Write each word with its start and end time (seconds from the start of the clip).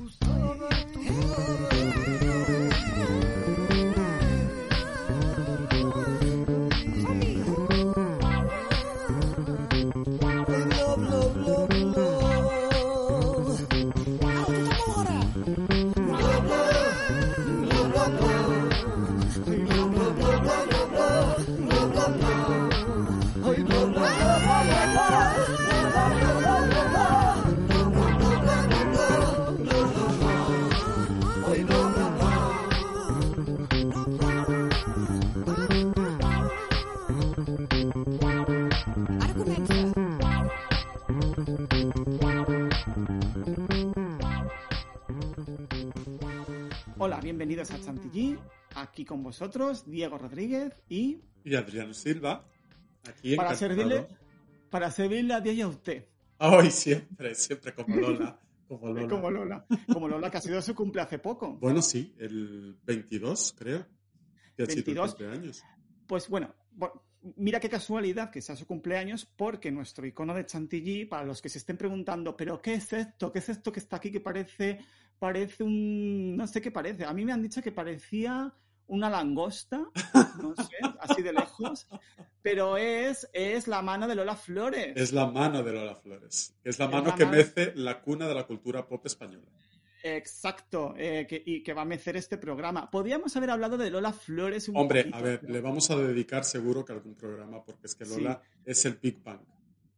Who's 0.00 0.16
over 0.22 0.99
bienvenidos 47.30 47.70
a 47.70 47.80
Chantilly. 47.80 48.36
Aquí 48.74 49.04
con 49.04 49.22
vosotros, 49.22 49.88
Diego 49.88 50.18
Rodríguez 50.18 50.82
y. 50.88 51.20
Y 51.44 51.54
Adriano 51.54 51.94
Silva. 51.94 52.44
Aquí 53.08 53.36
Para 53.36 53.54
servirle, 53.54 54.08
para 54.68 54.90
servirle 54.90 55.34
a 55.34 55.40
Dios 55.40 55.54
y 55.54 55.60
a 55.60 55.68
usted. 55.68 56.06
Ay, 56.38 56.72
siempre, 56.72 57.36
siempre 57.36 57.72
como 57.72 57.94
Lola. 58.00 58.40
Como 58.66 58.88
Lola. 58.88 59.08
Como 59.08 59.30
Lola. 59.30 59.66
Como 59.92 60.08
Lola, 60.08 60.28
que 60.28 60.38
ha 60.38 60.40
sido 60.40 60.60
su 60.60 60.74
cumple 60.74 61.02
hace 61.02 61.20
poco. 61.20 61.54
Bueno, 61.54 61.82
sí, 61.82 62.12
el 62.18 62.76
22, 62.84 63.54
creo. 63.56 63.86
Que 64.56 64.64
ha 64.64 64.66
sido 64.66 64.86
22. 64.86 65.10
el 65.10 65.16
cumpleaños. 65.16 65.64
Pues 66.08 66.28
bueno, 66.28 66.52
mira 67.36 67.60
qué 67.60 67.68
casualidad 67.68 68.32
que 68.32 68.42
sea 68.42 68.56
su 68.56 68.66
cumpleaños, 68.66 69.24
porque 69.24 69.70
nuestro 69.70 70.04
icono 70.04 70.34
de 70.34 70.46
Chantilly, 70.46 71.04
para 71.04 71.24
los 71.24 71.40
que 71.40 71.48
se 71.48 71.58
estén 71.58 71.76
preguntando, 71.76 72.36
¿pero 72.36 72.60
qué 72.60 72.74
es 72.74 72.92
esto? 72.92 73.30
¿Qué 73.30 73.38
es 73.38 73.48
esto 73.50 73.70
que 73.70 73.78
está 73.78 73.98
aquí 73.98 74.10
que 74.10 74.18
parece, 74.18 74.80
parece 75.20 75.62
un. 75.62 76.36
no 76.36 76.48
sé 76.48 76.60
qué 76.60 76.72
parece? 76.72 77.04
A 77.04 77.12
mí 77.12 77.24
me 77.24 77.32
han 77.32 77.42
dicho 77.42 77.62
que 77.62 77.70
parecía 77.70 78.52
una 78.88 79.08
langosta, 79.08 79.88
no 80.42 80.54
sé, 80.56 80.76
así 81.00 81.22
de 81.22 81.32
lejos, 81.32 81.86
pero 82.42 82.76
es, 82.76 83.28
es 83.32 83.68
la 83.68 83.82
mano 83.82 84.08
de 84.08 84.16
Lola 84.16 84.34
Flores. 84.34 84.94
Es 84.96 85.12
la 85.12 85.26
mano 85.30 85.62
de 85.62 85.72
Lola 85.72 85.94
Flores. 85.94 86.56
Es 86.64 86.80
la 86.80 86.86
Es 86.86 86.90
mano 86.90 87.10
la 87.10 87.14
que 87.14 87.24
mano- 87.24 87.36
mece 87.36 87.72
la 87.76 88.00
cuna 88.00 88.26
de 88.26 88.34
la 88.34 88.48
cultura 88.48 88.88
pop 88.88 89.06
española. 89.06 89.46
Exacto, 90.02 90.94
eh, 90.96 91.26
que, 91.28 91.40
y 91.44 91.62
que 91.62 91.72
va 91.74 91.82
a 91.82 91.84
mecer 91.84 92.16
este 92.16 92.38
programa. 92.38 92.90
Podríamos 92.90 93.36
haber 93.36 93.50
hablado 93.50 93.76
de 93.76 93.90
Lola 93.90 94.12
Flores 94.12 94.68
un 94.68 94.76
Hombre, 94.76 95.02
poquito, 95.04 95.16
a 95.18 95.22
ver, 95.22 95.48
le 95.48 95.60
vamos 95.60 95.90
a 95.90 95.96
dedicar 95.96 96.42
seguro 96.44 96.84
que 96.84 96.92
algún 96.92 97.14
programa, 97.14 97.62
porque 97.62 97.86
es 97.86 97.94
que 97.94 98.06
Sí. 98.06 98.16
Lola 98.16 98.42
es 98.64 98.84
el 98.86 98.94
Big 98.94 99.22
Bang. 99.22 99.40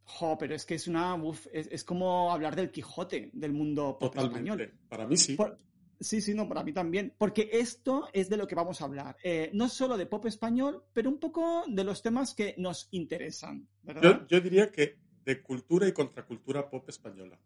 Jo, 0.05 0.37
pero 0.37 0.53
es 0.55 0.65
que 0.65 0.75
es 0.75 0.87
una. 0.87 1.15
uf, 1.15 1.47
es, 1.51 1.67
es 1.71 1.83
como 1.83 2.31
hablar 2.31 2.55
del 2.55 2.71
Quijote 2.71 3.29
del 3.33 3.53
mundo 3.53 3.97
pop 3.99 4.13
español. 4.17 4.73
Para 4.89 5.07
mí 5.07 5.15
sí. 5.17 5.35
Por- 5.35 5.57
sí, 5.99 6.19
sí, 6.21 6.33
no, 6.33 6.47
para 6.49 6.63
mí 6.63 6.73
también. 6.73 7.13
Porque 7.17 7.49
esto 7.53 8.09
es 8.11 8.29
de 8.29 8.35
lo 8.37 8.45
que 8.45 8.55
vamos 8.55 8.81
a 8.81 8.85
hablar. 8.85 9.15
Eh, 9.23 9.49
no 9.53 9.69
solo 9.69 9.97
de 9.97 10.05
pop 10.05 10.25
español, 10.25 10.83
pero 10.93 11.09
un 11.09 11.19
poco 11.19 11.63
de 11.67 11.83
los 11.85 12.01
temas 12.01 12.35
que 12.35 12.53
nos 12.57 12.87
interesan, 12.91 13.67
¿verdad? 13.81 14.01
Yo, 14.01 14.27
yo 14.27 14.41
diría 14.41 14.69
que 14.71 14.97
de 15.23 15.41
cultura 15.41 15.87
y 15.87 15.93
contracultura 15.93 16.69
pop 16.69 16.87
española. 16.89 17.39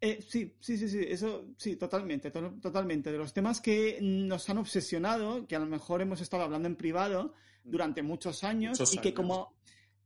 Eh, 0.00 0.22
sí, 0.26 0.56
sí, 0.58 0.78
sí, 0.78 0.88
sí, 0.88 1.00
eso 1.06 1.48
sí, 1.58 1.76
totalmente, 1.76 2.30
to- 2.30 2.54
totalmente. 2.62 3.12
De 3.12 3.18
los 3.18 3.34
temas 3.34 3.60
que 3.60 3.98
nos 4.00 4.48
han 4.48 4.56
obsesionado, 4.56 5.46
que 5.46 5.54
a 5.56 5.58
lo 5.58 5.66
mejor 5.66 6.00
hemos 6.00 6.22
estado 6.22 6.42
hablando 6.44 6.66
en 6.66 6.76
privado 6.76 7.34
durante 7.62 8.02
muchos 8.02 8.42
años 8.42 8.80
Muchos 8.80 8.94
y 8.94 8.98
que 9.00 9.12
como, 9.12 9.52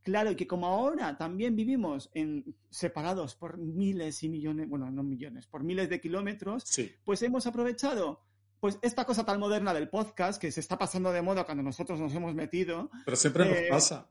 claro, 0.05 0.31
y 0.31 0.37
que 0.37 0.47
como 0.47 0.67
ahora 0.69 1.17
también 1.19 1.57
vivimos 1.57 2.11
en, 2.15 2.55
separados 2.71 3.35
por 3.35 3.59
miles 3.59 4.23
y 4.23 4.29
millones, 4.29 4.69
bueno, 4.69 4.89
no 4.93 5.03
millones, 5.03 5.47
por 5.49 5.65
miles 5.65 5.89
de 5.89 6.01
kilómetros, 6.01 6.63
Sí. 6.65 6.93
pues 7.05 7.21
hemos 7.23 7.47
aprovechado 7.49 8.23
pues 8.61 8.79
esta 8.81 9.05
cosa 9.05 9.25
tan 9.27 9.39
moderna 9.41 9.75
del 9.75 9.89
podcast 9.91 10.41
que 10.41 10.51
se 10.53 10.61
está 10.61 10.79
pasando 10.79 11.11
de 11.13 11.21
moda 11.21 11.45
cuando 11.45 11.63
nosotros 11.63 11.99
nos 12.01 12.15
hemos 12.15 12.35
metido, 12.35 12.91
Pero 13.05 13.17
siempre 13.17 13.45
Eh, 13.45 13.61
nos 13.63 13.71
pasa. 13.83 14.09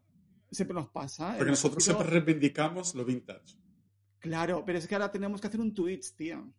siempre 0.52 0.76
nos 0.76 0.90
pasa. 0.90 1.34
Porque 1.38 1.52
nosotros 1.52 1.84
siempre 1.84 2.06
reivindicamos 2.08 2.94
lo 2.94 3.04
vintage. 3.06 3.56
Claro, 4.20 4.64
pero 4.66 4.78
es 4.78 4.88
que 4.88 4.94
ahora 4.96 5.12
tenemos 5.12 5.42
que 5.42 5.48
hacer 5.48 5.60
un 5.60 5.74
Twitch, 5.74 6.14
tío. 6.16 6.54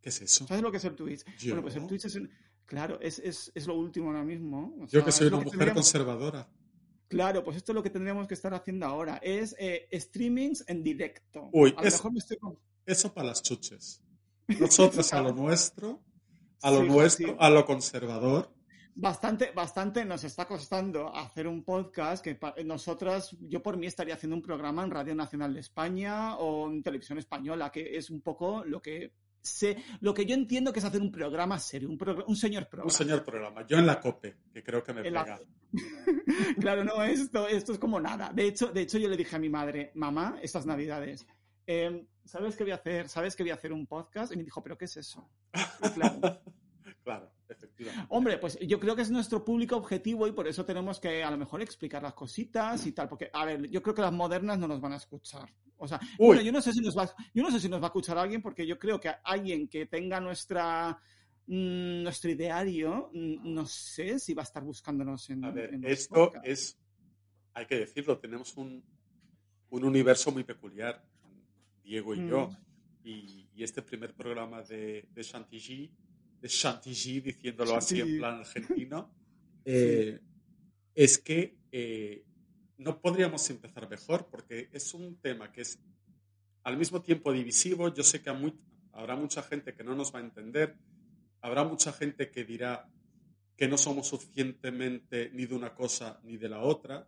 ¿Qué 0.00 0.08
es 0.08 0.22
eso? 0.22 0.46
¿Sabes 0.46 0.62
lo 0.62 0.70
que 0.70 0.78
es 0.78 0.84
el 0.86 0.96
Twitch? 0.96 1.24
Yo. 1.38 1.50
Bueno, 1.50 1.62
pues 1.62 1.76
el 1.76 1.86
Twitch 1.86 2.06
es 2.06 2.14
un- 2.14 2.30
Claro, 2.64 2.98
es, 3.02 3.18
es, 3.18 3.52
es 3.54 3.66
lo 3.66 3.74
último 3.74 4.06
ahora 4.08 4.24
mismo. 4.24 4.74
O 4.80 4.86
Yo 4.86 4.88
sea, 4.88 5.04
que 5.04 5.12
soy 5.12 5.26
una 5.26 5.36
mujer 5.38 5.50
tendríamos- 5.50 5.74
conservadora. 5.74 6.48
Claro, 7.10 7.42
pues 7.44 7.56
esto 7.58 7.72
es 7.72 7.74
lo 7.74 7.82
que 7.82 7.90
tendríamos 7.90 8.26
que 8.28 8.34
estar 8.34 8.54
haciendo 8.54 8.86
ahora. 8.86 9.18
Es 9.22 9.54
eh, 9.58 9.88
streamings 9.92 10.64
en 10.68 10.82
directo. 10.82 11.50
Uy, 11.52 11.74
a 11.76 11.82
lo 11.82 11.88
es- 11.88 11.94
mejor 11.94 12.12
me 12.12 12.18
estoy... 12.20 12.36
con- 12.38 12.58
Eso 12.86 13.12
para 13.12 13.26
las 13.28 13.42
chuches. 13.42 14.02
Nosotros 14.58 15.12
a 15.12 15.20
lo 15.20 15.32
nuestro, 15.32 16.00
a 16.62 16.70
lo 16.70 16.80
Sí, 16.82 16.86
nuestro, 16.88 17.28
sí. 17.28 17.34
a 17.38 17.50
lo 17.50 17.64
conservador. 17.66 18.54
Bastante, 18.94 19.50
bastante 19.52 20.04
nos 20.04 20.24
está 20.24 20.46
costando 20.46 21.14
hacer 21.14 21.46
un 21.46 21.64
podcast 21.64 22.22
que 22.24 22.38
nosotras, 22.64 23.36
yo 23.40 23.62
por 23.62 23.76
mí 23.76 23.86
estaría 23.86 24.14
haciendo 24.14 24.36
un 24.36 24.42
programa 24.42 24.82
en 24.84 24.90
Radio 24.90 25.14
Nacional 25.14 25.54
de 25.54 25.60
España 25.60 26.36
o 26.36 26.68
en 26.70 26.82
Televisión 26.82 27.18
Española, 27.18 27.70
que 27.70 27.96
es 27.96 28.10
un 28.10 28.20
poco 28.20 28.64
lo 28.64 28.80
que 28.82 29.12
sé, 29.42 29.76
lo 30.00 30.12
que 30.14 30.26
yo 30.26 30.34
entiendo 30.34 30.72
que 30.72 30.78
es 30.80 30.84
hacer 30.84 31.00
un 31.00 31.10
programa 31.10 31.58
serio, 31.58 31.88
un, 31.88 31.98
un 32.26 32.36
señor 32.36 32.68
programa. 32.68 32.86
Un 32.86 32.96
señor 32.96 33.24
programa. 33.24 33.66
Yo 33.66 33.78
en 33.78 33.86
la 33.86 34.00
COPE, 34.00 34.36
que 34.52 34.62
creo 34.62 34.82
que 34.82 34.92
me 34.92 35.10
la- 35.10 35.24
pega. 35.24 35.40
Claro, 36.60 36.84
no, 36.84 37.02
esto, 37.02 37.46
esto 37.48 37.72
es 37.72 37.78
como 37.78 38.00
nada. 38.00 38.30
De 38.32 38.46
hecho, 38.48 38.68
de 38.68 38.82
hecho, 38.82 38.98
yo 38.98 39.08
le 39.08 39.16
dije 39.16 39.36
a 39.36 39.38
mi 39.38 39.48
madre, 39.48 39.90
mamá, 39.94 40.38
estas 40.42 40.66
navidades, 40.66 41.26
eh, 41.66 42.06
¿sabes 42.24 42.56
qué 42.56 42.64
voy 42.64 42.72
a 42.72 42.76
hacer? 42.76 43.08
¿Sabes 43.08 43.34
que 43.36 43.42
voy 43.42 43.50
a 43.50 43.54
hacer 43.54 43.72
un 43.72 43.86
podcast? 43.86 44.32
Y 44.32 44.36
me 44.36 44.44
dijo, 44.44 44.62
¿pero 44.62 44.76
qué 44.76 44.84
es 44.86 44.96
eso? 44.96 45.28
Y 45.84 45.88
claro, 45.90 46.40
efectivamente. 47.80 48.14
Hombre, 48.14 48.38
pues 48.38 48.58
yo 48.60 48.78
creo 48.78 48.94
que 48.94 49.02
es 49.02 49.10
nuestro 49.10 49.44
público 49.44 49.76
objetivo 49.76 50.26
y 50.26 50.32
por 50.32 50.46
eso 50.46 50.64
tenemos 50.64 51.00
que 51.00 51.22
a 51.22 51.30
lo 51.30 51.38
mejor 51.38 51.62
explicar 51.62 52.02
las 52.02 52.14
cositas 52.14 52.86
y 52.86 52.92
tal. 52.92 53.08
Porque, 53.08 53.30
a 53.32 53.44
ver, 53.44 53.68
yo 53.70 53.82
creo 53.82 53.94
que 53.94 54.02
las 54.02 54.12
modernas 54.12 54.58
no 54.58 54.68
nos 54.68 54.80
van 54.80 54.92
a 54.92 54.96
escuchar. 54.96 55.48
O 55.76 55.88
sea, 55.88 55.98
bueno, 56.18 56.42
yo 56.42 56.52
no 56.52 56.60
sé 56.60 56.72
si 56.72 56.80
nos 56.80 56.96
va, 56.96 57.10
yo 57.32 57.42
no 57.42 57.50
sé 57.50 57.58
si 57.58 57.68
nos 57.68 57.80
va 57.80 57.86
a 57.86 57.88
escuchar 57.88 58.18
alguien 58.18 58.42
porque 58.42 58.66
yo 58.66 58.78
creo 58.78 59.00
que 59.00 59.10
alguien 59.24 59.66
que 59.66 59.86
tenga 59.86 60.20
nuestra 60.20 61.00
mm, 61.46 62.02
nuestro 62.02 62.30
ideario, 62.30 63.10
mm, 63.14 63.54
no 63.54 63.66
sé 63.66 64.18
si 64.18 64.34
va 64.34 64.42
a 64.42 64.44
estar 64.44 64.62
buscándonos 64.62 65.30
en. 65.30 65.44
A 65.44 65.50
ver, 65.50 65.72
en 65.72 65.84
esto 65.86 66.32
es, 66.42 66.78
hay 67.54 67.64
que 67.64 67.78
decirlo, 67.78 68.18
tenemos 68.18 68.56
un, 68.58 68.84
un 69.70 69.84
universo 69.84 70.30
muy 70.30 70.44
peculiar, 70.44 71.02
Diego 71.82 72.14
y 72.14 72.28
yo. 72.28 72.48
Mm. 72.48 72.56
Y, 73.02 73.48
y 73.54 73.62
este 73.62 73.80
primer 73.80 74.14
programa 74.14 74.62
de, 74.62 75.08
de 75.10 75.24
Chantilly, 75.24 75.90
de 76.40 76.48
Chantilly, 76.48 77.20
diciéndolo 77.20 77.76
así 77.76 78.00
en 78.00 78.18
plan 78.18 78.40
argentino, 78.40 79.10
eh, 79.64 80.20
es 80.94 81.18
que 81.18 81.56
eh, 81.72 82.24
no 82.78 83.00
podríamos 83.00 83.48
empezar 83.50 83.88
mejor 83.88 84.28
porque 84.30 84.68
es 84.72 84.94
un 84.94 85.16
tema 85.20 85.52
que 85.52 85.60
es 85.62 85.78
al 86.64 86.76
mismo 86.76 87.02
tiempo 87.02 87.32
divisivo. 87.32 87.92
Yo 87.92 88.02
sé 88.02 88.20
que 88.22 88.32
muy- 88.32 88.54
habrá 88.92 89.16
mucha 89.16 89.42
gente 89.42 89.74
que 89.74 89.84
no 89.84 89.94
nos 89.94 90.14
va 90.14 90.18
a 90.18 90.22
entender, 90.22 90.76
habrá 91.42 91.64
mucha 91.64 91.92
gente 91.92 92.30
que 92.30 92.44
dirá 92.44 92.88
que 93.56 93.68
no 93.68 93.76
somos 93.76 94.08
suficientemente 94.08 95.30
ni 95.34 95.44
de 95.46 95.54
una 95.54 95.74
cosa 95.74 96.18
ni 96.24 96.36
de 96.38 96.48
la 96.48 96.60
otra, 96.60 97.06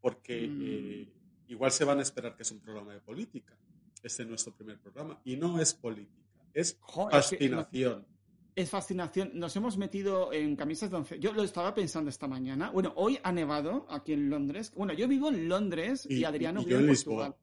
porque 0.00 0.48
Mm. 0.48 0.62
eh, 0.64 1.12
igual 1.48 1.70
se 1.70 1.84
van 1.84 1.98
a 1.98 2.02
esperar 2.02 2.34
que 2.34 2.42
es 2.42 2.50
un 2.50 2.60
programa 2.60 2.94
de 2.94 3.00
política. 3.00 3.56
Este 4.02 4.22
es 4.22 4.28
nuestro 4.28 4.54
primer 4.56 4.80
programa 4.80 5.20
y 5.24 5.36
no 5.36 5.60
es 5.60 5.74
política, 5.74 6.44
es 6.54 6.76
Jo, 6.80 7.08
es 7.10 7.28
que- 7.28 7.36
fascinación. 7.36 8.06
Es 8.54 8.68
fascinación. 8.68 9.30
Nos 9.34 9.56
hemos 9.56 9.78
metido 9.78 10.30
en 10.32 10.56
camisas 10.56 10.90
de 10.90 10.96
once. 10.96 11.18
Yo 11.18 11.32
lo 11.32 11.42
estaba 11.42 11.74
pensando 11.74 12.10
esta 12.10 12.28
mañana. 12.28 12.70
Bueno, 12.70 12.92
hoy 12.96 13.18
ha 13.22 13.32
nevado 13.32 13.86
aquí 13.88 14.12
en 14.12 14.28
Londres. 14.28 14.72
Bueno, 14.76 14.92
yo 14.92 15.08
vivo 15.08 15.28
en 15.30 15.48
Londres 15.48 16.06
y, 16.08 16.16
Y- 16.18 16.24
Adriano 16.24 16.60
y 16.60 16.66
vive 16.66 16.80
en 16.80 16.86
Portugal. 16.88 17.28
Lisboa. 17.30 17.38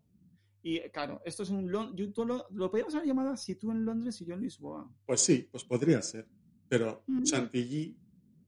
Y 0.61 0.79
claro, 0.89 1.21
esto 1.25 1.44
es 1.44 1.50
un... 1.50 1.67
Yo 1.95 2.25
lo, 2.25 2.45
lo 2.51 2.69
podríamos 2.69 2.94
haber 2.94 3.07
llamado 3.07 3.29
así, 3.31 3.56
tú 3.56 3.71
en 3.71 3.85
Londres 3.85 4.21
y 4.21 4.25
yo 4.25 4.35
en 4.35 4.41
Lisboa. 4.41 4.88
Pues 5.06 5.21
sí, 5.21 5.47
pues 5.51 5.63
podría 5.63 6.01
ser. 6.01 6.27
Pero 6.67 7.01
Mm. 7.07 7.23
Chantilly 7.23 7.97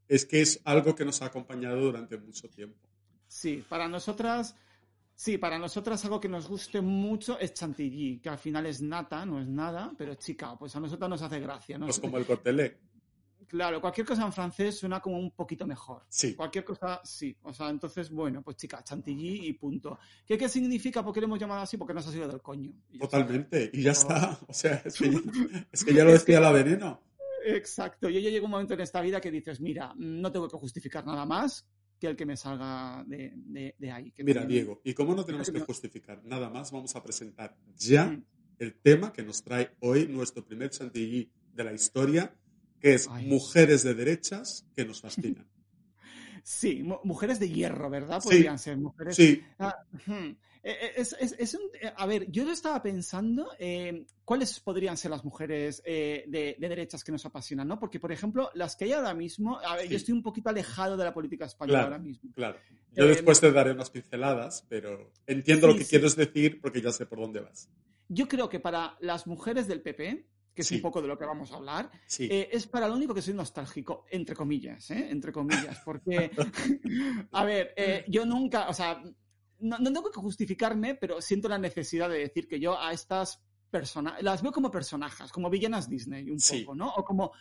es 0.08 0.25
que 0.25 0.42
es 0.42 0.62
algo 0.66 0.94
que 0.94 1.06
nos 1.06 1.22
ha 1.24 1.25
acompañado 1.28 1.81
durante 1.81 2.18
mucho 2.18 2.48
tiempo. 2.50 2.78
Sí, 3.28 3.63
para 3.68 3.88
nosotras... 3.88 4.56
Sí, 5.22 5.38
para 5.38 5.60
nosotras 5.60 6.04
algo 6.04 6.20
que 6.20 6.28
nos 6.28 6.48
guste 6.48 6.82
mucho 6.82 7.38
es 7.38 7.54
chantilly, 7.54 8.18
que 8.18 8.30
al 8.30 8.40
final 8.40 8.66
es 8.66 8.82
nata, 8.82 9.24
no 9.24 9.40
es 9.40 9.48
nada, 9.48 9.94
pero 9.96 10.16
chica, 10.16 10.58
pues 10.58 10.76
a 10.76 10.80
nosotras 10.80 11.08
nos 11.08 11.22
hace 11.22 11.40
gracia. 11.40 11.78
¿no? 11.78 11.86
Pues 11.86 12.00
como 12.00 12.18
el 12.18 12.26
cortelé. 12.26 12.80
Claro, 13.48 13.80
cualquier 13.80 14.08
cosa 14.08 14.26
en 14.26 14.34
francés 14.34 14.80
suena 14.80 15.00
como 15.00 15.20
un 15.20 15.30
poquito 15.30 15.68
mejor. 15.68 16.08
Sí. 16.10 16.34
Cualquier 16.34 16.66
cosa, 16.66 17.02
sí. 17.04 17.38
O 17.44 17.54
sea, 17.54 17.70
entonces, 17.70 18.10
bueno, 18.10 18.42
pues 18.42 18.58
chica, 18.58 18.84
chantilly 18.84 19.46
y 19.46 19.54
punto. 19.54 20.00
¿Qué, 20.26 20.40
qué 20.40 20.50
significa? 20.50 21.04
¿Por 21.04 21.14
qué 21.14 21.22
lo 21.22 21.28
hemos 21.28 21.40
llamado 21.40 21.62
así? 21.62 21.78
Porque 21.78 21.94
nos 21.94 22.08
ha 22.08 22.12
sido 22.12 22.28
del 22.28 22.42
coño. 22.42 22.74
Y. 22.90 22.98
Totalmente. 22.98 23.70
Y 23.74 23.84
ya 23.84 23.92
está. 23.92 24.40
O 24.48 24.54
sea, 24.54 24.82
es 24.84 24.98
que, 24.98 25.06
es 25.72 25.86
que 25.86 25.94
ya 25.94 26.04
lo 26.04 26.14
decía 26.14 26.40
la 26.40 26.52
veneno. 26.52 27.00
Exacto. 27.46 28.10
Yo 28.10 28.20
ya 28.20 28.32
llega 28.32 28.46
un 28.46 28.52
momento 28.52 28.74
en 28.74 28.82
esta 28.82 29.02
vida 29.02 29.22
que 29.22 29.30
dices, 29.30 29.62
mira, 29.62 29.94
no 29.98 30.32
tengo 30.32 30.48
que 30.48 30.58
justificar 30.58 31.06
nada 31.06 31.28
más 31.28 31.68
que 32.01 32.07
el 32.07 32.15
que 32.15 32.25
me 32.25 32.36
salga 32.36 33.03
de, 33.07 33.31
de- 33.36 33.75
de 33.77 33.92
ahí. 33.92 34.12
que 34.12 34.24
Mira, 34.24 34.42
me- 34.42 34.48
Diego, 34.48 34.81
y 34.83 34.94
como 34.95 35.13
no 35.13 35.24
tenemos 35.24 35.51
que 35.51 35.59
justificar 35.59 36.19
nada 36.25 36.50
más, 36.50 36.71
vamos 36.71 36.95
a 36.95 37.03
presentar 37.03 37.56
ya 37.77 38.07
Mm. 38.07 38.24
el 38.57 38.74
tema 38.74 39.13
que 39.13 39.21
nos 39.21 39.44
trae 39.44 39.69
hoy 39.81 40.07
nuestro 40.07 40.44
primer 40.44 40.71
chantilly 40.71 41.31
de 41.53 41.63
la 41.63 41.74
historia, 41.74 42.33
que 42.80 42.95
es 42.95 43.07
Ay. 43.07 43.27
mujeres 43.27 43.83
de 43.83 43.94
derechas 43.94 44.65
que 44.75 44.83
nos 44.83 45.00
fascinan. 45.01 45.48
Sí, 46.44 46.81
mu- 46.81 46.98
mujeres 47.03 47.39
de 47.39 47.50
hierro, 47.50 47.88
¿verdad? 47.92 48.19
Sí. 48.19 48.30
Podrían 48.30 48.57
ser 48.57 48.75
mujeres. 48.77 49.15
Sí, 49.15 49.44
Ah, 49.59 49.75
hmm. 50.07 50.31
Es, 50.63 51.16
es- 51.19 51.36
es 51.40 51.54
un- 51.56 51.62
eh, 51.81 51.92
a 51.96 52.06
ver, 52.06 52.30
yo 52.31 52.44
lo 52.46 52.52
estaba 52.52 52.81
pensando, 52.84 53.50
eh, 53.58 54.06
¿cuáles 54.24 54.60
podrían 54.60 54.96
ser 54.98 55.10
las 55.12 55.24
mujeres 55.25 55.81
eh, 55.86 56.24
de, 56.28 56.56
de 56.60 56.69
derechas 56.69 57.04
que 57.04 57.12
nos 57.12 57.25
apasionan? 57.25 57.68
¿no? 57.68 57.80
Porque, 57.80 58.00
por 58.00 58.12
ejemplo, 58.12 58.50
las 58.54 58.75
que 58.75 58.86
hay 58.86 58.94
ahora 58.94 59.13
mismo, 59.13 59.60
a 59.60 59.75
ver, 59.75 59.86
Sí. 59.86 59.90
yo 59.92 59.98
estoy 59.98 60.13
un 60.13 60.22
poquito 60.24 60.50
alejado 60.50 60.98
de 60.98 61.04
la 61.04 61.13
política 61.13 61.46
española 61.46 61.80
Claro. 61.80 61.94
ahora 61.94 62.04
mismo. 62.04 62.31
claro. 62.34 62.60
Yo 62.94 63.06
Eh, 63.06 63.08
después 63.08 63.40
te 63.40 63.52
daré 63.52 63.72
unas 63.72 63.90
pinceladas, 63.90 64.66
pero 64.69 65.12
entiendo 65.25 65.68
lo 65.68 65.75
que 65.75 65.84
sí. 65.86 65.90
quieres 65.92 66.16
decir 66.16 66.60
porque 66.62 66.81
ya 66.81 66.92
sé 66.92 67.06
por 67.06 67.19
dónde 67.19 67.40
vas. 67.40 67.69
Yo 68.10 68.28
creo 68.28 68.50
que 68.50 68.60
para 68.60 68.98
las 69.00 69.25
mujeres 69.28 69.68
del 69.68 69.81
PP, 69.81 70.28
que 70.54 70.62
es 70.63 70.68
Sí. 70.68 70.75
un 70.75 70.81
poco 70.81 71.02
de 71.02 71.08
lo 71.08 71.18
que 71.18 71.24
vamos 71.25 71.54
a 71.54 71.56
hablar, 71.56 71.90
Sí, 72.06 72.28
Eh, 72.30 72.50
es 72.52 72.68
para 72.68 72.90
lo 72.90 72.96
único 72.96 73.13
que 73.13 73.22
soy 73.22 73.34
nostálgico, 73.34 74.06
entre 74.12 74.36
comillas, 74.36 74.92
¿eh? 74.92 75.08
Entre 75.10 75.31
comillas, 75.31 75.80
porque, 75.86 76.30
a 77.31 77.46
ver, 77.46 77.74
eh, 77.78 78.04
yo 78.10 78.25
nunca, 78.25 78.68
o 78.68 78.74
sea, 78.74 79.02
no, 79.62 79.78
no 79.80 79.92
tengo 79.94 80.12
que 80.12 80.19
justificarme, 80.19 80.96
pero 80.96 81.22
siento 81.22 81.48
la 81.50 81.58
necesidad 81.58 82.10
de 82.10 82.19
decir 82.19 82.48
que 82.48 82.60
yo 82.60 82.80
a 82.80 82.92
estas 82.94 83.42
personas, 83.69 84.22
las 84.22 84.42
veo 84.42 84.52
como 84.52 84.69
personajes, 84.69 85.31
como 85.31 85.50
villanas 85.50 85.88
Disney, 85.90 86.30
un 86.30 86.40
Sí. 86.40 86.60
poco, 86.60 86.75
¿no? 86.75 86.90
O 86.90 87.06
como, 87.06 87.31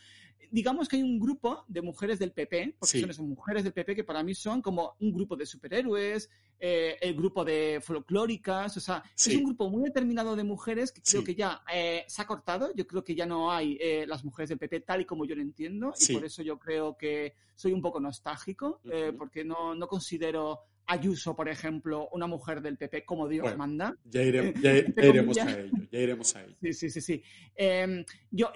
digamos 0.52 0.88
que 0.88 0.94
hay 0.96 1.02
un 1.02 1.18
grupo 1.18 1.64
de 1.66 1.82
mujeres 1.82 2.20
del 2.20 2.30
PP, 2.32 2.76
porque 2.78 2.92
Sí. 2.92 3.00
son 3.00 3.10
esas 3.10 3.24
mujeres 3.26 3.64
del 3.64 3.72
PP 3.72 3.96
que 3.96 4.04
para 4.04 4.22
mí 4.22 4.32
son 4.34 4.62
como 4.62 4.94
un 5.00 5.12
grupo 5.12 5.34
de 5.34 5.44
superhéroes, 5.44 6.30
eh, 6.60 6.96
el 7.00 7.14
grupo 7.16 7.44
de 7.44 7.80
folclóricas, 7.82 8.76
o 8.76 8.80
sea, 8.80 9.02
Sí. 9.16 9.30
es 9.32 9.36
un 9.38 9.44
grupo 9.44 9.70
muy 9.70 9.82
determinado 9.84 10.36
de 10.36 10.44
mujeres 10.44 10.92
que 10.92 11.02
creo 11.02 11.24
que 11.24 11.34
ya 11.34 11.62
eh, 11.72 12.04
se 12.06 12.22
ha 12.22 12.26
cortado. 12.28 12.72
Yo 12.76 12.86
creo 12.86 13.02
que 13.02 13.16
ya 13.16 13.26
no 13.26 13.50
hay 13.50 13.76
eh, 13.80 14.04
las 14.06 14.24
mujeres 14.24 14.50
del 14.50 14.58
PP 14.58 14.80
tal 14.82 15.00
y 15.00 15.06
como 15.06 15.24
yo 15.24 15.34
lo 15.34 15.42
entiendo. 15.42 15.92
Y 15.98 16.12
por 16.12 16.24
eso 16.24 16.42
yo 16.42 16.58
creo 16.60 16.96
que 16.96 17.34
soy 17.56 17.72
un 17.72 17.82
poco 17.82 17.98
nostálgico, 17.98 18.80
porque 19.18 19.42
no, 19.44 19.74
no 19.74 19.88
considero 19.88 20.60
Ayuso, 20.92 21.36
por 21.36 21.48
ejemplo, 21.48 22.08
una 22.12 22.26
mujer 22.26 22.60
del 22.60 22.76
PP 22.76 23.04
como 23.04 23.28
Dios 23.28 23.44
Bueno. 23.44 23.58
manda. 23.58 23.96
ya, 24.04 24.22
iremos 24.96 25.38
a 25.38 25.58
ello, 25.60 25.72
ya 25.90 25.98
iremos 26.00 26.34
a 26.36 26.42
ello. 26.44 26.56
Sí, 26.60 26.72
sí, 26.72 26.90
sí, 26.90 27.00
sí. 27.00 27.22
Eh, 27.54 28.04
yo, 28.30 28.50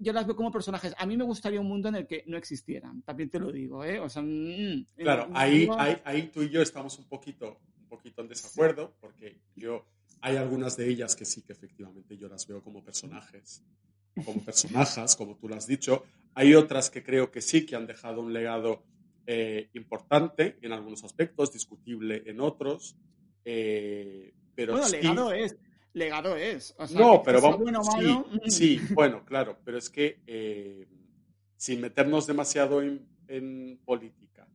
yo 0.00 0.12
las 0.12 0.26
veo 0.26 0.34
como 0.34 0.50
personajes. 0.50 0.94
A 0.98 1.06
mí 1.06 1.16
me 1.16 1.22
gustaría 1.22 1.60
un 1.60 1.68
mundo 1.68 1.88
en 1.88 1.94
el 1.94 2.06
que 2.08 2.24
no 2.26 2.36
existieran. 2.36 3.02
También 3.02 3.30
te 3.30 3.38
lo 3.38 3.52
digo, 3.52 3.84
¿eh? 3.84 4.00
O 4.00 4.08
sea, 4.08 4.20
mm, 4.22 4.84
Claro, 4.96 5.28
ahí, 5.32 5.66
yo- 5.66 5.78
ahí, 5.78 5.96
ahí 6.04 6.22
tú 6.32 6.42
y 6.42 6.50
yo 6.50 6.60
estamos 6.60 6.98
un 6.98 7.04
poquito, 7.04 7.60
un 7.78 7.86
poquito 7.88 8.20
en 8.22 8.28
desacuerdo, 8.28 8.96
porque 9.00 9.38
yo 9.54 9.86
hay 10.22 10.36
algunas 10.36 10.76
de 10.76 10.88
ellas 10.88 11.14
que 11.14 11.24
sí 11.24 11.42
que 11.42 11.52
efectivamente 11.52 12.18
yo 12.18 12.28
las 12.28 12.48
veo 12.48 12.62
como 12.64 12.82
personajes, 12.82 13.62
como 14.24 14.40
personajes, 14.44 15.14
como 15.14 15.36
tú 15.36 15.48
lo 15.48 15.54
has 15.54 15.68
dicho. 15.68 16.04
Hay 16.34 16.52
otras 16.54 16.90
que 16.90 17.04
creo 17.04 17.30
que 17.30 17.40
sí 17.40 17.64
que 17.64 17.76
han 17.76 17.86
dejado 17.86 18.22
un 18.22 18.32
legado 18.32 18.82
eh, 19.26 19.68
importante 19.74 20.56
en 20.62 20.72
algunos 20.72 21.02
aspectos, 21.04 21.52
discutible 21.52 22.22
en 22.26 22.40
otros, 22.40 22.96
eh, 23.44 24.32
pero 24.54 24.72
Bueno, 24.72 24.86
sí- 24.88 24.96
legado 24.96 25.32
es. 25.32 25.56
Legado 25.92 26.36
es. 26.36 26.74
O 26.78 26.86
sea, 26.86 27.00
no, 27.00 27.22
pero 27.22 27.40
vamos. 27.40 27.58
bueno 27.60 27.82
sí, 27.82 27.90
malo, 27.96 28.26
mm. 28.30 28.48
sí, 28.50 28.80
bueno, 28.92 29.24
claro, 29.24 29.58
pero 29.64 29.78
es 29.78 29.88
que 29.88 30.20
eh, 30.26 30.86
sin 31.56 31.80
meternos 31.80 32.26
demasiado 32.26 32.82
en, 32.82 33.06
en 33.28 33.80
política, 33.84 34.46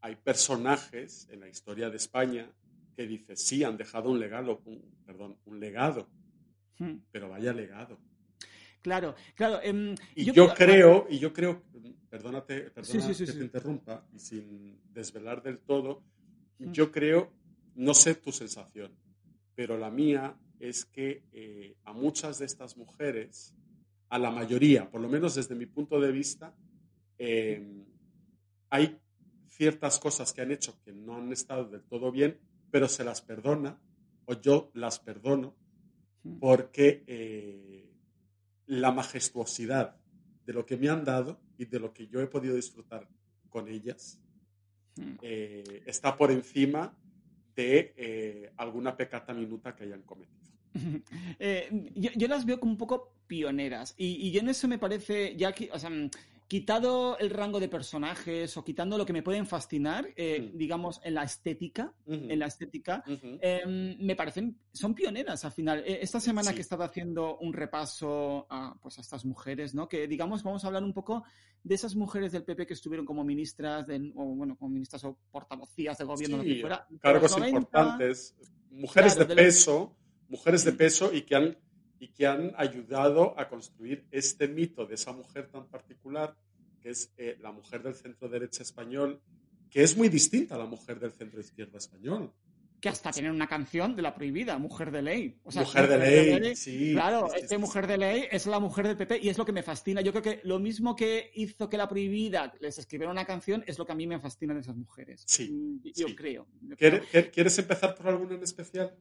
hay 0.00 0.14
personajes 0.22 1.26
en 1.30 1.40
la 1.40 1.48
historia 1.48 1.88
de 1.90 1.96
España 1.96 2.50
que 2.94 3.06
dices, 3.06 3.40
sí, 3.46 3.64
han 3.64 3.76
dejado 3.76 4.10
un 4.10 4.20
legado, 4.20 4.60
un- 4.66 4.82
perdón, 5.04 5.38
un 5.46 5.58
legado, 5.60 6.06
Mm. 6.78 6.96
pero 7.10 7.30
vaya 7.30 7.52
legado. 7.54 7.98
Claro, 8.86 9.16
claro. 9.34 9.60
em, 9.64 9.96
Y 10.14 10.26
yo, 10.26 10.32
creo- 10.32 10.54
creo, 10.54 11.06
y 11.10 11.18
yo 11.18 11.32
creo, 11.32 11.60
perdónate, 12.08 12.70
perdona 12.70 13.00
Sí, 13.08 13.14
sí, 13.14 13.26
sí, 13.26 13.32
que 13.32 13.38
te 13.38 13.44
interrumpa, 13.44 14.06
y 14.12 14.18
sin 14.20 14.80
desvelar 14.92 15.42
del 15.42 15.58
todo, 15.58 16.04
Mm. 16.60 16.70
yo 16.70 16.92
creo, 16.92 17.32
no 17.74 17.94
sé 17.94 18.14
tu 18.14 18.30
sensación, 18.30 18.96
pero 19.56 19.76
la 19.76 19.90
mía 19.90 20.38
es 20.60 20.84
que 20.84 21.24
eh, 21.32 21.74
a 21.82 21.92
muchas 21.92 22.38
de 22.38 22.46
estas 22.46 22.76
mujeres, 22.76 23.56
a 24.08 24.20
la 24.20 24.30
mayoría, 24.30 24.88
por 24.88 25.00
lo 25.00 25.08
menos 25.08 25.34
desde 25.34 25.56
mi 25.56 25.66
punto 25.66 26.00
de 26.00 26.12
vista, 26.12 26.54
eh, 27.18 27.84
hay 28.70 28.96
ciertas 29.48 29.98
cosas 29.98 30.32
que 30.32 30.42
han 30.42 30.52
hecho 30.52 30.78
que 30.84 30.92
no 30.92 31.16
han 31.16 31.32
estado 31.32 31.64
del 31.68 31.82
todo 31.82 32.12
bien, 32.12 32.38
pero 32.70 32.86
se 32.86 33.02
las 33.02 33.20
perdona, 33.20 33.80
o 34.26 34.34
yo 34.40 34.70
las 34.74 35.00
perdono, 35.00 35.56
Mm. 36.22 36.38
porque 36.38 37.02
eh, 37.08 37.85
la 38.66 38.92
majestuosidad 38.92 39.96
de 40.46 40.52
lo 40.52 40.64
que 40.66 40.76
me 40.76 40.88
han 40.88 41.04
dado 41.04 41.40
y 41.58 41.64
de 41.64 41.80
lo 41.80 41.92
que 41.92 42.06
yo 42.08 42.20
he 42.20 42.26
podido 42.26 42.54
disfrutar 42.56 43.08
con 43.50 43.68
ellas 43.68 44.18
Mm. 44.98 45.18
eh, 45.20 45.82
está 45.84 46.16
por 46.16 46.30
encima 46.30 46.96
de 47.54 47.92
eh, 47.98 48.52
alguna 48.56 48.96
pecata 48.96 49.34
minuta 49.34 49.74
que 49.76 49.84
hayan 49.84 50.02
cometido. 50.02 50.36
Eh, 51.38 51.90
yo, 51.94 52.10
yo 52.16 52.28
las 52.28 52.46
veo 52.46 52.58
como 52.58 52.72
un 52.72 52.78
poco 52.78 53.12
pioneras 53.26 53.94
y, 53.98 54.06
y 54.28 54.38
en 54.38 54.48
eso 54.48 54.68
me 54.68 54.78
parece, 54.78 55.36
ya 55.36 55.52
que, 55.52 55.68
o 55.70 55.78
sea, 55.78 55.90
quitado 56.48 57.18
el 57.18 57.30
rango 57.30 57.58
de 57.58 57.68
personajes 57.68 58.56
o 58.56 58.64
quitando 58.64 58.96
lo 58.96 59.04
que 59.04 59.12
me 59.12 59.22
pueden 59.22 59.46
fascinar, 59.46 60.08
eh, 60.16 60.50
Mm. 60.52 60.56
digamos, 60.56 61.00
en 61.02 61.14
la 61.14 61.24
estética, 61.24 61.92
en 62.06 62.38
la 62.38 62.46
estética, 62.46 63.02
eh, 63.40 63.96
me 64.00 64.14
parecen, 64.14 64.56
son 64.72 64.94
pioneras 64.94 65.44
al 65.44 65.52
final. 65.52 65.82
Eh, 65.84 65.98
esta 66.02 66.20
semana 66.20 66.50
Sí. 66.50 66.54
que 66.54 66.60
he 66.60 66.62
estado 66.62 66.84
haciendo 66.84 67.36
un 67.38 67.52
repaso 67.52 68.46
a, 68.48 68.76
pues, 68.80 68.98
a 68.98 69.00
estas 69.00 69.24
mujeres, 69.24 69.74
¿no? 69.74 69.88
Que 69.88 70.06
digamos, 70.06 70.42
vamos 70.44 70.62
a 70.64 70.68
hablar 70.68 70.84
un 70.84 70.92
poco 70.92 71.24
de 71.64 71.74
esas 71.74 71.96
mujeres 71.96 72.30
del 72.30 72.44
PP 72.44 72.64
que 72.66 72.74
estuvieron 72.74 73.04
como 73.04 73.24
ministras, 73.24 73.86
de, 73.88 74.12
o 74.14 74.24
bueno, 74.26 74.56
como 74.56 74.70
ministras 74.70 75.02
o 75.04 75.18
portavocías 75.32 75.98
de 75.98 76.04
gobierno, 76.04 76.36
lo 76.36 76.42
Sí, 76.44 76.54
que 76.54 76.60
fuera. 76.60 76.86
cargos 77.00 77.22
los 77.32 77.40
90, 77.40 77.58
importantes, 77.58 78.36
mujeres 78.70 79.14
Claro, 79.14 79.28
de 79.28 79.34
de 79.34 79.42
los- 79.42 79.54
peso, 79.54 79.96
mujeres 80.28 80.64
de 80.64 80.72
peso 80.72 81.12
y 81.12 81.22
que 81.22 81.34
han 81.34 81.58
y 81.98 82.08
que 82.08 82.26
han 82.26 82.52
ayudado 82.56 83.38
a 83.38 83.48
construir 83.48 84.04
este 84.10 84.48
mito 84.48 84.86
de 84.86 84.94
esa 84.94 85.12
mujer 85.12 85.48
tan 85.48 85.66
particular 85.68 86.36
que 86.82 86.90
es 86.90 87.12
eh, 87.16 87.36
la 87.40 87.52
mujer 87.52 87.82
del 87.82 87.94
centro 87.94 88.28
derecha 88.28 88.62
español, 88.62 89.20
que 89.70 89.82
es 89.82 89.96
muy 89.96 90.08
distinta 90.08 90.54
a 90.54 90.58
la 90.58 90.66
mujer 90.66 91.00
del 91.00 91.12
centro 91.12 91.40
izquierda 91.40 91.78
español. 91.78 92.32
que 92.78 92.90
hasta 92.90 93.10
tienen 93.10 93.32
una 93.32 93.48
canción 93.48 93.96
de 93.96 94.02
la 94.02 94.14
prohibida, 94.14 94.58
Mujer 94.58 94.90
de 94.90 95.00
Ley. 95.02 95.40
O 95.42 95.50
sea, 95.50 95.62
mujer 95.62 95.88
de 95.88 95.98
ley, 95.98 96.54
sí. 96.54 96.92
Claro, 96.92 97.26
sí, 97.32 97.40
este 97.40 97.56
Mujer 97.56 97.86
de 97.86 97.96
Ley 97.96 98.24
es 98.30 98.46
la 98.46 98.60
mujer 98.60 98.86
del 98.86 98.96
PP 98.98 99.18
y 99.22 99.30
es 99.30 99.38
lo 99.38 99.46
que 99.46 99.52
me 99.52 99.62
fascina. 99.62 100.02
Yo 100.02 100.12
creo 100.12 100.22
que 100.22 100.40
lo 100.44 100.58
mismo 100.60 100.94
que 100.94 101.30
hizo 101.34 101.68
que 101.70 101.78
la 101.78 101.88
prohibida 101.88 102.52
les 102.60 102.78
escribiera 102.78 103.10
una 103.10 103.24
canción 103.24 103.64
es 103.66 103.78
lo 103.78 103.86
que 103.86 103.92
a 103.92 103.94
mí 103.96 104.06
me 104.06 104.20
fascina 104.20 104.52
de 104.54 104.60
esas 104.60 104.76
mujeres. 104.76 105.24
Sí, 105.26 105.50
Mm, 105.50 105.80
Yo 105.94 106.06
sí. 106.08 106.14
creo. 106.14 106.46
creo. 106.60 106.76
¿Quiere- 106.76 107.00
quiere- 107.10 107.30
¿Quieres 107.30 107.58
empezar 107.58 107.94
por 107.96 108.08
alguna 108.08 108.34
en 108.34 108.42
especial? 108.42 108.94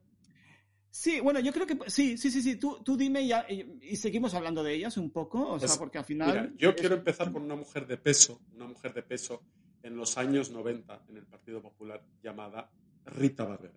Sí, 0.98 1.20
bueno, 1.20 1.42
yo 1.42 1.52
creo 1.52 1.68
que 1.68 1.78
sí, 1.88 2.18
sí, 2.18 2.32
sí, 2.32 2.42
sí. 2.42 2.56
Tú, 2.56 2.80
tú 2.82 2.96
dime 2.96 3.22
y, 3.22 3.28
ya- 3.28 3.46
y- 3.50 3.98
seguimos 3.98 4.34
hablando 4.34 4.64
de 4.64 4.74
ellas 4.75 4.96
un 4.96 5.12
poco, 5.12 5.42
o 5.42 5.58
Pues, 5.60 5.70
sea, 5.70 5.78
porque 5.78 5.98
al 5.98 6.06
final. 6.06 6.30
Mira, 6.30 6.54
yo 6.58 6.70
es- 6.70 6.75
quiero 6.78 6.96
empezar 6.96 7.34
con 7.34 7.44
una 7.44 7.56
mujer 7.56 7.86
de 7.86 7.98
peso, 7.98 8.40
una 8.56 8.66
mujer 8.66 8.94
de 8.94 9.04
peso 9.04 9.44
en 9.84 9.98
los 9.98 10.18
años 10.18 10.52
90 10.52 11.04
en 11.10 11.18
el 11.18 11.25
Partido 11.25 11.62
Popular 11.62 12.02
llamada 12.24 12.72
Rita 13.08 13.44
Barberá. 13.44 13.74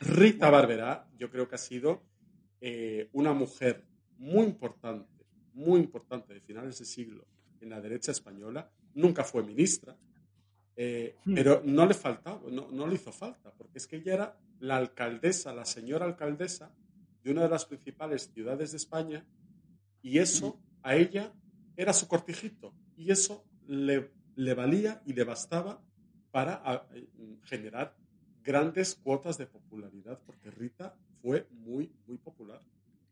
Rita 0.00 0.48
Barberá, 0.48 1.06
yo 1.18 1.30
creo 1.30 1.46
que 1.46 1.54
ha 1.56 1.58
sido 1.58 2.02
eh, 2.62 3.10
una 3.12 3.34
mujer 3.34 3.84
muy 4.16 4.44
importante, 4.46 5.26
muy 5.52 5.80
importante 5.80 6.32
de 6.32 6.40
finales 6.40 6.78
de 6.78 6.86
siglo 6.86 7.26
en 7.60 7.68
la 7.68 7.78
derecha 7.82 8.10
española. 8.10 8.70
Nunca 8.94 9.22
fue 9.22 9.42
ministra, 9.44 9.94
eh, 10.76 11.14
Hmm. 11.26 11.34
pero 11.34 11.60
no 11.62 11.84
le 11.84 11.92
faltaba, 11.92 12.40
no, 12.50 12.70
no 12.70 12.86
le 12.86 12.94
hizo 12.94 13.12
falta, 13.12 13.52
porque 13.52 13.76
es 13.78 13.86
que 13.86 13.96
ella 13.96 14.14
era 14.14 14.38
la 14.60 14.76
alcaldesa, 14.76 15.52
la 15.54 15.64
señora 15.64 16.04
alcaldesa 16.04 16.72
de 17.22 17.32
una 17.32 17.42
de 17.42 17.48
las 17.48 17.64
principales 17.64 18.30
ciudades 18.32 18.72
de 18.72 18.76
España 18.76 19.26
y 20.02 20.18
eso 20.18 20.60
a 20.82 20.94
ella 20.96 21.32
era 21.76 21.92
su 21.92 22.06
cortijito 22.08 22.74
y 22.96 23.10
eso 23.10 23.44
le, 23.66 24.10
le 24.36 24.54
valía 24.54 25.02
y 25.06 25.14
le 25.14 25.24
bastaba 25.24 25.82
para 26.30 26.60
a, 26.64 26.86
eh, 26.94 27.06
generar 27.44 27.96
grandes 28.42 28.94
cuotas 28.94 29.38
de 29.38 29.46
popularidad 29.46 30.20
porque 30.26 30.50
Rita 30.50 30.94
fue 31.22 31.46
muy, 31.50 31.90
muy 32.06 32.18
popular. 32.18 32.60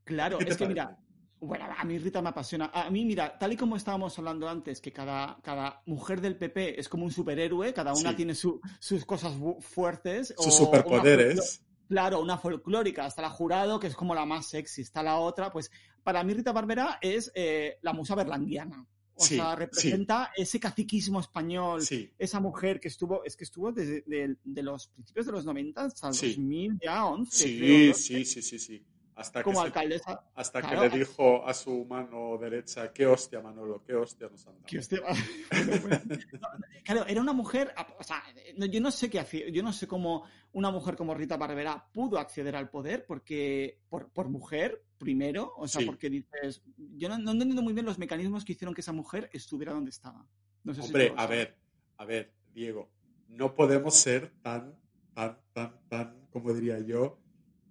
Claro, 0.04 0.38
¿Qué 0.38 0.44
te 0.44 0.50
es 0.50 0.56
que 0.56 0.64
parece? 0.64 0.80
mira, 0.80 0.98
Bueno, 1.44 1.66
a 1.76 1.84
mí 1.84 1.98
Rita 1.98 2.22
me 2.22 2.28
apasiona. 2.28 2.70
A 2.72 2.88
mí, 2.88 3.04
mira, 3.04 3.36
tal 3.36 3.52
y 3.52 3.56
como 3.56 3.74
estábamos 3.76 4.16
hablando 4.16 4.48
antes, 4.48 4.80
que 4.80 4.92
cada, 4.92 5.38
cada 5.42 5.82
mujer 5.86 6.20
del 6.20 6.36
PP 6.36 6.78
es 6.78 6.88
como 6.88 7.04
un 7.04 7.10
superhéroe, 7.10 7.74
cada 7.74 7.92
una 7.94 8.10
Sí. 8.10 8.16
tiene 8.16 8.34
su- 8.36 8.60
sus 8.78 9.04
cosas 9.04 9.34
fuertes. 9.58 10.28
Sus 10.36 10.46
una 10.46 10.54
superpoderes. 10.54 11.64
Claro, 11.88 12.20
una 12.20 12.38
folclórica. 12.38 13.06
Está 13.08 13.22
la 13.22 13.30
jurado, 13.30 13.80
que 13.80 13.88
es 13.88 13.96
como 13.96 14.14
la 14.14 14.24
más 14.24 14.46
sexy. 14.46 14.82
Está 14.82 15.02
la 15.02 15.18
otra, 15.18 15.50
pues 15.52 15.70
para 16.04 16.22
mí 16.22 16.32
Rita 16.32 16.52
Barbera 16.52 16.98
es 17.02 17.32
eh, 17.34 17.76
la 17.82 17.92
musa 17.92 18.14
berlanguiana. 18.14 18.86
O 19.14 19.24
Sí, 19.24 19.34
sea, 19.36 19.50
sí. 19.50 19.56
representa 19.56 20.30
ese 20.36 20.58
caciquismo 20.60 21.20
español, 21.20 21.82
Sí, 21.82 22.10
esa 22.18 22.38
mujer 22.40 22.78
que 22.80 22.88
estuvo, 22.88 23.24
es 23.24 23.36
que 23.36 23.44
estuvo 23.44 23.70
desde 23.70 24.02
de, 24.06 24.36
de 24.42 24.62
los 24.62 24.88
principios 24.88 25.26
de 25.26 25.32
los 25.32 25.44
90 25.44 25.84
hasta 25.84 26.08
el 26.08 26.14
Sí. 26.14 26.28
2000, 26.36 26.78
ya 26.82 27.04
11, 27.04 27.36
sí, 27.48 27.92
sí, 27.94 28.24
sí, 28.24 28.42
sí, 28.42 28.58
sí. 28.58 28.86
Hasta 29.14 29.42
como 29.42 29.56
que, 29.58 29.60
se- 29.60 29.66
alcaldesa. 29.66 30.24
hasta 30.34 30.62
que 30.62 30.74
le 30.76 30.88
dijo 30.88 31.46
a 31.46 31.52
su 31.52 31.84
mano 31.84 32.38
derecha, 32.38 32.92
qué 32.92 33.06
hostia, 33.06 33.40
Manolo, 33.42 33.82
qué 33.84 33.94
hostia 33.94 34.28
nos 34.30 34.46
han 34.46 34.54
dado. 34.54 34.78
Hostia. 34.78 35.00
No, 35.00 35.06
claro, 36.84 37.06
era 37.06 37.20
una 37.20 37.32
mujer, 37.32 37.74
o 37.98 38.02
sea, 38.02 38.22
yo 38.56 38.80
no 38.80 38.90
sé 38.90 39.10
qué 39.10 39.20
hacía, 39.20 39.48
yo 39.50 39.62
no 39.62 39.72
sé 39.72 39.86
cómo 39.86 40.24
una 40.52 40.70
mujer 40.70 40.96
como 40.96 41.14
Rita 41.14 41.36
Barbera 41.36 41.86
pudo 41.92 42.18
acceder 42.18 42.56
al 42.56 42.70
poder, 42.70 43.04
porque 43.06 43.80
por, 43.88 44.10
por 44.10 44.28
mujer, 44.28 44.82
primero, 44.98 45.52
o 45.56 45.68
sea, 45.68 45.80
Sí. 45.80 45.86
porque 45.86 46.08
dices, 46.08 46.62
yo 46.76 47.08
no, 47.08 47.18
no 47.18 47.32
entiendo 47.32 47.62
muy 47.62 47.72
bien 47.74 47.84
los 47.86 47.98
mecanismos 47.98 48.44
que 48.44 48.52
hicieron 48.52 48.74
que 48.74 48.80
esa 48.80 48.92
mujer 48.92 49.28
estuviera 49.32 49.72
donde 49.72 49.90
estaba. 49.90 50.26
No 50.64 50.72
sé 50.74 50.80
si 50.82 50.86
Hombre, 50.88 51.12
a 51.16 51.26
ver, 51.26 51.56
a 51.98 52.04
ver, 52.04 52.32
Diego, 52.54 52.88
no 53.28 53.54
podemos 53.54 53.94
ser 53.94 54.32
tan, 54.42 54.74
tan, 55.14 55.38
tan, 55.52 55.78
tan, 55.88 56.26
como 56.30 56.52
diría 56.54 56.78
yo, 56.80 57.18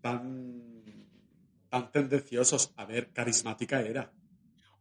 tan, 0.01 0.81
tan 1.72 1.90
tendenciosos. 1.92 2.74
A 2.75 2.86
ver, 2.86 3.12
carismática 3.12 3.82
era. 3.82 4.12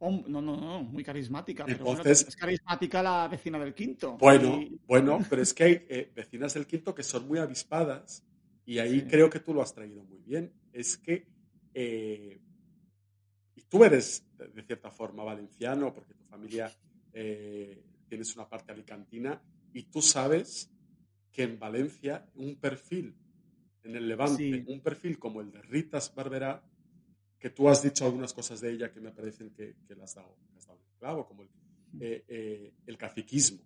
Hom- 0.00 0.26
no, 0.26 0.40
no, 0.42 0.56
no, 0.56 0.82
muy 0.82 1.04
carismática, 1.04 1.64
pero 1.64 1.85
bueno, 1.85 2.00
Entonces- 2.00 2.26
es 2.28 2.37
carismática 2.37 3.02
la 3.02 3.28
vecina 3.28 3.59
del 3.59 3.75
quinto. 3.75 4.16
Bueno, 4.18 4.61
Y- 4.61 4.80
bueno, 4.87 5.18
pero 5.30 5.40
es 5.42 5.54
que 5.54 5.62
hay 5.64 5.73
eh, 5.88 6.11
vecinas 6.14 6.54
del 6.54 6.66
quinto 6.66 6.94
que 6.94 7.02
son 7.02 7.28
muy 7.28 7.38
avispadas 7.38 8.25
y 8.66 8.78
ahí 8.78 9.00
Sí. 9.00 9.06
creo 9.09 9.30
que 9.30 9.40
tú 9.40 9.54
lo 9.54 9.62
has 9.62 9.73
traído 9.75 10.02
muy 10.04 10.20
bien. 10.23 10.52
Es 10.73 10.97
que 10.99 11.26
eh, 11.75 12.40
y 13.54 13.62
tú 13.62 13.85
eres 13.85 14.25
de, 14.37 14.49
de 14.49 14.62
cierta 14.64 14.90
forma 14.90 15.23
valenciano 15.23 15.94
porque 15.94 16.14
tu 16.14 16.25
familia 16.25 16.73
eh, 17.12 17.85
tienes 18.09 18.35
una 18.35 18.49
parte 18.49 18.73
alicantina 18.73 19.40
y 19.73 19.85
tú 19.85 20.00
sabes 20.02 20.70
que 21.30 21.42
en 21.44 21.59
Valencia 21.61 22.26
un 22.35 22.56
perfil 22.56 23.14
en 23.85 23.97
el 23.97 24.09
Levante, 24.09 24.37
Sí. 24.42 24.64
un 24.66 24.80
perfil 24.80 25.18
como 25.18 25.40
el 25.40 25.50
de 25.52 25.62
Ritas 25.62 26.12
Barberá, 26.14 26.62
que 27.40 27.50
tú 27.50 27.68
has 27.68 27.82
dicho 27.82 28.04
algunas 28.04 28.32
cosas 28.32 28.61
de 28.61 28.70
ella 28.70 28.92
que 28.92 29.00
me 29.00 29.11
parecen 29.11 29.50
que, 29.50 29.75
que 29.88 29.94
le 29.97 30.04
has 30.04 30.14
dado, 30.14 30.37
clavo, 30.99 31.26
como 31.26 31.42
el, 31.42 31.49
eh, 32.00 32.25
eh, 32.28 32.73
el 32.87 32.97
caciquismo. 32.99 33.59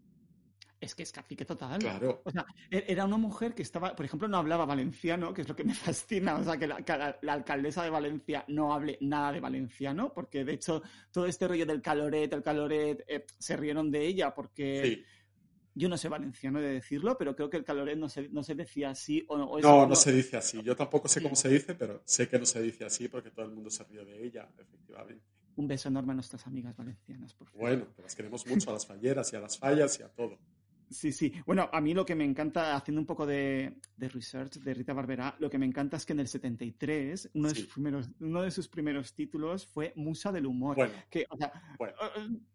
Es 0.80 0.94
que 0.94 1.02
es 1.02 1.12
cacique 1.12 1.44
total. 1.46 1.78
Claro. 1.78 2.20
O 2.24 2.30
sea, 2.30 2.44
e- 2.70 2.84
era 2.88 3.04
una 3.06 3.16
mujer 3.16 3.54
que 3.54 3.62
estaba, 3.62 3.96
por 3.96 4.04
ejemplo, 4.04 4.28
no 4.28 4.36
hablaba 4.36 4.66
valenciano, 4.66 5.32
que 5.32 5.40
es 5.42 5.48
lo 5.48 5.56
que 5.56 5.64
me 5.64 5.72
fascina. 5.74 6.36
O 6.36 6.44
sea, 6.44 6.56
que 6.58 6.66
la, 6.66 6.82
que 6.82 6.92
la- 6.96 7.18
la 7.22 7.32
alcaldesa 7.32 7.82
de 7.82 7.90
Valencia 7.90 8.44
no 8.48 8.72
hable 8.74 8.98
nada 9.00 9.32
de 9.32 9.40
valenciano, 9.40 10.12
porque 10.12 10.44
de 10.44 10.52
hecho 10.54 10.82
todo 11.10 11.26
este 11.26 11.48
rollo 11.48 11.64
del 11.66 11.80
caloret, 11.82 12.32
el 12.32 12.42
caloret, 12.42 13.02
eh, 13.08 13.24
se 13.38 13.56
rieron 13.56 13.90
de 13.90 14.06
ella, 14.06 14.34
porque 14.34 14.82
Sí. 14.84 15.04
Yo 15.74 15.88
no 15.88 15.96
sé 15.96 16.08
valenciano 16.08 16.60
de 16.60 16.68
decirlo, 16.74 17.16
pero 17.18 17.34
creo 17.34 17.50
que 17.50 17.56
el 17.56 17.64
caloret 17.64 17.98
no 17.98 18.08
se, 18.08 18.28
no 18.28 18.42
se 18.42 18.54
decía 18.54 18.90
así. 18.90 19.24
O, 19.28 19.34
o 19.36 19.58
es- 19.58 19.64
No, 19.64 19.86
no 19.86 19.96
se 19.96 20.12
dice 20.12 20.36
así. 20.36 20.62
Yo 20.62 20.76
tampoco 20.76 21.08
sé 21.08 21.22
cómo 21.22 21.34
se 21.36 21.48
dice, 21.48 21.74
pero 21.74 22.02
sé 22.04 22.28
que 22.28 22.38
no 22.38 22.46
se 22.46 22.62
dice 22.62 22.84
así 22.84 23.08
porque 23.08 23.30
todo 23.30 23.44
el 23.46 23.52
mundo 23.52 23.70
se 23.70 23.84
rió 23.84 24.04
de 24.04 24.24
ella, 24.24 24.48
efectivamente. 24.58 25.24
Un 25.56 25.68
beso 25.68 25.88
enorme 25.88 26.12
a 26.12 26.14
nuestras 26.16 26.46
amigas 26.46 26.76
valencianas, 26.76 27.32
por 27.34 27.48
favor. 27.48 27.60
Bueno, 27.62 27.86
que 27.94 28.02
las 28.02 28.14
queremos 28.14 28.46
mucho 28.46 28.70
a 28.70 28.72
las 28.72 28.86
falleras 28.86 29.32
y 29.32 29.36
a 29.36 29.40
las 29.40 29.56
fallas 29.58 29.98
y 30.00 30.02
a 30.02 30.08
todo. 30.08 30.38
Sí, 30.90 31.12
sí. 31.12 31.32
Bueno, 31.46 31.68
a 31.72 31.80
mí 31.80 31.92
lo 31.94 32.04
que 32.06 32.14
me 32.14 32.24
encanta, 32.24 32.76
haciendo 32.76 33.00
un 33.00 33.06
poco 33.06 33.26
de, 33.26 33.80
de 33.96 34.08
research 34.08 34.58
de 34.60 34.74
Rita 34.74 34.92
Barberá, 34.92 35.34
lo 35.40 35.50
que 35.50 35.58
me 35.58 35.66
encanta 35.66 35.96
es 35.96 36.06
que 36.06 36.12
en 36.12 36.20
el 36.20 36.28
73, 36.28 37.30
uno, 37.34 37.48
de 37.48 37.54
sus 37.54 37.66
primeros, 37.66 38.10
uno 38.20 38.42
de 38.42 38.50
sus 38.50 38.68
primeros 38.68 39.14
títulos 39.14 39.66
fue 39.66 39.92
Musa 39.96 40.30
del 40.30 40.46
Humor. 40.46 40.76
Bueno, 40.76 40.92
Que, 41.10 41.26
o 41.28 41.36
sea, 41.36 41.52
bueno. 41.78 41.94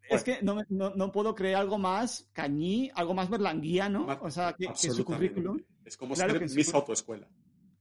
es 0.09 0.23
que 0.23 0.39
no, 0.41 0.57
no, 0.69 0.91
no 0.95 1.11
puedo 1.11 1.35
creer 1.35 1.55
algo 1.57 1.77
más 1.77 2.29
cañí, 2.33 2.89
algo 2.95 3.13
más 3.13 3.29
berlanguiano, 3.29 4.05
Ma- 4.05 4.19
o 4.21 4.31
sea, 4.31 4.53
que, 4.53 4.67
que 4.67 4.91
su 4.91 5.03
currículum. 5.03 5.59
Es 5.83 5.97
como 5.97 6.13
Claro 6.15 6.37
ser 6.39 6.49
su 6.49 6.55
curr- 6.55 6.75
Autoescuela. 6.75 7.27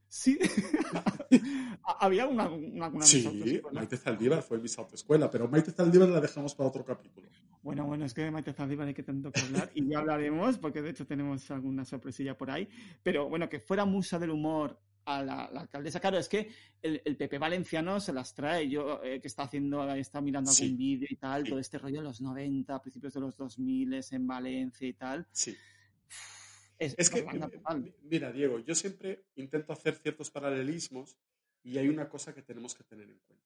Sí. 0.08 0.38
Había 2.00 2.26
una, 2.26 2.48
una, 2.50 2.88
una 2.88 3.04
Sí. 3.04 3.60
Maite 3.72 3.96
Zaldívar 3.96 4.42
fue 4.42 4.58
Miss 4.58 4.78
Autoescuela, 4.78 5.30
pero 5.30 5.48
Maite 5.48 5.70
Zaldívar 5.72 6.08
la 6.08 6.20
dejamos 6.20 6.54
para 6.54 6.68
otro 6.68 6.84
capítulo. 6.84 7.28
Bueno, 7.68 7.84
bueno, 7.84 8.06
es 8.06 8.14
que 8.14 8.22
de 8.22 8.30
Maite 8.30 8.54
Zaldívar 8.54 8.88
hay 8.88 8.94
que 8.94 9.02
tanto 9.02 9.30
que 9.30 9.40
hablar 9.42 9.70
y 9.74 9.86
ya 9.86 9.98
hablaremos 9.98 10.56
porque 10.56 10.80
de 10.80 10.88
hecho 10.88 11.06
tenemos 11.06 11.50
alguna 11.50 11.84
sorpresilla 11.84 12.34
por 12.34 12.50
ahí. 12.50 12.66
Pero 13.02 13.28
bueno, 13.28 13.46
que 13.46 13.60
fuera 13.60 13.84
musa 13.84 14.18
del 14.18 14.30
humor 14.30 14.80
a 15.04 15.22
la, 15.22 15.50
la 15.52 15.60
alcaldesa. 15.60 16.00
Claro, 16.00 16.16
es 16.16 16.30
que 16.30 16.50
el, 16.80 17.02
el 17.04 17.18
PP 17.18 17.36
valenciano 17.36 18.00
se 18.00 18.14
las 18.14 18.34
trae. 18.34 18.70
Yo 18.70 19.04
eh, 19.04 19.20
que 19.20 19.28
está 19.28 19.42
haciendo, 19.42 19.86
está 19.92 20.22
mirando 20.22 20.50
Sí, 20.50 20.64
algún 20.64 20.78
vídeo 20.78 21.08
y 21.10 21.16
tal, 21.16 21.44
sí. 21.44 21.50
todo 21.50 21.58
este 21.58 21.76
rollo 21.76 21.98
de 21.98 22.04
los 22.04 22.22
90, 22.22 22.80
principios 22.80 23.12
de 23.12 23.20
los 23.20 23.36
2000 23.36 24.00
en 24.12 24.26
Valencia 24.26 24.88
y 24.88 24.94
tal. 24.94 25.26
Sí. 25.30 25.54
Es, 26.78 26.94
Es 26.96 27.10
que, 27.10 27.26
mira, 28.02 28.32
Diego, 28.32 28.60
yo 28.60 28.74
siempre 28.74 29.26
intento 29.34 29.74
hacer 29.74 29.94
ciertos 29.96 30.30
paralelismos 30.30 31.18
y 31.62 31.76
hay 31.76 31.88
una 31.88 32.08
cosa 32.08 32.34
que 32.34 32.40
tenemos 32.40 32.74
que 32.74 32.84
tener 32.84 33.10
en 33.10 33.18
cuenta. 33.18 33.44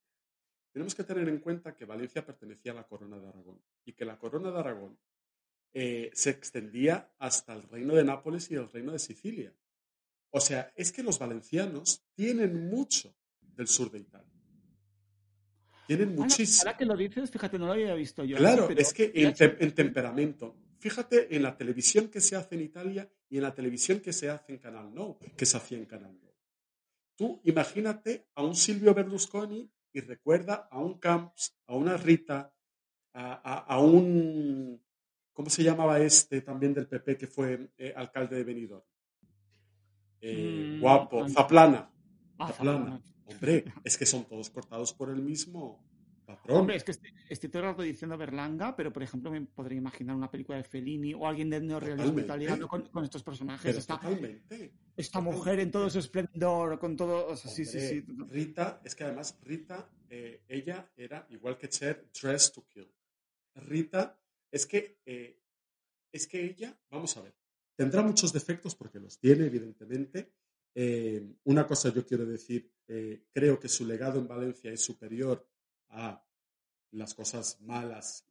Tenemos 0.70 0.94
que 0.94 1.02
tener 1.02 1.28
en 1.28 1.38
cuenta 1.40 1.74
que 1.74 1.86
Valencia 1.86 2.24
pertenecía 2.24 2.70
a 2.70 2.76
la 2.76 2.84
Corona 2.84 3.18
de 3.18 3.26
Aragón 3.26 3.60
y 3.84 3.92
que 3.94 4.04
la 4.04 4.18
Corona 4.18 4.50
de 4.50 4.58
Aragón 4.58 4.98
eh, 5.74 6.10
se 6.14 6.30
extendía 6.30 7.12
hasta 7.18 7.54
el 7.54 7.62
reino 7.64 7.94
de 7.94 8.04
Nápoles 8.04 8.50
y 8.50 8.54
el 8.54 8.70
reino 8.70 8.92
de 8.92 8.98
Sicilia. 8.98 9.54
O 10.30 10.40
sea, 10.40 10.72
es 10.76 10.92
que 10.92 11.02
los 11.02 11.18
valencianos 11.18 12.04
tienen 12.14 12.68
mucho 12.68 13.14
del 13.40 13.68
sur 13.68 13.90
de 13.90 13.98
Italia. 14.00 14.28
Tienen 15.86 16.10
Ahora- 16.10 16.22
muchísimo. 16.22 16.62
Ahora 16.68 16.78
que 16.78 16.84
lo 16.84 16.96
dices, 16.96 17.30
fíjate, 17.30 17.58
no 17.58 17.66
lo 17.66 17.72
había 17.72 17.94
visto 17.94 18.24
yo. 18.24 18.36
Claro, 18.36 18.66
pero- 18.68 18.80
es 18.80 18.92
que 18.94 19.10
en, 19.14 19.34
te- 19.34 19.62
en 19.62 19.74
temperamento. 19.74 20.56
Fíjate 20.78 21.34
en 21.36 21.42
la 21.42 21.56
televisión 21.56 22.08
que 22.08 22.20
se 22.20 22.34
hace 22.34 22.54
en 22.56 22.62
Italia 22.62 23.08
y 23.28 23.36
en 23.36 23.42
la 23.42 23.54
televisión 23.54 24.00
que 24.00 24.12
se 24.12 24.28
hace 24.30 24.52
en 24.52 24.58
Canal 24.58 24.92
No, 24.92 25.18
que 25.36 25.46
se 25.46 25.56
hacía 25.56 25.78
en 25.78 25.86
Canal 25.86 26.18
No. 26.20 26.32
Tú 27.14 27.40
imagínate 27.44 28.26
a 28.34 28.42
un 28.42 28.56
Silvio 28.56 28.92
Berlusconi 28.94 29.70
y 29.92 30.00
recuerda 30.00 30.68
a 30.70 30.78
un 30.80 30.98
Camps, 30.98 31.56
a 31.66 31.76
una 31.76 31.96
Rita, 31.96 32.52
a, 33.14 33.32
a- 33.34 33.58
a 33.74 33.78
un. 33.80 34.80
¿Cómo 35.32 35.48
se 35.50 35.62
llamaba 35.62 35.98
este 36.00 36.42
también 36.42 36.74
del 36.74 36.86
PP 36.88 37.16
que 37.16 37.26
fue 37.26 37.70
eh, 37.78 37.92
alcalde 37.96 38.36
de 38.36 38.44
Benidorm? 38.44 38.84
Eh, 40.20 40.76
Mm, 40.76 40.80
guapo, 40.80 41.24
ah, 41.24 41.28
Zaplana. 41.28 41.90
Ah, 42.38 42.48
Zaplana. 42.52 42.78
Zaplana. 42.78 43.02
Hombre, 43.24 43.64
es 43.84 43.96
que 43.96 44.06
son 44.06 44.24
todos 44.26 44.50
cortados 44.50 44.92
por 44.92 45.10
el 45.10 45.22
mismo 45.22 45.82
patrón. 46.26 46.58
Hombre, 46.60 46.76
es 46.76 46.84
que 46.84 46.90
estoy, 46.92 47.10
estoy 47.28 47.48
todo 47.50 47.62
el 47.62 47.68
rato 47.70 47.82
diciendo 47.82 48.16
Berlanga, 48.18 48.76
pero 48.76 48.92
por 48.92 49.02
ejemplo 49.02 49.30
me 49.30 49.40
podría 49.42 49.78
imaginar 49.78 50.14
una 50.14 50.30
película 50.30 50.58
de 50.58 50.64
Fellini 50.64 51.14
o 51.14 51.26
alguien 51.26 51.48
del 51.50 51.66
neorrealismo 51.66 52.20
italiano 52.20 52.68
con, 52.68 52.82
con 52.88 53.04
estos 53.04 53.22
personajes. 53.22 53.76
Esta, 53.76 53.96
totalmente. 53.98 54.72
esta 54.96 55.20
mujer 55.20 55.60
en 55.60 55.70
todo 55.70 55.88
su 55.88 55.98
esplendor, 55.98 56.78
con 56.78 56.96
todo. 56.96 57.28
o 57.28 57.36
sea, 57.36 57.50
sí, 57.50 57.64
sí, 57.64 57.80
sí. 57.80 58.04
Rita, 58.28 58.80
es 58.84 58.94
que 58.94 59.04
además 59.04 59.38
Rita, 59.42 59.88
eh, 60.10 60.42
ella 60.46 60.90
era 60.96 61.26
igual 61.30 61.56
que 61.56 61.68
Cher, 61.68 62.06
dressed 62.20 62.54
to 62.54 62.66
kill. 62.68 62.88
Rita, 63.54 64.18
es 64.50 64.66
que, 64.66 65.00
eh, 65.06 65.40
es 66.12 66.26
que 66.26 66.44
ella, 66.44 66.78
vamos 66.90 67.16
a 67.16 67.22
ver, 67.22 67.34
tendrá 67.74 68.02
muchos 68.02 68.32
defectos 68.32 68.74
porque 68.74 69.00
los 69.00 69.18
tiene, 69.18 69.46
evidentemente. 69.46 70.32
Eh, 70.74 71.36
una 71.44 71.66
cosa 71.66 71.92
yo 71.92 72.06
quiero 72.06 72.24
decir, 72.24 72.70
eh, 72.88 73.24
creo 73.32 73.58
que 73.58 73.68
su 73.68 73.86
legado 73.86 74.18
en 74.18 74.28
Valencia 74.28 74.70
es 74.70 74.82
superior 74.82 75.46
a 75.88 76.24
las 76.92 77.14
cosas 77.14 77.60
malas 77.62 78.26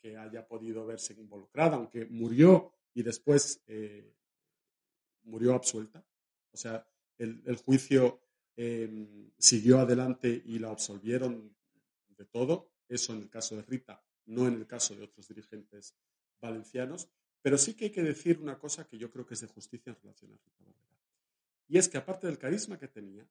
que 0.00 0.16
haya 0.16 0.46
podido 0.46 0.84
verse 0.84 1.14
involucrada, 1.14 1.76
aunque 1.76 2.06
murió 2.06 2.72
y 2.94 3.02
después 3.04 3.62
murió 5.22 5.54
absuelta. 5.54 6.04
O 6.52 6.56
sea, 6.56 6.84
el, 7.18 7.56
juicio 7.64 8.20
siguió 9.38 9.78
adelante 9.78 10.42
y 10.44 10.58
la 10.58 10.70
absolvieron 10.70 11.56
de 12.08 12.24
todo. 12.24 12.72
Eso 12.88 13.12
en 13.12 13.22
el 13.22 13.30
caso 13.30 13.56
de 13.56 13.62
Rita, 13.62 14.02
no 14.26 14.46
en 14.46 14.54
el 14.54 14.66
caso 14.66 14.94
de 14.94 15.04
otros 15.04 15.28
dirigentes 15.28 15.94
valencianos. 16.40 17.08
Pero 17.42 17.58
sí 17.58 17.74
que 17.74 17.86
hay 17.86 17.90
que 17.90 18.02
decir 18.02 18.38
una 18.40 18.58
cosa 18.58 18.86
que 18.86 18.98
yo 18.98 19.10
creo 19.10 19.26
que 19.26 19.34
es 19.34 19.40
de 19.40 19.48
justicia 19.48 19.90
en 19.90 19.96
relación 20.00 20.32
a 20.32 20.36
Rita 20.36 20.64
Barberá. 20.64 20.96
Y 21.68 21.78
es 21.78 21.88
que 21.88 21.98
aparte 21.98 22.26
del 22.26 22.38
carisma 22.38 22.78
que 22.78 22.88
tenía, 22.88 23.26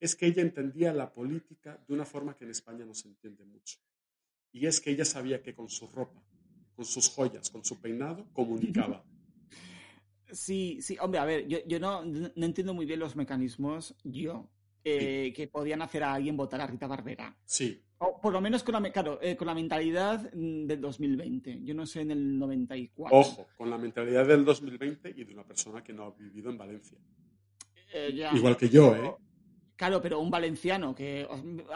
es 0.00 0.14
que 0.14 0.26
ella 0.26 0.42
entendía 0.42 0.92
la 0.92 1.12
política 1.12 1.82
de 1.88 1.94
una 1.94 2.04
forma 2.04 2.36
que 2.36 2.44
en 2.44 2.50
España 2.50 2.84
no 2.84 2.94
se 2.94 3.08
entiende 3.08 3.44
mucho. 3.44 3.78
Y 4.52 4.66
es 4.66 4.80
que 4.80 4.90
ella 4.90 5.04
sabía 5.04 5.42
que 5.42 5.54
con 5.54 5.68
su 5.68 5.88
ropa, 5.88 6.22
con 6.76 6.84
sus 6.84 7.08
joyas, 7.08 7.50
con 7.50 7.64
su 7.64 7.80
peinado, 7.80 8.26
comunicaba. 8.32 9.04
Sí, 10.30 10.82
sí, 10.82 10.94
hombre, 11.00 11.20
a 11.20 11.24
ver, 11.24 11.48
yo, 11.48 11.56
yo 11.66 11.80
no, 11.80 12.04
no 12.04 12.44
entiendo 12.44 12.74
muy 12.74 12.84
bien 12.84 13.00
los 13.00 13.16
mecanismos, 13.16 13.96
yo, 14.04 14.50
eh, 14.84 15.32
que 15.34 15.48
podían 15.48 15.82
hacer 15.82 16.02
a 16.02 16.14
alguien 16.14 16.36
votar 16.36 16.60
a 16.60 16.66
Rita 16.66 16.86
Barbera. 16.86 17.36
Sí. 17.44 17.82
O 18.00 18.20
por 18.20 18.32
lo 18.32 18.40
menos 18.40 18.62
con 18.62 18.80
la, 18.80 18.90
claro, 18.92 19.18
eh, 19.20 19.36
con 19.36 19.46
la 19.46 19.54
mentalidad 19.54 20.32
mm, 20.32 20.66
del 20.66 20.80
2020. 20.80 21.60
Yo 21.64 21.74
no 21.74 21.84
sé 21.84 22.02
en 22.02 22.12
el 22.12 22.38
94. 22.38 23.16
Ojo, 23.18 23.48
con 23.56 23.68
la 23.70 23.78
mentalidad 23.78 24.26
del 24.26 24.44
2020 24.44 25.14
y 25.16 25.24
de 25.24 25.32
una 25.34 25.44
persona 25.44 25.82
que 25.82 25.92
no 25.92 26.04
ha 26.04 26.10
vivido 26.12 26.50
en 26.50 26.58
Valencia. 26.58 26.96
Eh, 27.92 28.12
ya. 28.14 28.32
Igual 28.34 28.56
que 28.56 28.68
yo, 28.68 28.94
¿eh? 28.94 29.14
Claro, 29.74 30.00
pero 30.02 30.18
un 30.20 30.30
valenciano 30.30 30.94
que. 30.94 31.26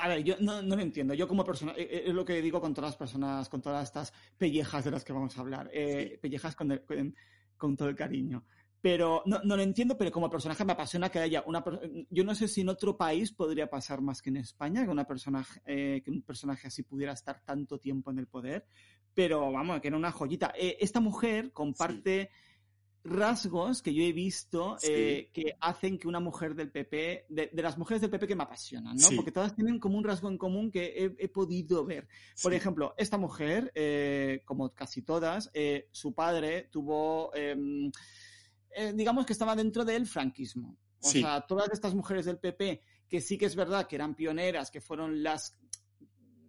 A 0.01 0.09
ver, 0.09 0.25
yo 0.25 0.35
no, 0.41 0.61
no 0.63 0.75
lo 0.77 0.83
entiendo. 0.83 1.15
Yo, 1.15 1.27
como 1.29 1.45
persona. 1.45 1.73
eh, 1.77 2.05
Es 2.07 2.13
lo 2.15 2.25
que 2.25 2.41
digo 2.43 2.61
con 2.61 2.75
todas 2.75 2.91
las 2.91 2.97
personas, 2.97 3.49
con 3.49 3.63
todas 3.63 3.85
estas 3.85 4.13
pellejas 4.37 4.85
de 4.85 4.91
las 4.91 5.05
que 5.05 5.13
vamos 5.13 5.37
a 5.39 5.41
hablar. 5.41 5.71
Sí. 5.73 6.17
Pellejas 6.21 6.55
con, 6.57 6.73
el- 6.73 6.83
con, 6.85 7.15
con 7.57 7.77
todo 7.77 7.89
el 7.89 7.95
cariño. 7.97 8.45
Pero 8.83 9.23
no, 9.27 9.41
no 9.45 9.57
lo 9.57 9.63
entiendo, 9.63 9.97
pero 9.97 10.11
como 10.11 10.29
personaje 10.29 10.65
me 10.65 10.73
apasiona 10.73 11.09
que 11.09 11.21
haya 11.21 11.45
una. 11.47 11.65
Yo 12.11 12.25
no 12.25 12.35
sé 12.35 12.49
si 12.49 12.63
en 12.63 12.69
otro 12.69 12.97
país 12.97 13.31
podría 13.31 13.71
pasar 13.71 14.01
más 14.03 14.21
que 14.21 14.31
en 14.31 14.39
España, 14.39 14.85
que, 14.85 14.91
una 14.91 15.07
persona, 15.07 15.47
eh, 15.65 16.03
que 16.05 16.11
un 16.11 16.23
personaje 16.23 16.67
así 16.67 16.83
pudiera 16.83 17.13
estar 17.13 17.41
tanto 17.45 17.79
tiempo 17.79 18.11
en 18.11 18.19
el 18.19 18.27
poder. 18.27 18.67
Pero 19.15 19.53
vamos, 19.53 19.81
que 19.81 19.87
era 19.87 19.97
una 19.97 20.11
joyita. 20.11 20.53
Eh, 20.59 20.79
esta 20.81 20.99
mujer 20.99 21.53
comparte 21.53 22.31
rasgos 23.05 23.83
que 23.83 23.95
yo 23.95 24.03
he 24.03 24.13
visto 24.13 24.77
Sí. 24.79 24.87
eh, 24.91 25.31
que 25.33 25.57
hacen 25.61 25.97
que 25.99 26.09
una 26.09 26.21
mujer 26.21 26.55
del 26.57 26.71
PP, 26.73 27.27
de, 27.29 27.51
de 27.53 27.63
las 27.63 27.79
mujeres 27.79 28.01
del 28.01 28.11
PP 28.11 28.27
que 28.27 28.37
me 28.37 28.45
apasionan, 28.45 28.97
¿no? 28.97 29.03
Sí. 29.09 29.15
Porque 29.15 29.31
todas 29.31 29.55
tienen 29.55 29.79
como 29.79 29.97
un 29.97 30.03
rasgo 30.05 30.29
en 30.29 30.39
común 30.39 30.73
que 30.73 30.87
he, 30.97 31.25
he 31.25 31.29
podido 31.29 31.85
ver. 31.85 32.09
Por 32.43 32.53
ejemplo, 32.53 32.95
esta 32.97 33.17
mujer, 33.19 33.73
como 34.45 34.71
casi 34.71 35.03
todas, 35.03 35.53
su 35.93 36.15
padre 36.15 36.69
tuvo, 36.71 37.33
em, 37.35 37.91
eh, 38.75 38.93
digamos 38.95 39.27
que 39.27 39.33
estaba 39.33 39.55
dentro 39.57 39.85
del 39.85 40.07
franquismo. 40.07 40.79
O 41.01 41.09
Sí. 41.09 41.21
sea, 41.21 41.41
todas 41.43 41.71
estas 41.73 41.95
mujeres 41.95 42.27
del 42.27 42.39
PP, 42.39 42.81
que 43.09 43.21
sí 43.21 43.37
que 43.37 43.47
es 43.47 43.57
verdad 43.57 43.87
que 43.87 43.97
eran 43.97 44.15
pioneras, 44.15 44.71
que 44.71 44.81
fueron 44.81 45.23
las... 45.23 45.59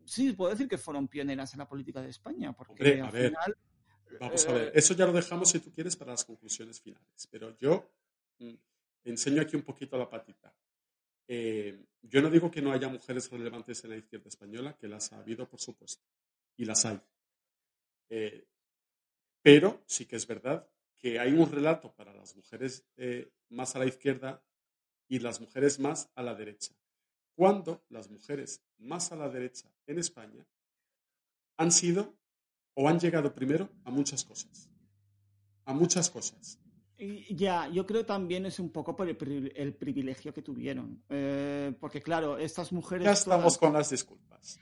Sí, 0.06 0.34
puedo 0.34 0.52
decir 0.52 0.68
que 0.68 0.78
fueron 0.78 1.08
pioneras 1.08 1.54
en 1.54 1.60
la 1.60 1.68
política 1.68 2.02
de 2.02 2.10
España, 2.10 2.54
porque 2.54 2.74
Hombre, 2.74 3.02
al 3.02 3.12
ver, 3.12 3.30
final... 3.30 3.58
Vamos 4.20 4.48
a 4.48 4.52
eh, 4.52 4.54
ver, 4.54 4.72
eso 4.76 4.94
ya 4.94 5.06
lo 5.08 5.14
dejamos 5.14 5.50
si 5.50 5.60
tú 5.60 5.72
quieres 5.72 5.96
para 5.96 6.12
las 6.12 6.24
conclusiones 6.24 6.80
finales, 6.80 7.28
pero 7.32 7.58
yo 7.58 7.90
mm, 8.40 8.54
enseño 9.06 9.42
aquí 9.42 9.56
un 9.56 9.64
poquito 9.64 9.98
la 9.98 10.10
patita. 10.10 10.54
Eh, 11.28 11.86
yo 12.02 12.22
no 12.22 12.30
digo 12.30 12.52
que 12.52 12.62
no 12.62 12.72
haya 12.72 12.90
mujeres 12.90 13.30
relevantes 13.32 13.84
en 13.84 13.92
la 13.92 13.98
izquierda 13.98 14.28
española, 14.30 14.78
que 14.78 14.88
las 14.88 15.12
ha 15.14 15.18
habido, 15.18 15.50
por 15.50 15.60
supuesto, 15.60 16.04
y 16.58 16.66
las 16.66 16.86
hay. 16.86 17.00
Eh, 18.10 18.46
pero 19.42 19.84
sí 19.88 20.06
que 20.06 20.18
es 20.18 20.28
verdad 20.28 20.68
que 21.04 21.20
hay 21.20 21.34
un 21.34 21.52
relato 21.52 21.94
para 21.94 22.14
las 22.14 22.34
mujeres 22.38 22.86
eh, 22.96 23.30
más 23.50 23.76
a 23.76 23.80
la 23.80 23.86
izquierda 23.86 24.42
y 25.10 25.20
las 25.20 25.42
mujeres 25.42 25.78
más 25.78 26.10
a 26.16 26.24
la 26.24 26.34
derecha. 26.34 26.74
Cuando 27.36 27.84
las 27.90 28.10
mujeres 28.10 28.64
más 28.78 29.12
a 29.12 29.18
la 29.18 29.28
derecha 29.28 29.70
en 29.86 30.00
España 30.00 30.48
han 31.58 31.72
sido 31.74 32.16
o 32.76 32.88
han 32.88 33.00
llegado 33.02 33.36
primero 33.36 33.70
a 33.84 33.92
muchas 33.92 34.24
cosas. 34.24 34.70
A 35.66 35.74
muchas 35.74 36.10
cosas. 36.10 36.58
Ya, 37.32 37.68
yo 37.68 37.86
creo 37.86 38.06
también 38.06 38.46
es 38.46 38.60
un 38.60 38.72
poco 38.72 38.96
por 38.96 39.10
el, 39.10 39.52
el 39.58 39.74
privilegio 39.76 40.34
que 40.34 40.42
tuvieron. 40.42 41.04
Eh, 41.10 41.74
porque 41.82 42.02
claro, 42.02 42.38
estas 42.38 42.72
mujeres... 42.72 43.04
Ya 43.04 43.12
estamos 43.12 43.44
todas- 43.44 43.58
con 43.58 43.74
las 43.74 43.90
disculpas. 43.90 44.58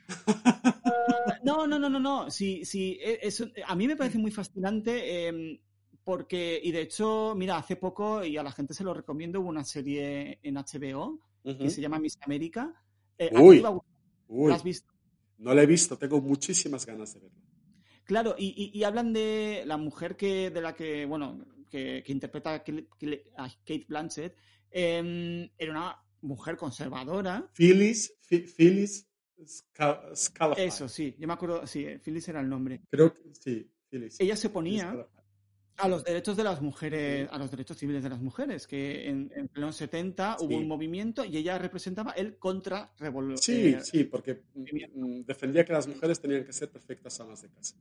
No, 1.43 1.67
no, 1.67 1.77
no, 1.77 1.87
no, 1.87 1.99
no. 1.99 2.31
Sí, 2.31 2.65
sí, 2.65 2.97
e- 2.99 3.19
eso, 3.21 3.45
a 3.67 3.75
mí 3.75 3.85
me 3.87 3.95
parece 3.95 4.17
muy 4.17 4.31
fascinante 4.31 5.27
eh, 5.29 5.61
porque, 6.03 6.59
y 6.63 6.71
de 6.71 6.81
hecho, 6.81 7.33
mira, 7.35 7.57
hace 7.57 7.75
poco, 7.75 8.23
y 8.23 8.37
a 8.37 8.43
la 8.43 8.51
gente 8.51 8.73
se 8.73 8.83
lo 8.83 8.93
recomiendo, 8.93 9.39
hubo 9.41 9.49
una 9.49 9.63
serie 9.63 10.39
en 10.43 10.55
HBO 10.57 11.19
que 11.43 11.69
se 11.69 11.81
llama 11.81 11.99
Miss 11.99 12.17
América. 12.21 12.73
Eh, 13.17 13.29
Uy, 13.39 13.63
a 13.65 13.71
Uy, 14.27 14.49
¿la 14.49 14.55
has 14.55 14.63
visto? 14.63 14.91
no 15.39 15.53
la 15.53 15.63
he 15.63 15.65
visto, 15.65 15.97
tengo 15.97 16.21
muchísimas 16.21 16.85
ganas 16.85 17.13
de 17.13 17.19
verla. 17.21 17.39
Claro, 18.03 18.35
y, 18.37 18.47
y- 18.73 18.77
y 18.77 18.83
hablan 18.83 19.13
de 19.13 19.63
la 19.65 19.77
mujer 19.77 20.15
que, 20.15 20.49
de 20.51 20.61
la 20.61 20.73
que, 20.75 21.05
bueno, 21.05 21.45
que, 21.69 22.03
que 22.05 22.11
interpreta 22.11 22.53
a 22.55 22.63
Kate 22.63 23.85
Blanchett, 23.87 24.35
eh, 24.69 25.49
era 25.57 25.71
una 25.71 26.03
mujer 26.21 26.57
conservadora. 26.57 27.49
Phyllis, 27.53 28.13
Phyllis 28.27 29.07
Scal- 29.43 30.15
Scalafy. 30.15 30.61
Eso, 30.61 30.87
sí, 30.87 31.15
yo 31.17 31.27
me 31.27 31.33
acuerdo, 31.33 31.65
sí, 31.65 31.85
Phyllis 32.03 32.27
era 32.29 32.41
el 32.41 32.49
nombre. 32.49 32.81
Creo 32.89 33.13
que 33.13 33.33
sí, 33.33 33.67
Phyllis. 33.89 34.19
Ella 34.19 34.35
se 34.35 34.49
ponía. 34.49 35.07
A 35.81 35.87
los 35.87 36.03
derechos 36.03 36.37
de 36.37 36.43
las 36.43 36.61
mujeres, 36.61 37.27
a 37.31 37.37
los 37.37 37.49
derechos 37.51 37.77
civiles 37.77 38.03
de 38.03 38.09
las 38.09 38.21
mujeres, 38.21 38.67
que 38.67 39.09
en, 39.09 39.31
en 39.35 39.49
los 39.53 39.75
70 39.75 40.37
hubo 40.39 40.57
un 40.57 40.67
movimiento 40.67 41.25
y 41.25 41.37
ella 41.37 41.57
representaba 41.57 42.11
el 42.11 42.37
contra 42.37 42.91
Sí, 43.37 43.75
sí, 43.83 44.03
porque 44.03 44.43
mm, 44.53 45.21
defendía 45.25 45.65
que 45.65 45.73
las 45.73 45.87
mujeres 45.87 46.19
tenían 46.21 46.45
que 46.45 46.53
ser 46.53 46.69
perfectas 46.71 47.19
amas 47.19 47.41
de 47.41 47.49
casa. 47.49 47.75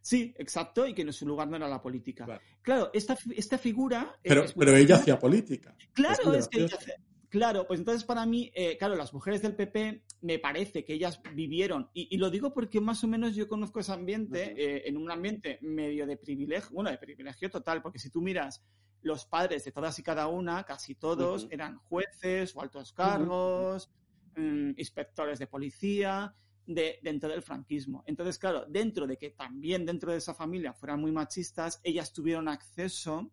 Sí, 0.00 0.34
exacto, 0.38 0.86
y 0.86 0.94
que 0.94 1.02
en 1.02 1.12
su 1.12 1.26
lugar 1.26 1.48
no 1.48 1.56
era 1.56 1.68
la 1.68 1.82
política. 1.82 2.24
Claro, 2.24 2.40
Claro, 2.62 2.90
esta, 2.94 3.16
esta 3.36 3.58
figura... 3.58 4.14
pero, 4.22 4.44
es 4.44 4.52
pero 4.54 4.74
ella 4.74 4.96
hacía 4.96 5.18
política. 5.18 5.76
Claro, 5.92 6.34
es 6.34 6.48
que 6.48 6.60
ella 6.64 6.76
hace- 6.78 6.94
Claro, 7.28 7.66
pues 7.66 7.78
entonces 7.80 8.04
para 8.04 8.24
mí, 8.24 8.50
eh, 8.54 8.78
claro, 8.78 8.96
las 8.96 9.12
mujeres 9.12 9.42
del 9.42 9.54
PP 9.54 10.02
me 10.20 10.38
parece 10.38 10.84
que 10.84 10.94
ellas 10.94 11.20
vivieron, 11.34 11.90
y, 11.94 12.08
y 12.14 12.18
lo 12.18 12.28
digo 12.30 12.52
porque 12.52 12.80
más 12.80 13.04
o 13.04 13.08
menos 13.08 13.36
yo 13.36 13.46
conozco 13.48 13.78
ese 13.80 13.92
ambiente, 13.92 14.54
eh, 14.56 14.82
en 14.88 14.96
un 14.96 15.10
ambiente 15.10 15.58
medio 15.62 16.06
de 16.06 16.16
privilegio, 16.16 16.70
bueno, 16.74 16.90
de 16.90 16.98
privilegio 16.98 17.48
total, 17.50 17.82
porque 17.82 17.98
si 18.00 18.10
tú 18.10 18.20
miras 18.20 18.62
los 19.02 19.26
padres 19.26 19.64
de 19.64 19.70
todas 19.70 19.96
y 19.98 20.02
cada 20.02 20.26
una, 20.26 20.64
casi 20.64 20.96
todos 20.96 21.46
eran 21.52 21.78
jueces 21.78 22.54
o 22.56 22.60
altos 22.62 22.92
cargos, 22.92 23.90
mm, 24.36 24.70
inspectores 24.76 25.38
de 25.38 25.46
policía, 25.46 26.34
de, 26.66 26.98
dentro 27.02 27.28
del 27.30 27.40
franquismo. 27.42 28.02
Entonces, 28.06 28.38
claro, 28.38 28.66
dentro 28.68 29.06
de 29.06 29.16
que 29.16 29.30
también 29.30 29.86
dentro 29.86 30.10
de 30.12 30.18
esa 30.18 30.34
familia 30.34 30.72
fueran 30.74 31.00
muy 31.00 31.12
machistas, 31.12 31.80
ellas 31.84 32.12
tuvieron 32.12 32.48
acceso 32.48 33.30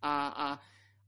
a, 0.00 0.52
a- 0.54 0.60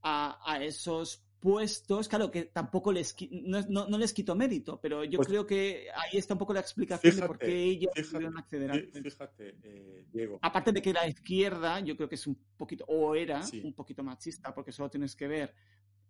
a- 0.03 0.53
a 0.53 0.63
esos 0.63 1.24
puestos, 1.49 2.09
claro 2.09 2.31
que 2.31 2.47
tampoco 2.47 2.91
les 2.91 3.15
no, 3.31 3.61
no- 3.69 3.87
no 3.87 3.99
les 3.99 4.15
quito 4.15 4.35
mérito, 4.35 4.81
pero 4.81 5.05
yo 5.05 5.19
Pues- 5.19 5.29
creo 5.29 5.47
que 5.47 5.89
ahí 5.95 6.17
está 6.19 6.33
un 6.33 6.39
poco 6.39 6.55
la 6.55 6.61
explicación 6.61 7.15
de 7.17 7.27
por 7.27 7.39
qué 7.39 7.47
fíjate, 7.79 8.03
pudieron 8.11 8.39
acceder 8.39 8.71
a 8.71 8.75
fí- 8.77 9.03
fíjate, 9.03 9.55
eh, 9.63 10.07
Diego. 10.11 10.39
Aparte 10.41 10.73
de 10.73 10.81
que 10.81 10.95
la 10.95 11.07
izquierda, 11.07 11.81
yo 11.81 11.95
creo 11.97 12.09
que 12.09 12.15
es 12.15 12.27
un 12.27 12.37
poquito, 12.57 12.87
o 12.89 13.15
era 13.15 13.43
Sí. 13.43 13.61
un 13.63 13.75
poquito 13.75 14.03
machista, 14.03 14.55
porque 14.55 14.73
solo 14.73 14.89
tienes 14.89 15.15
que 15.15 15.29
ver 15.29 15.55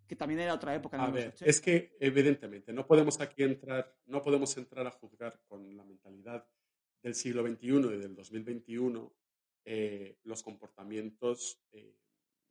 que 0.07 0.14
también 0.14 0.38
era 0.38 0.55
otra 0.55 0.73
época. 0.73 1.03
A 1.03 1.11
ver, 1.11 1.29
80. 1.31 1.51
es 1.51 1.61
que 1.61 1.97
evidentemente 1.99 2.73
no 2.73 2.87
podemos 2.87 3.20
aquí 3.20 3.42
entrar, 3.42 3.92
no 4.07 4.23
podemos 4.23 4.57
entrar 4.57 4.87
a 4.87 4.92
juzgar 4.92 5.40
con 5.49 5.77
la 5.77 5.83
mentalidad 5.83 6.47
del 7.03 7.16
siglo 7.16 7.42
XXI 7.42 7.92
y 7.92 7.99
del 7.99 8.14
2021 8.14 9.12
eh, 9.64 10.18
los 10.23 10.44
comportamientos 10.44 11.59
eh, 11.73 11.97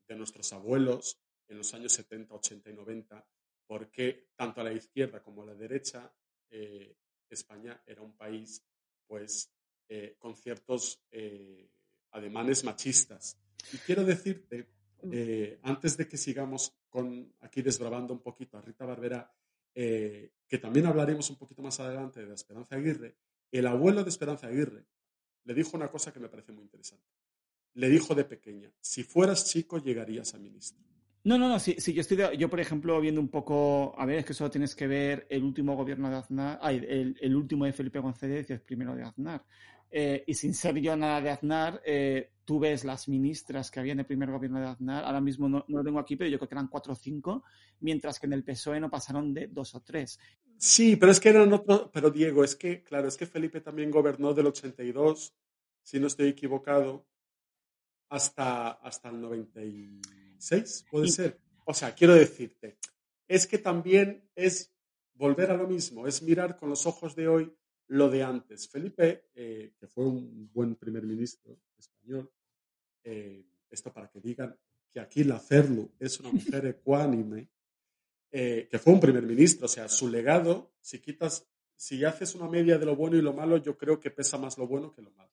de 0.08 0.16
nuestros 0.18 0.52
abuelos 0.52 1.23
en 1.48 1.58
los 1.58 1.74
años 1.74 1.94
70, 1.94 2.34
80 2.34 2.70
y 2.70 2.74
90, 2.74 3.26
porque 3.68 4.30
tanto 4.36 4.62
a 4.62 4.64
la 4.64 4.74
izquierda 4.74 5.22
como 5.22 5.44
a 5.44 5.48
la 5.48 5.56
derecha 5.56 6.12
eh, 6.50 6.96
España 7.30 7.82
era 7.86 8.02
un 8.02 8.16
país 8.16 8.64
pues 9.08 9.52
eh, 9.90 10.16
con 10.18 10.36
ciertos 10.36 11.02
eh, 11.12 11.70
ademanes 12.12 12.64
machistas. 12.64 13.38
Y 13.72 13.78
quiero 13.78 14.04
decirte 14.04 14.68
eh, 15.12 15.60
antes 15.64 15.98
de 15.98 16.08
que 16.08 16.18
sigamos 16.18 16.74
con 16.90 17.34
aquí 17.42 17.62
desbravando 17.62 18.14
un 18.14 18.22
poquito 18.22 18.58
a 18.58 18.62
Rita 18.62 18.86
Barbera, 18.86 19.30
eh, 19.76 20.32
que 20.48 20.58
también 20.60 20.86
hablaremos 20.86 21.30
un 21.30 21.38
poquito 21.38 21.62
más 21.62 21.80
adelante 21.80 22.26
de 22.26 22.34
Esperanza 22.34 22.76
Aguirre, 22.76 23.18
el 23.52 23.68
abuelo 23.68 24.04
de 24.04 24.10
Esperanza 24.10 24.48
Aguirre 24.48 24.86
le 25.44 25.54
dijo 25.54 25.76
una 25.76 25.90
cosa 25.90 26.14
que 26.14 26.20
me 26.20 26.30
parece 26.30 26.52
muy 26.54 26.64
interesante. 26.64 27.06
Le 27.74 27.90
dijo 27.90 28.16
de 28.16 28.24
pequeña, 28.24 28.72
si 28.80 29.04
fueras 29.04 29.46
chico 29.46 29.78
llegarías 29.78 30.34
a 30.36 30.40
ministro. 30.40 30.84
No, 31.26 31.38
no, 31.38 31.48
no, 31.48 31.58
sí, 31.58 31.76
yo 31.94 32.02
estoy, 32.02 32.18
de- 32.18 32.36
yo 32.38 32.50
por 32.50 32.60
ejemplo 32.60 33.00
viendo 33.00 33.22
un 33.22 33.30
poco, 33.30 33.94
a 33.98 34.06
ver, 34.06 34.20
es 34.20 34.26
que 34.26 34.34
solo 34.34 34.52
tienes 34.52 34.76
que 34.76 34.88
ver 34.88 35.26
el 35.30 35.44
último 35.44 35.74
gobierno 35.76 36.10
de 36.10 36.18
Aznar, 36.18 36.60
ay, 36.62 36.86
el, 37.22 37.36
último 37.36 37.64
de 37.64 37.72
Felipe 37.72 38.00
González 38.00 38.50
y 38.50 38.54
el 38.54 38.60
primero 38.62 38.94
de 38.94 39.04
Aznar. 39.04 39.46
Eh, 39.90 40.24
y 40.28 40.34
sin 40.34 40.54
ser 40.54 40.76
yo 40.80 40.98
nada 40.98 41.22
de 41.22 41.30
Aznar, 41.30 41.82
eh, 41.86 42.32
tú 42.44 42.60
ves 42.60 42.84
las 42.84 43.08
ministras 43.08 43.72
que 43.72 43.80
había 43.80 43.94
en 43.94 44.00
el 44.00 44.06
primer 44.06 44.32
gobierno 44.32 44.60
de 44.60 44.68
Aznar, 44.68 45.06
ahora 45.06 45.22
mismo 45.22 45.48
no, 45.48 45.64
no 45.70 45.78
lo 45.78 45.84
tengo 45.84 46.00
aquí, 46.00 46.18
pero 46.18 46.30
yo 46.30 46.38
creo 46.40 46.50
que 46.50 46.56
eran 46.56 46.68
cuatro 46.68 46.92
o 46.92 46.96
cinco, 46.96 47.44
mientras 47.80 48.20
que 48.20 48.26
en 48.26 48.34
el 48.34 48.44
PSOE 48.44 48.82
no 48.82 48.90
pasaron 48.90 49.34
de 49.34 49.48
dos 49.48 49.76
o 49.76 49.82
tres. 49.82 50.20
Sí, 50.58 50.98
pero 50.98 51.12
es 51.14 51.22
que 51.22 51.30
eran 51.30 51.54
otro, 51.54 51.90
pero 51.94 52.10
Diego, 52.10 52.44
es 52.44 52.56
que, 52.58 52.84
claro, 52.84 53.08
es 53.08 53.16
que 53.16 53.28
Felipe 53.28 53.62
también 53.62 53.92
gobernó 53.92 54.34
del 54.34 54.48
82, 54.48 55.34
si 55.84 56.00
no 56.02 56.08
estoy 56.08 56.28
equivocado, 56.28 57.06
hasta, 58.10 58.72
hasta 58.72 59.10
el 59.10 59.22
96, 60.44 60.86
puede 60.90 61.08
ser. 61.08 61.40
O 61.66 61.74
sea, 61.74 61.96
quiero 61.96 62.16
decirte, 62.16 62.78
es 63.28 63.48
que 63.48 63.58
también 63.58 64.30
es 64.36 64.74
volver 65.14 65.52
a 65.52 65.58
lo 65.58 65.68
mismo, 65.68 66.08
es 66.08 66.22
mirar 66.22 66.58
con 66.58 66.70
los 66.70 66.86
ojos 66.86 67.16
de 67.16 67.28
hoy 67.28 67.54
lo 67.88 68.10
de 68.10 68.24
antes. 68.24 68.68
Felipe, 68.68 69.30
eh, 69.36 69.74
que 69.80 69.88
fue 69.88 70.06
un 70.06 70.50
buen 70.54 70.76
primer 70.76 71.04
ministro 71.04 71.60
español, 71.78 72.30
eh, 73.04 73.46
esto 73.70 73.94
para 73.94 74.10
que 74.10 74.20
digan 74.20 74.56
que 74.92 75.00
aquí 75.00 75.24
la 75.24 75.40
Cerlu 75.40 75.92
es 76.00 76.20
una 76.20 76.32
mujer 76.32 76.66
ecuánime, 76.66 77.50
eh, 78.32 78.68
que 78.70 78.80
fue 78.80 78.94
un 78.94 79.00
primer 79.00 79.24
ministro, 79.24 79.66
o 79.66 79.70
sea, 79.70 79.88
su 79.88 80.10
legado, 80.10 80.74
si 80.82 81.00
quitas, 81.00 81.48
si 81.76 82.04
haces 82.04 82.36
una 82.36 82.50
media 82.50 82.78
de 82.78 82.86
lo 82.86 82.96
bueno 82.96 83.16
y 83.16 83.22
lo 83.22 83.34
malo, 83.34 83.58
yo 83.58 83.78
creo 83.78 84.00
que 84.00 84.12
pesa 84.12 84.38
más 84.38 84.58
lo 84.58 84.68
bueno 84.68 84.92
que 84.92 85.02
lo 85.02 85.12
malo. 85.12 85.32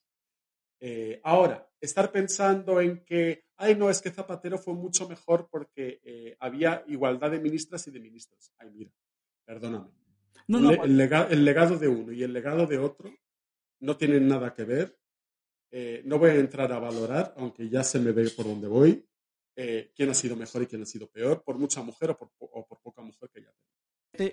Eh, 0.81 1.21
ahora, 1.25 1.69
estar 1.79 2.11
pensando 2.11 2.81
en 2.81 3.05
que, 3.05 3.45
ay, 3.57 3.75
no, 3.75 3.91
es 3.91 4.01
que 4.01 4.11
Zapatero 4.11 4.59
fue 4.59 4.75
mucho 4.75 5.07
mejor 5.07 5.49
porque 5.51 6.01
eh, 6.03 6.37
había 6.41 6.83
igualdad 6.89 7.31
de 7.31 7.39
ministras 7.39 7.87
y 7.87 7.91
de 7.91 8.01
ministros. 8.01 8.53
Ay, 8.59 8.71
mira, 8.73 8.91
perdóname. 9.45 9.91
Pues 10.47 10.81
el, 10.83 10.97
legado 11.45 11.79
de 11.79 11.87
uno 11.87 12.13
y 12.13 12.23
el 12.23 12.33
legado 12.33 12.67
de 12.67 12.79
otro 12.79 13.13
no 13.81 13.97
tienen 13.97 14.27
nada 14.27 14.53
que 14.55 14.65
ver. 14.65 14.99
Eh, 15.71 16.03
no 16.05 16.19
voy 16.19 16.31
a 16.31 16.35
entrar 16.35 16.73
a 16.73 16.81
valorar, 16.81 17.35
aunque 17.37 17.69
ya 17.69 17.85
se 17.85 18.01
me 18.01 18.11
ve 18.11 18.29
por 18.31 18.47
dónde 18.47 18.67
voy, 18.67 19.07
quién 19.95 20.09
ha 20.09 20.15
sido 20.15 20.35
mejor 20.37 20.63
y 20.63 20.67
quién 20.67 20.83
ha 20.83 20.87
sido 20.87 21.07
peor, 21.11 21.45
por 21.45 21.59
mucha 21.59 21.83
mujer 21.83 22.11
o 22.11 22.19
por, 22.19 22.31
o 22.39 22.67
por 22.67 22.81
poca 22.81 23.03
mujer 23.03 23.29
que 23.29 23.41
haya 23.41 23.53
tenido 23.53 23.80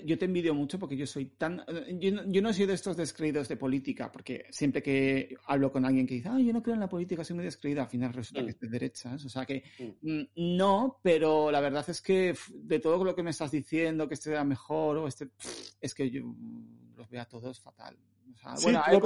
yo 0.03 0.17
te 0.17 0.25
envidio 0.25 0.53
mucho 0.53 0.79
porque 0.79 0.97
yo 0.97 1.05
soy 1.05 1.25
tan... 1.25 1.63
Yo 1.99 2.41
no, 2.41 2.53
soy 2.53 2.65
de 2.65 2.73
estos 2.73 2.97
descreídos 2.97 3.47
de 3.47 3.57
política, 3.57 4.11
porque 4.11 4.45
siempre 4.49 4.81
que 4.81 5.37
hablo 5.45 5.71
con 5.71 5.85
alguien 5.85 6.07
que 6.07 6.15
dice, 6.15 6.29
ah, 6.29 6.39
yo 6.39 6.51
no 6.51 6.63
creo 6.63 6.73
en 6.73 6.81
la 6.81 6.89
política, 6.89 7.23
soy 7.23 7.35
muy 7.35 7.45
descreída, 7.45 7.83
al 7.83 7.89
final 7.89 8.13
resulta 8.13 8.41
que 8.41 8.47
mm. 8.47 8.49
es 8.49 8.59
de 8.59 8.67
derechas. 8.67 9.25
O 9.25 9.29
sea 9.29 9.45
que 9.45 9.63
mm. 9.79 10.11
Mm, 10.11 10.57
no, 10.57 10.99
pero 11.01 11.51
la 11.51 11.61
verdad 11.61 11.87
es 11.89 12.01
que 12.01 12.35
de 12.53 12.79
todo 12.79 13.03
lo 13.03 13.15
que 13.15 13.23
me 13.23 13.31
estás 13.31 13.51
diciendo, 13.51 14.07
que 14.07 14.15
este 14.15 14.31
era 14.31 14.43
mejor 14.43 14.97
o 14.97 15.07
este... 15.07 15.29
Es 15.79 15.93
que 15.93 16.09
yo 16.09 16.23
los 16.95 17.09
veo 17.09 17.21
a 17.21 17.25
todos 17.25 17.59
fatal. 17.59 17.95
bueno, 18.63 18.83
lo, 18.91 18.99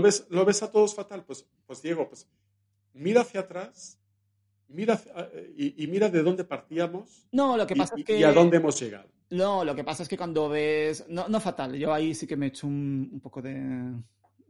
ves, 0.00 0.26
lo, 0.30 0.44
ves, 0.44 0.62
a 0.62 0.70
todos 0.70 0.94
fatal. 0.94 1.24
Pues, 1.24 1.44
pues 1.66 1.82
Diego, 1.82 2.08
pues 2.08 2.28
mira 2.94 3.22
hacia 3.22 3.40
atrás 3.40 3.98
mira 4.68 5.00
y, 5.56 5.86
mira 5.86 6.10
de 6.10 6.22
dónde 6.22 6.44
partíamos 6.44 7.26
no, 7.32 7.56
lo 7.56 7.66
que 7.66 7.74
pasa 7.74 7.94
es 7.96 8.04
que... 8.04 8.18
y 8.18 8.24
a 8.24 8.32
dónde 8.32 8.58
hemos 8.58 8.78
llegado. 8.78 9.08
No, 9.30 9.64
lo 9.64 9.74
que 9.74 9.84
pasa 9.84 10.02
es 10.02 10.08
que 10.08 10.16
cuando 10.16 10.48
ves. 10.48 11.04
No, 11.08 11.28
no 11.28 11.40
fatal, 11.40 11.74
yo 11.76 11.92
ahí 11.92 12.14
sí 12.14 12.26
que 12.26 12.36
me 12.36 12.46
he 12.46 12.48
hecho 12.48 12.66
un, 12.66 13.20
poco 13.22 13.42
de. 13.42 13.94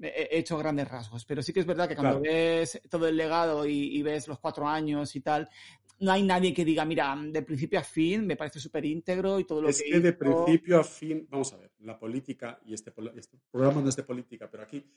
He 0.00 0.38
hecho 0.38 0.56
grandes 0.56 0.88
rasgos, 0.88 1.24
pero 1.24 1.42
sí 1.42 1.52
que 1.52 1.60
es 1.60 1.66
verdad 1.66 1.88
que 1.88 1.96
cuando 1.96 2.20
ves 2.20 2.80
todo 2.88 3.08
el 3.08 3.16
legado 3.16 3.66
y, 3.66 4.00
ves 4.02 4.28
los 4.28 4.38
cuatro 4.38 4.68
años 4.68 5.16
y 5.16 5.20
tal, 5.20 5.48
no 5.98 6.12
hay 6.12 6.22
nadie 6.22 6.54
que 6.54 6.64
diga, 6.64 6.84
mira, 6.84 7.16
de 7.20 7.42
principio 7.42 7.80
a 7.80 7.82
fin 7.82 8.24
me 8.24 8.36
parece 8.36 8.60
súper 8.60 8.84
íntegro 8.84 9.40
y 9.40 9.44
todo 9.44 9.62
lo 9.62 9.68
es 9.68 9.82
que. 9.82 9.88
Es 9.88 9.94
que 9.94 10.00
de 10.00 10.12
principio 10.12 10.78
a 10.78 10.84
fin, 10.84 11.26
vamos 11.28 11.52
a 11.52 11.56
ver, 11.56 11.72
la 11.80 11.98
política, 11.98 12.60
y 12.64 12.74
este, 12.74 12.92
este 13.16 13.38
programa 13.50 13.82
no 13.82 13.88
es 13.88 13.96
de 13.96 14.04
política, 14.04 14.48
pero 14.48 14.62
aquí, 14.62 14.88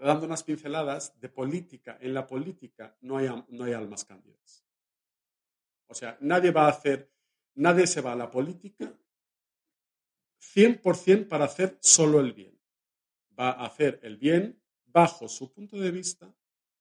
dando 0.00 0.26
unas 0.26 0.44
pinceladas, 0.44 1.20
de 1.20 1.28
política, 1.28 1.98
en 2.00 2.14
la 2.14 2.24
política 2.24 2.96
no 3.00 3.16
hay, 3.16 3.28
no 3.48 3.64
hay 3.64 3.72
almas 3.72 4.04
cándidas. 4.04 4.64
O 5.88 5.94
sea, 5.94 6.16
nadie 6.20 6.52
va 6.52 6.66
a 6.66 6.70
hacer, 6.70 7.10
nadie 7.56 7.88
se 7.88 8.02
va 8.02 8.12
a 8.12 8.16
la 8.16 8.30
política 8.30 8.94
100% 10.40 11.28
para 11.28 11.44
hacer 11.44 11.78
solo 11.80 12.20
el 12.20 12.32
bien. 12.32 12.58
Va 13.38 13.50
a 13.50 13.66
hacer 13.66 14.00
el 14.02 14.16
bien 14.16 14.60
bajo 14.86 15.28
su 15.28 15.52
punto 15.52 15.78
de 15.78 15.90
vista 15.90 16.34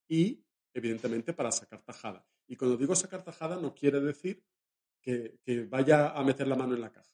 y, 0.07 0.43
evidentemente, 0.73 1.33
para 1.33 1.51
sacar 1.51 1.81
tajada. 1.83 2.25
Y 2.47 2.55
cuando 2.55 2.77
digo 2.77 2.95
sacar 2.95 3.23
tajada 3.23 3.57
no 3.57 3.75
quiere 3.75 3.99
decir 3.99 4.43
que, 5.01 5.67
vaya 5.69 6.09
a 6.09 6.23
meter 6.23 6.47
la 6.47 6.55
mano 6.55 6.75
en 6.75 6.81
la 6.81 6.91
caja. 6.91 7.13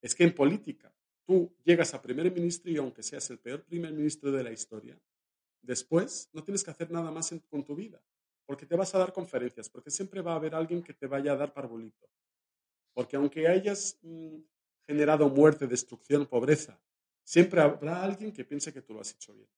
Es 0.00 0.14
que 0.14 0.24
en 0.24 0.34
política 0.34 0.94
tú 1.24 1.56
llegas 1.64 1.94
a 1.94 2.02
primer 2.02 2.30
ministro 2.30 2.70
y 2.70 2.76
aunque 2.76 3.02
seas 3.02 3.28
el 3.30 3.38
peor 3.38 3.64
primer 3.64 3.92
ministro 3.92 4.30
de 4.30 4.44
la 4.44 4.52
historia, 4.52 5.00
después 5.62 6.28
no 6.32 6.44
tienes 6.44 6.62
que 6.62 6.70
hacer 6.70 6.90
nada 6.90 7.10
más 7.10 7.34
con 7.48 7.64
tu 7.64 7.74
vida, 7.74 8.00
porque 8.46 8.66
te 8.66 8.76
vas 8.76 8.94
a 8.94 8.98
dar 8.98 9.12
conferencias, 9.12 9.68
porque 9.68 9.90
siempre 9.90 10.20
va 10.20 10.32
a 10.32 10.36
haber 10.36 10.54
alguien 10.54 10.82
que 10.82 10.94
te 10.94 11.06
vaya 11.06 11.32
a 11.32 11.36
dar 11.36 11.52
parbolito. 11.52 12.08
Porque 12.92 13.16
aunque 13.16 13.48
hayas 13.48 13.98
mm, 14.02 14.36
generado 14.86 15.28
muerte, 15.28 15.66
destrucción, 15.66 16.26
pobreza. 16.26 16.80
Siempre 17.22 17.60
habrá 17.60 18.02
alguien 18.02 18.32
que 18.32 18.44
piense 18.44 18.72
que 18.72 18.82
tú 18.82 18.94
lo 18.94 19.00
has 19.00 19.12
hecho 19.12 19.34
bien. 19.34 19.48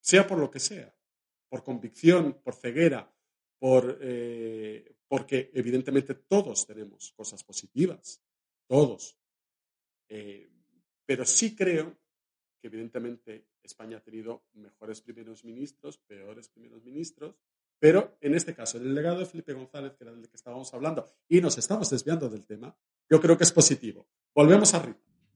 Sea 0.00 0.26
por 0.26 0.38
lo 0.38 0.50
que 0.50 0.60
sea, 0.60 0.94
por 1.48 1.64
convicción, 1.64 2.40
por 2.42 2.54
ceguera, 2.54 3.10
por, 3.58 3.98
eh, 4.02 4.96
porque 5.08 5.50
evidentemente 5.54 6.14
todos 6.14 6.66
tenemos 6.66 7.12
cosas 7.12 7.42
positivas, 7.42 8.22
todos. 8.66 9.16
Eh, 10.08 10.50
pero 11.06 11.24
sí 11.24 11.56
creo 11.56 11.96
que 12.60 12.68
evidentemente 12.68 13.46
España 13.62 13.98
ha 13.98 14.02
tenido 14.02 14.44
mejores 14.52 15.00
primeros 15.00 15.44
ministros, 15.44 15.98
peores 15.98 16.48
primeros 16.48 16.84
ministros, 16.84 17.36
pero 17.78 18.16
en 18.20 18.34
este 18.34 18.54
caso, 18.54 18.78
el 18.78 18.94
legado 18.94 19.18
de 19.18 19.26
Felipe 19.26 19.52
González, 19.52 19.94
que 19.94 20.04
era 20.04 20.12
del 20.12 20.28
que 20.28 20.36
estábamos 20.36 20.72
hablando, 20.72 21.06
y 21.28 21.40
nos 21.40 21.58
estamos 21.58 21.90
desviando 21.90 22.28
del 22.28 22.46
tema, 22.46 22.76
yo 23.08 23.20
creo 23.20 23.36
que 23.36 23.44
es 23.44 23.52
positivo. 23.52 24.06
Volvemos 24.34 24.74
a 24.74 24.80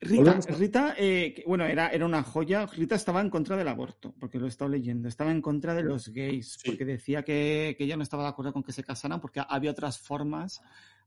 Rita. 0.01 0.39
Rita, 0.57 0.95
eh, 0.97 1.43
bueno, 1.47 1.65
era, 1.65 1.89
era 1.89 2.07
una 2.07 2.23
joya. 2.23 2.67
Rita 2.67 2.95
estaba 2.95 3.21
en 3.21 3.31
contra 3.31 3.57
del 3.57 3.67
aborto, 3.67 4.15
porque 4.19 4.39
lo 4.39 4.47
he 4.47 4.49
estado 4.49 4.71
leyendo. 4.71 5.09
Estaba 5.09 5.33
en 5.33 5.43
contra 5.43 5.75
de 5.75 5.83
los 5.83 6.09
gays, 6.09 6.59
porque 6.65 6.85
decía 6.85 7.25
que, 7.25 7.77
ella 7.79 7.97
no 7.97 8.05
estaba 8.05 8.23
de 8.23 8.29
acuerdo 8.29 8.53
con 8.53 8.63
que 8.63 8.73
se 8.73 8.85
casaran, 8.85 9.21
porque 9.21 9.43
había 9.47 9.73
otras 9.73 9.99
formas, 9.99 10.63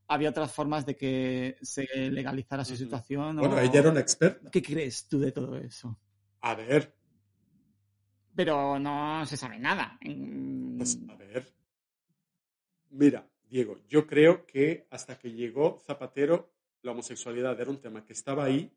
había 0.08 0.28
otras 0.28 0.52
formas 0.52 0.84
de 0.84 0.96
que 0.96 1.56
se 1.62 1.86
legalizara 2.10 2.64
su 2.64 2.76
situación. 2.76 3.36
Bueno, 3.36 3.58
ella 3.58 3.80
era 3.80 3.90
una 3.90 4.00
experta. 4.00 4.50
¿Qué 4.50 4.62
crees 4.62 5.08
tú 5.08 5.18
de 5.18 5.32
todo 5.32 5.56
eso? 5.56 5.98
A 6.42 6.54
ver. 6.54 6.94
Pero 8.34 8.78
no 8.78 9.24
se 9.24 9.38
sabe 9.38 9.58
nada. 9.58 9.98
Pues 10.76 10.98
a 11.08 11.14
ver. 11.16 11.50
Mira, 12.90 13.26
Diego, 13.52 13.76
yo 13.86 14.06
creo 14.06 14.46
que 14.46 14.86
hasta 14.90 15.18
que 15.18 15.30
llegó 15.30 15.78
Zapatero, 15.84 16.54
la 16.80 16.92
homosexualidad 16.92 17.60
era 17.60 17.70
un 17.70 17.82
tema 17.82 18.02
que 18.02 18.14
estaba 18.14 18.44
ahí, 18.44 18.72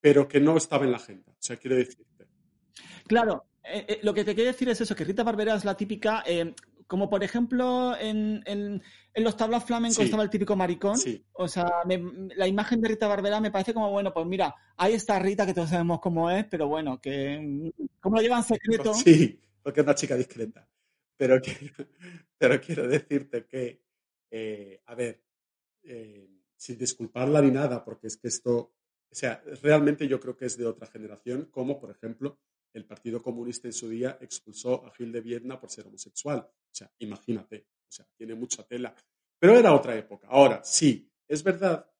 pero 0.00 0.28
que 0.28 0.38
no 0.38 0.56
estaba 0.56 0.84
en 0.84 0.92
la 0.92 0.98
agenda. 0.98 1.32
O 1.32 1.42
sea, 1.42 1.56
quiero 1.56 1.74
decirte. 1.74 2.28
Claro, 3.08 3.46
eh, 3.64 3.84
eh, 3.88 4.00
lo 4.04 4.14
que 4.14 4.22
te 4.22 4.36
quiero 4.36 4.52
decir 4.52 4.68
es 4.68 4.80
eso, 4.80 4.94
que 4.94 5.02
Rita 5.02 5.24
Barbera 5.24 5.56
es 5.56 5.64
la 5.64 5.76
típica, 5.76 6.22
eh, 6.24 6.54
como 6.86 7.10
por 7.10 7.24
ejemplo 7.24 7.96
en, 7.98 8.80
los 9.16 9.36
tablas 9.36 9.64
flamencos 9.64 10.04
estaba 10.04 10.22
el 10.22 10.30
típico 10.30 10.54
maricón. 10.54 10.96
O 11.32 11.48
sea, 11.48 11.82
la 12.36 12.46
imagen 12.46 12.80
de 12.80 12.90
Rita 12.90 13.08
Barbera 13.08 13.40
me 13.40 13.50
parece 13.50 13.74
como, 13.74 13.90
bueno, 13.90 14.14
pues 14.14 14.24
mira, 14.24 14.54
ahí 14.76 14.94
está 14.94 15.18
Rita, 15.18 15.44
que 15.44 15.52
todos 15.52 15.70
sabemos 15.70 15.98
cómo 15.98 16.30
es, 16.30 16.44
pero 16.44 16.68
bueno, 16.68 17.00
que 17.00 17.72
cómo 17.98 18.18
lo 18.18 18.22
llevan 18.22 18.44
secreto. 18.44 18.94
Sí, 18.94 19.40
porque 19.64 19.80
es 19.80 19.84
una 19.84 19.96
chica 19.96 20.14
discreta. 20.14 20.68
Pero 21.18 21.40
quiero, 21.42 21.74
pero 22.38 22.60
quiero 22.60 22.88
decirte 22.88 23.44
que, 23.44 23.82
eh, 24.30 24.80
a 24.86 24.94
ver, 24.94 25.22
eh, 25.82 26.30
sin 26.56 26.78
disculparla 26.78 27.42
ni 27.42 27.50
nada, 27.50 27.84
porque 27.84 28.06
es 28.06 28.16
que 28.16 28.28
esto, 28.28 28.56
o 29.10 29.14
sea, 29.14 29.42
realmente 29.62 30.06
yo 30.08 30.20
creo 30.20 30.36
que 30.36 30.46
es 30.46 30.56
de 30.56 30.66
otra 30.66 30.86
generación, 30.86 31.46
como 31.50 31.78
por 31.78 31.90
ejemplo 31.90 32.38
el 32.72 32.84
Partido 32.84 33.22
Comunista 33.22 33.66
en 33.66 33.72
su 33.72 33.88
día 33.88 34.18
expulsó 34.20 34.86
a 34.86 34.92
Gil 34.92 35.10
de 35.10 35.20
Viedma 35.20 35.58
por 35.58 35.70
ser 35.70 35.86
homosexual. 35.86 36.38
O 36.38 36.74
sea, 36.74 36.92
imagínate, 36.98 37.66
o 37.88 37.90
sea, 37.90 38.06
tiene 38.16 38.34
mucha 38.34 38.62
tela. 38.64 38.94
Pero 39.38 39.56
era 39.56 39.74
otra 39.74 39.96
época. 39.96 40.28
Ahora, 40.28 40.62
sí, 40.62 41.10
es 41.26 41.42
verdad 41.42 41.90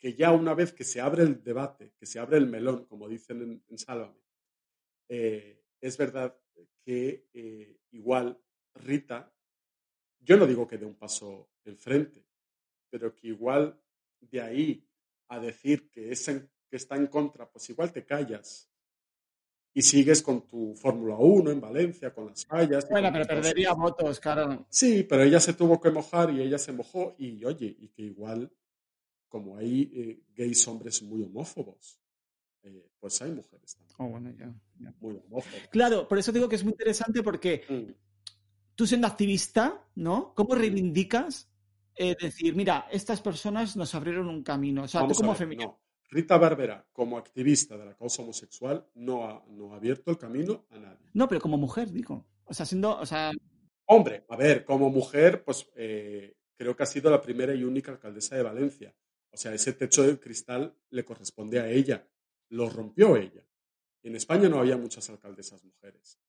que 0.00 0.14
ya 0.14 0.32
una 0.32 0.54
vez 0.54 0.72
que 0.72 0.84
se 0.84 1.00
abre 1.00 1.22
el 1.22 1.42
debate, 1.44 1.92
que 1.98 2.06
se 2.06 2.18
abre 2.18 2.38
el 2.38 2.46
melón, 2.46 2.86
como 2.86 3.08
dicen 3.08 3.62
en, 3.68 3.78
Sálvame, 3.78 4.18
eh, 5.08 5.62
es 5.80 5.96
verdad 5.98 6.36
que 6.84 7.28
igual 7.90 8.43
Rita, 8.74 9.32
yo 10.20 10.36
no 10.36 10.46
digo 10.46 10.66
que 10.66 10.78
dé 10.78 10.86
un 10.86 10.94
paso 10.94 11.50
enfrente, 11.64 12.24
pero 12.90 13.14
que 13.14 13.28
igual 13.28 13.78
de 14.20 14.40
ahí 14.40 14.88
a 15.28 15.38
decir 15.38 15.90
que, 15.90 16.10
es 16.10 16.24
que 16.26 16.76
está 16.76 16.96
en 16.96 17.06
contra, 17.06 17.50
pues 17.50 17.68
igual 17.70 17.92
te 17.92 18.04
callas 18.04 18.70
y 19.72 19.82
sigues 19.82 20.22
con 20.22 20.46
tu 20.46 20.74
Fórmula 20.76 21.16
1 21.16 21.50
en 21.50 21.60
Valencia, 21.60 22.14
con 22.14 22.26
las 22.26 22.46
fallas. 22.46 22.88
Bueno, 22.88 23.10
pero 23.12 23.26
perdería 23.26 23.72
votos, 23.72 24.20
claro. 24.20 24.66
Sí, 24.70 25.02
pero 25.02 25.24
ella 25.24 25.40
se 25.40 25.54
tuvo 25.54 25.80
que 25.80 25.90
mojar 25.90 26.30
y 26.30 26.40
ella 26.40 26.58
se 26.58 26.72
mojó 26.72 27.16
y 27.18 27.44
oye, 27.44 27.76
y 27.78 27.88
que 27.88 28.02
igual, 28.02 28.50
como 29.28 29.56
hay 29.56 29.90
eh, 29.92 30.22
gays 30.34 30.66
hombres 30.68 31.02
muy 31.02 31.22
homófobos, 31.22 32.00
eh, 32.62 32.88
pues 33.00 33.20
hay 33.20 33.32
mujeres 33.32 33.74
también. 33.74 33.96
Oh, 33.98 34.08
bueno, 34.08 34.30
ya, 34.30 34.54
Muy 35.00 35.16
homófobas. 35.16 35.68
Claro, 35.70 36.06
por 36.06 36.18
eso 36.18 36.30
digo 36.30 36.48
que 36.48 36.56
es 36.56 36.62
muy 36.62 36.72
interesante 36.72 37.22
porque 37.22 37.64
mm 37.68 38.03
tú 38.74 38.86
siendo 38.86 39.06
activista, 39.06 39.86
¿no? 39.94 40.34
¿Cómo 40.34 40.54
reivindicas 40.54 41.50
eh, 41.96 42.16
decir, 42.20 42.54
mira, 42.56 42.86
estas 42.90 43.20
personas 43.20 43.76
nos 43.76 43.94
abrieron 43.94 44.28
un 44.28 44.42
camino? 44.42 44.84
O 44.84 44.88
sea, 44.88 45.06
tú 45.06 45.14
como 45.14 45.34
feminista. 45.34 45.76
Rita 46.10 46.38
Barbera, 46.38 46.86
como 46.92 47.18
activista 47.18 47.76
de 47.76 47.86
la 47.86 47.96
causa 47.96 48.22
homosexual, 48.22 48.86
no 48.94 49.26
ha, 49.26 49.44
no 49.48 49.72
ha 49.72 49.76
abierto 49.76 50.10
el 50.10 50.18
camino 50.18 50.66
a 50.70 50.78
nadie. 50.78 51.10
No, 51.12 51.28
pero 51.28 51.40
como 51.40 51.56
mujer, 51.56 51.90
digo. 51.90 52.24
O 52.44 52.54
sea, 52.54 52.66
siendo. 52.66 52.98
O 52.98 53.06
sea... 53.06 53.32
Hombre, 53.86 54.24
a 54.28 54.36
ver, 54.36 54.64
como 54.64 54.90
mujer, 54.90 55.44
pues 55.44 55.66
eh, 55.74 56.36
creo 56.56 56.76
que 56.76 56.82
ha 56.82 56.86
sido 56.86 57.10
la 57.10 57.20
primera 57.20 57.54
y 57.54 57.64
única 57.64 57.90
alcaldesa 57.92 58.36
de 58.36 58.42
Valencia. 58.42 58.94
O 59.30 59.36
sea, 59.36 59.52
ese 59.52 59.72
techo 59.72 60.04
de 60.04 60.18
cristal 60.20 60.76
le 60.90 61.04
corresponde 61.04 61.58
a 61.58 61.68
ella. 61.68 62.06
Lo 62.48 62.70
rompió 62.70 63.16
ella. 63.16 63.44
En 64.02 64.14
España 64.14 64.48
no 64.48 64.60
había 64.60 64.76
muchas 64.76 65.08
alcaldesas 65.10 65.64
mujeres. 65.64 66.20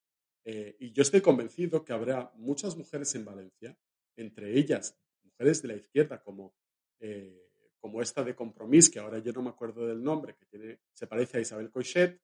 Eh, 0.45 0.75
y 0.79 0.91
yo 0.91 1.01
estoy 1.01 1.21
convencido 1.21 1.83
que 1.83 1.91
habrá 1.91 2.31
muchas 2.35 2.77
mujeres 2.77 3.13
en 3.15 3.25
Valencia, 3.25 3.75
entre 4.15 4.57
ellas 4.57 4.95
mujeres 5.23 5.61
de 5.63 5.67
la 5.67 5.75
izquierda 5.75 6.21
como, 6.21 6.55
eh, 6.99 7.49
como 7.79 8.01
esta 8.01 8.23
de 8.23 8.35
Compromís, 8.35 8.89
que 8.89 8.99
ahora 8.99 9.19
yo 9.19 9.33
no 9.33 9.41
me 9.41 9.49
acuerdo 9.49 9.87
del 9.87 10.03
nombre, 10.03 10.35
que 10.35 10.45
tiene, 10.45 10.79
se 10.93 11.07
parece 11.07 11.37
a 11.37 11.41
Isabel 11.41 11.71
Coixet, 11.71 12.21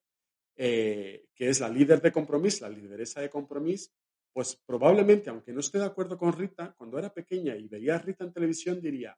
eh, 0.56 1.26
que 1.34 1.50
es 1.50 1.60
la 1.60 1.70
líder 1.70 2.00
de 2.02 2.12
Compromís, 2.12 2.62
la 2.62 2.70
lideresa 2.70 3.22
de 3.22 3.30
Compromís, 3.30 3.92
pues 4.32 4.56
probablemente, 4.66 5.30
aunque 5.30 5.52
no 5.52 5.60
esté 5.60 5.80
de 5.80 5.86
acuerdo 5.86 6.18
con 6.18 6.32
Rita, 6.32 6.74
cuando 6.78 7.00
era 7.00 7.14
pequeña 7.14 7.58
y 7.58 7.68
veía 7.68 7.96
a 7.96 8.00
Rita 8.00 8.24
en 8.24 8.32
televisión, 8.32 8.80
diría, 8.80 9.18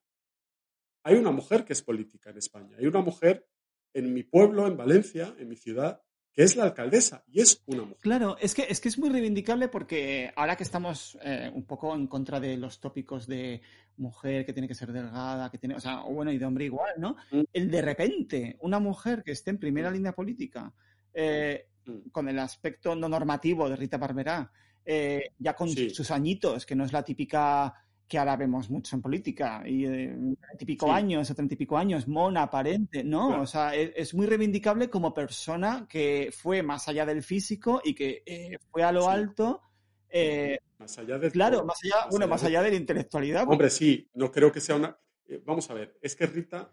hay 1.04 1.16
una 1.16 1.32
mujer 1.32 1.66
que 1.66 1.74
es 1.74 1.82
política 1.82 2.30
en 2.30 2.38
España, 2.38 2.78
hay 2.80 2.88
una 2.88 3.02
mujer 3.02 3.46
en 3.94 4.14
mi 4.14 4.24
pueblo, 4.24 4.66
en 4.66 4.78
Valencia, 4.78 5.36
en 5.38 5.50
mi 5.50 5.56
ciudad, 5.56 6.02
que 6.34 6.44
es 6.44 6.56
la 6.56 6.64
alcaldesa 6.64 7.24
y 7.32 7.42
es 7.42 7.62
una 7.68 7.84
mujer. 7.84 7.98
Claro, 8.02 8.38
es 8.40 8.56
que 8.56 8.66
es, 8.68 8.82
que 8.82 8.90
es 8.90 8.98
muy 8.98 9.10
reivindicable 9.10 9.68
porque 9.68 10.32
ahora 10.36 10.56
que 10.56 10.64
estamos 10.64 11.18
eh, 11.22 11.52
un 11.54 11.64
poco 11.66 11.94
en 11.96 12.08
contra 12.08 12.40
de 12.40 12.58
los 12.58 12.80
tópicos 12.80 13.28
de 13.28 13.62
mujer 13.98 14.46
que 14.46 14.54
tiene 14.54 14.68
que 14.68 14.74
ser 14.74 14.92
delgada, 14.92 15.52
que 15.52 15.60
tiene, 15.60 15.76
o 15.76 15.80
sea, 15.80 16.02
bueno, 16.02 16.32
y 16.32 16.40
de 16.40 16.46
hombre 16.46 16.66
igual, 16.66 16.94
¿no? 16.98 17.16
Mm. 17.32 17.42
El 17.54 17.70
de 17.70 17.82
repente, 17.82 18.58
una 18.62 18.80
mujer 18.80 19.24
que 19.24 19.32
esté 19.32 19.52
en 19.52 19.60
primera 19.60 19.92
mm. 19.92 19.94
línea 19.94 20.12
política, 20.14 20.74
eh, 21.14 21.68
mm. 21.86 22.10
con 22.12 22.28
el 22.28 22.40
aspecto 22.40 22.96
no 22.96 23.08
normativo 23.08 23.70
de 23.70 23.76
Rita 23.76 23.98
Barberá, 23.98 24.52
eh, 24.86 25.32
ya 25.38 25.56
con 25.56 25.70
sus 25.70 26.12
añitos, 26.12 26.66
que 26.66 26.76
no 26.76 26.84
es 26.84 26.92
la 26.92 27.04
típica 27.04 27.83
que 28.08 28.18
ahora 28.18 28.36
vemos 28.36 28.70
mucho 28.70 28.96
en 28.96 29.02
política, 29.02 29.64
y 29.66 29.86
eh, 29.86 30.16
típico 30.58 30.92
años, 30.92 31.28
setenta 31.28 31.54
y 31.54 31.58
pico 31.58 31.78
años, 31.78 32.08
mona, 32.08 32.44
aparente, 32.44 33.04
¿no? 33.04 33.42
O 33.42 33.48
sea, 33.48 33.76
e, 33.76 33.94
es, 33.96 34.14
muy 34.14 34.28
reivindicable 34.28 34.90
como 34.90 35.14
persona 35.14 35.88
que 35.90 36.32
fue 36.36 36.62
más 36.62 36.88
allá 36.88 37.06
del 37.06 37.24
físico 37.24 37.82
y 37.84 37.96
que 37.96 38.24
eh, 38.26 38.58
fue 38.70 38.84
a 38.84 38.92
lo 38.92 39.10
alto. 39.10 39.62
Eh, 40.10 40.60
más 40.78 40.98
allá 41.00 41.18
de 41.18 41.32
Claro, 41.32 41.66
más 41.66 41.80
allá, 41.84 42.08
bueno, 42.12 42.28
más 42.28 42.44
allá 42.44 42.62
de 42.62 42.72
la 42.72 42.78
intelectualidad. 42.78 43.48
Hombre, 43.48 43.70
sí, 43.70 44.10
no 44.14 44.32
creo 44.32 44.52
que 44.52 44.62
sea 44.62 44.76
una. 44.76 44.98
vamos 45.46 45.70
a 45.70 45.74
ver, 45.74 45.98
es 46.02 46.16
que 46.16 46.28
Rita, 46.28 46.72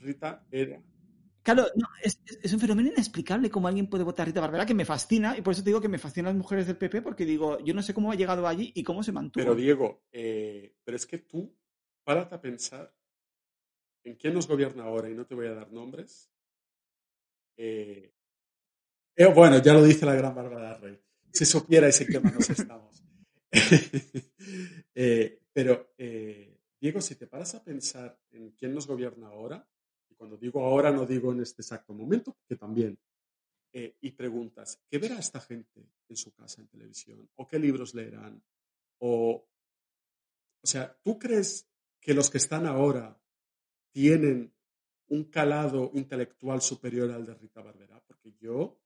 Rita 0.00 0.46
era, 0.50 0.80
Claro, 1.42 1.66
no, 1.74 1.88
es, 2.00 2.20
un 2.52 2.60
fenómeno 2.60 2.88
inexplicable 2.88 3.50
cómo 3.50 3.66
alguien 3.66 3.88
puede 3.88 4.04
votar 4.04 4.24
a 4.24 4.26
Rita 4.26 4.40
Barbera, 4.40 4.64
que 4.64 4.74
me 4.74 4.84
fascina, 4.84 5.36
y 5.36 5.42
por 5.42 5.52
eso 5.52 5.62
te 5.62 5.70
digo 5.70 5.80
que 5.80 5.88
me 5.88 5.98
fascinan 5.98 6.34
las 6.34 6.36
mujeres 6.36 6.68
del 6.68 6.76
PP, 6.76 7.02
porque 7.02 7.24
digo, 7.24 7.58
yo 7.60 7.74
no 7.74 7.82
sé 7.82 7.92
cómo 7.92 8.12
ha 8.12 8.14
llegado 8.14 8.46
allí 8.46 8.70
y 8.74 8.84
cómo 8.84 9.02
se 9.02 9.10
mantuvo. 9.10 9.42
Pero 9.42 9.56
Diego, 9.56 10.04
eh, 10.12 10.76
pero 10.84 10.96
es 10.96 11.04
que 11.04 11.18
tú, 11.18 11.52
párate 12.04 12.36
a 12.36 12.40
pensar 12.40 12.94
en 14.04 14.14
quién 14.14 14.34
nos 14.34 14.46
gobierna 14.46 14.84
ahora, 14.84 15.10
y 15.10 15.14
no 15.14 15.26
te 15.26 15.34
voy 15.34 15.48
a 15.48 15.54
dar 15.54 15.72
nombres. 15.72 16.30
Eh, 17.56 18.14
eh, 19.16 19.26
bueno, 19.26 19.60
ya 19.60 19.74
lo 19.74 19.82
dice 19.82 20.06
la 20.06 20.14
gran 20.14 20.34
Bárbara 20.34 20.78
Rey. 20.78 21.00
Si 21.32 21.44
supiera 21.44 21.88
ese 21.88 22.04
tema 22.04 22.30
nos 22.30 22.50
estamos. 22.50 23.02
pero, 25.52 25.92
Diego, 26.80 27.00
si 27.00 27.16
te 27.16 27.26
paras 27.26 27.56
a 27.56 27.64
pensar 27.64 28.16
en 28.30 28.52
quién 28.52 28.74
nos 28.74 28.86
gobierna 28.86 29.28
ahora, 29.28 29.68
cuando 30.22 30.36
digo 30.36 30.64
ahora, 30.64 30.92
no 30.92 31.04
digo 31.04 31.32
en 31.32 31.40
este 31.40 31.62
exacto 31.62 31.92
momento, 31.92 32.36
que 32.46 32.54
también. 32.54 32.96
Eh, 33.72 33.96
y 34.02 34.12
preguntas, 34.12 34.80
¿qué 34.88 34.98
verá 34.98 35.18
esta 35.18 35.40
gente 35.40 35.84
en 36.08 36.16
su 36.16 36.32
casa 36.32 36.60
en 36.60 36.68
televisión? 36.68 37.28
¿O 37.34 37.48
qué 37.48 37.58
libros 37.58 37.92
leerán? 37.92 38.40
O, 38.98 39.48
o 40.62 40.66
sea, 40.66 40.96
¿tú 41.02 41.18
crees 41.18 41.68
que 42.00 42.14
los 42.14 42.30
que 42.30 42.38
están 42.38 42.66
ahora 42.66 43.20
tienen 43.90 44.54
un 45.08 45.24
calado 45.24 45.90
intelectual 45.94 46.62
superior 46.62 47.10
al 47.10 47.26
de 47.26 47.34
Rita 47.34 47.60
Barberá? 47.60 48.00
Porque 48.06 48.32
yo 48.38 48.80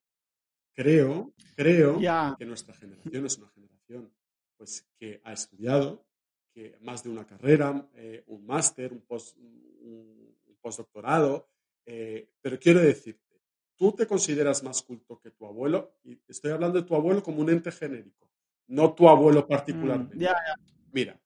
creo, 0.72 1.34
creo 1.54 2.00
que 2.38 2.46
nuestra 2.46 2.72
generación 2.72 3.26
es 3.26 3.36
una 3.36 3.50
generación 3.50 4.10
pues, 4.56 4.88
que 4.98 5.20
ha 5.22 5.34
estudiado, 5.34 6.06
que 6.54 6.78
más 6.80 7.04
de 7.04 7.10
una 7.10 7.26
carrera, 7.26 7.90
eh, 7.92 8.24
un 8.28 8.46
máster, 8.46 8.90
un, 8.94 9.02
post, 9.02 9.36
un, 9.36 10.35
postdoctorado, 10.66 11.48
eh, 11.86 12.28
pero 12.40 12.58
quiero 12.58 12.80
decirte, 12.80 13.40
tú 13.76 13.92
te 13.92 14.04
consideras 14.04 14.64
más 14.64 14.82
culto 14.82 15.20
que 15.20 15.30
tu 15.30 15.46
abuelo, 15.46 15.98
y 16.02 16.18
estoy 16.26 16.50
hablando 16.50 16.80
de 16.80 16.88
tu 16.88 16.96
abuelo 16.96 17.22
como 17.22 17.40
un 17.40 17.50
ente 17.50 17.70
genérico, 17.70 18.28
no 18.66 18.92
tu 18.92 19.08
abuelo 19.08 19.42
mm, 19.42 19.46
particularmente. 19.46 20.16
Mira, 20.90 21.20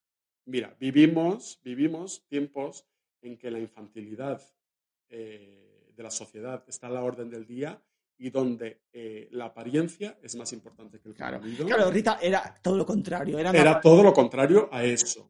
mira, 0.44 0.76
vivimos, 0.78 1.58
vivimos 1.64 2.26
tiempos 2.28 2.86
en 3.22 3.38
que 3.38 3.50
la 3.50 3.58
infantilidad 3.58 4.42
eh, 5.08 5.90
de 5.96 6.02
la 6.02 6.10
sociedad 6.10 6.62
está 6.68 6.88
a 6.88 6.90
la 6.90 7.02
orden 7.02 7.30
del 7.30 7.46
día 7.46 7.82
y 8.18 8.28
donde 8.28 8.82
eh, 8.92 9.28
la 9.32 9.46
apariencia 9.46 10.18
es 10.22 10.36
más 10.36 10.52
importante 10.52 11.00
que 11.00 11.08
el 11.08 11.14
claro. 11.14 11.40
Claro, 11.40 11.90
Rita 11.90 12.18
era 12.20 12.58
todo 12.60 12.76
lo 12.76 12.84
contrario. 12.84 13.38
Era, 13.38 13.52
era 13.52 13.80
todo 13.80 14.02
lo 14.02 14.12
contrario 14.12 14.68
a 14.70 14.84
eso. 14.84 15.29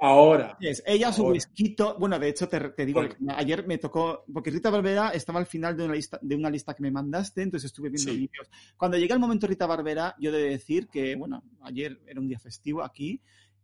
Ahora. 0.00 0.56
ella 0.60 1.12
su 1.12 1.26
whisky, 1.26 1.74
bueno, 1.98 2.18
de 2.18 2.28
hecho 2.28 2.48
te, 2.48 2.86
digo, 2.86 3.02
ayer 3.36 3.66
me 3.66 3.78
tocó, 3.78 4.24
porque 4.32 4.50
Rita 4.50 4.70
Barbera 4.70 5.10
estaba 5.10 5.40
al 5.40 5.46
final 5.46 5.76
de 5.76 5.84
una 5.84 5.94
lista, 5.94 6.18
de 6.22 6.36
una 6.36 6.50
lista 6.50 6.74
que 6.74 6.82
me 6.84 6.90
mandaste, 6.90 7.42
entonces 7.42 7.66
estuve 7.66 7.88
viendo 7.90 8.12
vídeos. 8.12 8.48
Cuando 8.76 8.96
llega 8.96 9.14
el 9.14 9.20
momento 9.20 9.48
Rita 9.48 9.66
Barbera, 9.66 10.14
yo 10.20 10.30
de 10.30 10.42
decir 10.42 10.88
que, 10.88 11.16
bueno, 11.16 11.42
ayer 11.62 12.00
era 12.06 12.20
un 12.20 12.28
día 12.28 12.38
festivo 12.38 12.82
aquí, 12.82 13.20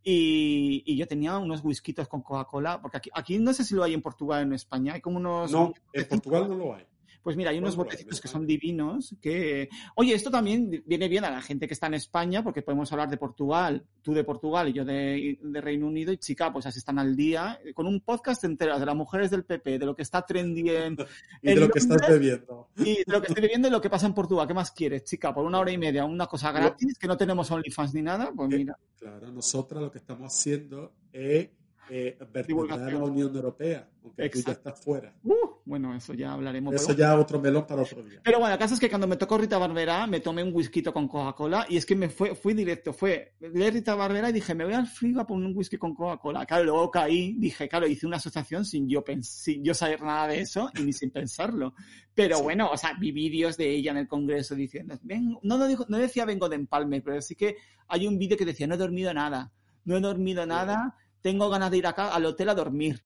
y, 0.06 0.82
y, 0.84 0.96
yo 0.96 1.06
tenía 1.06 1.38
unos 1.38 1.64
whiskitos 1.64 2.08
con 2.08 2.20
Coca-Cola, 2.20 2.82
porque 2.82 2.98
aquí, 2.98 3.10
aquí 3.14 3.38
no 3.38 3.54
sé 3.54 3.64
si 3.64 3.74
lo 3.74 3.84
hay 3.84 3.94
en 3.94 4.02
Portugal 4.02 4.40
o 4.40 4.42
en 4.42 4.52
España, 4.52 4.92
hay 4.94 5.00
como 5.00 5.16
unos... 5.16 5.50
No, 5.50 5.72
en 5.94 6.06
Portugal 6.06 6.46
no 6.46 6.56
lo 6.56 6.74
hay. 6.74 6.84
Pues 7.24 7.38
mira, 7.38 7.50
hay 7.50 7.58
unos 7.58 7.74
botecitos 7.74 8.20
que 8.20 8.28
son 8.28 8.46
divinos 8.46 9.16
que... 9.18 9.70
Oye, 9.96 10.12
esto 10.12 10.30
también 10.30 10.84
viene 10.84 11.08
bien 11.08 11.24
a 11.24 11.30
la 11.30 11.40
gente 11.40 11.66
que 11.66 11.72
está 11.72 11.86
en 11.86 11.94
España, 11.94 12.44
porque 12.44 12.60
podemos 12.60 12.92
hablar 12.92 13.08
de 13.08 13.16
Portugal, 13.16 13.82
tú 14.02 14.12
de 14.12 14.24
Portugal 14.24 14.68
y 14.68 14.74
yo 14.74 14.84
de, 14.84 15.38
Reino 15.54 15.86
Unido, 15.86 16.12
y 16.12 16.18
chica, 16.18 16.52
pues 16.52 16.66
así 16.66 16.80
están 16.80 16.98
al 16.98 17.16
día, 17.16 17.58
con 17.72 17.86
un 17.86 18.02
podcast 18.02 18.44
entero 18.44 18.78
de 18.78 18.84
las 18.84 18.94
mujeres 18.94 19.30
del 19.30 19.42
PP, 19.42 19.78
de 19.78 19.86
lo 19.86 19.96
que 19.96 20.02
está 20.02 20.20
trendy 20.20 20.68
en... 20.68 20.98
y 21.42 21.54
de 21.54 21.56
lo 21.56 21.70
que 21.70 21.78
estás 21.78 22.06
bebiendo. 22.06 22.68
Y 22.76 22.96
de 22.96 23.04
lo 23.06 23.22
que 23.22 23.28
estoy 23.28 23.40
bebiendo 23.40 23.68
y 23.68 23.70
lo 23.70 23.80
que 23.80 23.88
pasa 23.88 24.06
en 24.06 24.12
Portugal. 24.12 24.46
¿Qué 24.46 24.52
más 24.52 24.70
quieres, 24.72 25.04
chica? 25.04 25.32
Por 25.32 25.46
una 25.46 25.60
hora 25.60 25.72
y 25.72 25.78
media, 25.78 26.04
una 26.04 26.26
cosa 26.26 26.52
gratis, 26.52 26.98
que 26.98 27.06
no 27.06 27.16
tenemos 27.16 27.50
OnlyFans 27.50 27.94
ni 27.94 28.02
nada, 28.02 28.32
pues 28.36 28.52
eh, 28.52 28.58
mira. 28.58 28.78
Claro, 28.98 29.32
nosotras 29.32 29.82
lo 29.82 29.90
que 29.90 29.96
estamos 29.96 30.30
haciendo 30.30 30.92
es 31.10 31.48
eh, 31.90 32.18
la 32.18 32.98
Unión 32.98 33.34
Europea, 33.34 33.88
aunque 34.02 34.28
tú 34.28 34.40
ya 34.40 34.52
estás 34.52 34.80
fuera. 34.80 35.14
Uh, 35.22 35.34
bueno, 35.64 35.94
eso 35.94 36.12
ya 36.14 36.32
hablaremos. 36.32 36.74
Eso 36.74 36.92
ya 36.92 37.18
otro 37.18 37.40
melón 37.40 37.66
para 37.66 37.82
otro 37.82 38.02
día. 38.02 38.20
Pero 38.22 38.38
bueno, 38.38 38.52
el 38.52 38.58
caso 38.58 38.74
es 38.74 38.80
que 38.80 38.88
cuando 38.88 39.06
me 39.06 39.16
tocó 39.16 39.38
Rita 39.38 39.58
Barbera, 39.58 40.06
me 40.06 40.20
tomé 40.20 40.42
un 40.42 40.54
whisky 40.54 40.82
con 40.82 41.08
Coca-Cola 41.08 41.66
y 41.68 41.76
es 41.76 41.86
que 41.86 41.96
me 41.96 42.08
fue, 42.08 42.34
fui 42.34 42.54
directo, 42.54 42.92
fue 42.92 43.34
de 43.40 43.70
Rita 43.70 43.94
Barbera 43.94 44.30
y 44.30 44.32
dije, 44.32 44.54
me 44.54 44.64
voy 44.64 44.74
al 44.74 44.86
frigo 44.86 45.20
a 45.20 45.26
poner 45.26 45.46
un 45.46 45.56
whisky 45.56 45.78
con 45.78 45.94
Coca-Cola. 45.94 46.44
Claro, 46.44 46.64
luego 46.64 46.90
caí, 46.90 47.34
dije, 47.38 47.68
claro, 47.68 47.86
hice 47.86 48.06
una 48.06 48.18
asociación 48.18 48.64
sin 48.64 48.88
yo, 48.88 49.02
sin 49.22 49.64
yo 49.64 49.74
saber 49.74 50.02
nada 50.02 50.28
de 50.28 50.40
eso 50.40 50.70
y 50.78 50.82
ni 50.82 50.92
sin 50.92 51.10
pensarlo. 51.10 51.74
Pero 52.14 52.42
bueno, 52.42 52.70
o 52.70 52.76
sea, 52.76 52.92
vi 52.98 53.10
vídeos 53.10 53.56
de 53.56 53.70
ella 53.70 53.92
en 53.92 53.98
el 53.98 54.08
Congreso 54.08 54.54
diciendo, 54.54 54.98
no, 55.02 55.40
no, 55.42 55.68
no 55.88 55.98
decía 55.98 56.24
vengo 56.24 56.48
de 56.48 56.56
empalme, 56.56 57.00
pero 57.00 57.20
sí 57.20 57.34
que 57.34 57.56
hay 57.88 58.06
un 58.06 58.18
vídeo 58.18 58.36
que 58.36 58.44
decía, 58.44 58.66
no 58.66 58.74
he 58.74 58.78
dormido 58.78 59.12
nada, 59.14 59.52
no 59.84 59.96
he 59.96 60.00
dormido 60.00 60.46
nada 60.46 60.96
tengo 61.24 61.48
ganas 61.48 61.70
de 61.70 61.78
ir 61.78 61.86
acá 61.86 62.14
al 62.14 62.26
hotel 62.26 62.50
a 62.50 62.54
dormir. 62.54 63.02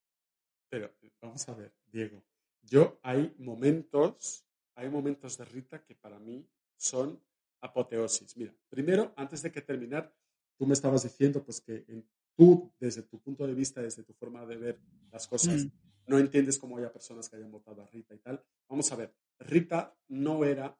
Pero 0.68 0.92
vamos 1.22 1.48
a 1.48 1.54
ver, 1.54 1.72
Diego, 1.86 2.24
yo 2.62 2.98
hay 3.04 3.32
momentos, 3.38 4.44
hay 4.74 4.90
momentos 4.90 5.38
de 5.38 5.44
Rita 5.44 5.84
que 5.84 5.94
para 5.94 6.18
mí 6.18 6.44
son 6.76 7.22
apoteosis. 7.60 8.36
Mira, 8.36 8.52
primero, 8.68 9.12
antes 9.16 9.40
de 9.42 9.52
que 9.52 9.62
terminar, 9.62 10.12
tú 10.56 10.66
me 10.66 10.74
estabas 10.74 11.04
diciendo 11.04 11.44
pues 11.44 11.60
que 11.60 11.86
tú, 12.34 12.74
desde 12.80 13.02
tu 13.02 13.20
punto 13.20 13.46
de 13.46 13.54
vista, 13.54 13.82
desde 13.82 14.02
tu 14.02 14.12
forma 14.14 14.44
de 14.44 14.56
ver 14.56 14.80
las 15.12 15.28
cosas, 15.28 15.64
mm. 15.64 15.70
no 16.08 16.18
entiendes 16.18 16.58
cómo 16.58 16.76
haya 16.76 16.92
personas 16.92 17.28
que 17.28 17.36
hayan 17.36 17.52
votado 17.52 17.82
a 17.82 17.86
Rita 17.86 18.16
y 18.16 18.18
tal. 18.18 18.44
Vamos 18.68 18.90
a 18.90 18.96
ver, 18.96 19.14
Rita 19.38 19.96
no 20.08 20.44
era 20.44 20.76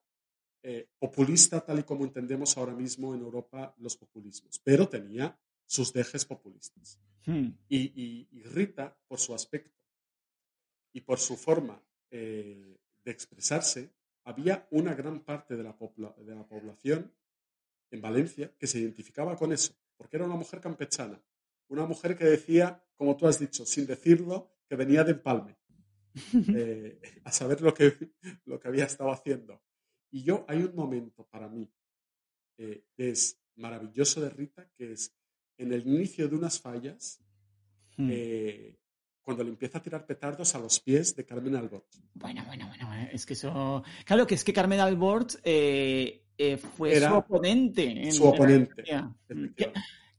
eh, 0.64 0.88
populista 0.98 1.60
tal 1.60 1.78
y 1.78 1.84
como 1.84 2.02
entendemos 2.02 2.58
ahora 2.58 2.74
mismo 2.74 3.14
en 3.14 3.20
Europa 3.20 3.76
los 3.78 3.96
populismos, 3.96 4.58
pero 4.58 4.88
tenía 4.88 5.38
sus 5.68 5.92
dejes 5.92 6.24
populistas. 6.24 6.98
Hmm. 7.26 7.50
Y, 7.68 8.26
Rita, 8.44 8.96
por 9.06 9.20
su 9.20 9.34
aspecto 9.34 9.84
y 10.92 11.02
por 11.02 11.18
su 11.18 11.36
forma 11.36 11.80
eh, 12.10 12.78
de 13.04 13.10
expresarse, 13.10 13.92
había 14.24 14.66
una 14.70 14.94
gran 14.94 15.20
parte 15.20 15.56
de 15.56 15.62
la, 15.62 15.76
de 16.18 16.34
la 16.34 16.46
población 16.46 17.12
en 17.90 18.00
Valencia 18.00 18.52
que 18.58 18.66
se 18.66 18.78
identificaba 18.78 19.36
con 19.36 19.52
eso, 19.52 19.74
porque 19.96 20.16
era 20.16 20.24
una 20.24 20.36
mujer 20.36 20.60
campechana, 20.60 21.22
una 21.68 21.84
mujer 21.84 22.16
que 22.16 22.24
decía, 22.24 22.82
como 22.96 23.16
tú 23.16 23.26
has 23.26 23.38
dicho, 23.38 23.66
sin 23.66 23.86
decirlo, 23.86 24.50
que 24.66 24.76
venía 24.76 25.04
de 25.04 25.12
Empalme, 25.12 25.58
eh, 26.54 27.00
a 27.24 27.30
saber 27.30 27.60
lo 27.60 27.74
que, 27.74 27.94
lo 28.46 28.58
que 28.58 28.68
había 28.68 28.84
estado 28.84 29.10
haciendo. 29.12 29.62
Y 30.10 30.22
yo, 30.22 30.46
hay 30.48 30.62
un 30.62 30.74
momento 30.74 31.26
para 31.26 31.48
mí 31.48 31.70
eh, 32.56 32.86
que 32.94 33.10
es 33.10 33.38
maravilloso 33.56 34.22
de 34.22 34.30
Rita, 34.30 34.70
que 34.76 34.92
es 34.92 35.17
en 35.58 35.72
el 35.72 35.86
inicio 35.86 36.28
de 36.28 36.36
unas 36.36 36.60
fallas, 36.60 37.20
hmm. 37.96 38.08
eh, 38.10 38.76
cuando 39.22 39.44
le 39.44 39.50
empieza 39.50 39.78
a 39.78 39.82
tirar 39.82 40.06
petardos 40.06 40.54
a 40.54 40.58
los 40.58 40.80
pies 40.80 41.14
de 41.14 41.26
Carmen 41.26 41.56
Albort. 41.56 41.86
Bueno, 42.14 42.42
bueno, 42.46 42.66
bueno, 42.68 42.94
eh, 42.94 43.10
es 43.12 43.26
que 43.26 43.34
eso... 43.34 43.82
Claro 44.04 44.26
que 44.26 44.34
es 44.34 44.44
que 44.44 44.52
Carmen 44.52 44.80
Albort 44.80 45.32
eh, 45.44 46.22
fue 46.76 46.98
su 46.98 47.12
oponente. 47.12 48.10
su 48.12 48.24
oponente. 48.24 48.84
Hmm. 49.28 49.48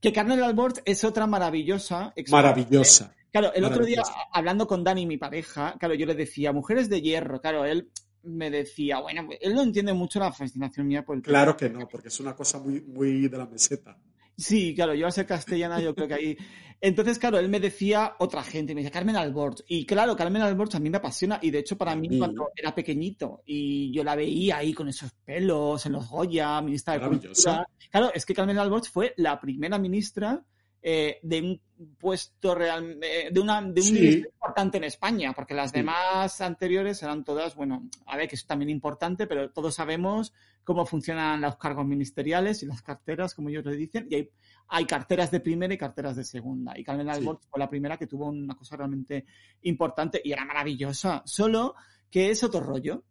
Que 0.00 0.12
Carmen 0.12 0.40
Albort 0.42 0.78
es 0.84 1.02
otra 1.02 1.26
maravillosa. 1.26 2.14
Maravillosa. 2.30 3.14
Claro, 3.32 3.52
el 3.54 3.64
otro 3.64 3.84
día, 3.84 4.02
hablando 4.32 4.66
con 4.66 4.82
Dani, 4.82 5.06
mi 5.06 5.16
pareja, 5.16 5.76
claro, 5.78 5.94
yo 5.94 6.06
le 6.06 6.14
decía, 6.14 6.52
mujeres 6.52 6.88
de 6.88 7.00
hierro, 7.00 7.40
claro, 7.40 7.64
él 7.64 7.90
me 8.22 8.50
decía, 8.50 9.00
bueno, 9.00 9.28
él 9.40 9.54
no 9.54 9.62
entiende 9.62 9.92
mucho 9.92 10.18
la 10.18 10.32
fascinación 10.32 10.88
mía 10.88 11.04
por 11.04 11.16
el 11.16 11.22
Claro 11.22 11.56
que 11.56 11.70
no, 11.70 11.88
porque 11.88 12.08
es 12.08 12.20
una 12.20 12.34
cosa 12.34 12.58
muy, 12.58 12.80
muy 12.80 13.28
de 13.28 13.38
la 13.38 13.46
meseta. 13.46 13.96
Sí, 14.40 14.74
claro, 14.74 14.94
yo 14.94 15.06
a 15.06 15.10
ser 15.10 15.26
castellana 15.26 15.80
yo 15.80 15.94
creo 15.94 16.08
que 16.08 16.14
ahí... 16.14 16.36
Entonces, 16.82 17.18
claro, 17.18 17.38
él 17.38 17.50
me 17.50 17.60
decía 17.60 18.14
otra 18.20 18.42
gente, 18.42 18.74
me 18.74 18.80
decía 18.80 18.90
Carmen 18.90 19.14
Albort. 19.14 19.60
Y 19.68 19.84
claro, 19.84 20.16
Carmen 20.16 20.40
Albort 20.40 20.74
a 20.74 20.80
mí 20.80 20.88
me 20.88 20.96
apasiona 20.96 21.38
y 21.42 21.50
de 21.50 21.58
hecho 21.58 21.76
para 21.76 21.94
mí, 21.94 22.18
cuando 22.18 22.48
era 22.56 22.74
pequeñito 22.74 23.42
y 23.44 23.92
yo 23.92 24.02
la 24.02 24.16
veía 24.16 24.56
ahí 24.56 24.72
con 24.72 24.88
esos 24.88 25.12
pelos 25.12 25.84
en 25.84 25.92
los 25.92 26.08
Goya, 26.08 26.58
ministra 26.62 26.94
de 26.94 27.06
Cultura. 27.06 27.66
Claro, 27.90 28.10
es 28.14 28.24
que 28.24 28.34
Carmen 28.34 28.58
Albort 28.58 28.86
fue 28.86 29.12
la 29.18 29.38
primera 29.38 29.78
ministra 29.78 30.42
eh, 30.82 31.18
de 31.22 31.42
un 31.42 31.60
puesto 31.98 32.54
real, 32.54 32.98
eh, 33.02 33.28
de, 33.30 33.40
una, 33.40 33.60
de 33.60 33.80
un 33.80 33.92
ministro 33.92 34.30
importante 34.30 34.78
en 34.78 34.84
España, 34.84 35.32
porque 35.34 35.54
las 35.54 35.72
demás 35.72 36.40
anteriores 36.40 37.02
eran 37.02 37.24
todas, 37.24 37.54
bueno, 37.54 37.88
a 38.06 38.16
ver, 38.16 38.28
que 38.28 38.36
es 38.36 38.46
también 38.46 38.70
importante, 38.70 39.26
pero 39.26 39.50
todos 39.50 39.74
sabemos 39.74 40.32
cómo 40.64 40.86
funcionan 40.86 41.40
los 41.40 41.56
cargos 41.56 41.86
ministeriales 41.86 42.62
y 42.62 42.66
las 42.66 42.82
carteras, 42.82 43.34
como 43.34 43.48
ellos 43.48 43.64
le 43.64 43.76
dicen, 43.76 44.06
y 44.10 44.14
hay, 44.14 44.30
hay 44.68 44.84
carteras 44.86 45.30
de 45.30 45.40
primera 45.40 45.72
y 45.74 45.78
carteras 45.78 46.16
de 46.16 46.24
segunda. 46.24 46.78
Y 46.78 46.84
Carmen 46.84 47.08
Albort 47.10 47.42
fue 47.50 47.58
la 47.58 47.68
primera 47.68 47.96
que 47.96 48.06
tuvo 48.06 48.28
una 48.28 48.54
cosa 48.54 48.76
realmente 48.76 49.26
importante 49.62 50.20
y 50.22 50.32
era 50.32 50.44
maravillosa, 50.44 51.22
solo 51.26 51.74
que 52.10 52.30
es 52.30 52.42
otro 52.42 52.60
rollo. 52.60 53.04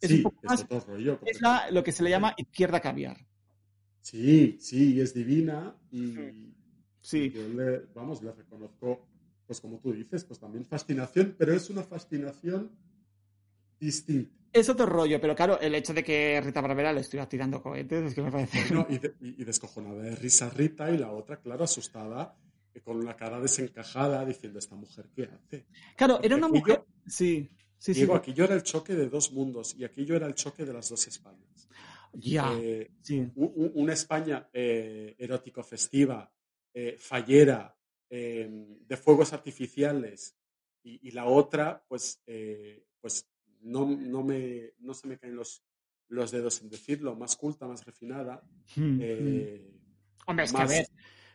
Es, 0.00 0.12
un 0.12 0.22
poco 0.22 0.40
más, 0.44 0.62
otro 0.62 0.80
rollo. 0.80 1.20
Es 1.24 1.40
lo 1.70 1.82
que 1.82 1.90
se 1.90 2.04
le 2.04 2.10
llama 2.10 2.34
izquierda 2.36 2.80
caviar. 2.80 3.16
Sí, 4.00 4.56
sí, 4.60 5.00
es 5.00 5.12
divina 5.12 5.76
y, 5.90 6.14
Sí. 7.08 7.30
Yo 7.30 7.48
le, 7.48 7.86
vamos, 7.94 8.22
le 8.22 8.30
reconozco, 8.32 9.06
pues 9.46 9.62
como 9.62 9.78
tú 9.78 9.94
dices, 9.94 10.24
pues 10.24 10.38
también 10.38 10.66
fascinación, 10.66 11.34
pero 11.38 11.54
es 11.54 11.70
una 11.70 11.82
fascinación 11.82 12.70
distinta. 13.80 14.30
Es 14.52 14.68
otro 14.68 14.84
rollo, 14.84 15.18
pero 15.18 15.34
claro, 15.34 15.58
el 15.58 15.74
hecho 15.74 15.94
de 15.94 16.04
que 16.04 16.38
Rita 16.42 16.60
Barbera 16.60 16.92
le 16.92 17.00
estuviera 17.00 17.26
tirando 17.26 17.62
cohetes 17.62 18.08
es 18.08 18.14
que 18.14 18.20
me 18.20 18.30
parece. 18.30 18.62
Bueno, 18.74 18.86
y, 19.22 19.42
descojonada 19.42 20.02
de 20.02 20.16
risa 20.16 20.50
Rita 20.50 20.90
y 20.90 20.98
la 20.98 21.10
otra, 21.10 21.40
claro, 21.40 21.64
asustada, 21.64 22.36
con 22.84 23.02
la 23.02 23.16
cara 23.16 23.40
desencajada, 23.40 24.22
diciendo, 24.26 24.58
¿esta 24.58 24.74
mujer 24.74 25.08
qué 25.16 25.30
hace? 25.32 25.64
Claro, 25.96 26.20
era 26.22 26.36
una 26.36 26.48
mujer. 26.48 26.84
sí, 27.06 27.48
sí, 27.78 27.94
digo, 27.94 28.16
aquí 28.16 28.34
yo 28.34 28.44
era 28.44 28.54
el 28.54 28.64
choque 28.64 28.94
de 28.94 29.08
dos 29.08 29.32
mundos 29.32 29.74
y 29.78 29.84
aquí 29.84 30.04
yo 30.04 30.14
era 30.14 30.26
el 30.26 30.34
choque 30.34 30.66
de 30.66 30.74
las 30.74 30.90
dos 30.90 31.06
Españas. 31.08 31.70
Ya. 32.12 32.52
Eh, 32.60 32.90
una 33.36 33.94
España 33.94 34.46
eh, 34.52 35.14
erótico-festiva, 35.18 36.30
eh, 36.80 36.96
fallera 36.96 37.76
em, 38.08 38.86
de 38.86 38.96
fuegos 38.96 39.32
artificiales 39.32 40.36
y, 40.84 41.10
la 41.10 41.26
otra, 41.26 41.84
pues, 41.88 42.22
eh, 42.24 42.86
pues 43.00 43.28
no, 43.62 43.84
no, 43.84 44.22
me, 44.22 44.74
no 44.78 44.94
se 44.94 45.08
me 45.08 45.18
caen 45.18 45.34
los, 45.34 45.64
los 46.06 46.30
dedos 46.30 46.62
en 46.62 46.70
decirlo, 46.70 47.16
más 47.16 47.36
culta, 47.36 47.66
más 47.66 47.84
refinada. 47.84 48.42
Hmm, 48.76 48.94
hmm. 48.94 48.98
Eh, 49.02 49.74
Hombre, 50.26 50.44
es 50.44 50.52
que 50.52 50.62
a 50.62 50.66
ver, 50.66 50.86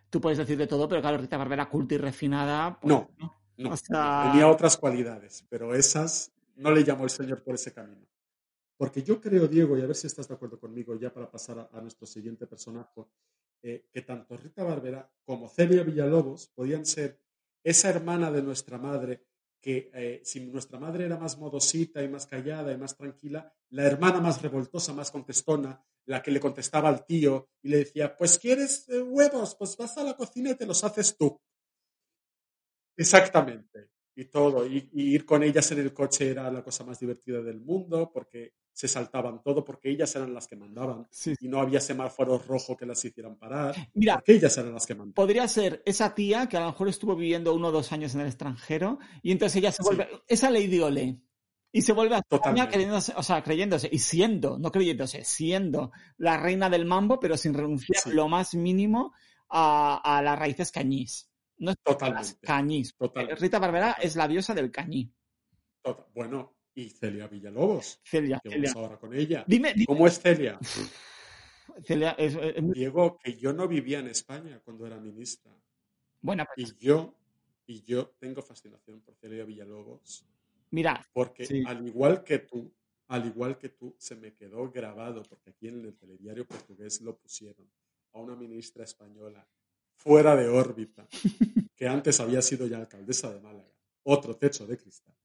tú 0.09 0.21
puedes 0.21 0.37
decir 0.37 0.57
de 0.57 0.65
todo, 0.65 0.87
pero 0.87 1.01
claro, 1.01 1.17
Rita 1.17 1.37
Barbera 1.37 1.69
culta 1.69 1.95
y 1.95 1.97
refinada. 1.97 2.79
Pues, 2.79 2.89
no, 2.89 3.11
no, 3.57 3.75
tenía 4.31 4.47
otras 4.47 4.77
cualidades, 4.77 5.45
pero 5.49 5.75
esas 5.75 6.31
no 6.55 6.71
le 6.71 6.85
llamó 6.85 7.03
el 7.03 7.09
Señor 7.09 7.43
por 7.43 7.55
ese 7.55 7.73
camino. 7.73 8.07
Porque 8.77 9.03
yo 9.03 9.19
creo, 9.19 9.47
Diego, 9.49 9.77
y 9.77 9.81
a 9.81 9.87
ver 9.87 9.95
si 9.95 10.07
estás 10.07 10.29
de 10.29 10.35
acuerdo 10.35 10.57
conmigo 10.57 10.95
ya 10.95 11.13
para 11.13 11.29
pasar 11.29 11.69
a 11.71 11.81
nuestro 11.81 12.07
siguiente 12.07 12.47
personaje, 12.47 13.03
eh, 13.63 13.87
que 13.91 14.01
tanto 14.01 14.37
Rita 14.37 14.63
Barbera 14.63 15.11
como 15.25 15.49
Celia 15.49 15.83
Villalobos 15.83 16.51
podían 16.53 16.85
ser 16.85 17.19
esa 17.63 17.89
hermana 17.89 18.31
de 18.31 18.43
nuestra 18.43 18.77
madre 18.77 19.25
que 19.59 19.89
eh, 19.93 20.21
si 20.25 20.41
nuestra 20.41 20.77
madre 20.77 21.05
era 21.05 21.17
más 21.17 21.37
modosita 21.37 22.03
y 22.03 22.09
más 22.09 22.27
callada 22.27 22.73
y 22.73 22.77
más 22.77 22.97
tranquila, 22.97 23.51
la 23.69 23.83
hermana 23.83 24.19
más 24.19 24.41
revoltosa, 24.41 24.93
más 24.93 25.09
contestona, 25.09 25.81
la 26.05 26.21
que 26.21 26.31
le 26.31 26.41
contestaba 26.41 26.89
al 26.89 27.05
tío 27.05 27.47
y 27.61 27.69
le 27.69 27.77
decía, 27.77 28.17
pues 28.17 28.37
quieres 28.37 28.87
eh, 28.89 29.01
huevos, 29.01 29.55
pues 29.55 29.77
vas 29.77 29.97
a 29.97 30.03
la 30.03 30.17
cocina 30.17 30.51
y 30.51 30.55
te 30.55 30.65
los 30.65 30.83
haces 30.83 31.15
tú. 31.17 31.39
Exactamente 32.97 33.93
y 34.15 34.25
todo. 34.25 34.65
Y, 34.65 34.89
ir 34.93 35.25
con 35.25 35.43
ellas 35.43 35.71
en 35.71 35.79
el 35.79 35.93
coche 35.93 36.29
era 36.29 36.51
la 36.51 36.63
cosa 36.63 36.83
más 36.83 36.99
divertida 36.99 37.41
del 37.41 37.59
mundo 37.59 38.11
porque 38.13 38.53
se 38.73 38.87
saltaban 38.87 39.41
todo, 39.43 39.63
porque 39.63 39.89
ellas 39.89 40.13
eran 40.15 40.33
las 40.33 40.47
que 40.47 40.55
mandaban. 40.55 41.07
Y 41.39 41.47
no 41.47 41.61
había 41.61 41.79
semáforo 41.79 42.39
rojo 42.39 42.75
que 42.75 42.85
las 42.85 43.03
hicieran 43.05 43.37
parar. 43.37 43.75
Mira, 43.93 44.15
porque 44.15 44.33
ellas 44.33 44.57
eran 44.57 44.73
las 44.73 44.85
que 44.85 44.95
mandaban. 44.95 45.13
Podría 45.13 45.47
ser 45.47 45.81
esa 45.85 46.15
tía 46.15 46.49
que 46.49 46.57
a 46.57 46.61
lo 46.61 46.65
mejor 46.67 46.89
estuvo 46.89 47.15
viviendo 47.15 47.53
uno 47.53 47.67
o 47.67 47.71
dos 47.71 47.91
años 47.91 48.15
en 48.15 48.21
el 48.21 48.27
extranjero 48.27 48.97
y 49.21 49.31
entonces 49.31 49.57
ella 49.57 49.71
se 49.71 49.83
vuelve. 49.83 50.09
Esa 50.27 50.49
Lady 50.49 50.79
Ole. 50.79 51.19
Y 51.75 51.81
se 51.81 51.93
vuelve 51.93 52.15
a 52.15 52.19
España 52.29 52.69
creyéndose, 52.69 53.13
o 53.15 53.23
sea, 53.23 53.41
creyéndose 53.41 53.89
y 53.91 53.97
siendo, 53.97 54.59
no 54.59 54.71
creyéndose, 54.71 55.23
siendo 55.23 55.91
la 56.17 56.37
reina 56.37 56.69
del 56.69 56.85
mambo, 56.85 57.19
pero 57.19 57.35
sin 57.35 57.55
renunciar 57.55 58.13
lo 58.13 58.27
más 58.27 58.53
mínimo 58.53 59.11
a, 59.49 59.99
a 60.03 60.21
las 60.21 60.37
raíces 60.37 60.71
cañís. 60.71 61.31
No 61.57 61.71
es 61.71 61.77
Totalmente. 61.81 62.37
Cañís. 62.41 62.95
Rita 63.39 63.57
Barbera 63.57 63.93
es 63.93 64.15
la 64.15 64.27
diosa 64.27 64.53
del 64.53 64.71
cañí. 64.71 65.11
Bueno, 66.13 66.55
y 66.75 66.89
Celia 66.89 67.27
Villalobos. 67.27 67.99
Celia. 68.03 68.39
Que 68.43 68.49
Celia. 68.49 68.71
vamos 68.73 68.83
ahora 68.83 68.99
con 68.99 69.13
ella. 69.13 69.43
Dime, 69.47 69.73
¿Cómo 69.85 70.07
es 70.07 70.19
Celia? 70.19 70.59
Celia 71.85 72.11
es, 72.11 72.37
Diego, 72.73 73.17
que 73.17 73.35
yo 73.35 73.53
no 73.53 73.67
vivía 73.67 73.99
en 73.99 74.07
España 74.07 74.59
cuando 74.63 74.85
era 74.85 74.99
ministra. 74.99 75.51
Bueno, 76.21 76.45
pues 76.55 76.75
y 76.79 76.85
yo, 76.85 77.15
y 77.65 77.83
yo 77.83 78.09
tengo 78.19 78.41
fascinación 78.41 79.01
por 79.01 79.15
Celia 79.15 79.43
Villalobos. 79.45 80.25
Mira. 80.71 81.05
Porque 81.13 81.63
al 81.65 81.87
igual 81.87 82.23
que 82.23 82.39
tú, 82.39 82.73
al 83.07 83.25
igual 83.25 83.57
que 83.57 83.69
tú, 83.69 83.95
se 83.97 84.15
me 84.15 84.33
quedó 84.33 84.71
grabado, 84.71 85.23
porque 85.23 85.51
aquí 85.51 85.67
en 85.67 85.85
el 85.85 85.95
telediario 85.95 86.45
portugués 86.45 87.01
lo 87.01 87.17
pusieron, 87.17 87.69
a 88.13 88.19
una 88.19 88.35
ministra 88.35 88.83
española 88.83 89.47
fuera 89.95 90.35
de 90.35 90.47
órbita, 90.47 91.07
que 91.75 91.87
antes 91.87 92.19
había 92.19 92.41
sido 92.41 92.67
ya 92.67 92.77
alcaldesa 92.77 93.33
de 93.33 93.39
Málaga, 93.39 93.71
otro 94.03 94.35
techo 94.35 94.65
de 94.65 94.77
cristal, 94.77 95.15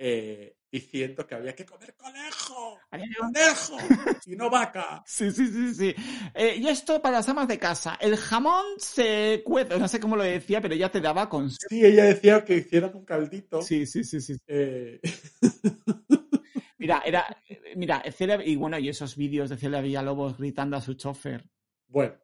eh, 0.00 0.56
diciendo 0.70 1.26
que 1.26 1.34
había 1.34 1.54
que 1.54 1.66
comer 1.66 1.94
conejo, 1.96 2.78
conejo 2.88 3.76
y 4.26 4.36
no 4.36 4.48
vaca. 4.48 5.02
Sí, 5.06 5.30
sí, 5.32 5.46
sí, 5.48 5.74
sí. 5.74 5.94
Eh, 6.34 6.56
y 6.58 6.68
esto 6.68 7.02
para 7.02 7.16
las 7.16 7.28
amas 7.28 7.48
de 7.48 7.58
casa. 7.58 7.98
El 8.00 8.16
jamón 8.16 8.64
se 8.76 9.42
cuece, 9.44 9.78
no 9.78 9.88
sé 9.88 9.98
cómo 9.98 10.14
lo 10.16 10.22
decía, 10.22 10.60
pero 10.60 10.74
ya 10.74 10.90
te 10.90 11.00
daba 11.00 11.28
con... 11.28 11.50
Sí, 11.50 11.84
ella 11.84 12.04
decía 12.04 12.44
que 12.44 12.56
hicieran 12.56 12.94
un 12.94 13.04
caldito. 13.04 13.60
Sí, 13.62 13.86
sí, 13.86 14.04
sí, 14.04 14.20
sí. 14.20 14.36
Eh, 14.46 15.00
mira, 16.78 17.02
era, 17.04 17.36
mira, 17.74 18.02
y 18.44 18.56
bueno, 18.56 18.78
y 18.78 18.88
esos 18.88 19.16
vídeos 19.16 19.50
de 19.50 19.56
Celia 19.56 19.80
Villalobos 19.80 20.38
gritando 20.38 20.76
a 20.76 20.80
su 20.80 20.94
chofer. 20.94 21.44
Bueno, 21.88 22.14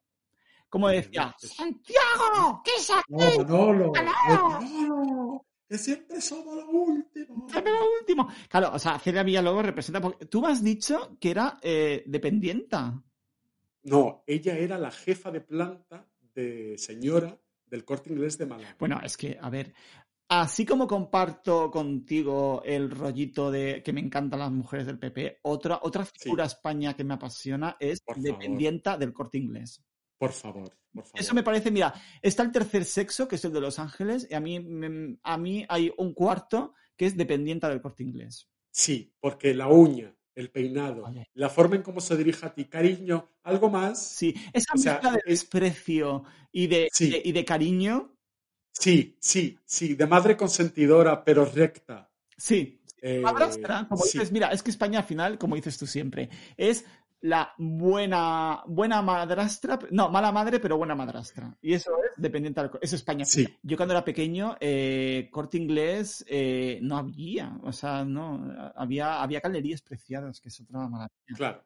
como 0.69 0.89
decía, 0.89 1.35
Santiago, 1.39 2.63
¿qué 2.65 2.71
es 2.77 2.91
aquí? 2.91 3.39
No, 3.47 3.73
no, 3.73 3.93
no, 3.93 5.47
que 5.69 5.79
siempre 5.79 6.21
somos 6.21 6.57
los 6.57 6.69
últimos. 6.69 7.51
Siempre 7.51 7.73
los 7.73 7.87
últimos. 8.01 8.33
Claro, 8.49 8.71
o 8.73 8.79
sea, 8.79 8.99
Celia 8.99 9.23
Villalobos 9.23 9.65
representa... 9.65 10.01
Tú 10.29 10.41
me 10.43 10.49
has 10.49 10.63
dicho 10.63 11.17
que 11.21 11.31
era 11.31 11.59
eh, 11.63 12.03
dependienta. 12.07 13.03
No, 13.85 14.25
ella 14.27 14.57
era 14.57 14.79
la 14.79 14.91
jefa 14.91 15.31
de 15.31 15.41
planta 15.41 16.07
de 16.35 16.77
señora 16.79 17.39
del 17.67 17.85
corte 17.85 18.13
inglés 18.13 18.39
de 18.39 18.47
Málaga. 18.47 18.77
Bueno, 18.79 19.01
es 19.03 19.17
que, 19.17 19.39
a 19.41 19.51
ver, 19.51 19.75
así 20.29 20.65
como 20.65 20.87
comparto 20.87 21.71
contigo 21.71 22.63
el 22.65 22.91
rollito 22.91 23.51
de 23.51 23.83
que 23.83 23.93
me 23.93 24.01
encantan 24.01 24.41
las 24.41 24.53
mujeres 24.53 24.87
del 24.87 24.99
PP, 24.99 25.41
otra, 25.43 25.81
otra 25.83 26.05
figura 26.05 26.45
España 26.45 26.95
que 26.95 27.05
me 27.05 27.15
apasiona 27.15 27.77
es 27.79 28.03
dependienta 28.17 28.97
del 28.97 29.13
corte 29.13 29.39
inglés. 29.39 29.83
Por 30.25 30.33
favor, 30.33 30.75
por 30.95 31.05
favor. 31.05 31.21
Eso 31.21 31.35
me 31.35 31.43
parece, 31.43 31.71
mira, 31.71 31.93
está 32.23 32.43
el 32.43 32.51
tercer 32.51 32.87
sexo, 32.87 33.29
que 33.29 33.37
es 33.37 33.45
el 33.45 33.53
de 33.53 33.61
Los 33.61 33.79
Ángeles, 33.79 34.27
y 34.31 34.35
a 34.35 34.41
mí, 34.41 34.57
a 35.23 35.37
mí 35.37 35.67
hay 35.69 35.93
un 35.99 36.15
cuarto 36.15 36.73
que 36.97 37.05
es 37.05 37.15
dependiente 37.15 37.69
del 37.69 37.83
corte 37.83 38.05
inglés. 38.05 38.49
Sí, 38.71 39.15
porque 39.21 39.53
la 39.53 39.69
uña, 39.69 40.17
el 40.35 40.51
peinado, 40.51 41.05
la 41.35 41.51
forma 41.51 41.77
en 41.77 41.83
cómo 41.83 42.01
se 42.01 42.17
dirige 42.17 42.47
a 42.47 42.55
ti, 42.55 42.65
cariño, 42.65 43.35
algo 43.43 43.69
más. 43.69 44.03
Sí, 44.03 44.35
esa 44.55 44.73
mezcla 44.75 45.13
de 45.13 45.21
desprecio 45.27 46.25
y 46.51 46.69
de, 46.69 46.89
y 46.99 47.33
de 47.33 47.45
cariño. 47.45 48.17
Sí, 48.73 49.19
sí, 49.21 49.59
sí, 49.67 49.95
de 49.95 50.07
madre 50.07 50.39
consentidora, 50.39 51.23
pero 51.23 51.45
recta. 51.45 52.11
Sí, 52.35 52.81
eh, 53.07 53.23
como 53.91 54.03
dices, 54.03 54.33
mira, 54.33 54.49
es 54.49 54.63
que 54.63 54.71
España 54.71 55.01
al 55.01 55.05
final, 55.05 55.37
como 55.37 55.57
dices 55.57 55.77
tú 55.77 55.87
siempre, 55.87 56.31
es 56.57 56.87
la 57.25 57.55
buena, 57.57 58.63
buena 58.67 59.01
madrastra, 59.01 59.79
no, 59.91 60.11
mala 60.11 60.31
madre, 60.31 60.61
pero 60.61 60.77
buena 60.77 60.95
madrastra. 60.95 61.57
Y 61.63 61.73
eso 61.73 61.91
es 62.05 62.21
dependiente 62.21 62.61
de 62.61 62.71
es 62.83 62.93
España. 62.93 63.25
Sí. 63.25 63.49
Yo 63.63 63.79
cuando 63.79 63.95
era 63.95 64.05
pequeño, 64.05 64.59
eh, 64.61 65.31
corte 65.33 65.57
inglés 65.57 66.23
eh, 66.29 66.79
no 66.83 66.99
había, 66.99 67.59
o 67.63 67.73
sea, 67.73 68.05
no, 68.05 68.73
había, 68.77 69.23
había 69.23 69.41
galerías 69.41 69.81
preciadas, 69.81 70.39
que 70.39 70.51
es 70.51 70.61
otra 70.61 70.81
maravilla. 70.81 71.35
Claro. 71.35 71.65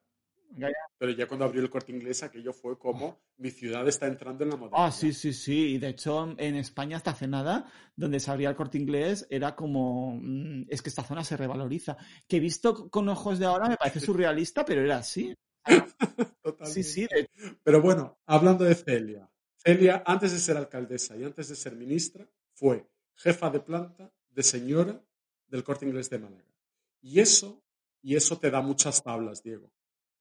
Pero 0.96 1.12
ya 1.12 1.26
cuando 1.26 1.44
abrió 1.44 1.60
el 1.60 1.70
corte 1.70 1.90
inglés, 1.90 2.22
aquello 2.22 2.52
fue 2.52 2.78
como 2.78 3.18
mi 3.36 3.50
ciudad 3.50 3.86
está 3.88 4.06
entrando 4.06 4.44
en 4.44 4.50
la 4.50 4.56
modernidad. 4.56 4.86
Ah, 4.86 4.92
sí, 4.92 5.12
sí, 5.12 5.32
sí. 5.32 5.74
Y 5.74 5.78
de 5.78 5.88
hecho, 5.88 6.34
en 6.38 6.54
España 6.54 6.96
hasta 6.96 7.10
hace 7.10 7.26
nada, 7.26 7.70
donde 7.96 8.20
se 8.20 8.30
abría 8.30 8.48
el 8.48 8.56
corte 8.56 8.78
inglés, 8.78 9.26
era 9.28 9.54
como. 9.54 10.18
mm, 10.22 10.66
Es 10.68 10.82
que 10.82 10.88
esta 10.88 11.02
zona 11.02 11.22
se 11.24 11.36
revaloriza. 11.36 11.96
Que 12.26 12.40
visto 12.40 12.88
con 12.88 13.08
ojos 13.08 13.38
de 13.38 13.46
ahora 13.46 13.68
me 13.68 13.76
parece 13.76 14.00
surrealista, 14.00 14.64
pero 14.64 14.82
era 14.82 14.98
así. 14.98 15.34
Sí, 16.64 16.82
sí. 16.82 17.02
de- 17.06 17.28
Pero 17.62 17.80
bueno, 17.80 18.18
hablando 18.26 18.64
de 18.64 18.74
Celia. 18.74 19.30
Celia, 19.56 20.02
antes 20.06 20.32
de 20.32 20.38
ser 20.38 20.56
alcaldesa 20.56 21.16
y 21.16 21.24
antes 21.24 21.48
de 21.48 21.56
ser 21.56 21.74
ministra, 21.74 22.28
fue 22.54 22.86
jefa 23.14 23.50
de 23.50 23.60
planta 23.60 24.12
de 24.30 24.42
señora 24.42 25.02
del 25.46 25.64
corte 25.64 25.86
inglés 25.86 26.10
de 26.10 26.18
Málaga. 26.18 26.44
Y 27.00 27.20
eso, 27.20 27.62
y 28.02 28.16
eso 28.16 28.38
te 28.38 28.50
da 28.50 28.60
muchas 28.60 29.02
tablas, 29.02 29.42
Diego. 29.42 29.70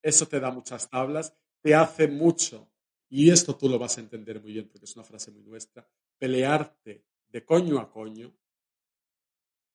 Eso 0.02 0.28
te 0.28 0.40
da 0.40 0.52
muchas 0.52 0.90
tablas, 0.90 1.34
te 1.62 1.76
hace 1.76 2.08
mucho, 2.08 2.70
y 3.10 3.30
esto 3.30 3.56
tú 3.56 3.68
lo 3.70 3.80
vas 3.80 3.98
a 3.98 4.02
entender 4.02 4.42
muy 4.42 4.54
bien 4.54 4.68
porque 4.68 4.86
es 4.86 4.96
una 4.96 5.04
frase 5.06 5.32
muy 5.32 5.44
nuestra, 5.44 5.88
pelearte 6.18 7.04
de 7.30 7.46
coño 7.46 7.80
a 7.80 7.90
coño 7.92 8.34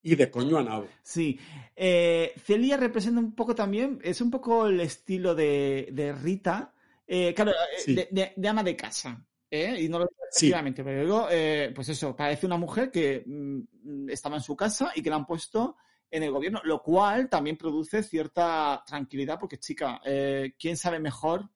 y 0.02 0.14
de 0.16 0.30
coño 0.30 0.58
a 0.58 0.62
nabo. 0.62 0.86
Sí. 1.02 1.38
Eh, 1.76 2.32
Celia 2.44 2.76
representa 2.76 3.20
un 3.20 3.34
poco 3.34 3.54
también, 3.54 3.98
es 4.02 4.20
un 4.20 4.30
poco 4.30 4.66
el 4.66 4.80
estilo 4.80 5.34
de, 5.34 5.88
de 5.92 6.12
Rita, 6.12 6.72
eh, 7.06 7.32
claro, 7.34 7.52
eh, 7.52 7.54
Sí. 7.78 7.94
de, 7.94 8.08
de- 8.10 8.32
de 8.36 8.48
ama 8.48 8.62
de 8.62 8.76
casa. 8.76 9.24
¿eh? 9.50 9.76
Y 9.82 9.88
no 9.88 9.98
lo 9.98 10.06
digo 10.06 10.20
Sí. 10.30 10.50
pero 10.76 11.02
digo, 11.02 11.28
pues 11.74 11.88
eso, 11.90 12.16
parece 12.16 12.46
una 12.46 12.56
mujer 12.56 12.90
que 12.90 13.22
mm, 13.26 14.08
estaba 14.08 14.36
en 14.36 14.42
su 14.42 14.56
casa 14.56 14.92
y 14.94 15.02
que 15.02 15.10
la 15.10 15.16
han 15.16 15.26
puesto 15.26 15.76
en 16.10 16.22
el 16.22 16.30
gobierno, 16.30 16.60
lo 16.64 16.82
cual 16.82 17.28
también 17.28 17.56
produce 17.56 18.02
cierta 18.02 18.82
tranquilidad, 18.86 19.38
porque 19.38 19.58
chica, 19.58 20.00
¿quién 20.58 20.76
sabe 20.76 20.98
mejor 21.00 21.48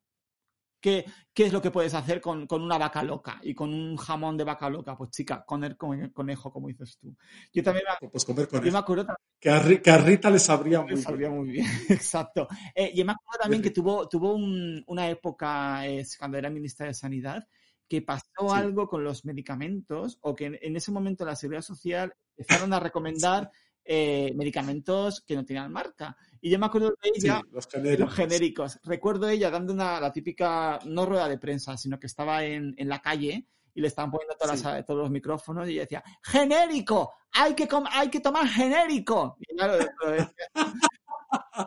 qué, 0.86 1.04
qué 1.34 1.46
es 1.46 1.52
lo 1.52 1.60
que 1.60 1.72
puedes 1.72 1.94
hacer 1.94 2.20
con, 2.20 2.46
con 2.46 2.62
una 2.62 2.78
vaca 2.78 3.02
loca 3.02 3.40
y 3.42 3.54
con 3.54 3.74
un 3.74 3.96
jamón 3.96 4.36
de 4.36 4.44
vaca 4.44 4.70
loca? 4.70 4.96
Pues 4.96 5.10
chica, 5.10 5.44
con 5.44 5.64
el 5.64 5.76
con- 5.76 6.10
conejo, 6.10 6.52
como 6.52 6.68
dices 6.68 6.96
tú. 7.00 7.16
Yo 7.52 7.62
también 7.64 7.84
me, 8.00 8.08
Pues 8.08 8.24
comer 8.24 8.46
con 8.46 8.62
yo 8.64 8.70
me 8.70 8.78
acuerdo 8.78 9.06
Que 9.40 9.50
a, 9.50 9.60
Ri- 9.62 9.82
que 9.82 9.90
a 9.90 9.98
Rita 9.98 10.30
le 10.30 10.38
sabría 10.38 10.80
muy 10.82 10.92
me 10.92 10.96
sabría 11.02 11.28
bien. 11.28 11.40
muy 11.40 11.50
bien, 11.50 11.66
exacto. 11.90 12.46
Eh, 12.74 12.92
y 12.94 13.02
me 13.04 13.12
acuerdo 13.12 13.40
también 13.42 13.62
que 13.62 13.70
tuvo, 13.70 14.08
tuvo 14.08 14.34
un- 14.34 14.82
una 14.86 15.08
época, 15.08 15.86
eh, 15.88 16.04
cuando 16.18 16.38
era 16.38 16.50
ministra 16.50 16.86
de 16.86 16.94
Sanidad, 16.94 17.46
que 17.88 18.02
pasó 18.02 18.24
Sí. 18.38 18.46
algo 18.54 18.88
con 18.88 19.02
los 19.04 19.24
medicamentos, 19.24 20.18
o 20.20 20.34
que 20.34 20.46
en, 20.46 20.58
en 20.60 20.76
ese 20.76 20.92
momento 20.92 21.24
la 21.24 21.36
Seguridad 21.36 21.62
Social 21.62 22.12
empezaron 22.36 22.72
a 22.72 22.80
recomendar 22.80 23.50
eh, 23.86 24.32
medicamentos 24.36 25.20
que 25.22 25.34
no 25.36 25.44
tenían 25.44 25.72
marca. 25.72 26.16
Y 26.40 26.50
yo 26.50 26.58
me 26.58 26.66
acuerdo 26.66 26.90
de 26.90 27.10
Sí, 27.14 27.26
ella, 27.26 27.40
los 27.52 27.66
genéricos. 27.66 28.00
los 28.06 28.14
genéricos. 28.14 28.80
Recuerdo 28.84 29.28
ella 29.28 29.50
dando 29.50 29.72
una, 29.72 30.00
la 30.00 30.12
típica, 30.12 30.78
no 30.84 31.06
rueda 31.06 31.28
de 31.28 31.38
prensa, 31.38 31.76
sino 31.76 31.98
que 31.98 32.06
estaba 32.06 32.44
en, 32.44 32.74
en 32.76 32.88
la 32.88 33.00
calle 33.00 33.46
y 33.74 33.80
le 33.80 33.88
estaban 33.88 34.10
poniendo 34.10 34.34
todas 34.38 34.58
Sí. 34.58 34.64
las- 34.66 34.84
todos 34.86 35.00
los 35.00 35.10
micrófonos 35.10 35.68
y 35.68 35.72
ella 35.72 35.82
decía, 35.82 36.04
genérico, 36.22 37.12
hay 37.32 37.54
que, 37.54 37.68
hay 37.90 38.08
que 38.10 38.20
tomar 38.20 38.46
genérico. 38.48 39.36
Y 39.40 39.54
claro. 39.56 39.84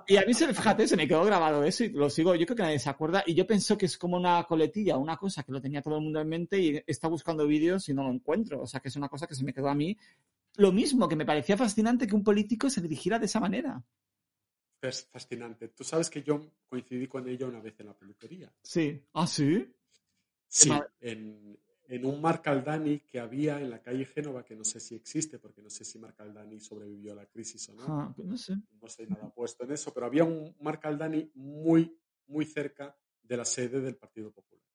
Y 0.08 0.18
a 0.18 0.22
mí, 0.26 0.34
se, 0.34 0.52
fíjate, 0.54 0.88
se 0.88 0.96
me 0.96 1.08
quedó 1.08 1.24
grabado 1.26 1.64
eso 1.64 1.84
y 1.84 1.90
lo 1.90 2.10
sigo, 2.10 2.34
yo 2.36 2.46
creo 2.46 2.56
que 2.56 2.64
nadie 2.64 2.80
se 2.80 2.90
acuerda 2.90 3.24
y 3.26 3.34
yo 3.36 3.46
pienso 3.46 3.78
que 3.78 3.86
es 3.88 3.98
como 3.98 4.18
una 4.18 4.44
coletilla, 4.46 4.98
una 4.98 5.18
cosa 5.18 5.44
que 5.44 5.52
lo 5.52 5.62
tenía 5.62 5.82
todo 5.82 5.98
el 5.98 6.04
mundo 6.04 6.22
en 6.22 6.30
mente 6.30 6.60
y 6.60 6.82
está 6.88 7.08
buscando 7.08 7.46
vídeos 7.46 7.90
y 7.90 7.94
no 7.94 8.04
lo 8.04 8.12
encuentro. 8.12 8.62
O 8.62 8.68
sea, 8.68 8.80
que 8.80 8.88
es 8.88 8.96
una 8.96 9.10
cosa 9.10 9.28
que 9.28 9.36
se 9.36 9.44
me 9.44 9.54
quedó 9.54 9.68
a 9.70 9.76
mí. 9.76 9.96
Lo 10.60 10.74
mismo, 10.74 11.08
que 11.08 11.16
me 11.16 11.26
parecía 11.26 11.56
fascinante 11.56 12.06
que 12.06 12.16
un 12.16 12.24
político 12.24 12.70
se 12.70 12.82
dirigiera 12.82 13.18
de 13.18 13.28
esa 13.28 13.40
manera. 13.40 13.82
Es 14.82 15.08
fascinante. 15.10 15.70
Tú 15.70 15.86
sabes 15.86 16.10
que 16.10 16.22
yo 16.22 16.42
coincidí 16.68 17.08
con 17.08 17.26
ella 17.30 17.48
una 17.48 17.62
vez 17.62 17.80
en 17.80 17.86
la 17.86 17.98
peluquería. 17.98 18.54
Sí. 18.62 19.02
¿Ah, 19.14 19.26
sí? 19.26 19.74
Sí, 20.50 20.70
en, 21.00 21.58
en 21.88 22.06
un 22.06 22.20
Marcaldani 22.20 23.00
que 23.00 23.22
había 23.22 23.62
en 23.62 23.70
la 23.70 23.82
calle 23.82 24.04
Génova, 24.04 24.44
que 24.44 24.54
no 24.54 24.66
sé 24.66 24.82
si 24.82 24.96
existe, 24.96 25.40
porque 25.40 25.62
no 25.62 25.70
sé 25.70 25.86
si 25.86 25.98
Marcaldani 25.98 26.60
sobrevivió 26.60 27.14
a 27.14 27.16
la 27.16 27.26
crisis 27.26 27.70
o 27.70 27.76
no. 27.76 27.84
Ah, 27.88 28.14
no 28.18 28.38
sé. 28.38 28.56
No 28.82 28.88
estoy 28.88 29.08
nada 29.08 29.30
puesto 29.30 29.64
en 29.64 29.72
eso, 29.72 29.94
pero 29.94 30.08
había 30.08 30.26
un 30.26 30.58
Marcaldani 30.60 31.32
muy, 31.36 31.98
muy 32.28 32.44
cerca 32.44 32.98
de 33.22 33.38
la 33.38 33.46
sede 33.46 33.80
del 33.80 33.96
Partido 33.96 34.30
Popular. 34.30 34.66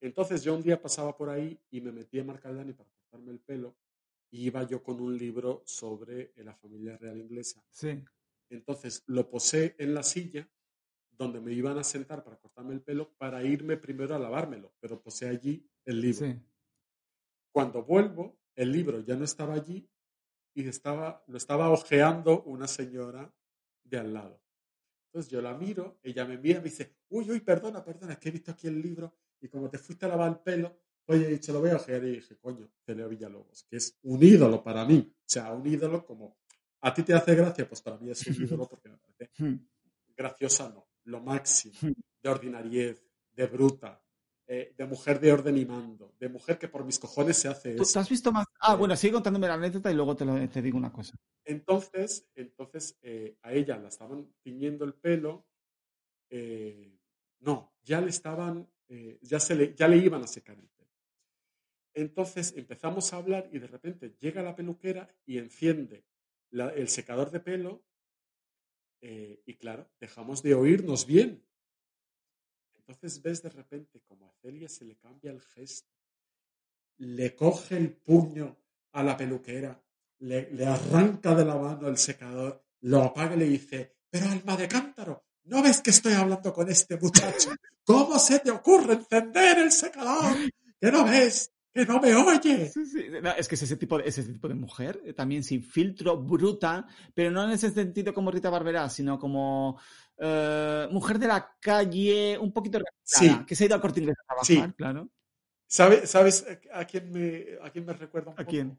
Entonces 0.00 0.42
yo 0.42 0.52
un 0.52 0.62
día 0.62 0.82
pasaba 0.82 1.16
por 1.16 1.30
ahí 1.30 1.56
y 1.70 1.80
me 1.80 1.92
metí 1.92 2.18
en 2.18 2.26
Marcaldani 2.26 2.72
para 2.72 2.90
cortarme 2.90 3.30
el 3.30 3.38
pelo 3.38 3.76
y 4.32 4.46
iba 4.46 4.64
yo 4.64 4.82
con 4.82 5.00
un 5.00 5.16
libro 5.16 5.62
sobre 5.66 6.32
la 6.36 6.54
familia 6.54 6.96
real 6.96 7.18
inglesa. 7.18 7.62
Sí. 7.70 8.02
Entonces 8.48 9.04
lo 9.06 9.28
posé 9.30 9.76
en 9.78 9.94
la 9.94 10.02
silla 10.02 10.50
donde 11.10 11.40
me 11.40 11.52
iban 11.52 11.78
a 11.78 11.84
sentar 11.84 12.24
para 12.24 12.38
cortarme 12.38 12.72
el 12.72 12.80
pelo 12.80 13.12
para 13.16 13.44
irme 13.44 13.76
primero 13.76 14.16
a 14.16 14.18
lavármelo, 14.18 14.74
pero 14.80 15.00
posé 15.00 15.28
allí 15.28 15.68
el 15.84 16.00
libro. 16.00 16.26
Sí. 16.26 16.40
Cuando 17.52 17.84
vuelvo, 17.84 18.40
el 18.56 18.72
libro 18.72 19.00
ya 19.00 19.16
no 19.16 19.24
estaba 19.24 19.54
allí 19.54 19.88
y 20.54 20.66
estaba, 20.66 21.22
lo 21.26 21.36
estaba 21.36 21.70
ojeando 21.70 22.42
una 22.44 22.66
señora 22.66 23.32
de 23.84 23.98
al 23.98 24.14
lado. 24.14 24.42
Entonces 25.06 25.30
yo 25.30 25.42
la 25.42 25.54
miro, 25.54 25.98
ella 26.02 26.24
me 26.24 26.38
mira 26.38 26.58
y 26.58 26.62
me 26.62 26.70
dice, 26.70 26.96
uy, 27.10 27.30
uy, 27.30 27.40
perdona, 27.40 27.84
perdona, 27.84 28.18
que 28.18 28.30
he 28.30 28.32
visto 28.32 28.50
aquí 28.50 28.66
el 28.66 28.80
libro 28.80 29.14
y 29.42 29.48
como 29.48 29.68
te 29.68 29.76
fuiste 29.76 30.06
a 30.06 30.08
lavar 30.08 30.30
el 30.30 30.38
pelo, 30.38 30.74
oye, 31.06 31.26
he 31.26 31.30
dicho, 31.30 31.52
lo 31.52 31.60
voy 31.60 31.70
a 31.70 31.76
ojear 31.76 32.02
y 32.04 32.12
dije, 32.16 32.36
coño, 32.38 32.68
Celia 32.84 33.06
Villalobos, 33.06 33.64
que 33.68 33.76
es 33.76 33.98
un 34.02 34.22
ídolo 34.22 34.62
para 34.62 34.84
mí. 34.84 35.12
O 35.16 35.24
sea, 35.26 35.52
un 35.52 35.66
ídolo 35.66 36.04
como, 36.04 36.38
a 36.80 36.92
ti 36.94 37.02
te 37.02 37.14
hace 37.14 37.34
gracia, 37.34 37.68
pues 37.68 37.80
para 37.82 37.96
mí 37.98 38.10
es 38.10 38.26
un 38.26 38.34
ídolo 38.42 38.68
porque 38.68 38.88
me 38.88 38.96
parece 38.98 39.30
Hmm. 39.38 39.66
graciosa, 40.16 40.68
no, 40.70 40.88
lo 41.04 41.20
máximo, 41.20 41.74
Hmm. 41.80 41.92
de 42.22 42.28
ordinariez, 42.30 43.04
de 43.32 43.46
bruta, 43.46 44.02
eh, 44.46 44.74
de 44.76 44.84
mujer 44.86 45.18
de 45.20 45.32
orden 45.32 45.56
y 45.56 45.64
mando, 45.64 46.14
de 46.18 46.28
mujer 46.28 46.58
que 46.58 46.68
por 46.68 46.84
mis 46.84 46.98
cojones 46.98 47.36
se 47.38 47.48
hace 47.48 47.74
¿Tú, 47.74 47.82
eso. 47.82 47.92
tú 47.94 47.98
has 48.00 48.08
visto 48.10 48.30
más? 48.32 48.46
Ah, 48.60 48.74
Eh, 48.74 48.76
bueno, 48.76 48.94
sigue 48.96 49.14
contándome 49.14 49.46
la 49.48 49.54
anécdota 49.54 49.90
y 49.90 49.94
luego 49.94 50.14
te, 50.14 50.24
lo- 50.24 50.48
te 50.48 50.60
digo 50.62 50.76
una 50.78 50.92
cosa. 50.92 51.14
Entonces, 51.44 52.28
entonces 52.34 52.98
eh, 53.02 53.36
a 53.42 53.52
ella 53.52 53.76
la 53.78 53.88
estaban 53.88 54.32
tiñendo 54.42 54.84
el 54.84 54.94
pelo. 54.94 55.46
no, 57.40 57.74
ya 57.82 58.00
le 58.00 58.10
estaban, 58.10 58.68
ya, 59.22 59.40
se 59.40 59.54
le, 59.54 59.74
ya 59.74 59.88
le 59.88 59.96
iban 59.96 60.22
a 60.22 60.26
secar 60.26 60.56
el 60.58 60.68
pelo. 60.68 60.81
Entonces 61.94 62.54
empezamos 62.56 63.12
a 63.12 63.16
hablar 63.16 63.48
y 63.52 63.58
de 63.58 63.66
repente 63.66 64.16
llega 64.20 64.42
la 64.42 64.56
peluquera 64.56 65.08
y 65.26 65.38
enciende 65.38 66.04
el 66.50 66.88
secador 66.88 67.30
de 67.30 67.40
pelo 67.40 67.82
eh, 69.00 69.42
y 69.46 69.54
claro, 69.54 69.90
dejamos 70.00 70.42
de 70.42 70.54
oírnos 70.54 71.06
bien. 71.06 71.44
Entonces 72.76 73.20
ves 73.22 73.42
de 73.42 73.50
repente 73.50 74.00
como 74.00 74.26
a 74.26 74.32
Celia 74.40 74.68
se 74.68 74.84
le 74.84 74.96
cambia 74.96 75.30
el 75.30 75.40
gesto, 75.40 75.90
le 76.98 77.34
coge 77.34 77.76
el 77.76 77.92
puño 77.92 78.56
a 78.92 79.02
la 79.02 79.16
peluquera, 79.16 79.82
le, 80.20 80.50
le 80.52 80.66
arranca 80.66 81.34
de 81.34 81.44
la 81.44 81.56
mano 81.56 81.88
el 81.88 81.96
secador, 81.96 82.64
lo 82.82 83.02
apaga 83.02 83.34
y 83.34 83.38
le 83.38 83.44
dice, 83.46 83.96
pero 84.08 84.28
alma 84.28 84.56
de 84.56 84.68
cántaro, 84.68 85.24
¿no 85.44 85.62
ves 85.62 85.80
que 85.80 85.90
estoy 85.90 86.12
hablando 86.12 86.52
con 86.52 86.68
este 86.70 86.96
muchacho? 86.96 87.50
¿Cómo 87.84 88.18
se 88.18 88.40
te 88.40 88.50
ocurre 88.50 88.94
encender 88.94 89.58
el 89.58 89.72
secador? 89.72 90.36
¿Que 90.80 90.92
no 90.92 91.04
ves? 91.04 91.51
¿Que 91.74 91.86
no 91.86 92.00
me 92.00 92.14
oye? 92.14 92.68
Sí, 92.68 92.84
sí. 92.84 93.06
No, 93.22 93.30
es 93.32 93.48
que 93.48 93.54
es 93.54 93.62
ese 93.62 93.76
tipo 93.76 93.96
de, 93.98 94.06
es 94.06 94.18
ese 94.18 94.32
tipo 94.32 94.46
de 94.48 94.54
mujer, 94.54 95.00
eh, 95.04 95.14
también 95.14 95.42
sin 95.42 95.62
filtro, 95.62 96.18
bruta, 96.18 96.86
pero 97.14 97.30
no 97.30 97.44
en 97.44 97.50
ese 97.52 97.70
sentido 97.70 98.12
como 98.12 98.30
Rita 98.30 98.50
Barberá, 98.50 98.90
sino 98.90 99.18
como 99.18 99.80
eh, 100.18 100.86
mujer 100.90 101.18
de 101.18 101.26
la 101.28 101.56
calle, 101.58 102.36
un 102.38 102.52
poquito 102.52 102.78
Sí. 103.02 103.30
que 103.46 103.54
se 103.56 103.64
ha 103.64 103.66
ido 103.68 103.74
al 103.76 103.80
corte 103.80 104.00
inglés 104.00 104.16
a 104.20 104.24
trabajar, 104.26 104.68
Sí. 104.70 104.74
claro. 104.76 105.08
¿Sabe- 105.66 106.06
¿Sabes 106.06 106.44
a 106.74 106.84
quién 106.84 107.10
me, 107.10 107.46
a 107.62 107.70
quién 107.70 107.86
me 107.86 107.94
recuerda 107.94 108.28
un 108.30 108.34
¿A 108.34 108.36
poco? 108.38 108.50
quién? 108.50 108.78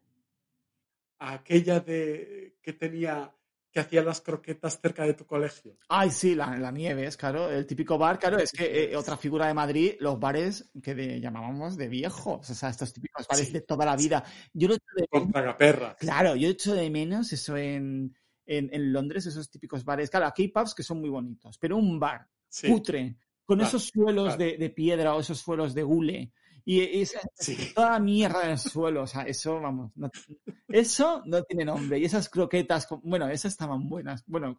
A 1.19 1.33
aquella 1.33 1.79
de, 1.79 2.57
que 2.61 2.73
tenía, 2.73 3.33
que 3.73 3.79
hacía 3.81 4.03
las 4.03 4.21
croquetas 4.21 4.79
cerca 4.79 5.03
de 5.03 5.15
tu 5.15 5.25
colegio. 5.25 5.75
Ay, 5.89 6.09
sí, 6.09 6.33
la, 6.35 6.57
la 6.57 6.71
Nieves, 6.71 7.17
claro, 7.17 7.49
el 7.51 7.65
típico 7.67 7.97
bar, 7.97 8.17
claro, 8.17 8.37
es 8.39 8.51
que 8.51 8.85
eh, 8.91 8.95
otra 8.95 9.17
figura 9.17 9.47
de 9.47 9.53
Madrid, 9.53 9.93
los 9.99 10.19
bares 10.19 10.71
que 10.81 10.95
de- 10.95 11.19
llamábamos 11.19 11.77
de 11.77 11.87
viejos, 11.87 12.49
o 12.49 12.53
sea, 12.55 12.69
estos 12.69 12.93
típicos 12.93 13.27
bares 13.27 13.47
Sí, 13.47 13.53
de 13.53 13.61
toda 13.61 13.85
la 13.85 13.95
vida. 13.95 14.23
Yo 14.53 14.69
lo 14.69 14.75
echo 14.75 14.85
de 14.95 15.07
Con 15.07 15.31
tragaperras. 15.31 15.97
Claro, 15.97 16.35
yo 16.35 16.49
echo 16.49 16.73
de 16.73 16.89
menos 16.89 17.31
eso 17.33 17.57
en, 17.57 18.15
en, 18.45 18.69
en 18.73 18.93
Londres, 18.93 19.25
esos 19.25 19.49
típicos 19.49 19.83
bares. 19.83 20.09
Claro, 20.09 20.25
aquí 20.27 20.43
hay 20.43 20.47
pubs 20.49 20.73
que 20.73 20.83
son 20.83 20.99
muy 20.99 21.09
bonitos, 21.09 21.57
pero 21.59 21.77
un 21.77 21.99
bar 21.99 22.27
Sí, 22.47 22.67
cutre, 22.69 23.17
con 23.45 23.57
Claro, 23.59 23.67
esos 23.67 23.83
suelos 23.93 24.35
claro. 24.35 24.37
de, 24.39 24.57
de 24.57 24.69
piedra 24.69 25.15
o 25.15 25.19
esos 25.19 25.39
suelos 25.39 25.73
de 25.73 25.83
hule, 25.83 26.31
y 26.65 27.05
sí. 27.35 27.71
toda 27.75 27.99
mierda 27.99 28.43
en 28.45 28.51
el 28.51 28.57
suelo, 28.57 29.03
o 29.03 29.07
sea, 29.07 29.23
eso, 29.23 29.59
vamos, 29.59 29.91
no- 29.95 30.09
eso 30.69 31.21
no 31.25 31.43
tiene 31.43 31.65
nombre. 31.65 31.99
Y 31.99 32.05
esas 32.05 32.29
croquetas, 32.29 32.87
bueno, 33.03 33.27
esas 33.27 33.51
estaban 33.51 33.89
buenas. 33.89 34.23
Bueno, 34.25 34.55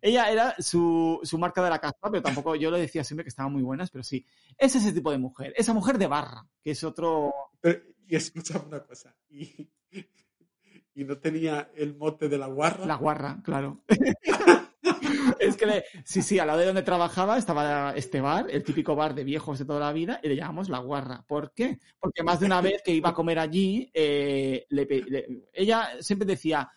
ella 0.00 0.30
era 0.30 0.54
su, 0.58 1.18
su 1.22 1.38
marca 1.38 1.62
de 1.62 1.70
la 1.70 1.78
casa, 1.80 1.96
pero 2.02 2.22
tampoco 2.22 2.54
yo 2.54 2.70
le 2.70 2.80
decía 2.80 3.02
siempre 3.04 3.24
que 3.24 3.30
estaban 3.30 3.52
muy 3.52 3.62
buenas, 3.62 3.90
pero 3.90 4.04
sí, 4.04 4.24
es 4.56 4.74
ese 4.76 4.92
tipo 4.92 5.10
de 5.10 5.18
mujer, 5.18 5.52
esa 5.56 5.72
mujer 5.74 5.98
de 5.98 6.06
barra, 6.06 6.46
que 6.62 6.70
es 6.72 6.84
otro... 6.84 7.32
Pero- 7.60 7.82
y 8.10 8.16
escúchame 8.16 8.64
una 8.66 8.82
cosa. 8.84 9.14
Y, 9.28 9.68
y 10.94 11.04
no 11.04 11.18
tenía 11.18 11.70
el 11.76 11.94
mote 11.96 12.28
de 12.28 12.38
la 12.38 12.46
guarra. 12.46 12.86
La 12.86 12.94
guarra, 12.96 13.38
claro. 13.44 13.82
es 15.40 15.56
que 15.56 15.66
le- 15.66 15.84
sí, 16.04 16.22
sí, 16.22 16.38
al 16.38 16.46
lado 16.46 16.58
de 16.60 16.66
donde 16.66 16.82
trabajaba 16.82 17.38
estaba 17.38 17.92
este 17.96 18.20
bar, 18.20 18.46
el 18.50 18.62
típico 18.62 18.94
bar 18.96 19.14
de 19.14 19.24
viejos 19.24 19.58
de 19.58 19.64
toda 19.64 19.80
la 19.80 19.92
vida, 19.92 20.20
y 20.22 20.28
le 20.28 20.36
llamamos 20.36 20.68
La 20.68 20.78
Guarra. 20.78 21.24
¿Por 21.26 21.52
qué? 21.52 21.78
Porque 21.98 22.22
más 22.22 22.40
de 22.40 22.46
una 22.46 22.60
vez 22.60 22.82
que 22.82 22.92
iba 22.92 23.10
a 23.10 23.14
comer 23.14 23.38
allí, 23.38 23.90
eh, 23.94 24.66
le 24.70 24.88
ella 25.52 25.88
siempre 26.00 26.26
decía, 26.26 26.70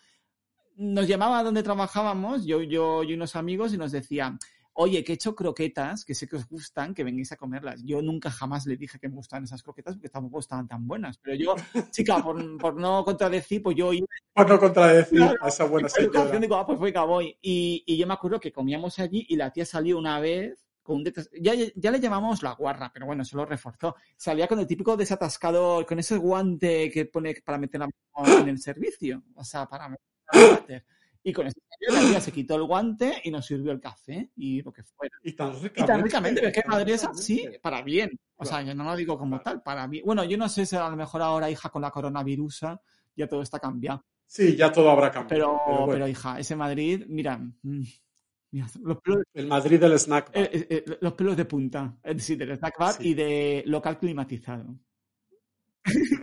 nos 0.76 1.06
llamaba 1.06 1.42
donde 1.42 1.62
trabajábamos, 1.62 2.44
yo, 2.44 2.62
yo 2.62 3.02
y 3.02 3.14
unos 3.14 3.36
amigos, 3.36 3.72
y 3.74 3.78
nos 3.78 3.92
decía, 3.92 4.36
oye, 4.74 5.04
que 5.04 5.12
he 5.12 5.14
hecho 5.14 5.34
croquetas, 5.34 6.04
que 6.04 6.14
sé 6.14 6.26
que 6.26 6.36
os 6.36 6.46
gustan, 6.48 6.94
que 6.94 7.04
vengáis 7.04 7.32
a 7.32 7.36
comerlas. 7.36 7.82
Yo 7.84 8.00
nunca 8.02 8.30
jamás 8.30 8.66
le 8.66 8.76
dije 8.76 8.98
que 8.98 9.08
me 9.08 9.14
gustaban 9.14 9.44
esas 9.44 9.62
croquetas 9.62 9.96
porque 9.96 10.08
tampoco 10.08 10.40
estaban 10.40 10.68
tan 10.68 10.86
buenas. 10.86 11.18
Pero 11.18 11.36
yo, 11.36 11.54
chica, 11.90 12.22
por, 12.22 12.58
por 12.58 12.74
no 12.76 13.04
contradecir, 13.04 13.62
pues 13.62 13.76
yo 13.76 13.92
iba 13.92 14.06
Por 14.34 14.48
no 14.48 14.58
contradecir 14.58 15.18
Claro, 15.18 15.44
a 15.44 15.48
esa 15.48 15.64
buena 15.64 15.88
señora. 15.88 16.38
digo, 16.38 16.56
ah, 16.56 16.66
pues 16.66 16.78
venga, 16.80 17.04
voy. 17.04 17.36
Y, 17.42 17.84
y 17.86 17.96
yo 17.96 18.06
me 18.06 18.14
acuerdo 18.14 18.40
que 18.40 18.52
comíamos 18.52 18.98
allí 18.98 19.26
y 19.28 19.36
la 19.36 19.52
tía 19.52 19.64
salió 19.64 19.98
una 19.98 20.20
vez 20.20 20.66
con 20.82 20.96
un 20.96 21.04
ya, 21.40 21.52
ya 21.76 21.90
le 21.90 22.00
llamamos 22.00 22.42
la 22.42 22.54
guarra, 22.54 22.90
pero 22.92 23.06
bueno, 23.06 23.22
eso 23.22 23.36
lo 23.36 23.46
reforzó. 23.46 23.94
Salía 24.16 24.48
con 24.48 24.58
el 24.58 24.66
típico 24.66 24.96
desatascador, 24.96 25.86
con 25.86 25.98
ese 25.98 26.16
guante 26.16 26.90
que 26.90 27.06
pone 27.06 27.36
para 27.44 27.58
meter 27.58 27.80
la 27.80 27.88
mano 28.16 28.38
en 28.40 28.48
el 28.48 28.58
servicio. 28.58 29.22
O 29.34 29.44
sea, 29.44 29.66
para 29.66 29.88
meter. 29.88 30.84
Y 31.24 31.32
con 31.32 31.46
eso 31.46 31.56
la 31.88 32.00
tía 32.00 32.20
se 32.20 32.32
quitó 32.32 32.56
el 32.56 32.64
guante 32.64 33.20
y 33.24 33.30
nos 33.30 33.46
sirvió 33.46 33.72
el 33.72 33.80
café 33.80 34.30
y 34.36 34.60
lo 34.62 34.72
que 34.72 34.82
fuera. 34.82 35.16
Y 35.22 35.32
tan 35.34 35.50
Y 35.50 35.54
ricamente. 35.60 35.84
tan 35.86 36.02
ricamente, 36.02 36.46
es 36.48 36.52
que 36.52 36.62
tan 36.62 36.70
madre 36.70 36.94
esa, 36.94 37.14
sí, 37.14 37.36
ricamente. 37.36 37.60
para 37.60 37.82
bien. 37.82 38.10
O 38.36 38.44
sea, 38.44 38.62
yo 38.62 38.74
no 38.74 38.84
lo 38.84 38.96
digo 38.96 39.16
como 39.18 39.40
tal, 39.40 39.62
para 39.62 39.86
bien. 39.86 40.04
Bueno, 40.04 40.24
yo 40.24 40.36
no 40.36 40.48
sé 40.48 40.66
si 40.66 40.74
a 40.76 40.88
lo 40.88 40.96
mejor 40.96 41.22
ahora, 41.22 41.48
hija, 41.50 41.68
con 41.70 41.82
la 41.82 41.90
coronavirusa, 41.90 42.80
ya 43.16 43.28
todo 43.28 43.42
está 43.42 43.58
cambiado. 43.60 44.04
Sí, 44.26 44.56
ya 44.56 44.72
todo 44.72 44.90
habrá 44.90 45.10
cambiado. 45.10 45.28
Pero, 45.28 45.46
Pero, 45.64 45.76
pero, 45.76 45.86
bueno, 45.86 46.08
hija, 46.08 46.38
ese 46.40 46.56
Madrid, 46.56 47.04
mira, 47.08 47.36
mm, 47.38 47.82
mira, 48.52 48.66
los, 48.82 48.98
pelos, 49.00 49.22
el 49.34 49.46
Madrid 49.46 49.78
del 49.80 49.92
snack 49.98 50.32
bar. 50.32 50.42
eh, 50.44 50.50
eh, 50.52 50.66
eh, 50.86 50.98
los 51.00 51.12
pelos 51.12 51.36
de 51.36 51.44
punta, 51.44 51.98
es 52.02 52.16
decir, 52.16 52.38
del 52.38 52.56
snack 52.56 52.78
bar 52.78 52.94
Sí. 52.94 53.08
y 53.10 53.14
de 53.14 53.62
local 53.66 53.98
climatizado. 53.98 54.76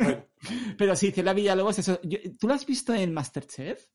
Bueno, 0.01 0.25
Pero 0.77 0.95
sí, 0.95 1.11
Celia 1.11 1.33
Villalobos, 1.33 1.79
eso, 1.79 1.99
¿tú 2.39 2.47
lo 2.47 2.53
has 2.53 2.65
visto 2.65 2.93
en 2.93 3.13
Masterchef? 3.13 3.85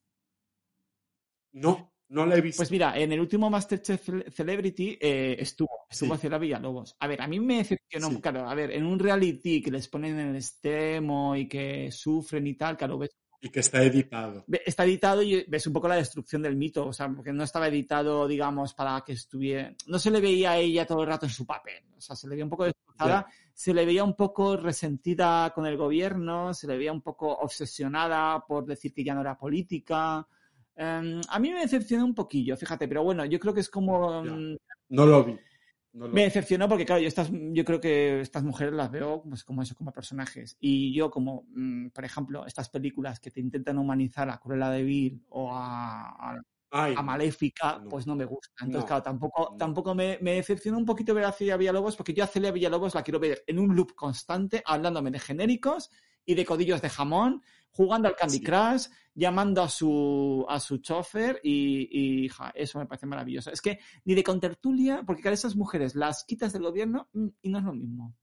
No, 1.55 1.92
no 2.09 2.26
la 2.26 2.36
he 2.36 2.40
visto. 2.40 2.59
Pues 2.61 2.70
mira, 2.70 2.96
en 2.98 3.11
el 3.12 3.20
último 3.20 3.48
Masterchef 3.50 4.09
Cele- 4.09 4.30
Celebrity 4.30 4.98
eh, 5.00 5.36
estuvo, 5.40 5.86
estuvo 5.90 6.14
Sí. 6.14 6.20
Celia 6.20 6.38
Villalobos. 6.38 6.96
A 7.00 7.07
ver, 7.07 7.20
a 7.22 7.26
mí 7.26 7.40
me 7.40 7.57
decepcionó, 7.59 8.11
Sí. 8.11 8.20
claro, 8.20 8.48
a 8.48 8.55
ver, 8.55 8.70
en 8.70 8.84
un 8.86 8.98
reality 8.98 9.62
que 9.62 9.70
les 9.70 9.88
ponen 9.88 10.18
en 10.18 10.28
el 10.28 10.36
extremo 10.36 11.34
y 11.34 11.48
que 11.48 11.90
sufren 11.90 12.46
y 12.46 12.55
tal, 12.55 12.76
claro, 12.76 12.98
ves 12.98 13.11
Y 13.40 13.50
que 13.50 13.61
está 13.61 13.82
editado. 13.82 14.44
Está 14.64 14.84
editado 14.84 15.22
y 15.22 15.44
ves 15.46 15.66
un 15.66 15.72
poco 15.74 15.86
la 15.88 15.96
destrucción 15.96 16.40
del 16.40 16.57
mito, 16.57 16.86
o 16.86 16.92
sea, 16.94 17.09
porque 17.11 17.30
no 17.32 17.44
estaba 17.44 17.68
editado, 17.68 18.26
digamos, 18.26 18.72
para 18.72 19.02
que 19.05 19.12
estuviera, 19.12 19.74
no 19.86 19.98
se 19.98 20.11
le 20.11 20.20
veía 20.22 20.52
a 20.52 20.59
ella 20.59 20.86
todo 20.86 21.02
el 21.02 21.09
rato 21.09 21.26
en 21.26 21.32
su 21.32 21.44
papel, 21.44 21.82
o 21.96 22.00
sea, 22.00 22.16
se 22.16 22.26
le 22.26 22.36
veía 22.36 22.44
un 22.44 22.50
poco 22.50 22.64
destrozada, 22.64 23.26
se 23.52 23.74
le 23.74 23.84
veía 23.84 24.02
un 24.02 24.14
poco 24.16 24.57
resentida 24.57 25.52
con 25.55 25.66
el 25.66 25.76
gobierno, 25.76 26.55
se 26.55 26.66
le 26.66 26.78
veía 26.78 26.92
un 26.92 27.02
poco 27.02 27.34
obsesionada 27.36 28.44
por 28.46 28.64
decir 28.64 28.94
que 28.94 29.05
ya 29.05 29.14
no 29.14 29.20
era 29.20 29.36
política. 29.36 30.26
Em, 30.77 31.20
a 31.29 31.39
mí 31.39 31.53
me 31.53 31.61
decepcionó 31.61 32.05
un 32.05 32.14
poquillo, 32.14 32.57
fíjate, 32.57 32.89
pero 32.89 33.05
bueno, 33.05 33.25
yo 33.25 33.39
creo 33.39 33.55
que 33.55 33.61
es 33.61 33.70
como... 33.70 34.22
Mm, 34.25 34.57
No 34.89 35.07
lo 35.07 35.25
vi. 35.25 35.39
No 35.93 36.09
lo 36.09 36.12
me 36.12 36.22
vi. 36.22 36.25
decepcionó 36.25 36.68
porque, 36.68 36.85
claro, 36.85 37.01
yo, 37.01 37.07
estas, 37.09 37.31
yo 37.33 37.64
creo 37.64 37.81
que 37.81 38.20
estas 38.20 38.43
mujeres 38.43 38.75
las 38.75 38.91
veo 38.91 39.22
pues, 39.22 39.45
como 39.45 39.62
eso, 39.62 39.75
como 39.77 39.93
personajes. 39.93 40.57
Y 40.61 40.93
yo, 40.95 41.11
como, 41.11 41.45
mm, 41.55 41.89
por 41.91 42.05
ejemplo, 42.05 42.45
estas 42.47 42.68
películas 42.68 43.20
que 43.20 43.31
te 43.31 43.41
intentan 43.41 43.79
humanizar 43.79 44.29
a 44.31 44.39
Cruella 44.39 44.70
de 44.70 44.83
Vil 44.83 45.25
o 45.29 45.53
a, 45.53 46.33
a, 46.33 46.43
Ay, 46.77 46.95
a 46.97 47.03
Maléfica, 47.03 47.79
no. 47.79 47.89
pues 47.89 48.05
no 48.09 48.16
me 48.16 48.25
gusta. 48.25 48.64
Entonces, 48.64 48.83
No, 48.83 48.87
claro, 48.89 49.03
tampoco, 49.05 49.55
tampoco 49.57 49.95
me, 49.95 50.18
me 50.20 50.33
decepcionó 50.35 50.77
un 50.79 50.85
poquito 50.85 51.14
ver 51.14 51.25
a 51.25 51.31
Celia 51.33 51.57
Villalobos 51.57 51.95
porque 51.97 52.12
yo 52.14 52.25
a 52.25 52.27
Celia 52.27 52.51
Villalobos 52.51 52.97
la 52.97 53.05
quiero 53.05 53.20
ver 53.20 53.45
en 53.47 53.61
un 53.61 53.77
loop 53.77 53.95
constante, 53.95 54.61
hablándome 54.66 55.12
de 55.12 55.20
genéricos 55.20 55.91
y 56.27 56.35
de 56.35 56.45
codillos 56.45 56.83
de 56.83 56.89
jamón, 56.91 57.43
jugando 57.75 58.09
al 58.09 58.16
Candy 58.16 58.39
Sí. 58.39 58.43
Crush, 58.45 58.87
llamando 59.14 59.62
a 59.62 59.68
su, 59.68 60.45
a 60.49 60.59
su 60.61 60.79
chofer 60.79 61.41
y, 61.43 62.25
y, 62.25 62.29
ja, 62.29 62.51
eso 62.55 62.79
me 62.79 62.87
parece 62.87 63.07
maravilloso. 63.07 63.51
Es 63.51 63.61
que 63.61 63.79
ni 64.05 64.14
de 64.14 64.22
contertulia, 64.25 65.03
porque 65.07 65.22
claro, 65.22 65.35
esas 65.35 65.57
mujeres 65.57 65.95
las 65.95 66.25
quitas 66.25 66.53
del 66.53 66.62
gobierno 66.62 67.09
mm, 67.12 67.27
y 67.43 67.49
no 67.51 67.59
es 67.59 67.64
lo 67.64 67.72
mismo. 67.75 68.16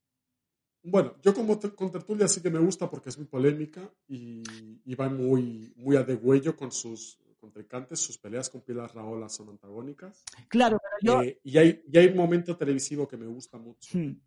Bueno, 0.84 1.16
yo 1.22 1.34
como 1.34 1.60
te- 1.60 1.76
con 1.76 1.92
tertulia 1.92 2.28
sí 2.28 2.42
que 2.42 2.50
me 2.50 2.58
gusta 2.60 2.90
porque 2.90 3.10
es 3.10 3.18
muy 3.18 3.28
polémica 3.28 3.94
y, 4.08 4.42
y 4.84 4.96
va 4.96 5.10
muy, 5.10 5.72
muy 5.76 5.96
a 5.96 6.04
degüello 6.04 6.56
con 6.56 6.72
sus 6.72 7.20
contrincantes. 7.40 8.00
Sus 8.00 8.18
peleas 8.18 8.50
con 8.50 8.62
Pilar 8.62 8.94
Raola 8.96 9.30
son 9.30 9.50
antagónicas. 9.50 10.24
Claro, 10.48 10.80
pero 10.82 11.16
yo... 11.18 11.22
Eh, 11.24 11.40
y, 11.44 11.58
hay, 11.58 11.84
y 11.92 11.98
hay 11.98 12.08
un 12.08 12.18
momento 12.18 12.58
televisivo 12.58 13.08
que 13.08 13.18
me 13.18 13.28
gusta 13.28 13.58
mucho 13.60 13.98
Hmm, 13.98 14.20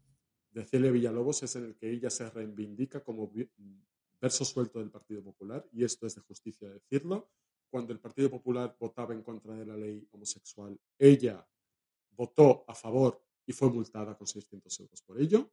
de 0.52 0.64
Celia 0.64 0.92
Villalobos, 0.92 1.42
es 1.42 1.56
en 1.56 1.64
el 1.64 1.74
que 1.76 1.90
ella 1.90 2.08
se 2.10 2.30
reivindica 2.30 3.02
como 3.02 3.28
verso 4.24 4.42
suelto 4.42 4.78
del 4.78 4.90
Partido 4.90 5.22
Popular, 5.22 5.68
y 5.70 5.84
esto 5.84 6.06
es 6.06 6.14
de 6.14 6.22
justicia 6.22 6.66
decirlo. 6.70 7.28
Cuando 7.68 7.92
el 7.92 8.00
Partido 8.00 8.30
Popular 8.30 8.74
votaba 8.80 9.12
en 9.12 9.22
contra 9.22 9.54
de 9.54 9.66
la 9.66 9.76
ley 9.76 10.08
homosexual, 10.12 10.80
ella 10.98 11.46
votó 12.16 12.64
a 12.66 12.74
favor 12.74 13.20
y 13.44 13.52
fue 13.52 13.68
multada 13.70 14.16
con 14.16 14.26
600 14.26 14.80
euros 14.80 15.02
por 15.02 15.20
ello. 15.20 15.50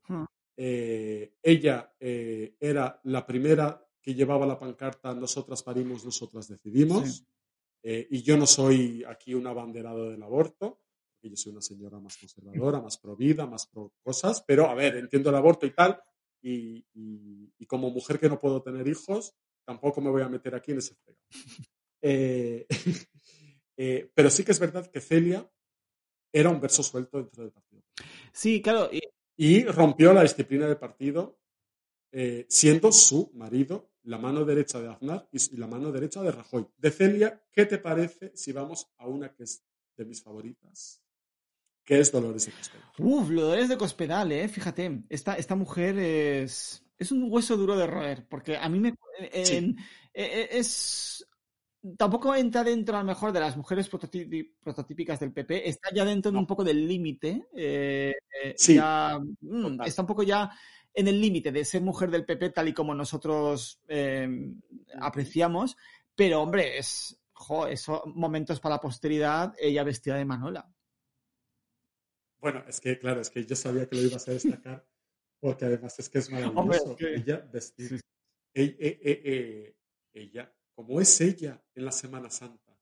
Eh, 0.56 1.34
ella 1.44 1.94
eh, 2.00 2.56
era 2.62 2.98
la 3.04 3.26
primera 3.26 3.86
que 4.02 4.14
llevaba 4.14 4.46
la 4.46 4.58
pancarta 4.58 5.14
Nosotras 5.14 5.64
parimos, 5.64 6.06
nosotras 6.06 6.48
decidimos. 6.48 7.18
Sí. 7.18 7.26
Eh, 7.84 8.08
y 8.10 8.22
yo 8.22 8.38
no 8.38 8.48
soy 8.48 9.04
aquí 9.06 9.34
un 9.34 9.48
abanderado 9.48 10.12
del 10.12 10.24
aborto, 10.24 10.80
yo 11.22 11.36
soy 11.36 11.52
una 11.52 11.62
señora 11.62 12.00
más 12.00 12.16
conservadora, 12.18 12.80
más 12.80 12.98
pro 12.98 13.18
vida, 13.18 13.46
más 13.46 13.68
pro 13.68 13.92
cosas, 14.02 14.42
pero 14.48 14.68
a 14.68 14.76
ver, 14.76 14.96
entiendo 14.96 15.30
el 15.30 15.36
aborto 15.36 15.66
y 15.66 15.72
tal, 15.72 16.02
y, 16.42 16.86
y- 16.94 17.54
y 17.58 17.66
como 17.66 17.90
mujer 17.90 18.20
que 18.20 18.30
no 18.30 18.40
puedo 18.40 18.62
tener 18.62 18.88
hijos, 18.88 19.36
tampoco 19.66 20.02
me 20.02 20.10
voy 20.10 20.22
a 20.24 20.30
meter 20.30 20.56
aquí 20.56 20.72
en 20.72 20.80
ese 20.80 20.96
fregado. 20.96 21.24
Eh, 22.02 22.68
eh, 23.78 24.12
pero 24.14 24.30
sí 24.30 24.44
que 24.44 24.52
es 24.52 24.60
verdad 24.60 24.90
que 24.92 25.02
Celia 25.02 25.50
era 26.34 26.50
un 26.50 26.62
verso 26.62 26.84
suelto 26.84 27.18
dentro 27.20 27.44
del 27.44 27.52
partido. 27.52 27.84
Sí, 28.34 28.62
claro, 28.62 28.90
y- 28.92 29.02
Y 29.38 29.64
rompió 29.66 30.14
la 30.14 30.22
disciplina 30.24 30.68
del 30.68 30.78
partido, 30.78 31.40
eh, 32.12 32.46
siendo 32.50 32.92
su 32.92 33.32
marido 33.34 33.92
la 34.04 34.18
mano 34.18 34.46
derecha 34.46 34.82
de 34.82 34.90
Aznar 34.90 35.30
y 35.32 35.58
la 35.58 35.68
mano 35.68 35.92
derecha 35.92 36.22
de 36.24 36.32
Rajoy. 36.32 36.68
De 36.78 36.92
Celia, 36.92 37.44
¿qué 37.52 37.66
te 37.66 37.78
parece 37.80 38.32
si 38.36 38.52
vamos 38.52 38.88
a 38.98 39.08
una 39.08 39.34
que 39.34 39.44
es 39.44 39.64
de 39.98 40.06
mis 40.06 40.22
favoritas? 40.24 41.01
Que 41.92 42.00
es 42.00 42.10
Dolores 42.10 42.46
de 42.46 42.54
Cospedal. 42.54 42.86
Uf, 43.00 43.30
Dolores 43.30 43.68
de 43.68 43.78
Cospedal, 43.78 44.32
eh, 44.32 44.48
fíjate, 44.48 45.02
esta, 45.10 45.34
esta 45.36 45.56
mujer 45.58 46.00
es, 46.00 46.86
es 46.98 47.12
un 47.12 47.30
hueso 47.30 47.58
duro 47.58 47.76
de 47.76 47.86
roer, 47.86 48.26
porque 48.30 48.56
a 48.56 48.70
mí 48.70 48.80
me 48.80 48.96
Sí. 49.44 49.56
en- 49.58 49.78
eh, 50.14 50.24
eh, 50.44 50.50
es 50.54 51.28
tampoco 51.98 52.34
entra 52.34 52.64
dentro 52.64 52.96
a 52.96 53.02
lo 53.02 53.06
mejor 53.08 53.34
de 53.34 53.42
las 53.42 53.58
mujeres 53.58 53.92
prototí- 53.92 54.54
prototípicas 54.64 55.20
del 55.20 55.34
PP, 55.34 55.68
está 55.68 55.90
ya 55.94 56.06
dentro 56.06 56.32
de 56.32 56.38
un 56.38 56.48
poco 56.48 56.64
del 56.64 56.88
límite, 56.88 57.48
eh, 57.54 58.16
Sí, 58.56 58.76
ya, 58.76 59.20
mm, 59.42 59.82
está 59.84 60.04
un 60.04 60.08
poco 60.08 60.24
ya 60.24 60.50
en 60.94 61.10
el 61.10 61.20
límite 61.20 61.52
de 61.52 61.66
ser 61.66 61.82
mujer 61.82 62.10
del 62.10 62.24
PP 62.24 62.52
tal 62.52 62.70
y 62.70 62.74
como 62.74 62.96
nosotros 62.96 63.82
eh, 63.90 64.30
apreciamos, 64.98 65.76
pero 66.16 66.42
hombre, 66.42 66.78
es, 66.78 67.20
jo, 67.34 67.68
eso, 67.68 68.02
momentos 68.16 68.62
para 68.62 68.76
la 68.76 68.82
posteridad, 68.82 69.54
ella 69.60 69.84
vestida 69.84 70.16
de 70.16 70.24
Manola. 70.24 70.72
Bueno, 72.42 72.64
es 72.68 72.82
que, 72.82 72.98
claro, 72.98 73.22
es 73.22 73.30
que 73.30 73.46
yo 73.46 73.56
sabía 73.56 73.88
que 73.88 73.96
lo 73.96 74.02
ibas 74.02 74.28
a 74.28 74.32
destacar, 74.32 74.86
porque 75.40 75.66
además 75.66 75.98
es 76.00 76.10
que 76.10 76.20
es 76.20 76.30
maravilloso. 76.32 76.96
Ella 77.00 77.38
vestida. 77.54 77.98
Sí. 77.98 78.02
ella, 80.14 80.54
como 80.76 81.00
es 81.00 81.22
ella 81.22 81.64
en 81.76 81.86
la 81.86 81.92
Semana 81.92 82.30
Santa, 82.30 82.78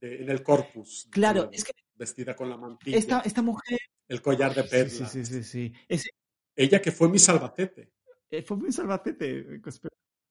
de- 0.00 0.22
en 0.22 0.28
el 0.30 0.42
corpus. 0.42 1.08
Claro, 1.10 1.46
de- 1.46 1.56
es 1.56 1.64
que 1.64 1.72
Vestida 1.94 2.34
con 2.34 2.48
la 2.50 2.56
mantilla, 2.56 2.96
esta, 2.96 3.20
esta 3.20 3.42
mujer 3.42 3.78
el 4.08 4.20
collar 4.22 4.54
de 4.54 4.64
perlas. 4.64 5.12
sí, 5.12 5.24
sí, 5.24 5.24
sí, 5.24 5.44
sí. 5.44 5.72
Es- 5.88 6.08
Ella 6.56 6.80
que 6.80 6.90
fue 6.92 7.08
mi 7.08 7.18
salvacete. 7.18 7.92
eh, 8.30 8.42
fue 8.42 8.56
muy 8.56 8.72
salvacete. 8.72 9.60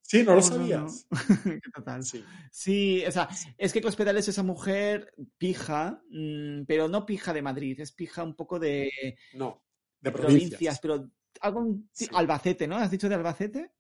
Sí, 0.02 0.24
no 0.24 0.36
lo 0.36 0.42
No, 0.42 0.50
no, 0.50 0.58
no. 0.58 0.90
sabías. 0.90 1.08
Qué 1.64 1.72
total. 1.74 2.04
Sí. 2.04 2.24
Sí, 2.52 3.04
o 3.08 3.12
sea, 3.12 3.30
es 3.58 3.72
que 3.72 3.82
Cospedal 3.82 4.18
es 4.18 4.28
esa 4.28 4.44
mujer 4.44 5.14
pija, 5.38 6.02
mm, 6.10 6.64
pero 6.68 6.88
no 6.90 7.06
pija 7.06 7.34
de 7.34 7.42
Madrid, 7.42 7.80
es 7.80 7.92
pija 7.94 8.24
un 8.24 8.36
poco 8.36 8.60
de 8.60 8.92
No, 9.34 9.64
de 10.02 10.12
provincias, 10.12 10.50
provincias. 10.50 10.80
pero 10.82 11.10
algo 11.42 11.60
un- 11.62 11.90
Sí. 11.94 12.08
Albacete, 12.14 12.68
¿no? 12.68 12.76
¿Has 12.76 12.92
dicho 12.92 13.08
de 13.08 13.16
Albacete? 13.16 13.72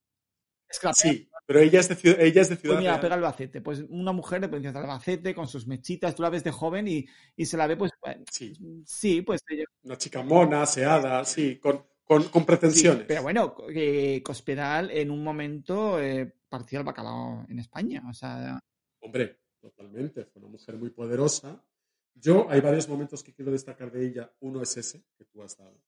Es 0.69 0.80
que 0.80 0.89
Sí, 0.93 1.30
pero 1.45 1.59
ella 1.59 1.82
es 1.82 1.89
de, 1.89 1.97
ciu- 1.97 2.15
ella 2.17 2.41
es 2.41 2.47
de 2.47 2.55
pues 2.55 2.61
Ciudad 2.61 2.78
mira, 2.80 2.91
Real. 2.91 3.01
pega 3.01 3.15
Albacete. 3.15 3.59
Pues 3.59 3.84
una 3.89 4.13
mujer 4.13 4.39
de 4.39 4.47
provincias 4.47 4.74
de 4.74 4.80
Albacete 4.80 5.36
con 5.36 5.49
sus 5.49 5.67
mechitas, 5.67 6.15
tú 6.15 6.24
la 6.24 6.30
ves 6.30 6.45
de 6.45 6.51
joven 6.51 6.88
y, 6.88 7.05
y 7.36 7.45
se 7.45 7.57
la 7.57 7.67
ve, 7.67 7.76
pues, 7.76 7.91
bueno, 8.01 8.24
Sí, 8.32 8.53
sí, 8.86 9.22
pues 9.22 9.41
ella- 9.49 9.65
una 9.84 9.97
chica 9.97 10.24
mona, 10.24 10.61
aseada, 10.61 11.26
sí, 11.26 11.57
con, 11.59 11.86
con, 12.12 12.24
con 12.24 12.41
Sí, 12.41 12.45
pretensiones. 12.45 13.05
pero 13.07 13.22
bueno, 13.22 13.55
eh, 13.70 14.22
Cospedal 14.22 14.91
en 14.91 15.12
un 15.12 15.24
momento 15.24 15.97
eh, 15.97 16.36
partía 16.49 16.80
el 16.80 16.84
bacalao 16.86 17.45
en 17.47 17.59
España. 17.59 18.03
O 18.09 18.14
sea, 18.14 18.59
Hombre, 18.99 19.39
totalmente. 19.62 20.26
Fue 20.26 20.41
una 20.41 20.51
mujer 20.51 20.76
muy 20.76 20.89
poderosa 20.89 21.66
Yo 22.14 22.49
hay 22.49 22.59
varios 22.59 22.89
momentos 22.89 23.24
que 23.24 23.34
quiero 23.34 23.53
destacar 23.53 23.93
de 23.93 24.05
ella. 24.05 24.30
Uno 24.41 24.62
es 24.62 24.76
ese 24.76 25.05
que 25.18 25.24
tú 25.24 25.41
has 25.41 25.55
dado, 25.55 25.82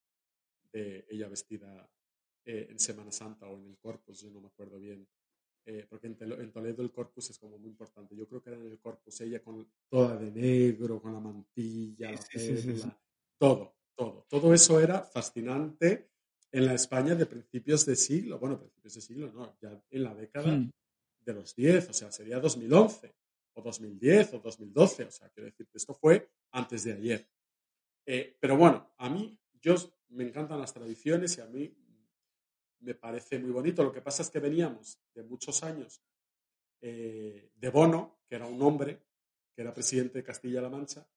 de 0.72 1.06
ella 1.10 1.28
vestida 1.28 1.92
eh, 2.46 2.68
en 2.70 2.80
Semana 2.80 3.12
Santa 3.12 3.50
o 3.50 3.58
en 3.58 3.68
el 3.68 3.78
Corpus, 3.78 4.22
yo 4.22 4.30
no 4.32 4.40
me 4.40 4.48
acuerdo 4.48 4.80
bien, 4.80 5.06
eh, 5.66 5.86
porque 5.90 6.08
en, 6.08 6.18
en, 6.22 6.52
Toledo 6.54 6.84
el 6.84 6.94
Corpus 6.94 7.32
es 7.32 7.38
como 7.38 7.58
muy 7.58 7.70
importante. 7.72 8.16
Yo 8.16 8.30
creo 8.30 8.42
que 8.42 8.50
era 8.50 8.60
en 8.60 8.68
el 8.68 8.80
Corpus, 8.80 9.20
ella 9.20 9.44
con 9.44 9.70
toda 9.90 10.16
de 10.16 10.32
negro, 10.32 11.02
con 11.02 11.12
la 11.12 11.20
mantilla, 11.20 12.12
la 12.12 12.18
Sí, 12.18 12.40
sí, 12.40 12.78
sí. 12.78 12.92
todo, 13.38 13.76
todo. 13.94 14.26
Todo 14.30 14.54
eso 14.54 14.80
era 14.80 15.02
fascinante 15.04 16.13
en 16.54 16.68
la 16.68 16.76
España 16.76 17.16
de 17.16 17.26
principios 17.26 17.84
de 17.86 17.96
siglo, 17.96 18.38
bueno, 18.38 18.60
principios 18.60 18.94
de 18.94 19.02
siglo, 19.02 19.34
no, 19.34 19.58
ya 19.60 19.84
en 19.90 20.04
la 20.04 20.14
década 20.14 20.56
Hmm. 20.56 20.70
de 21.26 21.34
los 21.34 21.56
10, 21.56 21.90
o 21.90 21.94
sea, 21.94 22.12
sería 22.12 22.40
2011 22.40 23.12
o 23.56 23.62
2010 23.62 24.36
o 24.36 24.40
2012, 24.40 25.06
o 25.06 25.12
sea, 25.12 25.30
quiero 25.30 25.46
decir 25.48 25.68
que 25.68 25.78
esto 25.78 25.96
fue 25.96 26.30
antes 26.52 26.84
de 26.84 26.94
ayer. 26.94 27.28
Eh, 28.06 28.38
pero 28.40 28.56
bueno, 28.56 28.94
a 28.98 29.10
mí, 29.10 29.36
yo 29.62 29.76
me 30.10 30.26
encantan 30.26 30.60
las 30.60 30.74
tradiciones 30.74 31.38
y 31.38 31.42
a 31.42 31.48
mí 31.48 31.76
me 32.82 32.94
parece 32.94 33.40
muy 33.40 33.52
bonito. 33.52 33.84
Lo 33.84 33.92
que 33.92 34.02
pasa 34.02 34.22
es 34.22 34.30
que 34.30 34.40
veníamos 34.40 35.00
de 35.16 35.24
muchos 35.24 35.64
años 35.64 36.04
eh, 36.82 37.52
de 37.56 37.70
Bono, 37.70 38.20
que 38.28 38.36
era 38.36 38.46
un 38.46 38.62
hombre, 38.62 39.02
que 39.56 39.62
era 39.62 39.74
presidente 39.74 40.20
de 40.20 40.24
Castilla-La 40.24 40.70
Mancha. 40.70 41.08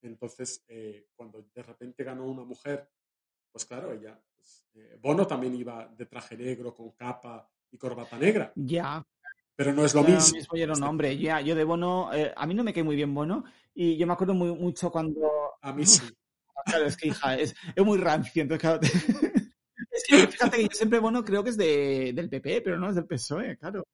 Entonces, 0.00 0.64
eh, 0.66 1.10
cuando 1.14 1.42
de 1.54 1.62
repente 1.62 2.02
ganó 2.02 2.26
una 2.26 2.42
mujer, 2.42 2.90
pues 3.52 3.64
claro, 3.66 3.92
ella, 3.92 4.20
pues, 4.42 4.64
eh, 4.74 4.98
Bono 5.00 5.26
también 5.26 5.54
iba 5.54 5.86
de 5.96 6.06
traje 6.06 6.36
negro, 6.36 6.74
con 6.74 6.90
capa 6.92 7.48
y 7.70 7.78
corbata 7.78 8.18
negra. 8.18 8.52
Ya. 8.56 9.04
Pero 9.54 9.72
no 9.72 9.84
es 9.84 9.94
lo 9.94 10.02
mismo. 10.02 10.34
mismo 10.36 10.56
y 10.56 10.62
era 10.62 10.72
un 10.72 10.78
Este- 10.78 10.88
hombre. 10.88 11.18
Ya, 11.18 11.40
yo 11.40 11.54
de 11.54 11.64
Bono, 11.64 12.12
eh, 12.12 12.32
a 12.34 12.46
mí 12.46 12.54
no 12.54 12.64
me 12.64 12.72
cae 12.72 12.82
muy 12.82 12.96
bien 12.96 13.14
Bono. 13.14 13.44
Y 13.74 13.96
yo 13.96 14.06
me 14.06 14.12
acuerdo 14.14 14.34
muy, 14.34 14.52
mucho 14.54 14.90
cuando. 14.90 15.20
A 15.60 15.72
mí 15.72 15.86
sí. 15.86 16.00
Claro, 16.64 16.84
es 16.86 16.96
que 16.96 17.08
hija, 17.08 17.36
es, 17.38 17.54
es 17.74 17.84
muy 17.84 17.98
rancio. 17.98 18.42
Entonces, 18.42 18.60
claro. 18.60 18.80
Es 19.90 20.04
que 20.08 20.26
fíjate 20.26 20.56
que 20.56 20.62
yo 20.62 20.68
siempre 20.72 21.00
Bono 21.00 21.22
creo 21.22 21.44
que 21.44 21.50
es 21.50 21.56
de, 21.56 22.12
del 22.14 22.30
PP, 22.30 22.62
pero 22.62 22.78
no 22.78 22.88
es 22.88 22.94
del 22.94 23.06
PSOE, 23.06 23.58
claro. 23.58 23.84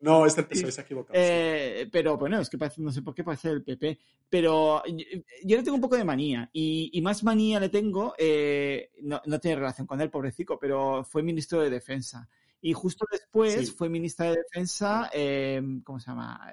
No, 0.00 0.24
es 0.26 0.36
del 0.36 0.46
PSOE, 0.46 0.70
se 0.70 0.80
ha 0.80 0.84
equivocado. 0.84 1.14
sí. 1.18 1.20
Eh, 1.24 1.88
pero 1.90 2.16
bueno, 2.16 2.40
es 2.40 2.48
que 2.48 2.56
parece, 2.58 2.80
no 2.80 2.92
sé 2.92 3.02
por 3.02 3.14
qué 3.14 3.24
parece 3.24 3.50
el 3.50 3.64
PP. 3.64 3.98
Pero 4.30 4.82
yo, 4.86 5.04
yo 5.44 5.56
le 5.56 5.62
tengo 5.62 5.74
un 5.74 5.80
poco 5.80 5.96
de 5.96 6.04
manía. 6.04 6.48
Y, 6.52 6.90
y 6.92 7.00
más 7.02 7.24
manía 7.24 7.58
le 7.58 7.68
tengo, 7.68 8.14
eh, 8.18 8.90
no, 9.02 9.20
no 9.26 9.40
tiene 9.40 9.56
relación 9.56 9.86
con 9.86 10.00
él, 10.00 10.10
pobrecito, 10.10 10.58
pero 10.58 11.02
fue 11.04 11.22
ministro 11.22 11.60
de 11.60 11.70
Defensa. 11.70 12.28
Y 12.60 12.72
justo 12.72 13.06
después 13.10 13.54
Sí. 13.54 13.66
fue 13.76 13.88
ministra 13.88 14.26
de 14.30 14.36
Defensa, 14.36 15.10
eh, 15.12 15.60
¿cómo 15.84 15.98
se 16.00 16.10
llama? 16.10 16.52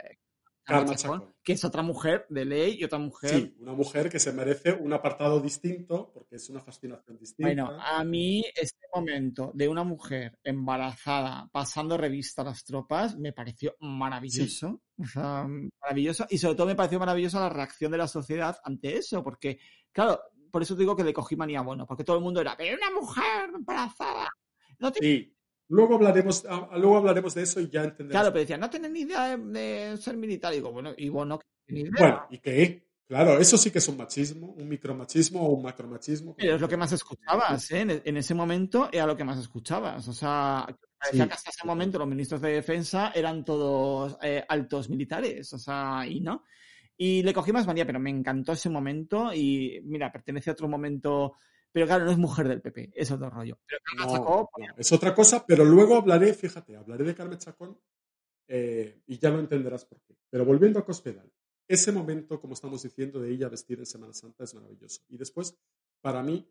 Karma 0.66 0.96
Chacón, 0.96 1.36
que 1.44 1.54
es 1.54 1.64
otra 1.64 1.84
mujer 1.84 2.26
de 2.30 2.44
ley 2.44 2.78
y 2.80 2.84
otra 2.84 2.98
mujer. 2.98 3.30
Sí, 3.30 3.56
una 3.60 3.74
mujer 3.74 4.10
que 4.10 4.20
se 4.20 4.34
merece 4.34 4.74
un 4.74 4.92
apartado 4.94 5.40
distinto 5.40 6.12
porque 6.12 6.38
es 6.38 6.50
una 6.50 6.60
fascinación 6.60 7.20
distinta. 7.20 7.48
Bueno, 7.48 7.80
a 7.80 8.04
mí 8.04 8.44
este 8.56 8.88
momento 8.94 9.52
de 9.54 9.68
una 9.68 9.84
mujer 9.84 10.40
embarazada 10.44 11.48
pasando 11.52 11.98
revista 11.98 12.42
a 12.42 12.46
las 12.46 12.64
tropas 12.64 13.16
me 13.16 13.32
pareció 13.32 13.76
maravilloso. 13.80 14.82
O 14.98 15.06
sea, 15.06 15.48
maravilloso. 15.82 16.26
Y 16.30 16.40
sobre 16.40 16.56
todo 16.56 16.68
me 16.68 16.76
pareció 16.76 16.98
maravillosa 16.98 17.40
la 17.40 17.50
reacción 17.50 17.92
de 17.92 18.00
la 18.00 18.08
sociedad 18.08 18.58
ante 18.64 18.98
eso, 18.98 19.24
porque, 19.24 19.60
claro, 19.92 20.20
por 20.52 20.64
eso 20.64 20.74
te 20.74 20.82
digo 20.82 20.96
que 20.96 21.04
le 21.04 21.14
cogí 21.14 21.36
manía 21.36 21.62
bueno, 21.62 21.86
porque 21.86 22.04
todo 22.04 22.18
el 22.18 22.24
mundo 22.24 22.42
era, 22.42 22.58
pero 22.58 22.76
una 22.76 22.90
mujer 22.90 23.52
embarazada. 23.54 24.30
No 24.80 24.92
te... 24.92 25.00
Sí. 25.00 25.35
Luego 25.68 25.96
hablaremos, 25.96 26.46
ah, 26.50 26.70
luego 26.78 26.98
hablaremos 26.98 27.34
de 27.34 27.44
eso 27.44 27.60
y 27.60 27.70
ya 27.70 27.84
entenderemos. 27.84 28.12
Claro, 28.12 28.30
pero 28.32 28.42
decía, 28.42 28.58
no 28.58 28.70
tiene 28.70 28.90
ni 28.90 29.02
idea 29.02 29.36
de, 29.36 29.38
de 29.38 29.98
ser 29.98 30.16
militar. 30.18 30.54
Y 30.54 30.58
digo, 30.58 30.72
bueno, 30.72 30.94
y 30.96 31.10
bueno, 31.10 31.40
que 31.40 31.74
ni 31.74 31.82
idea. 31.82 31.92
Bueno, 31.98 32.22
¿y 32.30 32.38
qué? 32.40 32.86
Claro, 33.08 33.38
eso 33.40 33.58
sí 33.58 33.70
que 33.70 33.78
es 33.78 33.88
un 33.88 33.98
machismo, 33.98 34.54
un 34.54 34.68
micromachismo 34.68 35.42
o 35.42 35.54
un 35.54 35.64
macromachismo. 35.64 36.36
Pero 36.36 36.56
es 36.56 36.62
lo 36.62 36.68
que 36.68 36.78
más 36.78 36.92
escuchabas, 36.92 37.70
¿eh? 37.72 37.82
En, 37.82 38.02
en 38.04 38.18
ese 38.18 38.34
momento 38.34 38.90
era 38.92 39.06
lo 39.06 39.16
que 39.16 39.24
más 39.24 39.38
escuchabas. 39.40 40.08
O 40.08 40.14
sea, 40.14 40.66
Sí. 41.12 41.18
que 41.18 41.24
hasta 41.24 41.52
ese 41.52 41.68
momento 41.68 42.00
los 42.00 42.08
ministros 42.08 42.42
de 42.42 42.54
defensa 42.54 43.12
eran 43.14 43.46
todos 43.46 44.18
eh, 44.24 44.44
altos 44.48 44.90
militares. 44.90 45.54
O 45.54 45.60
sea, 45.60 46.04
y 46.08 46.20
no. 46.20 46.44
Y 46.98 47.22
le 47.22 47.32
cogí 47.34 47.52
más 47.52 47.68
manía, 47.68 47.86
pero 47.86 48.00
me 48.00 48.10
encantó 48.10 48.54
ese 48.54 48.70
momento. 48.72 49.32
Y 49.32 49.82
mira, 49.84 50.12
pertenece 50.12 50.50
a 50.50 50.54
otro 50.54 50.68
momento. 50.68 51.36
Pero 51.76 51.88
claro, 51.88 52.06
no 52.06 52.12
es 52.12 52.18
mujer 52.18 52.48
del 52.48 52.62
PP, 52.62 52.94
es 52.96 53.12
otro 53.12 53.30
rollo. 53.30 53.60
Pero 53.68 53.82
No, 53.98 54.10
Chacón, 54.10 54.48
no, 54.60 54.76
es 54.78 54.92
otra 54.94 55.14
cosa, 55.14 55.46
pero 55.46 55.66
luego 55.66 55.98
hablaré, 55.98 56.34
fíjate, 56.34 56.78
hablaré 56.78 57.04
de 57.04 57.14
Carmen 57.14 57.38
Chacón 57.38 57.78
eh, 58.48 59.02
y 59.08 59.20
ya 59.20 59.30
lo 59.30 59.42
entenderás 59.42 59.84
por 59.84 60.00
qué. 60.00 60.16
Pero 60.30 60.46
volviendo 60.46 60.80
a 60.80 60.86
Cospedal, 60.86 61.30
ese 61.68 61.92
momento, 61.92 62.40
como 62.40 62.54
estamos 62.54 62.82
diciendo, 62.82 63.20
de 63.20 63.30
ella 63.30 63.50
vestir 63.50 63.78
en 63.80 63.86
Semana 63.86 64.14
Santa 64.14 64.46
es 64.46 64.56
maravilloso. 64.56 65.02
Y 65.10 65.18
después, 65.18 65.60
para 66.00 66.24
mí, 66.24 66.50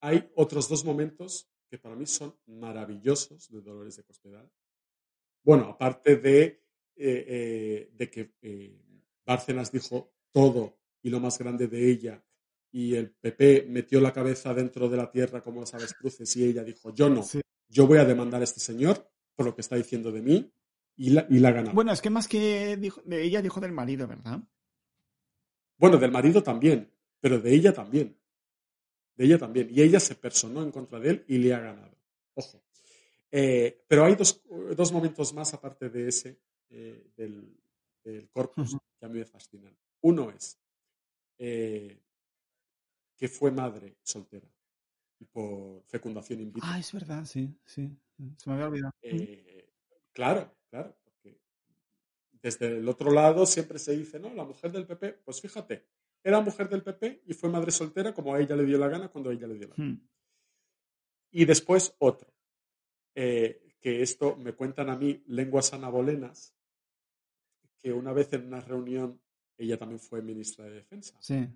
hay 0.00 0.32
otros 0.36 0.70
dos 0.70 0.86
momentos 0.86 1.50
que 1.68 1.76
para 1.76 1.94
mí 1.94 2.06
son 2.06 2.34
maravillosos 2.46 3.50
de 3.50 3.60
Dolores 3.60 3.96
de 3.96 4.04
Cospedal. 4.04 4.50
Bueno, 5.44 5.64
aparte 5.64 6.16
de, 6.16 6.40
eh, 6.42 6.62
eh, 6.96 7.90
de 7.92 8.10
que 8.10 8.32
eh, 8.40 8.80
Bárcenas 9.26 9.70
dijo 9.70 10.14
todo 10.32 10.78
y 11.02 11.10
lo 11.10 11.20
más 11.20 11.38
grande 11.38 11.68
de 11.68 11.90
ella 11.90 12.25
y 12.72 12.94
el 12.94 13.10
PP 13.10 13.66
metió 13.68 14.00
la 14.00 14.12
cabeza 14.12 14.52
dentro 14.54 14.88
de 14.88 14.96
la 14.96 15.10
tierra 15.10 15.40
como 15.40 15.60
los 15.60 15.72
avestruces 15.74 16.34
y 16.36 16.44
ella 16.44 16.64
dijo, 16.64 16.92
yo 16.94 17.08
no, 17.08 17.22
Sí. 17.22 17.40
yo 17.68 17.86
voy 17.86 17.98
a 17.98 18.04
demandar 18.04 18.40
a 18.40 18.44
este 18.44 18.60
señor 18.60 19.10
por 19.34 19.46
lo 19.46 19.54
que 19.54 19.60
está 19.60 19.76
diciendo 19.76 20.12
de 20.12 20.22
mí 20.22 20.52
y 20.96 21.10
la, 21.10 21.26
y 21.28 21.38
la 21.38 21.48
ha 21.48 21.52
ganado. 21.52 21.74
Bueno, 21.74 21.92
es 21.92 22.00
que 22.00 22.10
más 22.10 22.28
que 22.28 22.76
dijo, 22.76 23.02
de 23.04 23.22
ella 23.22 23.42
dijo 23.42 23.60
del 23.60 23.72
marido, 23.72 24.06
¿verdad? 24.06 24.40
Bueno, 25.78 25.98
del 25.98 26.10
marido 26.10 26.42
también, 26.42 26.90
pero 27.20 27.38
de 27.38 27.54
ella 27.54 27.72
también. 27.72 28.18
De 29.14 29.24
ella 29.24 29.38
también. 29.38 29.68
Y 29.70 29.82
ella 29.82 30.00
se 30.00 30.14
personó 30.14 30.62
en 30.62 30.70
contra 30.70 30.98
de 30.98 31.10
él 31.10 31.24
y 31.28 31.38
le 31.38 31.54
ha 31.54 31.60
ganado. 31.60 31.96
Ojo. 32.34 32.62
Eh, 33.30 33.84
pero 33.86 34.04
hay 34.04 34.14
dos, 34.14 34.42
dos, 34.74 34.92
momentos 34.92 35.34
más 35.34 35.52
aparte 35.52 35.90
de 35.90 36.08
ese, 36.08 36.40
eh, 36.70 37.10
del, 37.16 37.58
del, 38.02 38.30
corpus, 38.30 38.76
que 38.98 39.04
a 39.06 39.08
mí 39.08 39.18
me 39.18 39.26
fascinan. 39.26 39.76
Uno 40.02 40.30
es 40.30 40.58
eh, 41.38 42.00
que 43.16 43.28
fue 43.28 43.50
madre 43.50 43.96
soltera 44.02 44.48
y 45.18 45.24
por 45.24 45.82
fecundación 45.86 46.40
in 46.40 46.52
vitro. 46.52 46.68
Ah, 46.70 46.78
es 46.78 46.92
verdad, 46.92 47.24
sí, 47.24 47.54
sí. 47.64 47.90
Se 48.36 48.48
me 48.50 48.54
había 48.54 48.66
olvidado. 48.66 48.92
Eh, 49.02 49.72
claro, 50.12 50.54
claro, 50.68 50.96
porque 51.02 51.40
desde 52.32 52.78
el 52.78 52.88
otro 52.88 53.10
lado 53.10 53.46
siempre 53.46 53.78
se 53.78 53.96
dice, 53.96 54.18
no, 54.18 54.32
la 54.34 54.44
mujer 54.44 54.72
del 54.72 54.86
PP, 54.86 55.20
pues 55.24 55.40
fíjate, 55.40 55.86
era 56.22 56.40
mujer 56.40 56.68
del 56.68 56.82
PP 56.82 57.22
y 57.26 57.34
fue 57.34 57.48
madre 57.48 57.70
soltera 57.70 58.12
como 58.12 58.34
a 58.34 58.40
ella 58.40 58.56
le 58.56 58.64
dio 58.64 58.78
la 58.78 58.88
gana 58.88 59.08
cuando 59.08 59.30
a 59.30 59.32
ella 59.32 59.46
le 59.46 59.54
dio 59.54 59.68
la 59.68 59.76
gana. 59.76 59.90
Hmm. 59.90 60.08
Y 61.30 61.44
después 61.44 61.94
otro, 61.98 62.32
eh, 63.14 63.74
que 63.80 64.02
esto 64.02 64.36
me 64.36 64.54
cuentan 64.54 64.90
a 64.90 64.96
mí 64.96 65.22
lenguas 65.26 65.72
anabolenas, 65.72 66.54
que 67.78 67.92
una 67.92 68.12
vez 68.12 68.32
en 68.32 68.46
una 68.46 68.60
reunión, 68.60 69.20
ella 69.56 69.78
también 69.78 70.00
fue 70.00 70.22
ministra 70.22 70.64
de 70.64 70.72
Defensa, 70.72 71.16
Sí. 71.20 71.46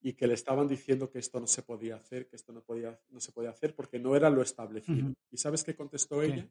Y 0.00 0.12
que 0.12 0.26
le 0.26 0.34
estaban 0.34 0.68
diciendo 0.68 1.10
que 1.10 1.18
esto 1.18 1.40
no 1.40 1.46
se 1.46 1.62
podía 1.62 1.96
hacer, 1.96 2.28
que 2.28 2.36
esto 2.36 2.52
no, 2.52 2.62
podía, 2.62 2.98
no 3.10 3.20
se 3.20 3.32
podía 3.32 3.50
hacer 3.50 3.74
porque 3.74 3.98
no 3.98 4.14
era 4.14 4.30
lo 4.30 4.42
establecido. 4.42 5.12
¿Y 5.30 5.36
sabes 5.36 5.64
qué 5.64 5.74
contestó 5.74 6.20
¿Qué? 6.20 6.26
ella? 6.26 6.48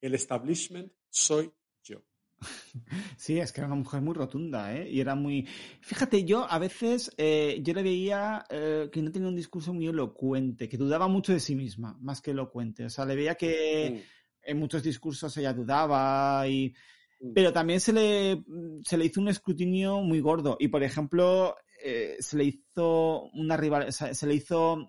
El 0.00 0.14
establishment 0.14 0.92
soy 1.08 1.52
yo. 1.82 2.02
Sí, 3.16 3.38
es 3.38 3.52
que 3.52 3.60
era 3.60 3.66
una 3.66 3.76
mujer 3.76 4.00
muy 4.00 4.14
rotunda, 4.14 4.74
¿eh? 4.74 4.88
Y 4.90 5.00
era 5.00 5.14
muy... 5.14 5.46
Fíjate, 5.82 6.24
yo 6.24 6.50
a 6.50 6.58
veces 6.58 7.12
eh, 7.18 7.60
yo 7.62 7.74
le 7.74 7.82
veía 7.82 8.44
eh, 8.48 8.88
que 8.90 9.02
no 9.02 9.12
tenía 9.12 9.28
un 9.28 9.36
discurso 9.36 9.74
muy 9.74 9.86
elocuente, 9.86 10.68
que 10.68 10.78
dudaba 10.78 11.06
mucho 11.06 11.32
de 11.32 11.40
sí 11.40 11.54
misma, 11.54 11.98
más 12.00 12.22
que 12.22 12.30
elocuente. 12.30 12.86
O 12.86 12.90
sea, 12.90 13.04
le 13.04 13.14
veía 13.14 13.34
que 13.34 13.50
Mm, 13.90 13.98
en 14.42 14.58
muchos 14.58 14.82
discursos 14.82 15.36
ella 15.36 15.52
dudaba 15.52 16.46
y... 16.48 16.74
mm. 17.20 17.32
Pero 17.34 17.52
también 17.52 17.80
se 17.80 17.92
le, 17.92 18.42
se 18.84 18.96
le 18.96 19.04
hizo 19.04 19.20
un 19.20 19.28
escrutinio 19.28 20.00
muy 20.00 20.20
gordo. 20.20 20.56
Y, 20.58 20.68
por 20.68 20.82
ejemplo, 20.82 21.56
eh, 21.82 22.16
se 22.20 22.36
le 22.36 22.44
hizo 22.44 23.24
una 23.34 23.56
rival... 23.56 23.92
se 23.92 24.26
le 24.26 24.34
hizo 24.34 24.74
una 24.74 24.88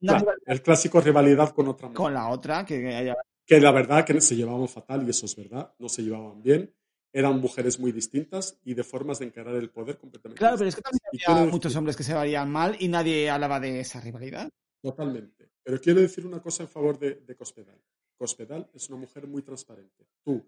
Claro, 0.00 0.18
rivalidad 0.20 0.42
el 0.46 0.62
clásico 0.62 1.00
rivalidad 1.00 1.50
con 1.54 1.68
otra 1.68 1.92
con 1.92 2.12
la 2.14 2.28
otra, 2.28 2.64
que 2.64 3.14
Que 3.46 3.60
la 3.60 3.72
verdad 3.72 4.04
que 4.04 4.20
se 4.20 4.36
llevaban 4.36 4.68
fatal, 4.68 5.06
y 5.06 5.10
eso 5.10 5.26
es 5.26 5.36
verdad, 5.36 5.74
no 5.78 5.88
se 5.88 6.02
llevaban 6.02 6.42
bien. 6.42 6.74
Eran 7.12 7.40
mujeres 7.40 7.78
muy 7.80 7.92
distintas 7.92 8.58
y 8.64 8.74
de 8.74 8.84
formas 8.84 9.20
de 9.20 9.26
encarar 9.26 9.54
el 9.54 9.70
poder 9.70 9.96
completamente 9.96 10.38
Claro, 10.38 10.56
pero 10.58 10.68
es 10.68 10.76
que 10.76 10.82
también 10.82 11.00
había 11.30 11.44
muchos 11.50 11.72
decir- 11.72 11.78
hombres 11.78 11.96
que 11.96 12.02
se 12.02 12.12
varían 12.12 12.50
mal 12.50 12.76
y 12.78 12.88
nadie 12.88 13.30
hablaba 13.30 13.58
de 13.58 13.80
esa 13.80 14.00
rivalidad. 14.00 14.50
Totalmente. 14.82 15.50
Pero 15.62 15.80
quiero 15.80 16.00
decir 16.00 16.26
una 16.26 16.42
cosa 16.42 16.64
en 16.64 16.68
favor 16.68 16.98
de, 16.98 17.14
de 17.14 17.34
Cospedal. 17.34 17.80
Cospedal 18.18 18.68
es 18.74 18.88
una 18.90 18.98
mujer 18.98 19.26
muy 19.26 19.40
transparente. 19.42 20.06
Tú, 20.22 20.46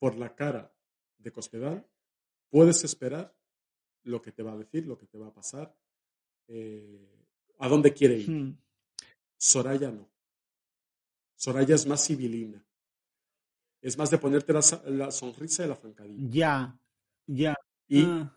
por 0.00 0.16
la 0.16 0.34
cara 0.34 0.74
de 1.18 1.30
Cospedal, 1.30 1.86
puedes 2.50 2.82
esperar 2.84 3.32
lo 4.04 4.22
que 4.22 4.32
te 4.32 4.42
va 4.42 4.52
a 4.52 4.56
decir, 4.56 4.86
lo 4.86 4.98
que 4.98 5.06
te 5.06 5.18
va 5.18 5.28
a 5.28 5.34
pasar, 5.34 5.74
eh, 6.48 7.08
a 7.58 7.68
dónde 7.68 7.92
quiere 7.92 8.18
ir. 8.18 8.30
Hmm. 8.30 8.58
Soraya 9.36 9.90
no. 9.90 10.08
Soraya 11.36 11.74
es 11.74 11.86
más 11.86 12.06
civilina. 12.06 12.64
Es 13.82 13.98
más 13.98 14.10
de 14.10 14.18
ponerte 14.18 14.52
la, 14.52 14.60
la 14.86 15.10
sonrisa 15.10 15.64
y 15.64 15.68
la 15.68 15.76
francadilla. 15.76 16.30
Ya, 16.30 16.78
ya. 17.26 17.54
Y 17.86 18.04
Ah, 18.04 18.32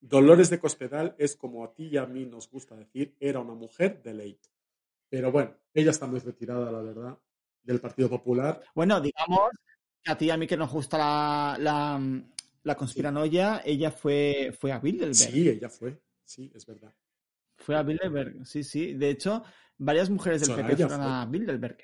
Dolores 0.00 0.50
de 0.50 0.60
Cospedal 0.60 1.14
es 1.18 1.36
como 1.36 1.64
a 1.64 1.74
ti 1.74 1.88
y 1.88 1.96
a 1.96 2.06
mí 2.06 2.24
nos 2.24 2.48
gusta 2.50 2.76
decir, 2.76 3.16
era 3.18 3.40
una 3.40 3.54
mujer 3.54 4.02
de 4.02 4.14
ley. 4.14 4.40
Pero 5.08 5.32
bueno, 5.32 5.54
ella 5.74 5.90
está 5.90 6.06
muy 6.06 6.20
retirada, 6.20 6.70
la 6.70 6.80
verdad, 6.80 7.18
del 7.62 7.80
Partido 7.80 8.08
Popular. 8.08 8.62
Bueno, 8.74 9.00
digamos 9.00 9.50
a 10.06 10.16
ti 10.16 10.26
y 10.26 10.30
a 10.30 10.36
mí 10.36 10.46
que 10.46 10.56
nos 10.56 10.70
gusta 10.70 10.96
la, 10.98 11.56
la, 11.58 12.00
la 12.68 12.76
conspiranoia, 12.76 13.62
ella 13.64 13.90
fue, 13.90 14.54
fue 14.58 14.70
a 14.70 14.78
Bilderberg. 14.78 15.14
Sí, 15.14 15.48
ella 15.48 15.68
fue, 15.68 16.00
sí, 16.24 16.52
es 16.54 16.66
verdad. 16.66 16.94
Fue 17.56 17.74
a 17.74 17.82
Bilderberg, 17.82 18.46
sí, 18.46 18.62
sí. 18.62 18.94
De 18.94 19.10
hecho, 19.10 19.42
varias 19.78 20.10
mujeres 20.10 20.42
del 20.42 20.54
PP 20.54 20.76
fueron 20.76 21.00
a 21.00 21.26
Bilderberg. 21.26 21.78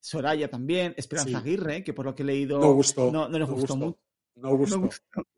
Soraya 0.00 0.48
también, 0.48 0.94
Esperanza 0.96 1.38
Aguirre, 1.38 1.84
que 1.84 1.94
por 1.94 2.04
lo 2.04 2.14
que 2.14 2.22
he 2.22 2.26
leído 2.26 2.58
no, 2.58 2.72
gustó, 2.72 3.10
no, 3.10 3.28
les 3.28 3.48
gustó, 3.48 3.76
mucho. 3.76 3.98
No 4.36 4.56
gustó. 4.56 4.90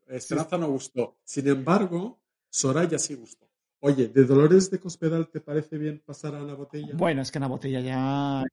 Esperanza 0.09 0.59
no 0.59 0.69
gustó. 0.69 1.19
Sin 1.25 1.47
embargo, 1.49 2.21
Soraya 2.49 2.99
sí 2.99 3.15
gustó. 3.15 3.47
Oye, 3.81 4.09
¿de 4.09 4.25
Dolores 4.25 4.71
de 4.71 4.81
Cospedal 4.81 5.29
te 5.29 5.41
parece 5.41 5.77
bien 5.77 6.03
pasar 6.05 6.35
a 6.35 6.41
Ana 6.41 6.55
Botella? 6.55 6.95
Bueno, 6.95 7.23
es 7.23 7.31
que 7.31 7.39
Ana 7.39 7.49
Botella 7.49 7.81
ya. 7.81 8.45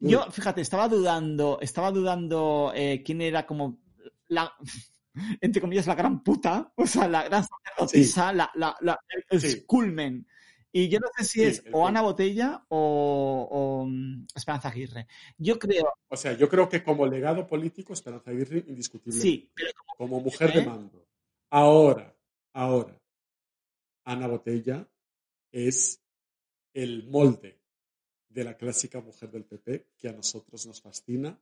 Yo, 0.00 0.30
fíjate, 0.30 0.60
estaba 0.60 0.88
dudando, 0.88 1.58
estaba 1.60 1.90
dudando 1.90 2.72
eh, 2.74 3.02
quién 3.04 3.20
era 3.20 3.46
como 3.46 3.80
la, 4.28 4.52
entre 5.40 5.60
comillas, 5.60 5.86
la 5.86 5.94
gran 5.94 6.22
puta, 6.22 6.72
o 6.76 6.86
sea, 6.86 7.08
la 7.08 7.24
gran 7.24 7.44
sacerdotisa, 7.44 8.32
la, 8.32 8.50
la, 8.54 8.76
la, 8.80 8.98
el 9.30 9.40
sí. 9.40 9.64
Y 10.70 10.88
yo 10.88 10.98
no 11.00 11.08
sé 11.16 11.24
si 11.24 11.42
es 11.42 11.64
o 11.72 11.86
Ana 11.86 12.02
Botella 12.02 12.64
o, 12.68 13.86
mm, 13.88 14.26
Esperanza 14.34 14.68
Aguirre. 14.68 15.06
Yo 15.38 15.58
creo. 15.58 15.94
O 16.08 16.16
sea, 16.16 16.34
yo 16.34 16.48
creo 16.48 16.68
que 16.68 16.82
como 16.82 17.06
legado 17.06 17.46
político, 17.46 17.94
Esperanza 17.94 18.30
Aguirre, 18.30 18.64
indiscutible. 18.66 19.18
Sí, 19.18 19.50
pero 19.54 19.70
como, 19.96 20.20
mujer 20.20 20.52
de 20.52 20.66
mando. 20.66 21.06
Ahora, 21.50 22.14
ahora, 22.52 23.00
Ana 24.04 24.26
Botella 24.26 24.86
es 25.50 26.02
el 26.74 27.08
molde 27.08 27.58
de 28.28 28.44
la 28.44 28.56
clásica 28.56 29.00
mujer 29.00 29.30
del 29.30 29.44
PP 29.44 29.88
que 29.96 30.08
a 30.08 30.12
nosotros 30.12 30.66
nos 30.66 30.82
fascina 30.82 31.40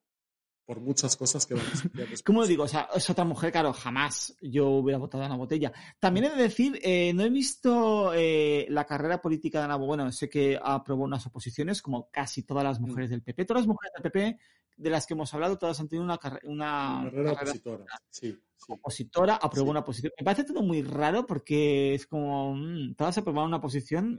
por 0.66 0.80
muchas 0.80 1.16
cosas 1.16 1.46
que 1.46 1.54
van 1.54 1.64
a 1.64 1.64
¿Cómo 2.24 2.44
digo? 2.44 2.64
O 2.64 2.68
sea, 2.68 2.88
es 2.94 3.08
otra 3.08 3.24
mujer, 3.24 3.52
claro, 3.52 3.72
jamás 3.72 4.36
yo 4.42 4.68
hubiera 4.68 4.98
votado 4.98 5.22
a 5.22 5.26
Ana 5.26 5.36
Botella. 5.36 5.72
También 6.00 6.26
he 6.26 6.30
de 6.30 6.42
decir, 6.42 6.78
eh, 6.82 7.12
no 7.14 7.22
he 7.22 7.30
visto 7.30 8.12
eh, 8.12 8.66
la 8.68 8.84
carrera 8.84 9.22
política 9.22 9.60
de 9.60 9.64
Ana 9.64 9.76
Botella. 9.76 9.86
Bueno, 9.86 10.12
sé 10.12 10.28
que 10.28 10.58
aprobó 10.60 11.04
unas 11.04 11.24
oposiciones, 11.26 11.80
como 11.80 12.10
casi 12.10 12.42
todas 12.42 12.64
las 12.64 12.80
mm. 12.80 12.82
mujeres 12.82 13.10
del 13.10 13.22
PP. 13.22 13.44
Todas 13.44 13.62
las 13.62 13.68
mujeres 13.68 13.92
del 13.94 14.02
PP 14.02 14.38
de 14.78 14.90
las 14.90 15.06
que 15.06 15.14
hemos 15.14 15.32
hablado, 15.32 15.56
todas 15.56 15.78
han 15.78 15.88
tenido 15.88 16.04
una, 16.04 16.18
una, 16.42 17.02
carrera, 17.04 17.32
opositora. 17.32 17.84
Sí, 18.10 18.36
Opositora, 18.68 19.36
aprobó 19.36 19.70
una 19.70 19.80
oposición. 19.80 20.12
Me 20.18 20.24
parece 20.24 20.42
todo 20.42 20.60
muy 20.62 20.82
raro 20.82 21.24
porque 21.24 21.94
es 21.94 22.06
como, 22.06 22.56
mmm, 22.56 22.94
todas 22.96 23.16
aprobaron 23.16 23.48
una 23.48 23.58
oposición 23.58 24.18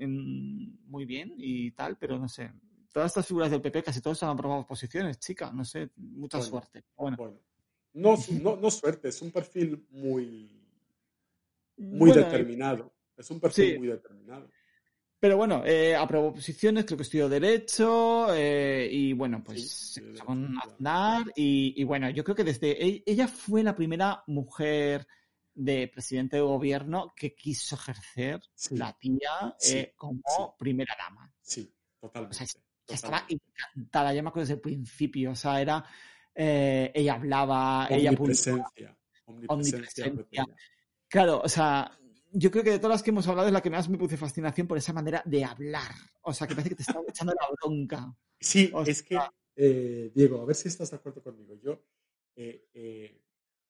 muy 0.86 1.06
bien 1.06 1.34
y 1.38 1.72
tal, 1.72 1.98
pero 1.98 2.18
no 2.18 2.30
sé 2.30 2.54
todas 2.98 3.12
estas 3.12 3.28
figuras 3.28 3.52
del 3.52 3.62
PP 3.62 3.84
casi 3.84 4.02
todos 4.02 4.24
han 4.24 4.32
aprobado 4.32 4.66
posiciones, 4.66 5.20
chica, 5.20 5.52
no 5.52 5.64
sé, 5.64 5.92
mucha 5.98 6.42
suerte. 6.42 6.84
Bueno. 6.96 7.40
No, 7.94 8.18
no, 8.60 8.72
suerte, 8.72 9.10
es 9.10 9.22
un 9.22 9.30
perfil 9.30 9.86
muy, 9.92 10.60
muy 11.78 12.12
determinado. 12.12 12.92
Es 13.16 13.30
un 13.30 13.40
perfil 13.40 13.78
muy 13.78 13.90
determinado. 13.90 14.50
Pero 15.20 15.38
bueno, 15.38 15.64
eh, 15.64 15.96
aprobó 15.96 16.34
posiciones, 16.34 16.86
creo 16.86 16.98
que 16.98 17.04
estudió 17.04 17.30
Derecho 17.30 18.34
eh, 18.34 18.90
y 18.92 19.14
bueno, 19.14 19.44
pues 19.44 20.02
con 20.26 20.58
Aznar 20.58 21.32
y, 21.36 21.84
bueno, 21.84 22.10
yo 22.10 22.24
creo 22.24 22.36
que 22.36 22.44
desde 22.44 22.84
e, 22.84 23.04
ella 23.06 23.28
fue 23.28 23.62
la 23.62 23.76
primera 23.76 24.24
mujer 24.26 25.06
de 25.54 25.88
presidente 25.88 26.38
de 26.38 26.42
gobierno 26.42 27.14
que 27.16 27.36
quiso 27.36 27.76
ejercer 27.76 28.42
la 28.72 28.98
tía 28.98 29.56
eh, 29.72 29.94
como 29.96 30.56
primera 30.58 30.96
dama. 30.98 31.32
Sí, 31.42 31.72
totalmente 32.00 32.67
estaba 32.96 33.26
encantada, 33.28 34.14
ya 34.14 34.22
me 34.22 34.30
acuerdo 34.30 34.44
desde 34.44 34.56
el 34.56 34.62
principio, 34.62 35.32
o 35.32 35.36
sea, 35.36 35.62
era, 35.62 35.84
eh, 36.34 36.92
ella 36.94 37.16
hablaba, 37.16 37.88
ella 37.90 38.12
omnipresencia, 38.12 38.98
omnipresencia. 39.48 40.46
Claro, 41.08 41.42
o 41.44 41.50
sea, 41.50 41.92
yo 42.32 42.52
creo 42.52 42.64
que 42.64 42.72
de 42.72 42.80
todas 42.80 42.96
las 42.96 43.04
que 43.04 43.12
hemos 43.12 43.28
hablado 43.28 43.48
es 43.48 43.54
la 43.54 43.62
que 43.62 43.70
más 43.70 43.90
me 43.90 43.98
puse 43.98 44.18
fascinación 44.18 44.68
por 44.68 44.78
esa 44.78 44.94
manera 44.94 45.22
de 45.26 45.44
hablar. 45.44 45.92
O 46.22 46.34
sea, 46.34 46.48
que 46.48 46.54
parece 46.54 46.70
que 46.70 46.76
te 46.76 46.84
estaba 46.84 47.02
echando 47.08 47.34
la 47.34 47.48
bronca. 47.60 48.14
Sí, 48.40 48.72
es 48.86 49.04
que, 49.04 49.18
eh, 49.56 50.12
Diego, 50.14 50.42
a 50.42 50.46
ver 50.46 50.56
si 50.56 50.68
estás 50.68 50.92
de 50.92 50.98
acuerdo 50.98 51.24
conmigo. 51.24 51.56
Yo, 51.56 51.82
eh, 52.36 53.22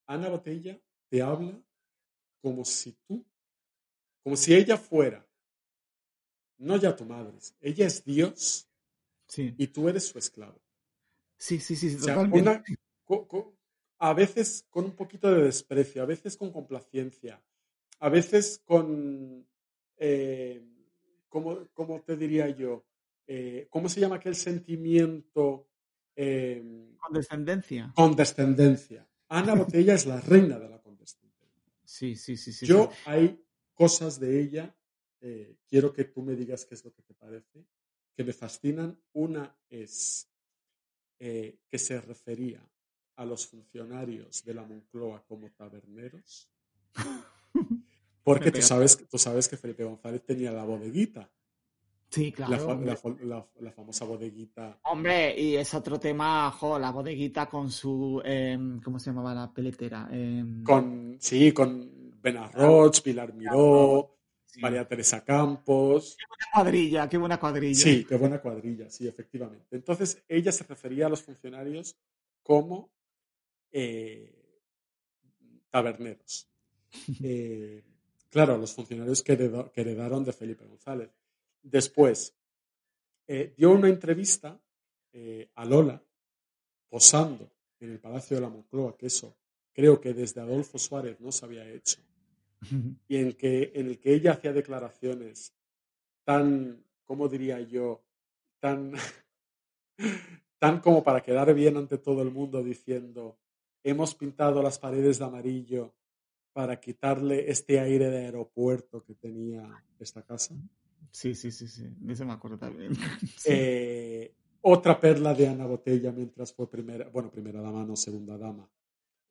Ana 0.08 0.30
Botella 0.30 0.80
te 1.10 1.22
habla 1.22 1.62
como 2.42 2.66
si 2.66 2.94
tú, 3.08 3.26
como 4.24 4.36
si 4.36 4.54
ella 4.54 4.78
fuera, 4.78 5.26
no 6.58 6.76
ya 6.78 6.96
tu 6.96 7.06
madre, 7.06 7.38
ella 7.62 7.86
es 7.86 8.04
Dios 8.04 8.67
y 9.36 9.68
tú 9.68 9.90
eres 9.90 10.08
su 10.08 10.18
esclavo. 10.18 10.62
Sí, 11.38 11.60
sí, 11.60 11.76
sí, 11.76 11.98
a 14.00 14.14
veces 14.14 14.66
con 14.70 14.86
un 14.86 14.96
poquito 14.96 15.32
de 15.32 15.44
desprecio, 15.44 16.04
a 16.04 16.06
veces 16.06 16.38
con 16.38 16.52
complacencia, 16.52 17.44
a 18.00 18.10
veces 18.10 18.62
con, 18.64 19.48
eh, 19.98 20.64
¿cómo, 21.28 22.02
te 22.06 22.16
diría 22.16 22.50
yo? 22.50 22.86
Eh, 23.26 23.68
¿Cómo 23.70 23.90
se 23.90 24.00
llama 24.00 24.18
aquel 24.18 24.36
sentimiento? 24.36 25.68
Eh, 26.16 26.96
condescendencia. 26.98 27.92
Condescendencia. 27.96 29.08
Ana 29.30 29.56
Botella 29.56 29.96
es 29.96 30.06
la 30.06 30.22
reina 30.22 30.58
de 30.58 30.70
la 30.70 30.82
condescendencia. 30.82 31.74
Sí, 31.84 32.16
sí, 32.16 32.38
sí. 32.38 32.54
sí 32.54 32.66
yo 32.66 32.90
hay 33.06 33.44
cosas 33.74 34.20
de 34.20 34.42
ella, 34.42 34.76
quiero 35.68 35.92
que 35.92 36.06
tú 36.06 36.22
me 36.22 36.36
digas 36.36 36.66
qué 36.66 36.76
es 36.76 36.86
lo 36.86 36.94
que 36.94 37.02
te 37.02 37.14
parece, 37.14 37.66
que 38.18 38.24
me 38.24 38.34
fascinan. 38.34 39.00
Una 39.14 39.56
es 39.70 40.28
eh, 41.20 41.60
que 41.70 41.78
se 41.78 42.02
refería 42.02 42.68
a 43.16 43.26
los 43.26 43.46
funcionarios 43.46 44.44
de 44.44 44.54
la 44.56 44.64
Moncloa 44.64 45.24
como 45.28 45.52
taberneros. 45.52 46.50
Porque 48.24 48.52
tú 48.52 48.62
sabes, 48.62 49.08
tú 49.08 49.18
sabes 49.18 49.48
que 49.48 49.56
Felipe 49.56 49.84
González 49.84 50.26
tenía 50.26 50.52
la 50.52 50.66
bodeguita. 50.66 51.32
Sí, 52.10 52.32
claro. 52.32 52.80
La, 53.60 53.72
famosa 53.72 54.06
bodeguita. 54.06 54.80
Hombre, 54.84 55.40
y 55.40 55.56
es 55.56 55.74
otro 55.74 56.00
tema, 56.00 56.50
jo, 56.52 56.80
la 56.80 56.92
bodeguita 56.92 57.48
con 57.48 57.70
su. 57.70 58.22
Em, 58.24 58.80
¿Cómo 58.82 58.98
se 59.00 59.12
llamaba 59.12 59.34
la 59.34 59.54
peletera? 59.54 60.08
Em, 60.12 60.64
con, 60.64 61.18
sí, 61.20 61.52
con 61.52 62.22
Benarroch, 62.22 63.02
Pilar 63.02 63.34
Miró, 63.34 64.17
María 64.58 64.88
Teresa 64.88 65.24
Campos. 65.24 66.18
Qué 66.18 66.26
buena 66.28 66.52
cuadrilla, 66.54 67.10
qué 67.10 67.18
buena 67.18 67.40
cuadrilla. 67.40 67.76
Sí, 67.76 68.06
qué 68.06 68.16
buena 68.16 68.42
cuadrilla, 68.42 68.90
sí, 68.90 69.08
efectivamente. 69.08 69.76
Entonces, 69.76 70.24
ella 70.28 70.52
se 70.52 70.64
refería 70.64 71.06
a 71.06 71.10
los 71.10 71.22
funcionarios 71.22 71.96
como 72.44 72.92
eh, 73.72 74.34
taberneros. 75.70 76.50
Eh, 77.24 77.84
claro, 78.30 78.56
a 78.56 78.58
los 78.58 78.74
funcionarios 78.74 79.22
que, 79.22 79.34
heredaron 79.34 80.24
de 80.24 80.34
Felipe 80.34 80.66
González. 80.66 81.12
Después, 81.62 82.34
eh, 83.28 83.54
dio 83.56 83.72
una 83.72 83.90
entrevista 83.90 84.60
a 85.56 85.66
Lola, 85.66 86.02
posando 86.90 87.52
en 87.80 87.92
el 87.92 88.00
Palacio 88.00 88.38
de 88.38 88.42
la 88.42 88.50
Moncloa, 88.50 88.96
que 88.96 89.08
eso 89.08 89.36
creo 89.74 90.00
que 90.00 90.14
desde 90.14 90.42
Adolfo 90.42 90.78
Suárez 90.78 91.20
no 91.20 91.32
se 91.32 91.46
había 91.46 91.68
hecho 91.68 92.00
y 93.08 93.18
en, 93.18 93.34
que, 93.34 93.72
en 93.76 93.88
el 93.88 94.00
que 94.00 94.14
ella 94.14 94.34
hacía 94.34 94.54
declaraciones 94.54 95.54
tan, 96.24 96.84
¿cómo 97.06 97.28
diría 97.30 97.62
yo? 97.62 98.04
Tan, 98.60 98.94
tan 100.60 100.82
como 100.82 101.04
para 101.04 101.22
quedar 101.22 101.54
bien 101.54 101.78
ante 101.78 101.98
todo 101.98 102.22
el 102.22 102.32
mundo 102.32 102.64
diciendo, 102.64 103.38
hemos 103.84 104.16
pintado 104.16 104.62
las 104.62 104.80
paredes 104.80 105.20
de 105.20 105.26
amarillo 105.26 105.94
para 106.54 106.80
quitarle 106.80 107.50
este 107.50 107.80
aire 107.80 108.10
de 108.10 108.26
aeropuerto 108.26 109.04
que 109.04 109.14
tenía 109.14 109.84
esta 110.00 110.24
casa. 110.24 110.56
Sí, 111.12 111.36
sí, 111.36 111.52
sí, 111.52 111.68
sí, 111.68 111.88
eso 112.10 112.26
me 112.26 112.34
acuerdo 112.34 112.58
también. 112.58 112.94
Eh, 113.46 114.34
otra 114.62 115.00
perla 115.00 115.34
de 115.34 115.48
Ana 115.48 115.66
Botella 115.66 116.12
mientras 116.12 116.52
fue 116.52 116.70
primera, 116.70 117.08
bueno, 117.10 117.32
primera 117.32 117.62
dama, 117.62 117.86
no 117.86 117.96
segunda 117.96 118.38
dama, 118.38 118.70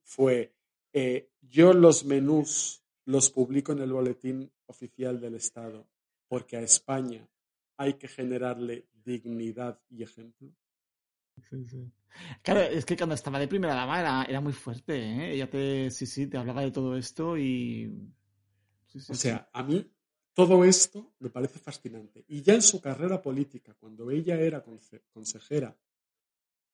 fue 0.03 0.55
eh, 0.93 1.33
yo 1.43 1.74
los 1.74 2.07
menús 2.07 2.86
los 3.07 3.30
publico 3.30 3.72
en 3.72 3.78
el 3.78 3.92
boletín 3.92 4.52
oficial 4.66 5.20
del 5.20 5.36
Estado, 5.36 5.88
porque 6.28 6.57
a 6.57 6.62
España 6.62 7.26
hay 7.76 7.94
que 7.94 8.09
generarle 8.09 8.88
dignidad 8.92 9.80
y 9.88 10.02
ejemplo. 10.02 10.52
Claro, 12.42 12.61
es 12.62 12.86
que 12.86 12.96
cuando 12.96 13.14
estaba 13.14 13.38
de 13.38 13.46
primera 13.46 13.74
dama 13.74 14.24
era, 14.24 14.40
muy 14.40 14.54
fuerte, 14.54 14.96
¿eh? 14.96 15.34
Ella 15.34 15.50
te, 15.50 15.90
sí, 15.90 16.07
sí, 16.07 16.26
te 16.26 16.38
hablaba 16.38 16.62
de 16.62 16.70
todo 16.70 16.96
esto 16.96 17.36
y... 17.36 17.92
o 19.09 19.14
sea, 19.14 19.50
a 19.52 19.62
mí 19.62 19.86
todo 20.32 20.64
esto 20.64 21.12
me 21.18 21.28
parece 21.28 21.59
fascinante. 21.59 22.24
Y 22.28 22.42
ya 22.42 22.54
en 22.54 22.62
su 22.62 22.80
carrera 22.80 23.20
política, 23.20 23.74
cuando 23.78 24.11
ella 24.11 24.40
era 24.40 24.64
consejera 25.12 25.76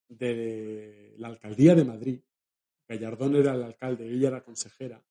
de 0.07 1.13
la 1.17 1.27
alcaldía 1.27 1.75
de 1.75 1.85
Madrid, 1.85 2.19
Gallardón 2.87 3.35
era 3.35 3.53
el 3.53 3.63
alcalde, 3.63 4.09
ella 4.09 4.29
era 4.29 4.43
consejera, 4.43 5.03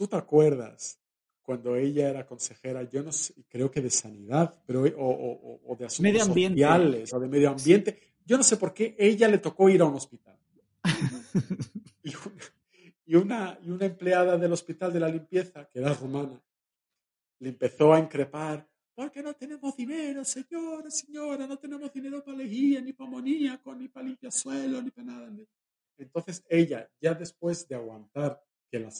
¿tú 0.00 0.08
te 0.08 0.16
acuerdas 0.16 0.98
cuando 1.42 1.76
ella 1.76 2.08
era 2.08 2.26
consejera, 2.26 2.84
yo 2.84 3.02
no 3.02 3.12
sé, 3.12 3.34
creo 3.46 3.70
que 3.70 3.82
de 3.82 3.90
sanidad, 3.90 4.58
pero, 4.64 4.84
o, 4.96 5.76
de 5.78 5.84
asuntos 5.84 6.00
medio 6.00 6.22
ambiente. 6.22 6.62
sociales, 6.62 7.12
o 7.12 7.20
de 7.20 7.28
medio 7.28 7.50
ambiente? 7.50 8.14
Yo 8.24 8.38
no 8.38 8.42
sé 8.42 8.56
por 8.56 8.72
qué 8.72 8.96
ella 8.98 9.28
le 9.28 9.36
tocó 9.36 9.68
ir 9.68 9.82
a 9.82 9.84
un 9.84 9.96
hospital. 9.96 10.38
y, 13.04 13.14
una, 13.14 13.58
y 13.62 13.70
una 13.70 13.84
empleada 13.84 14.38
del 14.38 14.54
hospital 14.54 14.90
de 14.90 15.00
la 15.00 15.08
limpieza, 15.10 15.68
que 15.68 15.80
era 15.80 15.92
rumana, 15.92 16.40
le 17.40 17.50
empezó 17.50 17.92
a 17.92 17.98
increpar 17.98 18.66
porque 18.94 19.22
no 19.22 19.34
tenemos 19.34 19.76
dinero, 19.76 20.24
señora, 20.24 20.90
señora, 20.90 21.46
no 21.46 21.58
tenemos 21.58 21.92
dinero 21.92 22.24
para 22.24 22.38
lejía, 22.38 22.80
ni 22.80 22.94
para 22.94 23.08
amoníaco, 23.08 23.74
ni 23.74 23.88
para 23.88 24.06
limpiar 24.06 24.32
suelo, 24.32 24.80
ni 24.80 24.90
para 24.90 25.08
nada. 25.08 25.30
Entonces 25.98 26.42
ella, 26.48 26.90
ya 26.98 27.12
después 27.12 27.68
de 27.68 27.74
aguantar 27.74 28.42
que 28.70 28.78
la, 28.78 28.90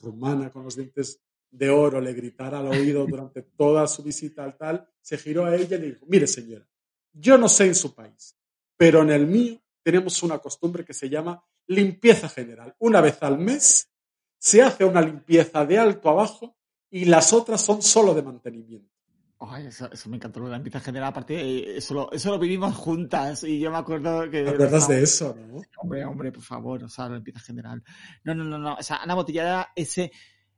rumana 0.00 0.50
con 0.50 0.64
los 0.64 0.76
dientes 0.76 1.20
de 1.50 1.70
oro 1.70 2.00
le 2.00 2.12
gritara 2.12 2.60
al 2.60 2.68
oído 2.68 3.06
durante 3.06 3.42
toda 3.42 3.86
su 3.86 4.02
visita 4.02 4.44
al 4.44 4.56
tal, 4.56 4.88
se 5.00 5.18
giró 5.18 5.46
a 5.46 5.56
ella 5.56 5.76
y 5.76 5.80
le 5.80 5.86
dijo, 5.92 6.06
mire 6.08 6.26
señora, 6.26 6.66
yo 7.12 7.36
no 7.38 7.48
sé 7.48 7.66
en 7.66 7.74
su 7.74 7.94
país, 7.94 8.36
pero 8.76 9.02
en 9.02 9.10
el 9.10 9.26
mío 9.26 9.60
tenemos 9.82 10.22
una 10.22 10.38
costumbre 10.38 10.84
que 10.84 10.92
se 10.92 11.08
llama 11.08 11.42
limpieza 11.66 12.28
general. 12.28 12.74
Una 12.78 13.00
vez 13.00 13.22
al 13.22 13.38
mes 13.38 13.90
se 14.38 14.62
hace 14.62 14.84
una 14.84 15.00
limpieza 15.00 15.64
de 15.64 15.78
alto 15.78 16.10
a 16.10 16.14
bajo 16.14 16.56
y 16.90 17.06
las 17.06 17.32
otras 17.32 17.60
son 17.60 17.82
solo 17.82 18.14
de 18.14 18.22
mantenimiento. 18.22 18.97
Ay, 19.40 19.66
eso, 19.66 19.88
me 20.08 20.16
encantó 20.16 20.40
la 20.40 20.56
limpieza 20.56 20.80
general. 20.80 21.10
Aparte, 21.10 21.40
eh, 21.40 21.76
eso 21.76 21.94
lo, 21.94 22.12
eso 22.12 22.30
lo 22.30 22.38
vivimos 22.40 22.74
juntas 22.74 23.44
y 23.44 23.60
yo 23.60 23.70
me 23.70 23.76
acuerdo 23.76 24.28
que. 24.28 24.42
¿Te 24.42 24.50
acuerdas 24.50 24.88
de 24.88 25.02
eso, 25.02 25.36
no? 25.36 25.60
Hombre, 25.76 26.04
hombre, 26.04 26.32
por 26.32 26.42
favor, 26.42 26.82
o 26.82 26.88
sea, 26.88 27.08
la 27.08 27.16
limpieza 27.16 27.38
general. 27.40 27.82
No, 28.24 28.34
no, 28.34 28.42
no, 28.42 28.58
no. 28.58 28.74
O 28.74 28.82
sea, 28.82 28.96
Ana 28.96 29.14
Botella 29.14 29.42
era 29.42 29.72
ese, 29.76 30.10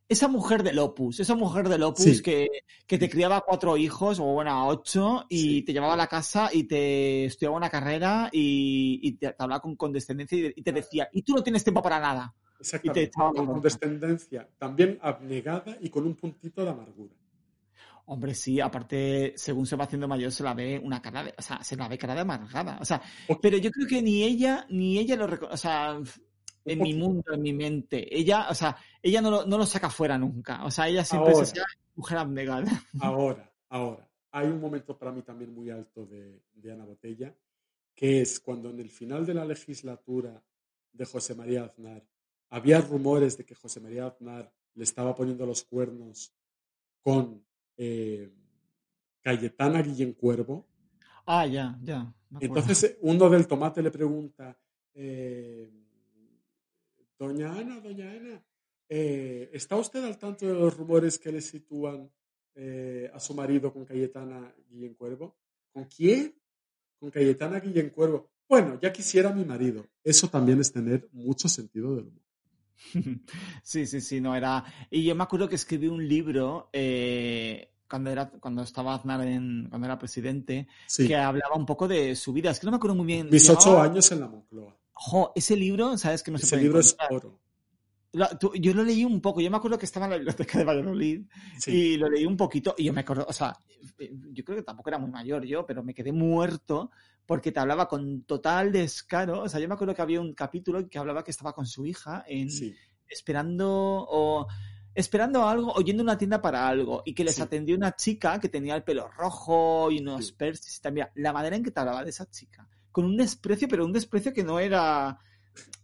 esa 0.09 0.27
mujer 0.27 0.63
del 0.63 0.79
Opus, 0.79 1.19
esa 1.19 1.35
mujer 1.35 1.69
del 1.69 1.83
Opus 1.83 2.23
que, 2.23 2.47
que, 2.87 2.97
te 2.97 3.07
criaba 3.07 3.41
cuatro 3.41 3.77
hijos, 3.77 4.19
o 4.19 4.23
bueno, 4.23 4.67
ocho, 4.67 5.25
y 5.29 5.61
te 5.61 5.73
llevaba 5.73 5.93
a 5.93 5.97
la 5.97 6.07
casa 6.07 6.49
y 6.51 6.63
te 6.63 7.25
estudiaba 7.25 7.57
una 7.57 7.69
carrera 7.69 8.29
y, 8.31 8.99
y 9.03 9.11
te, 9.13 9.35
hablaba 9.37 9.61
con 9.61 9.75
condescendencia 9.75 10.39
y, 10.39 10.53
y 10.55 10.63
te 10.63 10.71
decía, 10.71 11.07
y 11.13 11.21
tú 11.21 11.35
no 11.35 11.43
tienes 11.43 11.63
tiempo 11.63 11.83
para 11.83 11.99
nada. 11.99 12.33
Exactamente, 12.59 13.11
con 13.11 13.45
condescendencia, 13.45 14.49
también 14.57 14.97
abnegada 15.01 15.77
y 15.79 15.89
con 15.89 16.05
un 16.05 16.15
puntito 16.15 16.63
de 16.63 16.71
amargura. 16.71 17.20
Hombre, 18.11 18.35
sí, 18.35 18.59
aparte, 18.59 19.35
según 19.37 19.65
se 19.65 19.77
va 19.77 19.85
haciendo 19.85 20.05
mayor, 20.05 20.33
se 20.33 20.43
la 20.43 20.53
ve 20.53 20.77
una 20.77 21.01
cara 21.01 21.23
de, 21.23 21.33
o 21.37 21.41
sea, 21.41 21.63
se 21.63 21.77
la 21.77 21.87
ve 21.87 21.97
cara 21.97 22.13
de 22.13 22.19
amargada. 22.19 22.77
O 22.81 22.83
sea, 22.83 23.01
pero 23.41 23.55
yo 23.57 23.71
creo 23.71 23.87
que 23.87 24.01
ni 24.01 24.23
ella, 24.23 24.65
ni 24.69 24.97
ella 24.97 25.15
lo 25.15 25.27
reconoce, 25.27 25.53
o 25.53 25.57
sea, 25.57 25.97
en 26.65 26.79
mi 26.79 26.93
mundo, 26.93 27.31
en 27.31 27.41
mi 27.41 27.53
mente, 27.53 28.05
ella, 28.13 28.49
o 28.49 28.53
sea, 28.53 28.75
ella 29.01 29.21
no 29.21 29.31
lo, 29.31 29.45
no 29.45 29.57
lo 29.57 29.65
saca 29.65 29.89
fuera 29.89 30.17
nunca. 30.17 30.65
O 30.65 30.69
sea, 30.69 30.89
ella 30.89 31.05
siempre 31.05 31.33
se 31.35 31.45
se 31.45 31.61
mujer 31.95 32.17
abnegada. 32.17 32.83
Ahora, 32.99 33.49
ahora, 33.69 34.05
hay 34.31 34.47
un 34.47 34.59
momento 34.59 34.97
para 34.97 35.13
mí 35.13 35.21
también 35.21 35.55
muy 35.55 35.69
alto 35.69 36.05
de, 36.05 36.43
de 36.51 36.69
Ana 36.69 36.83
Botella, 36.83 37.33
que 37.95 38.19
es 38.19 38.41
cuando 38.41 38.71
en 38.71 38.81
el 38.81 38.89
final 38.89 39.25
de 39.25 39.35
la 39.35 39.45
legislatura 39.45 40.43
de 40.91 41.05
José 41.05 41.33
María 41.33 41.63
Aznar 41.63 42.05
había 42.49 42.81
rumores 42.81 43.37
de 43.37 43.45
que 43.45 43.55
José 43.55 43.79
María 43.79 44.07
Aznar 44.07 44.51
le 44.73 44.83
estaba 44.83 45.15
poniendo 45.15 45.45
los 45.45 45.63
cuernos 45.63 46.33
con 47.01 47.45
eh, 47.77 48.31
Cayetana 49.21 49.81
Guillén 49.81 50.13
Cuervo. 50.13 50.67
Ah, 51.25 51.45
ya, 51.45 51.77
ya. 51.83 52.13
Entonces 52.39 52.97
uno 53.01 53.29
del 53.29 53.47
tomate 53.47 53.81
le 53.81 53.91
pregunta, 53.91 54.57
eh, 54.93 55.69
doña 57.17 57.53
Ana, 57.53 57.79
doña 57.79 58.11
Ana, 58.11 58.43
eh, 58.89 59.49
¿está 59.53 59.75
usted 59.75 60.03
al 60.03 60.17
tanto 60.17 60.45
de 60.45 60.53
los 60.53 60.75
rumores 60.75 61.19
que 61.19 61.31
le 61.31 61.41
sitúan 61.41 62.09
a 63.13 63.19
su 63.19 63.33
marido 63.33 63.71
con 63.71 63.85
Cayetana 63.85 64.53
Guillén 64.69 64.93
Cuervo? 64.93 65.37
¿Con 65.71 65.85
quién? 65.85 66.35
Con 66.99 67.09
Cayetana 67.09 67.59
Guillén 67.59 67.89
Cuervo. 67.89 68.29
Bueno, 68.47 68.77
ya 68.81 68.91
quisiera 68.91 69.31
mi 69.31 69.45
marido. 69.45 69.87
Eso 70.03 70.27
también 70.27 70.59
es 70.59 70.71
tener 70.71 71.07
mucho 71.13 71.47
sentido 71.47 71.95
del 71.95 72.07
humor. 72.07 72.30
Sí, 73.63 73.85
sí, 73.85 74.01
sí, 74.01 74.21
no 74.21 74.35
era. 74.35 74.63
Y 74.89 75.03
yo 75.03 75.15
me 75.15 75.23
acuerdo 75.23 75.47
que 75.47 75.55
escribí 75.55 75.87
un 75.87 76.07
libro 76.07 76.69
eh, 76.73 77.71
cuando 77.89 78.09
era 78.09 78.29
cuando 78.29 78.63
estaba 78.63 78.95
Aznar 78.95 79.21
en, 79.27 79.67
cuando 79.69 79.87
era 79.87 79.99
presidente, 79.99 80.67
que 80.95 81.15
hablaba 81.15 81.55
un 81.55 81.65
poco 81.65 81.87
de 81.87 82.15
su 82.15 82.33
vida. 82.33 82.51
Es 82.51 82.59
que 82.59 82.65
no 82.65 82.71
me 82.71 82.77
acuerdo 82.77 82.95
muy 82.95 83.05
bien. 83.05 83.29
Mis 83.29 83.49
ocho 83.49 83.79
años 83.79 84.11
en 84.11 84.21
la 84.21 84.27
Moncloa. 84.27 84.77
ese 85.35 85.55
libro, 85.55 85.97
sabes 85.97 86.23
que 86.23 86.31
no 86.31 86.37
se 86.37 86.45
ese 86.45 86.57
libro 86.57 86.79
es 86.79 86.95
oro. 87.09 87.39
yo 88.13 88.73
lo 88.73 88.83
leí 88.83 89.05
un 89.05 89.21
poco, 89.21 89.41
yo 89.41 89.51
me 89.51 89.57
acuerdo 89.57 89.77
que 89.77 89.85
estaba 89.85 90.05
en 90.05 90.11
la 90.11 90.17
biblioteca 90.17 90.57
de 90.57 90.65
Valladolid 90.65 91.21
y 91.67 91.97
lo 91.97 92.09
leí 92.09 92.25
un 92.25 92.37
poquito 92.37 92.75
y 92.77 92.85
yo 92.85 92.93
me 92.93 93.01
acuerdo, 93.01 93.25
o 93.27 93.33
sea, 93.33 93.57
yo 93.99 94.43
creo 94.43 94.57
que 94.57 94.63
tampoco 94.63 94.89
era 94.89 94.97
muy 94.97 95.09
mayor 95.09 95.45
yo, 95.45 95.65
pero 95.65 95.83
me 95.83 95.93
quedé 95.93 96.11
muerto 96.11 96.91
porque 97.25 97.51
te 97.51 97.59
hablaba 97.59 97.87
con 97.87 98.23
total 98.23 98.71
descaro. 98.71 99.41
O 99.43 99.49
sea, 99.49 99.59
yo 99.59 99.67
me 99.67 99.73
acuerdo 99.73 99.95
que 99.95 100.01
había 100.01 100.21
un 100.21 100.33
capítulo 100.33 100.87
que 100.89 100.99
hablaba 100.99 101.23
que 101.23 101.31
estaba 101.31 101.53
con 101.53 101.65
su 101.65 101.85
hija 101.85 102.23
en, 102.27 102.49
esperando 103.07 103.69
o 103.69 104.47
esperando 104.93 105.47
algo 105.47 105.71
o 105.73 105.81
yendo 105.81 106.01
a 106.01 106.05
una 106.05 106.17
tienda 106.17 106.41
para 106.41 106.67
algo 106.67 107.01
y 107.05 107.13
que 107.13 107.23
les 107.23 107.39
atendió 107.39 107.75
una 107.75 107.95
chica 107.95 108.39
que 108.39 108.49
tenía 108.49 108.75
el 108.75 108.83
pelo 108.83 109.07
rojo 109.07 109.89
y 109.89 109.99
unos 109.99 110.27
sí. 110.27 110.35
y 110.39 110.81
también 110.81 111.07
la 111.15 111.31
manera 111.31 111.55
en 111.55 111.63
que 111.63 111.71
te 111.71 111.79
hablaba 111.79 112.03
de 112.03 112.09
esa 112.09 112.29
chica 112.29 112.67
con 112.91 113.05
un 113.05 113.15
desprecio 113.15 113.69
pero 113.69 113.85
un 113.85 113.93
desprecio 113.93 114.33
que 114.33 114.43
no 114.43 114.59
era 114.59 115.17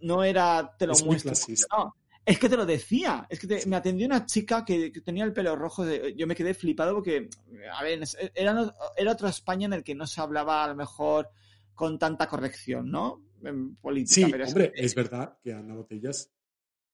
no 0.02 0.24
era 0.24 0.76
te 0.78 0.88
lo 0.88 0.94
muestro 1.06 1.32
no, 1.72 1.96
es 2.28 2.39
que 2.39 2.49
te 2.49 2.57
lo 2.57 2.65
decía, 2.65 3.25
es 3.30 3.39
que 3.39 3.65
me 3.67 3.78
atendió 3.78 4.05
una 4.05 4.25
chica 4.25 4.65
que, 4.65 4.91
tenía 5.03 5.23
el 5.23 5.32
pelo 5.32 5.55
rojo, 5.55 5.86
yo 6.13 6.28
me 6.28 6.36
quedé 6.36 6.53
flipado 6.53 6.93
porque, 6.93 7.30
a 7.73 7.82
ver, 7.82 8.03
era, 8.36 8.75
era 8.97 9.11
otra 9.13 9.30
España 9.30 9.65
en 9.67 9.71
el 9.71 9.84
que 9.84 9.95
no 9.95 10.05
se 10.05 10.19
hablaba 10.19 10.61
a 10.61 10.67
lo 10.67 10.75
mejor 10.75 11.30
con 11.73 11.97
tanta 11.97 12.28
corrección, 12.28 12.91
¿no? 12.91 13.23
En 13.41 13.78
política. 13.78 14.13
Sí, 14.13 14.23
hombre, 14.25 14.73
es, 14.75 14.93
verdad 14.93 15.38
que 15.41 15.53
Ana 15.53 15.73
Botellas 15.73 16.30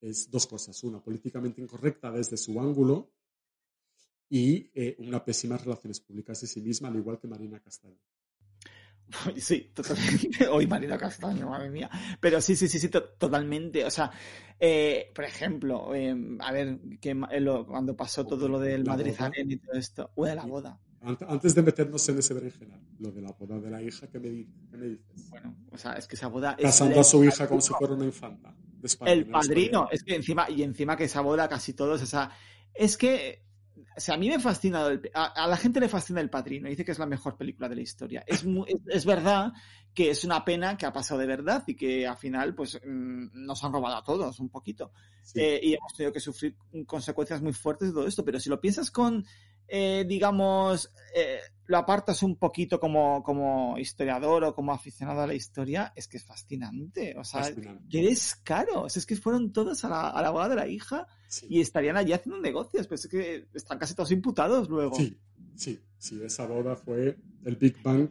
es 0.01 0.29
dos 0.29 0.45
cosas. 0.45 0.83
Una, 0.83 1.01
políticamente 1.01 1.61
incorrecta 1.63 2.11
desde 2.11 2.37
su 2.37 2.61
ángulo 2.61 3.11
y 4.29 4.69
eh, 4.75 4.95
una 4.99 5.25
pésima 5.25 5.57
relaciones 5.57 5.99
públicas 5.99 6.39
de 6.41 6.45
sí 6.45 6.61
misma, 6.61 6.89
al 6.89 6.97
igual 6.97 7.17
que 7.17 7.27
Marina 7.27 7.59
Castaño. 7.59 7.97
Sí, 9.37 9.71
totalmente. 9.73 10.47
Hoy 10.51 10.67
Marina 10.67 10.97
Castaño, 10.97 11.49
madre 11.49 11.69
mía. 11.69 11.89
Pero 12.19 12.41
sí, 12.41 12.55
sí, 12.55 12.67
sí, 12.67 12.79
sí, 12.79 12.89
totalmente. 12.89 13.85
O 13.85 13.91
sea, 13.91 14.11
eh, 14.59 15.11
por 15.13 15.25
ejemplo, 15.25 15.93
em, 15.95 16.39
a 16.41 16.51
ver, 16.51 16.79
que 16.99 17.11
eh, 17.11 17.63
cuando 17.67 17.95
pasó 17.95 18.25
todo 18.25 18.47
lo 18.47 18.59
del 18.59 18.83
Madrid 18.85 19.13
Arena 19.19 19.53
y 19.53 19.57
todo 19.57 19.73
esto, 19.73 20.11
o 20.15 20.25
de 20.25 20.35
la 20.35 20.45
boda. 20.45 20.79
Antes 21.01 21.53
de 21.53 21.61
meternos 21.61 22.07
en 22.07 22.19
ese 22.19 22.33
berenjenal, 22.33 22.79
lo 22.99 23.11
de 23.11 23.21
la 23.21 23.31
boda 23.33 23.59
de 23.59 23.69
la 23.69 23.81
hija, 23.81 24.07
¿qué 24.07 24.19
me, 24.19 24.29
dices? 24.29 25.29
Bueno, 25.29 25.53
o 25.69 25.77
sea, 25.77 25.93
es 25.93 26.07
que 26.07 26.15
esa 26.15 26.27
boda. 26.27 26.55
Casando 26.55 27.01
a 27.01 27.03
su 27.03 27.21
hija 27.25 27.45
como 27.45 27.59
si 27.59 27.73
fuera 27.73 27.93
una 27.93 28.05
infanta. 28.05 28.55
el 29.05 29.27
padrino, 29.27 29.89
es 29.91 30.03
que 30.03 30.15
encima, 30.15 30.49
y 30.49 30.63
encima 30.63 30.95
que 30.95 31.03
esa 31.03 31.19
boda 31.19 31.49
casi 31.49 31.73
todos, 31.73 32.01
o 32.01 32.05
sea, 32.05 32.31
es 32.73 32.95
que 32.95 33.43
o 33.95 33.99
sea, 33.99 34.15
a 34.15 34.17
mí 34.17 34.29
me 34.29 34.39
fascina, 34.39 34.87
a, 35.13 35.47
la 35.47 35.57
gente 35.57 35.79
le 35.79 35.89
fascina 35.89 36.21
El 36.21 36.29
Padrino, 36.29 36.69
dice 36.69 36.85
que 36.85 36.91
es 36.91 36.99
la 36.99 37.05
mejor 37.05 37.37
película 37.37 37.69
de 37.69 37.75
la 37.75 37.81
historia. 37.81 38.23
Es, 38.25 38.45
es, 38.87 39.05
verdad 39.05 39.53
que 39.93 40.09
es 40.09 40.23
una 40.23 40.43
pena 40.43 40.77
que 40.77 40.85
ha 40.85 40.93
pasado 40.93 41.19
de 41.19 41.27
verdad 41.27 41.63
y 41.67 41.75
que 41.75 42.07
al 42.07 42.17
final 42.17 42.55
pues 42.55 42.79
mm, 42.83 43.27
nos 43.33 43.63
han 43.63 43.73
robado 43.73 43.97
a 43.97 44.03
todos 44.03 44.39
un 44.39 44.49
poquito. 44.49 44.91
Eh, 45.35 45.59
y 45.61 45.73
hemos 45.73 45.93
tenido 45.93 46.11
que 46.11 46.19
sufrir 46.19 46.55
consecuencias 46.85 47.41
muy 47.41 47.53
fuertes 47.53 47.89
de 47.89 47.93
todo 47.93 48.07
esto, 48.07 48.25
pero 48.25 48.39
si 48.39 48.49
lo 48.49 48.59
piensas 48.59 48.91
con 48.91 49.25
eh, 49.67 50.05
digamos, 50.07 50.91
eh, 51.15 51.39
lo 51.65 51.77
apartas 51.77 52.23
un 52.23 52.35
poquito 52.35 52.79
como, 52.79 53.23
como 53.23 53.77
historiador 53.77 54.43
o 54.43 54.55
como 54.55 54.73
aficionado 54.73 55.21
a 55.21 55.27
la 55.27 55.33
historia, 55.33 55.93
es 55.95 56.07
que 56.07 56.17
es 56.17 56.25
fascinante. 56.25 57.15
O 57.17 57.23
sea, 57.23 57.49
que 57.89 57.99
eres 57.99 58.35
caro. 58.43 58.87
es 58.87 59.05
que 59.05 59.15
fueron 59.15 59.53
todos 59.53 59.83
a 59.85 59.89
la, 59.89 60.09
a 60.09 60.21
la 60.21 60.29
boda 60.31 60.49
de 60.49 60.55
la 60.55 60.67
hija 60.67 61.07
y 61.49 61.61
estarían 61.61 61.97
allí 61.97 62.13
haciendo 62.13 62.39
negocios, 62.39 62.87
pero 62.87 62.95
es 62.95 63.07
que 63.07 63.47
están 63.53 63.79
casi 63.79 63.95
todos 63.95 64.11
imputados 64.11 64.69
luego. 64.69 64.95
Sí, 64.95 65.17
sí, 65.55 65.79
sí, 65.97 66.21
esa 66.23 66.45
boda 66.45 66.75
fue 66.75 67.17
el 67.45 67.55
Big 67.55 67.81
Bang. 67.81 68.09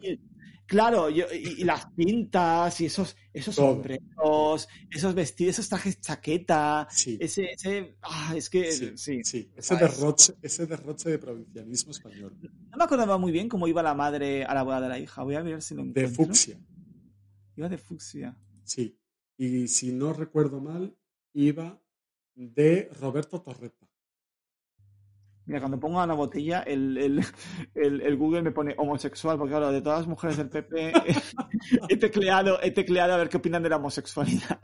Claro, 0.67 1.11
y, 1.11 1.65
las 1.65 1.87
pintas 1.93 2.81
y 2.81 2.87
esos, 2.87 3.15
esos 3.33 3.55
sombreros, 3.55 4.69
esos 4.91 5.15
vestidos, 5.15 5.55
esos 5.55 5.69
trajes 5.69 6.01
chaqueta, 6.01 6.89
ese, 6.91 7.51
ese 7.53 7.97
ah, 8.03 8.33
es 8.35 8.49
que 8.49 8.73
sí, 8.73 9.23
sí, 9.23 9.51
Ese, 9.55 9.77
derroche, 9.77 10.35
ese 10.41 10.67
derroche 10.67 11.11
de 11.11 11.19
provincialismo 11.19 11.93
español. 11.93 12.39
No 12.71 12.77
me 12.77 12.85
acordaba 12.85 13.19
muy 13.19 13.33
bien 13.33 13.49
cómo 13.49 13.69
iba 13.69 13.83
la 13.83 13.95
madre 13.95 14.45
a 14.45 14.55
la 14.55 14.63
boda 14.63 14.81
de 14.81 14.89
la 14.89 14.99
hija. 14.99 15.23
Voy 15.23 15.35
a 15.35 15.43
ver 15.43 15.61
si 15.61 15.75
lo 15.75 15.83
encuentro. 15.83 16.03
De 16.03 16.09
fucsia. 16.09 16.59
Iba 17.57 17.69
de 17.69 17.79
fucsia. 17.79 18.39
Sí. 18.65 18.99
Y 19.37 19.69
si 19.69 19.93
no 19.93 20.13
recuerdo 20.13 20.61
mal, 20.61 20.97
iba 21.35 21.83
de 22.35 22.89
Roberto 22.99 23.43
Torreta. 23.43 23.92
Mira, 25.47 25.61
cuando 25.61 25.81
pongo 25.81 26.01
a 26.01 26.05
una 26.05 26.15
botella, 26.15 26.61
el, 26.61 26.97
el, 27.75 28.01
el, 28.01 28.17
Google 28.17 28.43
me 28.43 28.53
pone 28.53 28.75
homosexual, 28.79 29.37
porque 29.39 29.51
claro, 29.53 29.73
de 29.73 29.83
todas 29.83 30.01
las 30.01 30.09
mujeres 30.09 30.37
del 30.37 30.49
PP 30.49 30.93
he, 31.89 31.97
tecleado, 31.97 32.63
he 32.63 32.71
tecleado 32.71 33.15
a 33.15 33.17
ver 33.17 33.29
qué 33.29 33.39
opinan 33.39 33.63
de 33.63 33.69
la 33.69 33.77
homosexualidad. 33.77 34.59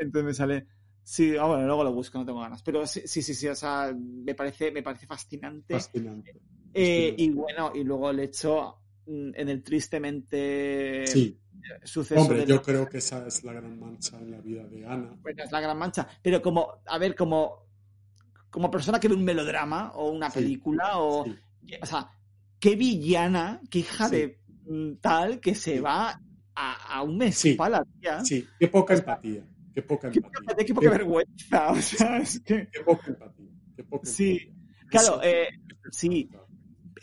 Entonces 0.00 0.24
me 0.24 0.34
sale 0.34 0.66
Sí, 1.04 1.36
ah, 1.36 1.44
bueno, 1.44 1.66
luego 1.66 1.84
lo 1.84 1.92
busco, 1.92 2.18
no 2.18 2.24
tengo 2.24 2.40
ganas. 2.40 2.62
Pero 2.62 2.86
sí, 2.86 3.02
sí, 3.06 3.22
sí, 3.22 3.46
o 3.46 3.54
sea, 3.54 3.94
me 3.94 4.34
parece, 4.34 4.72
me 4.72 4.82
parece 4.82 5.06
fascinante. 5.06 5.74
Fascinante. 5.74 6.34
Eh, 6.72 7.14
y 7.18 7.28
bueno, 7.30 7.72
y 7.74 7.84
luego 7.84 8.10
el 8.10 8.20
hecho 8.20 8.78
mm, 9.06 9.30
en 9.34 9.48
el 9.50 9.62
tristemente 9.62 11.06
Sí. 11.06 11.38
suceso 11.84 12.22
Hombre, 12.22 12.40
de 12.40 12.46
yo 12.46 12.56
la- 12.56 12.62
creo 12.62 12.88
que 12.88 12.98
esa 12.98 13.26
es 13.26 13.44
la 13.44 13.52
gran 13.52 13.78
mancha 13.78 14.18
en 14.18 14.30
la 14.30 14.40
vida 14.40 14.64
de 14.64 14.86
Ana. 14.86 15.14
Bueno, 15.20 15.44
es 15.44 15.52
la 15.52 15.60
gran 15.60 15.76
mancha. 15.78 16.08
Pero 16.22 16.40
como, 16.40 16.80
a 16.86 16.98
ver, 16.98 17.14
como, 17.14 17.63
como 18.54 18.70
persona 18.70 19.00
que 19.00 19.08
ve 19.08 19.14
un 19.16 19.24
melodrama 19.24 19.90
o 19.94 20.10
una 20.12 20.30
Sí, 20.30 20.38
película 20.38 20.98
o, 21.00 21.24
Sí, 21.24 21.34
o 21.82 21.86
sea, 21.86 22.08
qué 22.60 22.76
villana, 22.76 23.60
qué 23.68 23.80
hija 23.80 24.08
Sí. 24.08 24.14
de 24.16 24.96
tal 25.00 25.40
que 25.40 25.56
se 25.56 25.80
va 25.80 26.20
a, 26.54 26.94
a 26.98 27.02
un 27.02 27.18
mes 27.18 27.36
Sí. 27.36 27.54
para 27.54 27.78
la 27.80 27.84
tía. 28.00 28.24
sí, 28.24 28.46
qué 28.60 28.68
poca 28.68 28.94
empatía. 28.94 29.44
Qué 29.74 29.82
poca 29.82 30.08
Qué 30.08 30.20
empatía. 30.20 30.40
poca, 30.46 30.64
qué 30.64 30.74
poca 30.74 30.90
vergüenza. 30.90 31.70
O 31.72 31.76
sea, 31.82 32.18
es 32.18 32.38
que, 32.40 32.68
Qué 32.72 32.80
poca 32.84 33.08
empatía. 33.08 33.50
Qué 33.74 33.82
poca 33.82 34.06
Sí, 34.08 34.38
empatía. 34.38 34.86
claro, 34.88 35.20
eh, 35.24 35.48
sí. 35.90 36.30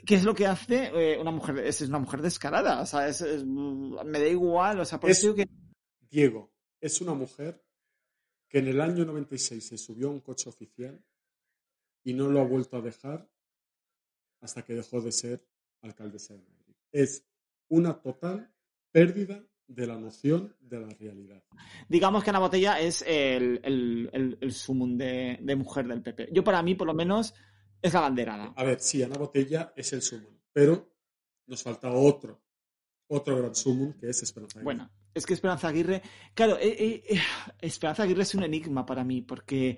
¿qué 0.06 0.16
es 0.16 0.24
lo 0.24 0.34
que 0.34 0.48
hace 0.48 0.90
eh, 0.96 1.20
una 1.20 1.32
mujer? 1.32 1.58
Es, 1.60 1.82
es 1.82 1.90
una 1.90 2.00
mujer 2.00 2.22
descarada. 2.22 2.80
O 2.82 2.86
sea, 2.86 3.10
es, 3.10 3.20
es- 3.20 3.44
me 3.46 4.20
da 4.22 4.28
igual. 4.28 4.80
O 4.80 4.86
sea, 4.86 5.02
por 5.02 5.10
Es- 5.10 5.18
eso 5.22 5.36
que. 5.36 5.50
Diego 6.10 6.50
es 6.80 7.02
una 7.02 7.14
mujer 7.14 7.62
que 8.48 8.60
en 8.60 8.68
el 8.70 8.80
año 8.82 9.04
96 9.06 9.68
se 9.68 9.78
subió 9.78 10.08
a 10.08 10.12
un 10.12 10.22
coche 10.22 10.50
oficial 10.50 11.04
y 12.04 12.14
no 12.14 12.30
lo 12.30 12.40
ha 12.40 12.44
vuelto 12.44 12.78
a 12.78 12.82
dejar 12.82 13.30
hasta 14.42 14.64
que 14.64 14.74
dejó 14.74 15.02
de 15.02 15.12
ser 15.12 15.48
alcaldesa 15.82 16.34
de 16.34 16.42
Madrid. 16.42 16.76
Es 16.92 17.26
una 17.70 18.02
total 18.02 18.54
pérdida 18.92 19.44
de 19.68 19.88
la 19.88 19.98
noción 19.98 20.56
de 20.60 20.80
la 20.80 20.90
realidad. 20.90 21.44
Digamos 21.88 22.24
que 22.24 22.30
Ana 22.30 22.40
Botella 22.40 22.80
es 22.80 23.04
el, 23.08 23.62
el, 23.64 24.10
el, 24.12 24.38
el 24.42 24.52
sumum 24.52 24.98
de, 24.98 25.40
de 25.42 25.56
mujer 25.56 25.88
del 25.88 26.02
PP. 26.02 26.30
Yo, 26.34 26.44
para 26.44 26.62
mí, 26.62 26.76
por 26.76 26.88
lo 26.88 26.94
menos, 26.94 27.34
es 27.82 27.94
la 27.94 28.02
banderada. 28.02 28.54
A 28.56 28.64
ver, 28.64 28.80
sí, 28.80 29.02
Ana 29.02 29.18
Botella 29.18 29.74
es 29.76 29.94
el 29.94 30.02
sumum, 30.02 30.36
pero 30.52 30.94
nos 31.48 31.64
falta 31.64 31.92
otro, 31.92 32.42
otro 33.08 33.38
gran 33.38 33.56
sumum 33.56 33.94
que 33.94 34.10
es 34.10 34.22
Esperanza. 34.24 34.62
Bueno, 34.62 34.92
es 35.14 35.26
que 35.26 35.34
Esperanza 35.34 35.68
Aguirre. 35.68 36.02
Claro, 36.34 36.58
eh, 36.60 36.76
eh, 36.80 37.04
eh, 37.10 37.20
Esperanza 37.62 38.04
Aguirre 38.04 38.24
es 38.24 38.36
un 38.36 38.44
enigma 38.44 38.86
para 38.86 39.04
mí, 39.04 39.22
porque. 39.22 39.78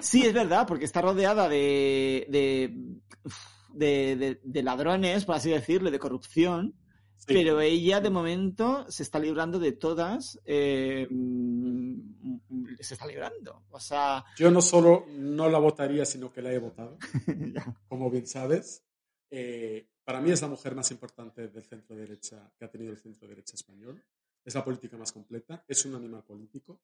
Sí, 0.00 0.22
es 0.26 0.32
verdad, 0.32 0.66
porque 0.66 0.84
está 0.86 1.02
rodeada 1.02 1.48
de. 1.48 2.26
de, 2.30 2.74
de, 3.74 4.16
de- 4.16 4.40
de 4.42 4.62
ladrones, 4.62 5.24
por 5.24 5.34
así 5.36 5.50
decirlo, 5.50 5.90
de 5.90 5.98
corrupción. 5.98 6.74
Sí. 7.18 7.26
Pero 7.28 7.60
ella 7.60 8.00
de 8.00 8.10
momento 8.10 8.84
se 8.90 9.02
está 9.02 9.18
librando 9.18 9.58
de 9.58 9.72
todas. 9.72 10.38
eh, 10.44 11.06
mm, 11.10 12.36
se 12.80 12.94
está 12.94 13.06
librando. 13.06 13.64
O 13.70 13.80
sea, 13.80 14.24
Yo 14.36 14.50
no 14.50 14.60
solo 14.62 15.06
no 15.10 15.48
la 15.48 15.58
votaría, 15.58 16.04
sino 16.04 16.32
que 16.32 16.42
la 16.42 16.52
he 16.52 16.58
votado. 16.58 16.98
como 17.88 18.10
bien 18.10 18.26
sabes. 18.26 18.84
Eh, 19.30 19.88
para 20.06 20.20
mí 20.20 20.30
es 20.30 20.40
la 20.40 20.46
mujer 20.46 20.72
más 20.76 20.88
importante 20.92 21.48
del 21.48 21.64
centro 21.64 21.96
derecha 21.96 22.48
que 22.56 22.64
ha 22.64 22.70
tenido 22.70 22.92
el 22.92 22.98
centro 22.98 23.26
derecha 23.26 23.56
español. 23.56 24.00
Es 24.44 24.54
la 24.54 24.64
política 24.64 24.96
más 24.96 25.10
completa. 25.10 25.64
Es 25.66 25.84
un 25.84 25.96
animal 25.96 26.22
político. 26.22 26.80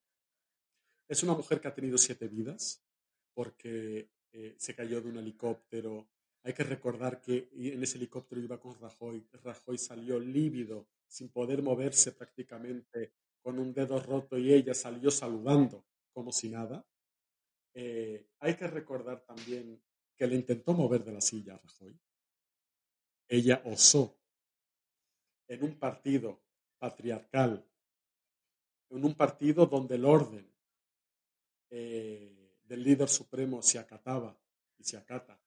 Es 1.08 1.22
una 1.22 1.34
mujer 1.34 1.60
que 1.60 1.68
ha 1.68 1.74
tenido 1.74 1.96
siete 1.98 2.26
vidas 2.26 2.84
porque 3.32 4.10
eh, 4.32 4.56
se 4.58 4.74
cayó 4.74 5.00
de 5.00 5.08
un 5.08 5.18
helicóptero. 5.18 6.08
Hay 6.42 6.52
que 6.52 6.64
recordar 6.64 7.20
que 7.20 7.48
en 7.52 7.80
ese 7.80 7.96
helicóptero 7.96 8.40
iba 8.40 8.58
con 8.58 8.76
Rajoy. 8.80 9.24
Rajoy 9.44 9.78
salió 9.78 10.18
lívido, 10.18 10.88
sin 11.06 11.28
poder 11.28 11.62
moverse 11.62 12.10
prácticamente, 12.10 13.12
con 13.40 13.60
un 13.60 13.72
dedo 13.72 14.00
roto 14.00 14.36
y 14.36 14.52
ella 14.52 14.74
salió 14.74 15.12
saludando 15.12 15.86
como 16.12 16.32
si 16.32 16.48
nada. 16.48 16.84
Eh, 17.72 18.26
hay 18.40 18.56
que 18.56 18.66
recordar 18.66 19.24
también 19.24 19.80
que 20.16 20.26
le 20.26 20.34
intentó 20.34 20.74
mover 20.74 21.04
de 21.04 21.12
la 21.12 21.20
silla 21.20 21.54
a 21.54 21.58
Rajoy. 21.58 21.96
Ella 23.28 23.62
osó 23.64 24.16
en 25.48 25.62
un 25.64 25.78
partido 25.78 26.40
patriarcal, 26.78 27.64
en 28.90 29.04
un 29.04 29.14
partido 29.14 29.66
donde 29.66 29.94
el 29.96 30.04
orden 30.04 30.50
eh, 31.70 32.58
del 32.64 32.82
líder 32.82 33.08
supremo 33.08 33.62
se 33.62 33.78
acataba 33.78 34.36
y 34.78 34.84
se 34.84 34.96
acata 34.96 35.40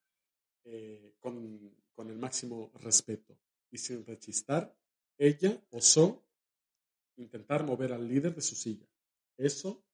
eh, 0.64 1.14
con, 1.20 1.74
el 1.98 2.18
máximo 2.18 2.72
respeto 2.80 3.36
y 3.70 3.78
sin 3.78 4.04
rechistar, 4.04 4.76
ella 5.18 5.60
osó 5.70 6.22
intentar 7.16 7.64
mover 7.64 7.92
al 7.92 8.06
líder 8.06 8.34
de 8.34 8.42
su 8.42 8.54
silla. 8.54 8.86
Eso 9.36 9.84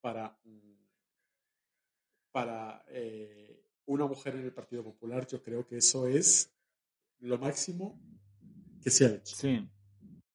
para, 0.00 0.38
para 2.32 2.84
eh, 2.88 3.66
una 3.86 4.06
mujer 4.06 4.36
en 4.36 4.44
el 4.44 4.52
Partido 4.52 4.84
Popular, 4.84 5.26
yo 5.26 5.42
creo 5.42 5.66
que 5.66 5.78
eso 5.78 6.06
es 6.06 6.50
lo 7.20 7.38
máximo 7.38 8.00
que 8.82 8.90
se 8.90 9.06
ha 9.06 9.14
hecho. 9.14 9.36
Sí. 9.36 9.68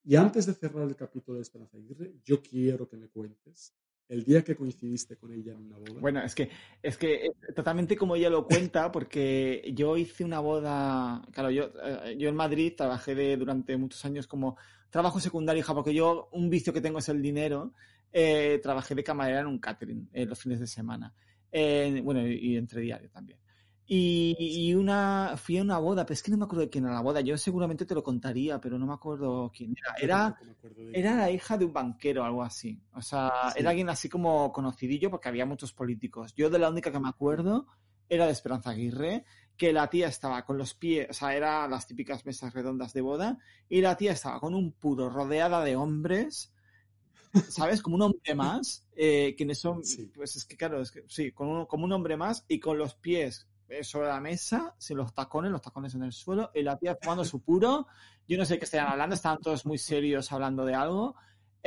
Y 0.03 0.15
antes 0.15 0.45
de 0.45 0.53
cerrar 0.53 0.88
el 0.88 0.95
capítulo 0.95 1.38
de 1.38 1.41
Esperanza 1.41 1.77
Aguirre, 1.77 2.15
yo 2.23 2.41
quiero 2.41 2.88
que 2.88 2.97
me 2.97 3.09
cuentes 3.09 3.75
el 4.07 4.23
día 4.23 4.43
que 4.43 4.55
coincidiste 4.55 5.17
con 5.17 5.33
ella 5.33 5.53
en 5.53 5.61
una 5.65 5.77
boda. 5.77 5.99
Bueno, 5.99 6.21
es 6.21 6.36
que, 6.36 6.49
es 6.83 6.95
que 6.95 7.25
eh, 7.25 7.31
totalmente 7.55 7.97
como 7.97 8.15
ella 8.15 8.29
lo 8.29 8.45
cuenta, 8.45 8.91
porque 8.91 9.63
yo 9.73 9.97
hice 9.97 10.23
una 10.23 10.39
boda, 10.39 11.27
claro, 11.31 11.49
yo, 11.49 11.71
eh, 11.83 12.15
yo 12.17 12.29
en 12.29 12.36
Madrid 12.36 12.73
trabajé 12.77 13.15
de, 13.15 13.36
durante 13.36 13.75
muchos 13.77 14.05
años 14.05 14.27
como 14.27 14.57
trabajo 14.91 15.19
secundario, 15.19 15.61
hija, 15.61 15.73
porque 15.73 15.93
yo 15.93 16.29
un 16.33 16.51
vicio 16.51 16.71
que 16.71 16.81
tengo 16.81 16.99
es 16.99 17.09
el 17.09 17.21
dinero, 17.21 17.73
eh, 18.13 18.59
trabajé 18.61 18.93
de 18.93 19.03
camarera 19.03 19.41
en 19.41 19.47
un 19.47 19.59
catering 19.59 20.07
eh, 20.13 20.25
los 20.25 20.39
fines 20.39 20.59
de 20.59 20.67
semana, 20.67 21.13
Eh, 21.51 22.01
bueno, 22.03 22.27
y 22.27 22.57
entre 22.57 22.81
diario 22.81 23.09
también. 23.09 23.39
Y, 23.88 24.36
y 24.39 24.73
una, 24.73 25.36
fui 25.38 25.59
a 25.59 25.61
una 25.61 25.77
boda, 25.77 26.05
pero 26.05 26.15
es 26.15 26.23
que 26.23 26.31
no 26.31 26.38
me 26.38 26.45
acuerdo 26.45 26.61
de 26.61 26.69
quién 26.71 26.86
era 26.86 26.95
la 26.95 27.01
boda, 27.01 27.21
yo 27.21 27.38
seguramente 27.38 27.86
te 27.86 27.93
lo 27.93 28.01
contaría, 28.01 28.59
pero 28.59 28.79
no 28.79 28.88
me 28.88 28.93
acuerdo 28.93 29.51
quién 29.55 29.75
era. 29.77 29.93
Era, 29.99 30.39
era 30.91 31.15
la 31.15 31.29
hija 31.29 31.55
de 31.57 31.65
un 31.65 31.73
banquero 31.73 32.23
o 32.23 32.25
algo 32.25 32.41
así. 32.43 32.81
O 32.93 33.01
sea, 33.03 33.31
Sí. 33.53 33.59
era 33.59 33.69
alguien 33.69 33.89
así 33.89 34.09
como 34.09 34.51
conocidillo 34.51 35.11
porque 35.11 35.29
había 35.29 35.45
muchos 35.45 35.71
políticos. 35.73 36.33
Yo 36.36 36.49
de 36.49 36.57
la 36.57 36.69
única 36.69 36.91
que 36.91 36.99
me 36.99 37.09
acuerdo 37.09 37.67
era 38.09 38.25
de 38.25 38.31
Esperanza 38.31 38.71
Aguirre, 38.71 39.23
que 39.55 39.71
la 39.71 39.88
tía 39.89 40.07
estaba 40.07 40.43
con 40.45 40.57
los 40.57 40.73
pies, 40.73 41.07
o 41.11 41.13
sea, 41.13 41.36
eran 41.36 41.69
las 41.69 41.86
típicas 41.88 42.25
mesas 42.25 42.53
redondas 42.53 42.91
de 42.93 43.01
boda, 43.01 43.38
y 43.69 43.81
la 43.81 43.95
tía 43.97 44.13
estaba 44.13 44.39
con 44.39 44.55
un 44.55 44.71
puro 44.73 45.09
rodeada 45.11 45.63
de 45.63 45.75
hombres, 45.75 46.51
¿sabes? 47.49 47.81
Como 47.81 47.95
un 47.97 48.01
hombre 48.03 48.33
más, 48.36 48.88
eh, 48.95 49.36
que 49.38 49.43
en 49.43 49.51
eso, 49.51 49.79
Sí. 49.83 50.11
pues 50.13 50.36
es 50.36 50.45
que 50.45 50.57
claro, 50.57 50.81
es 50.81 50.91
que 50.91 51.03
sí, 51.07 51.31
con 51.31 51.47
un- 51.49 51.65
como 51.67 51.86
un 51.86 51.91
hombre 51.91 52.17
más 52.17 52.45
y 52.47 52.59
con 52.59 52.77
los 52.77 52.95
pies 52.95 53.47
sobre 53.82 54.07
la 54.07 54.20
mesa, 54.22 54.74
sin 54.78 54.97
los 54.97 55.13
tacones, 55.13 55.51
los 55.51 55.61
tacones 55.61 55.93
en 55.95 56.03
el 56.03 56.11
suelo, 56.11 56.51
y 56.53 56.61
la 56.63 56.78
tía 56.78 56.97
fumando 57.01 57.24
su 57.26 57.41
puro. 57.41 57.88
Yo 58.28 58.38
no 58.38 58.45
sé 58.45 58.57
qué 58.59 58.66
estaban 58.66 58.91
hablando, 58.91 59.16
estaban 59.16 59.39
todos 59.39 59.66
muy 59.66 59.78
serios 59.78 60.32
hablando 60.32 60.66
de 60.66 60.74
algo. 60.76 61.16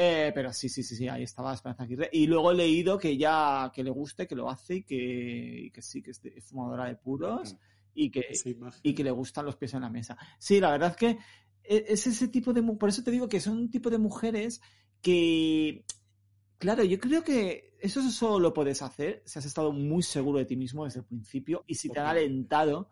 eh, 0.00 0.30
pero 0.32 0.52
sí, 0.52 0.68
sí, 0.68 0.82
sí, 0.84 0.94
sí, 0.94 1.08
ahí 1.08 1.24
estaba 1.24 1.52
Esperanza 1.54 1.82
Aguirre. 1.82 2.08
Y 2.12 2.26
luego 2.28 2.52
he 2.52 2.54
leído 2.54 2.96
que 2.98 3.16
ya 3.16 3.70
que 3.74 3.82
le 3.82 3.90
guste, 3.90 4.28
que 4.28 4.36
lo 4.36 4.48
hace 4.48 4.76
y 4.76 4.82
que, 4.84 4.94
y 5.66 5.70
que 5.72 5.82
sí, 5.82 6.00
que 6.02 6.12
es 6.12 6.22
de- 6.22 6.40
fumadora 6.40 6.84
de 6.86 6.94
puros 6.94 7.56
y 7.94 8.08
que, 8.10 8.20
y 8.84 8.94
que 8.94 9.02
le 9.04 9.10
gustan 9.10 9.44
los 9.46 9.56
pies 9.56 9.74
en 9.74 9.80
la 9.80 9.90
mesa. 9.90 10.16
Sí, 10.38 10.60
la 10.60 10.70
verdad 10.70 10.90
es 10.90 10.96
que 10.96 11.18
e- 11.64 11.84
es 11.88 12.06
ese 12.06 12.28
tipo 12.28 12.52
de... 12.52 12.62
Por 12.62 12.88
eso 12.90 13.02
te 13.02 13.10
digo 13.10 13.28
que 13.28 13.40
son 13.40 13.58
un 13.58 13.70
tipo 13.70 13.90
de 13.90 13.98
mujeres 13.98 14.60
que... 15.02 15.84
Claro, 16.58 16.84
yo 16.84 16.98
creo 17.00 17.22
que 17.24 17.67
eso 17.80 18.10
solo 18.10 18.38
lo 18.38 18.54
puedes 18.54 18.82
hacer 18.82 19.22
si 19.24 19.38
has 19.38 19.44
estado 19.44 19.72
muy 19.72 20.02
seguro 20.02 20.38
de 20.38 20.44
ti 20.44 20.56
mismo 20.56 20.84
desde 20.84 21.00
el 21.00 21.06
principio 21.06 21.64
y 21.66 21.74
si 21.74 21.88
te 21.88 22.00
han 22.00 22.06
alentado 22.06 22.90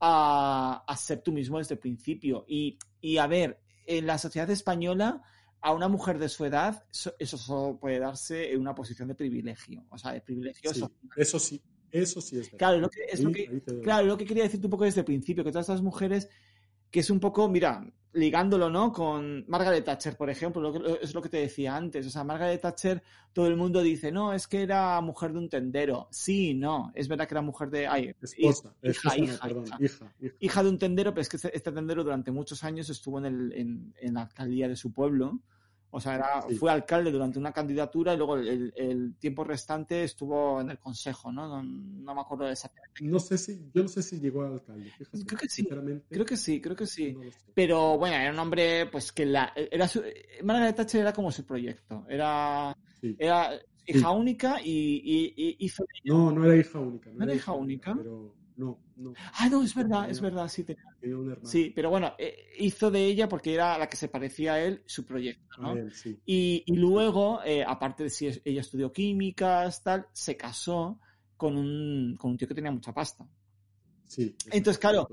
a, 0.00 0.84
a 0.86 0.96
ser 0.96 1.20
tú 1.22 1.32
mismo 1.32 1.58
desde 1.58 1.74
el 1.74 1.78
principio. 1.80 2.44
Y, 2.48 2.78
y 3.00 3.18
a 3.18 3.26
ver, 3.26 3.60
en 3.86 4.06
la 4.06 4.18
sociedad 4.18 4.48
española, 4.50 5.22
a 5.60 5.72
una 5.72 5.88
mujer 5.88 6.18
de 6.18 6.28
su 6.28 6.44
edad, 6.44 6.84
eso, 6.92 7.14
eso 7.18 7.38
solo 7.38 7.78
puede 7.78 7.98
darse 7.98 8.52
en 8.52 8.60
una 8.60 8.74
posición 8.74 9.08
de 9.08 9.14
privilegio. 9.14 9.84
O 9.90 9.96
sea, 9.98 10.12
de 10.12 10.20
privilegio 10.20 10.72
Sí, 10.74 10.80
social. 10.80 10.98
eso 11.16 11.38
sí, 11.38 11.62
eso 11.90 12.20
sí 12.20 12.36
es 12.38 12.46
verdad. 12.46 12.58
Claro, 12.58 12.78
lo 12.80 12.90
que, 12.90 13.04
es 13.10 13.20
lo 13.22 13.32
que. 13.32 13.62
Claro, 13.82 14.06
lo 14.06 14.18
que 14.18 14.26
quería 14.26 14.42
decirte 14.42 14.66
un 14.66 14.70
poco 14.70 14.84
desde 14.84 15.00
el 15.00 15.06
principio, 15.06 15.42
que 15.42 15.50
todas 15.52 15.64
estas 15.68 15.80
mujeres, 15.82 16.28
que 16.90 17.00
es 17.00 17.08
un 17.08 17.18
poco, 17.20 17.48
mira, 17.48 17.90
ligándolo, 18.14 18.70
¿no? 18.70 18.92
Con 18.92 19.44
Margaret 19.48 19.84
Thatcher, 19.84 20.16
por 20.16 20.30
ejemplo, 20.30 20.62
lo 20.62 20.72
que- 20.72 20.98
es 21.02 21.14
lo 21.14 21.20
que 21.20 21.28
te 21.28 21.36
decía 21.38 21.76
antes. 21.76 22.06
O 22.06 22.10
sea, 22.10 22.24
Margaret 22.24 22.60
Thatcher, 22.60 23.02
todo 23.32 23.46
el 23.46 23.56
mundo 23.56 23.82
dice, 23.82 24.10
no, 24.10 24.32
es 24.32 24.46
que 24.46 24.62
era 24.62 25.00
mujer 25.00 25.32
de 25.32 25.38
un 25.40 25.48
tendero. 25.48 26.08
Sí, 26.10 26.54
no, 26.54 26.92
es 26.94 27.08
verdad 27.08 27.26
que 27.28 27.34
era 27.34 27.42
mujer 27.42 27.70
de. 27.70 27.86
Ay, 27.86 28.14
Esposa, 28.22 28.74
hija, 28.82 29.18
hija, 29.18 29.38
perdón, 29.46 29.64
hija. 29.66 29.76
hija, 29.80 30.12
hija. 30.20 30.34
Hija 30.40 30.62
de 30.62 30.68
un 30.68 30.78
tendero, 30.78 31.10
pero 31.12 31.22
es 31.22 31.28
que 31.28 31.36
este 31.36 31.56
este 31.56 31.72
tendero 31.72 32.02
durante 32.04 32.30
muchos 32.30 32.64
años 32.64 32.88
estuvo 32.88 33.18
en, 33.18 33.24
el, 33.26 33.52
en, 33.52 33.94
en 34.00 34.14
la 34.14 34.22
alcaldía 34.22 34.68
de 34.68 34.76
su 34.76 34.92
pueblo. 34.92 35.40
O 35.96 36.00
sea, 36.00 36.16
era, 36.16 36.42
Sí. 36.48 36.56
fue 36.56 36.72
alcalde 36.72 37.12
durante 37.12 37.38
una 37.38 37.52
candidatura 37.52 38.12
y 38.14 38.16
luego 38.16 38.36
el, 38.36 39.14
tiempo 39.20 39.44
restante 39.44 40.02
estuvo 40.02 40.60
en 40.60 40.70
el 40.70 40.78
consejo, 40.80 41.30
¿no? 41.30 41.46
No, 41.46 41.62
no 41.62 42.14
me 42.16 42.20
acuerdo 42.20 42.48
exactamente. 42.48 43.04
No 43.04 43.20
sé 43.20 43.38
si, 43.38 43.70
yo 43.72 43.82
no 43.82 43.88
sé 43.88 44.02
si 44.02 44.18
llegó 44.18 44.42
al 44.42 44.54
alcalde. 44.54 44.90
fíjate, 44.98 45.24
Creo 45.24 45.38
que 45.38 45.48
sí, 45.48 45.64
Creo 46.10 46.26
que 46.26 46.36
sí, 46.36 46.60
creo 46.60 46.74
que 46.74 46.86
sí. 46.86 47.12
no. 47.12 47.20
Pero 47.54 47.96
bueno, 47.96 48.16
era 48.16 48.32
un 48.32 48.38
hombre, 48.40 48.86
pues 48.86 49.12
que 49.12 49.24
la, 49.24 49.52
era 49.54 49.86
su, 49.86 50.02
Margaret 50.42 50.74
Thatcher 50.74 51.02
era 51.02 51.12
como 51.12 51.30
su 51.30 51.46
proyecto. 51.46 52.04
Era, 52.08 52.76
Sí. 53.00 53.14
era, 53.16 53.52
hija 53.86 54.10
única 54.10 54.56
y, 54.64 55.32
y, 55.36 55.56
hizo... 55.60 55.84
No, 56.04 56.32
no 56.32 56.44
era 56.44 56.56
hija 56.56 56.80
única. 56.80 57.10
¿No, 57.12 57.22
era 57.22 57.34
hija 57.36 57.52
única? 57.52 57.94
Pero 57.94 58.34
no, 58.56 58.78
no. 58.96 59.12
Ah, 59.38 59.48
no, 59.48 59.62
es 59.62 59.74
verdad, 59.74 60.08
es 60.08 60.20
verdad, 60.20 60.48
sí. 60.48 60.64
Tenía... 60.64 60.84
Sí, 61.42 61.72
pero 61.74 61.90
bueno, 61.90 62.14
eh, 62.18 62.52
hizo 62.58 62.90
de 62.90 63.04
ella 63.04 63.28
porque 63.28 63.54
era 63.54 63.76
la 63.78 63.88
que 63.88 63.96
se 63.96 64.08
parecía 64.08 64.54
a 64.54 64.60
él 64.60 64.82
su 64.86 65.04
proyecto, 65.04 65.60
¿no? 65.60 65.74
y, 66.24 66.62
y, 66.64 66.76
luego, 66.76 67.40
eh, 67.44 67.64
aparte 67.66 68.04
de 68.04 68.10
si 68.10 68.26
ella 68.26 68.60
estudió 68.60 68.92
químicas, 68.92 69.82
tal, 69.82 70.06
se 70.12 70.36
casó 70.36 71.00
con 71.36 71.56
un, 71.56 72.16
con 72.16 72.32
un 72.32 72.36
tío 72.36 72.46
que 72.46 72.54
tenía 72.54 72.70
mucha 72.70 72.92
pasta. 72.92 73.26
Sí. 74.06 74.36
Entonces, 74.50 74.78
claro, 74.78 75.08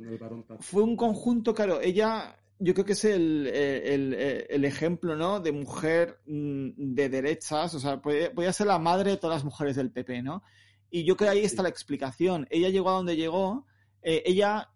fue 0.60 0.84
un 0.84 0.96
conjunto, 0.96 1.56
claro, 1.56 1.82
ella 1.82 2.38
yo 2.60 2.76
creo 2.76 2.86
que 2.86 2.94
es 2.94 3.06
el, 3.06 3.48
el, 3.48 4.14
el, 4.48 4.66
ejemplo, 4.66 5.16
¿no? 5.16 5.40
De 5.40 5.52
mujer 5.52 6.20
mm, 6.28 6.70
de 6.94 7.10
derechas, 7.10 7.74
o 7.74 7.80
sea, 7.80 8.00
podía 8.00 8.54
ser 8.54 8.68
la 8.68 8.78
madre 8.78 9.12
de 9.12 9.18
todas 9.18 9.38
las 9.38 9.46
mujeres 9.46 9.76
del 9.76 9.92
PP, 9.92 10.22
¿no? 10.22 10.44
Y 10.92 11.04
yo 11.06 11.18
creo 11.18 11.32
que 11.32 11.40
ahí 11.40 11.46
está 11.46 11.64
la 11.64 11.70
explicación. 11.70 12.46
Ella 12.52 12.70
llegó 12.70 12.90
a 12.90 12.94
donde 12.94 13.16
llegó, 13.16 13.66
eh, 14.04 14.22
ella, 14.26 14.70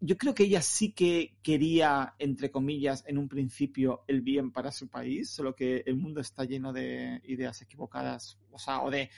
yo 0.00 0.16
creo 0.16 0.34
que 0.34 0.44
ella 0.44 0.62
sí 0.62 0.92
que 0.92 1.36
quería, 1.42 2.14
entre 2.18 2.50
comillas, 2.50 3.04
en 3.06 3.18
un 3.18 3.28
principio 3.28 4.04
el 4.06 4.22
bien 4.22 4.52
para 4.52 4.70
su 4.70 4.88
país, 4.88 5.28
solo 5.28 5.54
que 5.54 5.82
el 5.84 5.96
mundo 5.96 6.20
está 6.20 6.44
lleno 6.44 6.72
de 6.72 7.20
ideas 7.24 7.60
equivocadas, 7.60 8.38
o 8.52 8.58
sea, 8.58 8.82
o 8.82 8.90
de 8.90 9.10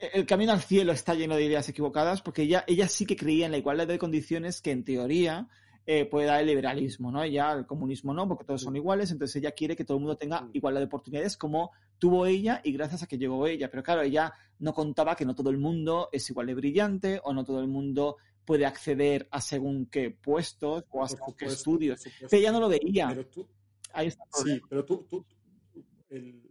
el 0.00 0.24
camino 0.24 0.52
al 0.52 0.62
cielo 0.62 0.92
está 0.92 1.14
lleno 1.14 1.36
de 1.36 1.44
ideas 1.44 1.68
equivocadas 1.68 2.22
porque 2.22 2.42
ella, 2.42 2.64
ella 2.66 2.88
sí 2.88 3.04
que 3.04 3.16
creía 3.16 3.44
en 3.44 3.52
la 3.52 3.58
igualdad 3.58 3.86
de 3.86 3.98
condiciones 3.98 4.62
que 4.62 4.70
en 4.70 4.82
teoría 4.82 5.48
eh, 5.84 6.06
puede 6.06 6.26
dar 6.26 6.40
el 6.40 6.46
liberalismo, 6.46 7.10
¿no? 7.10 7.24
Ya 7.26 7.52
el 7.52 7.66
comunismo 7.66 8.14
no, 8.14 8.26
porque 8.26 8.44
todos 8.44 8.62
son 8.62 8.76
iguales, 8.76 9.10
entonces 9.10 9.36
ella 9.36 9.52
quiere 9.52 9.76
que 9.76 9.84
todo 9.84 9.98
el 9.98 10.02
mundo 10.02 10.16
tenga 10.16 10.48
igualdad 10.52 10.80
de 10.80 10.86
oportunidades 10.86 11.36
como 11.36 11.72
tuvo 12.00 12.26
ella 12.26 12.60
y 12.64 12.72
gracias 12.72 13.04
a 13.04 13.06
que 13.06 13.18
llegó 13.18 13.46
ella. 13.46 13.70
Pero 13.70 13.84
claro, 13.84 14.02
ella 14.02 14.32
no 14.58 14.74
contaba 14.74 15.14
que 15.14 15.24
no 15.24 15.36
todo 15.36 15.50
el 15.50 15.58
mundo 15.58 16.08
es 16.10 16.28
igual 16.28 16.48
de 16.48 16.54
brillante 16.54 17.20
o 17.22 17.32
no 17.32 17.44
todo 17.44 17.60
el 17.60 17.68
mundo 17.68 18.16
puede 18.44 18.66
acceder 18.66 19.28
a 19.30 19.40
según 19.40 19.86
qué 19.86 20.10
puestos 20.10 20.84
o 20.90 21.04
a 21.04 21.08
según 21.08 21.34
qué 21.34 21.44
estudios. 21.44 22.02
Pero 22.18 22.36
ella 22.36 22.50
no 22.50 22.58
lo 22.58 22.68
veía. 22.68 23.08
Pero 23.08 23.26
tú, 23.26 23.48
Ahí 23.92 24.08
está 24.08 24.24
sí, 24.32 24.60
pero 24.68 24.84
tú, 24.84 25.04
tú 25.08 25.24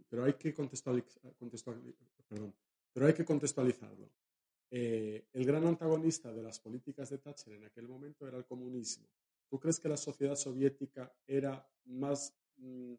pero 0.08 0.24
hay 0.24 0.34
que 0.34 0.54
contextualizar, 0.54 1.22
perdón, 2.28 2.54
pero 2.92 3.06
hay 3.06 3.14
que 3.14 3.24
contextualizarlo. 3.24 4.10
Eh, 4.70 5.26
el 5.32 5.44
gran 5.44 5.66
antagonista 5.66 6.32
de 6.32 6.42
las 6.42 6.60
políticas 6.60 7.10
de 7.10 7.18
Thatcher 7.18 7.54
en 7.54 7.64
aquel 7.64 7.88
momento 7.88 8.26
era 8.26 8.38
el 8.38 8.44
comunismo. 8.44 9.06
¿Tú 9.48 9.58
crees 9.58 9.80
que 9.80 9.88
la 9.88 9.96
sociedad 9.96 10.36
soviética 10.36 11.12
era 11.26 11.68
más... 11.86 12.34
Mm, 12.56 12.94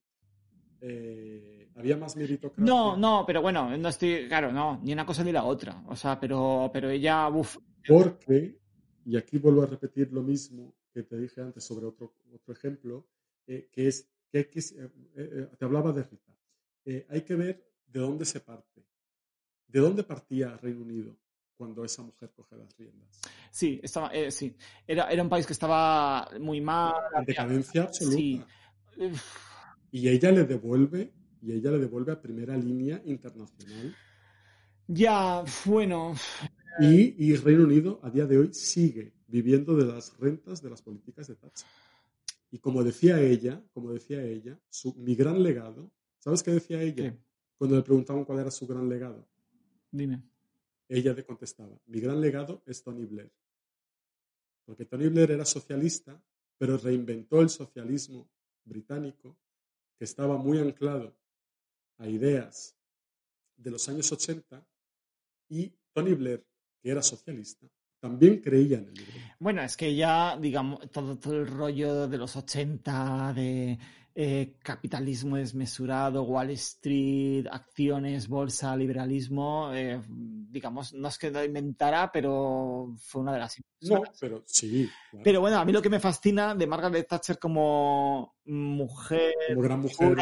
eh, 0.81 1.69
había 1.75 1.95
más 1.97 2.15
meritocracia? 2.15 2.63
No, 2.63 2.97
no, 2.97 3.23
pero 3.25 3.41
bueno, 3.41 3.77
no 3.77 3.89
estoy, 3.89 4.27
claro, 4.27 4.51
no, 4.51 4.79
ni 4.83 4.93
una 4.93 5.05
cosa 5.05 5.23
ni 5.23 5.31
la 5.31 5.43
otra. 5.43 5.83
O 5.87 5.95
sea, 5.95 6.19
pero, 6.19 6.69
pero 6.73 6.89
ella, 6.89 7.29
uff. 7.29 7.57
Porque, 7.87 8.59
y 9.05 9.15
aquí 9.15 9.37
vuelvo 9.37 9.63
a 9.63 9.67
repetir 9.67 10.11
lo 10.11 10.23
mismo 10.23 10.75
que 10.93 11.03
te 11.03 11.17
dije 11.17 11.41
antes 11.41 11.63
sobre 11.63 11.85
otro, 11.85 12.15
otro 12.33 12.53
ejemplo, 12.53 13.07
eh, 13.47 13.69
que 13.71 13.87
es 13.87 14.09
que, 14.31 14.43
te 14.43 15.65
hablaba 15.65 15.91
de 15.91 16.03
Rita. 16.03 17.05
hay 17.09 17.21
que 17.21 17.35
ver 17.35 17.65
de 17.87 17.99
dónde 17.99 18.25
se 18.25 18.39
parte. 18.39 18.85
¿De 19.67 19.79
dónde 19.79 20.03
partía 20.03 20.57
Reino 20.57 20.81
Unido? 20.81 21.17
cuando 21.61 21.85
esa 21.85 22.01
mujer 22.01 22.31
coge 22.35 22.55
las 22.55 22.75
riendas. 22.75 23.07
Sí, 23.51 23.79
estaba, 23.83 24.07
eh, 24.07 24.31
sí. 24.31 24.57
Era, 24.87 25.11
era 25.11 25.21
un 25.21 25.29
país 25.29 25.45
que 25.45 25.53
estaba 25.53 26.27
muy 26.39 26.59
mal. 26.59 26.95
En 27.15 27.23
decadencia 27.23 27.83
absoluta. 27.83 28.47
Y 29.91 30.07
ella 30.07 30.31
le 30.31 30.45
devuelve, 30.45 31.13
y 31.41 31.51
ella 31.51 31.71
le 31.71 31.79
devuelve 31.79 32.13
a 32.13 32.21
primera 32.21 32.55
línea 32.57 33.01
internacional. 33.05 33.95
Ya, 34.87 35.43
bueno. 35.65 36.15
Y, 36.79 37.31
y, 37.31 37.35
Reino 37.35 37.63
Unido 37.63 37.99
a 38.01 38.09
día 38.09 38.25
de 38.25 38.37
hoy 38.37 38.53
sigue 38.53 39.13
viviendo 39.27 39.75
de 39.75 39.85
las 39.85 40.17
rentas 40.17 40.61
de 40.61 40.69
las 40.69 40.81
políticas 40.81 41.27
de 41.27 41.35
Thatcher. 41.35 41.67
Y 42.51 42.59
como 42.59 42.83
decía 42.83 43.19
ella, 43.21 43.63
como 43.73 43.93
decía 43.93 44.23
ella, 44.23 44.59
su, 44.69 44.93
mi 44.95 45.15
gran 45.15 45.41
legado, 45.41 45.89
¿sabes 46.19 46.43
qué 46.43 46.51
decía 46.51 46.81
ella? 46.81 47.17
Cuando 47.57 47.77
le 47.77 47.81
preguntaban 47.81 48.25
cuál 48.25 48.39
era 48.39 48.51
su 48.51 48.67
gran 48.67 48.89
legado. 48.89 49.25
Dime. 49.89 50.21
Ella 50.89 51.13
le 51.13 51.23
contestaba, 51.23 51.79
mi 51.85 52.01
gran 52.01 52.19
legado 52.19 52.61
es 52.65 52.83
Tony 52.83 53.05
Blair. 53.05 53.31
Porque 54.65 54.85
Tony 54.85 55.07
Blair 55.07 55.31
era 55.31 55.45
socialista, 55.45 56.21
pero 56.57 56.77
reinventó 56.77 57.39
el 57.41 57.49
socialismo 57.49 58.29
británico, 58.65 59.37
que 60.01 60.05
estaba 60.05 60.35
muy 60.35 60.57
anclado 60.57 61.15
a 61.99 62.07
ideas 62.07 62.75
de 63.55 63.69
los 63.69 63.87
años 63.87 64.11
80, 64.11 64.67
y 65.47 65.77
Tony 65.93 66.15
Blair, 66.15 66.43
que 66.81 66.89
era 66.89 67.03
socialista, 67.03 67.67
también 68.01 68.41
creía 68.41 68.79
en 68.79 68.87
el 68.87 68.93
libro. 68.95 69.13
Bueno, 69.39 69.61
es 69.61 69.77
que 69.77 69.95
ya, 69.95 70.37
digamos, 70.37 70.91
todo, 70.91 71.17
todo 71.17 71.35
el 71.39 71.47
rollo 71.47 72.07
de 72.07 72.17
los 72.17 72.35
80, 72.35 73.33
de 73.33 73.79
eh, 74.13 74.55
capitalismo 74.61 75.37
desmesurado, 75.37 76.23
Wall 76.23 76.49
Street, 76.49 77.47
acciones, 77.49 78.27
bolsa, 78.27 78.75
liberalismo, 78.75 79.71
eh, 79.73 80.01
digamos, 80.05 80.93
no 80.93 81.07
es 81.07 81.17
que 81.17 81.31
lo 81.31 81.43
inventara, 81.45 82.11
pero 82.11 82.93
fue 82.99 83.21
una 83.21 83.31
de 83.33 83.39
las 83.39 83.57
No, 83.81 84.03
pero 84.19 84.43
sí. 84.45 84.89
Pero 85.23 85.39
bueno, 85.39 85.59
a 85.59 85.63
mí 85.65 85.71
lo 85.71 85.81
que 85.81 85.89
me 85.89 86.01
fascina 86.01 86.53
de 86.55 86.67
Margaret 86.67 87.07
Thatcher 87.07 87.39
como 87.39 88.35
mujer, 88.45 89.33
como 89.47 89.61
gran 89.61 89.79
mujer 89.79 90.17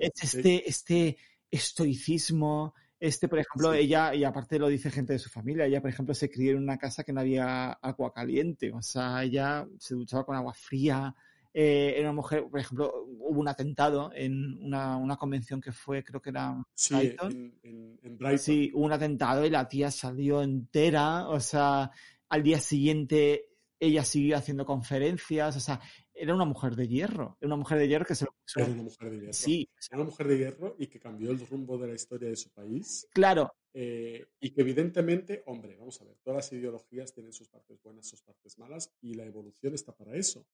es 0.00 0.34
este, 0.34 0.68
este 0.68 1.18
estoicismo, 1.50 2.72
este, 2.98 3.28
por 3.28 3.38
ejemplo, 3.38 3.74
ella, 3.74 4.14
y 4.14 4.24
aparte 4.24 4.58
lo 4.58 4.68
dice 4.68 4.90
gente 4.90 5.12
de 5.12 5.18
su 5.18 5.28
familia, 5.28 5.66
ella, 5.66 5.80
por 5.80 5.90
ejemplo, 5.90 6.14
se 6.14 6.30
crió 6.30 6.52
en 6.52 6.58
una 6.58 6.78
casa 6.78 7.04
que 7.04 7.12
no 7.12 7.20
había 7.20 7.72
agua 7.72 8.12
caliente, 8.12 8.72
o 8.72 8.82
sea, 8.82 9.22
ella 9.22 9.66
se 9.78 9.94
duchaba 9.94 10.24
con 10.24 10.36
agua 10.36 10.54
fría, 10.54 11.14
eh, 11.52 11.94
era 11.96 12.10
una 12.10 12.16
mujer, 12.16 12.44
por 12.50 12.60
ejemplo, 12.60 12.92
hubo 13.18 13.40
un 13.40 13.48
atentado 13.48 14.10
en 14.14 14.62
una, 14.62 14.96
una 14.96 15.16
convención 15.16 15.60
que 15.60 15.72
fue, 15.72 16.04
creo 16.04 16.20
que 16.20 16.30
era 16.30 16.62
sí, 16.74 17.16
En, 17.22 17.98
en, 18.02 18.18
Brighton. 18.18 18.38
Sí, 18.38 18.70
hubo 18.74 18.84
un 18.84 18.92
atentado 18.92 19.44
y 19.44 19.50
la 19.50 19.66
tía 19.66 19.90
salió 19.90 20.42
entera, 20.42 21.28
o 21.28 21.40
sea, 21.40 21.90
al 22.28 22.42
día 22.42 22.60
siguiente 22.60 23.50
ella 23.78 24.04
siguió 24.04 24.36
haciendo 24.36 24.64
conferencias, 24.64 25.56
o 25.56 25.60
sea, 25.60 25.80
era 26.16 26.34
una 26.34 26.44
mujer 26.44 26.76
de 26.76 26.88
hierro, 26.88 27.36
era 27.40 27.48
una 27.48 27.56
mujer 27.56 27.78
de 27.78 27.88
hierro 27.88 28.04
que 28.04 28.14
se 28.14 28.24
lo 28.24 28.32
puso. 28.32 28.60
Era 28.60 28.72
una 28.72 28.82
mujer 28.82 29.10
de 29.10 29.16
hierro. 29.18 29.32
Sí. 29.32 29.68
Era 29.90 30.00
una 30.00 30.10
mujer 30.10 30.28
de 30.28 30.38
hierro 30.38 30.76
y 30.78 30.86
que 30.86 30.98
cambió 30.98 31.30
el 31.30 31.46
rumbo 31.46 31.78
de 31.78 31.88
la 31.88 31.94
historia 31.94 32.28
de 32.28 32.36
su 32.36 32.50
país. 32.50 33.06
Claro. 33.12 33.54
Eh, 33.72 34.26
y 34.40 34.50
que 34.50 34.60
evidentemente, 34.62 35.42
hombre, 35.46 35.76
vamos 35.76 36.00
a 36.00 36.04
ver, 36.04 36.16
todas 36.22 36.36
las 36.36 36.52
ideologías 36.52 37.12
tienen 37.12 37.32
sus 37.32 37.48
partes 37.48 37.82
buenas, 37.82 38.06
sus 38.06 38.22
partes 38.22 38.58
malas, 38.58 38.94
y 39.00 39.14
la 39.14 39.24
evolución 39.24 39.74
está 39.74 39.94
para 39.94 40.16
eso 40.16 40.46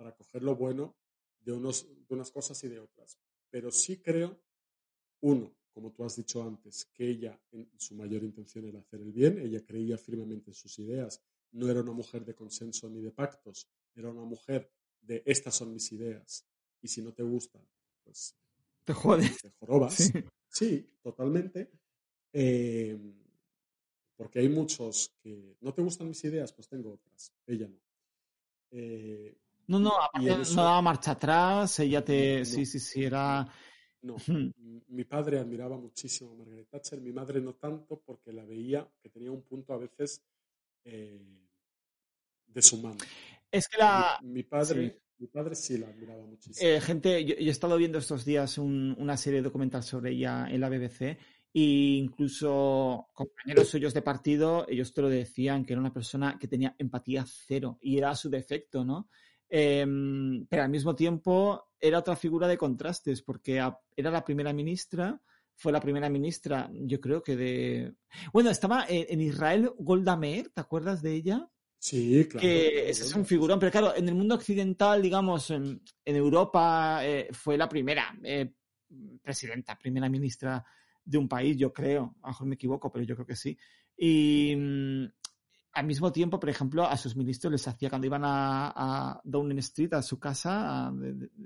para 0.00 0.16
coger 0.16 0.42
lo 0.42 0.56
bueno 0.56 0.96
de, 1.40 1.52
unos, 1.52 1.86
de 2.08 2.14
unas 2.14 2.30
cosas 2.30 2.64
y 2.64 2.68
de 2.68 2.80
otras. 2.80 3.18
Pero 3.50 3.70
sí 3.70 3.98
creo, 4.00 4.40
uno, 5.20 5.54
como 5.72 5.92
tú 5.92 6.04
has 6.04 6.16
dicho 6.16 6.42
antes, 6.42 6.86
que 6.86 7.06
ella, 7.06 7.38
en 7.52 7.68
su 7.78 7.94
mayor 7.94 8.22
intención 8.22 8.64
era 8.64 8.80
hacer 8.80 9.02
el 9.02 9.12
bien, 9.12 9.38
ella 9.38 9.62
creía 9.62 9.98
firmemente 9.98 10.52
en 10.52 10.54
sus 10.54 10.78
ideas, 10.78 11.22
no 11.52 11.68
era 11.68 11.82
una 11.82 11.92
mujer 11.92 12.24
de 12.24 12.34
consenso 12.34 12.88
ni 12.88 13.02
de 13.02 13.12
pactos, 13.12 13.68
era 13.94 14.08
una 14.08 14.24
mujer 14.24 14.72
de 15.00 15.22
estas 15.26 15.54
son 15.54 15.72
mis 15.72 15.90
ideas 15.92 16.46
y 16.82 16.88
si 16.88 17.02
no 17.02 17.12
te 17.12 17.22
gustan, 17.22 17.62
pues 18.04 18.34
te 18.84 18.92
jodes. 18.92 19.42
Te 19.42 19.50
jorobas. 19.50 20.12
Sí, 20.48 20.84
totalmente. 21.00 21.70
Eh, 22.32 22.98
porque 24.16 24.40
hay 24.40 24.48
muchos 24.48 25.14
que 25.22 25.56
no 25.60 25.72
te 25.72 25.80
gustan 25.80 26.08
mis 26.08 26.22
ideas, 26.24 26.52
pues 26.52 26.68
tengo 26.68 26.94
otras. 26.94 27.32
Ella 27.46 27.68
no. 27.68 27.78
Eh, 28.72 29.38
no, 29.68 29.78
no, 29.78 30.02
aparte 30.02 30.28
no 30.28 30.62
daba 30.62 30.82
marcha 30.82 31.12
atrás, 31.12 31.78
ella 31.78 32.04
te... 32.04 32.44
sí, 32.44 32.66
sí, 32.66 32.80
sí, 32.80 33.04
era... 33.04 33.46
No, 34.02 34.16
mi 34.88 35.04
padre 35.04 35.38
admiraba 35.38 35.76
muchísimo 35.76 36.32
a 36.32 36.34
Margaret 36.34 36.68
Thatcher, 36.68 37.00
mi 37.00 37.12
madre 37.12 37.40
no 37.40 37.54
tanto 37.54 38.00
porque 38.00 38.32
la 38.32 38.44
veía 38.44 38.90
que 39.00 39.10
tenía 39.10 39.30
un 39.30 39.42
punto 39.42 39.72
a 39.72 39.78
veces 39.78 40.22
eh, 40.84 41.20
mano. 42.82 42.98
Es 43.50 43.68
que 43.68 43.78
la... 43.78 44.18
Mi, 44.22 44.42
padre... 44.42 45.00
Mi 45.18 45.26
padre 45.26 45.54
sí 45.54 45.76
la 45.76 45.88
admiraba 45.88 46.24
muchísimo. 46.24 46.68
Eh, 46.68 46.80
gente, 46.80 47.24
yo, 47.24 47.34
he 47.36 47.48
estado 47.48 47.76
viendo 47.76 47.98
estos 47.98 48.24
días 48.24 48.56
una 48.58 49.16
serie 49.16 49.42
documental 49.42 49.82
sobre 49.82 50.12
ella 50.12 50.46
en 50.48 50.60
la 50.60 50.68
BBC 50.68 51.18
e 51.52 51.98
incluso 51.98 53.08
compañeros 53.12 53.68
suyos 53.68 53.92
de 53.92 54.02
partido, 54.02 54.66
ellos 54.68 54.94
te 54.94 55.02
lo 55.02 55.08
decían, 55.08 55.64
que 55.64 55.72
era 55.72 55.80
una 55.80 55.92
persona 55.92 56.38
que 56.38 56.48
tenía 56.48 56.74
empatía 56.78 57.24
cero 57.26 57.78
y 57.82 57.98
era 57.98 58.14
su 58.14 58.30
defecto, 58.30 58.84
¿no? 58.84 59.08
Em, 59.48 60.46
pero 60.46 60.62
al 60.62 60.70
mismo 60.70 60.94
tiempo 60.94 61.70
era 61.80 61.98
otra 61.98 62.14
figura 62.14 62.46
de 62.46 62.56
contrastes, 62.56 63.20
porque 63.20 63.56
era 63.96 64.10
la 64.10 64.24
primera 64.24 64.52
ministra, 64.52 65.20
fue 65.56 65.72
la 65.72 65.80
primera 65.80 66.08
ministra, 66.08 66.70
yo 66.72 67.00
creo 67.00 67.22
que 67.22 67.36
de... 67.36 67.94
Bueno, 68.32 68.50
estaba 68.50 68.86
en, 68.88 69.20
Israel 69.20 69.72
Golda 69.78 70.16
Meir, 70.16 70.50
¿te 70.50 70.60
acuerdas 70.60 71.02
de 71.02 71.14
ella? 71.14 71.50
Sí, 71.80 72.26
claro. 72.28 72.42
Que 72.42 72.90
ese 72.90 73.04
es 73.04 73.14
un 73.14 73.24
figurón, 73.24 73.58
pero 73.58 73.72
claro, 73.72 73.96
en 73.96 74.06
el 74.06 74.14
mundo 74.14 74.34
occidental, 74.34 75.00
digamos, 75.00 75.50
en, 75.50 75.80
Europa, 76.04 77.00
eh, 77.02 77.28
fue 77.32 77.56
la 77.56 77.70
primera 77.70 78.14
eh, 78.22 78.52
presidenta, 79.22 79.78
primera 79.78 80.06
ministra 80.10 80.62
de 81.02 81.16
un 81.16 81.26
país, 81.26 81.56
yo 81.56 81.72
creo. 81.72 82.16
A 82.22 82.26
lo 82.26 82.32
mejor 82.32 82.46
me 82.48 82.54
equivoco, 82.56 82.92
pero 82.92 83.04
yo 83.06 83.14
creo 83.14 83.26
que 83.26 83.34
sí. 83.34 83.56
Y 83.96 84.54
mm, 84.54 85.04
al 85.72 85.86
mismo 85.86 86.12
tiempo, 86.12 86.38
por 86.38 86.50
ejemplo, 86.50 86.86
a 86.86 86.98
sus 86.98 87.16
ministros 87.16 87.50
les 87.50 87.66
hacía, 87.66 87.88
cuando 87.88 88.06
iban 88.06 88.22
a, 88.24 89.18
Downing 89.24 89.60
Street, 89.60 89.94
a 89.94 90.02
su 90.02 90.18
casa, 90.18 90.92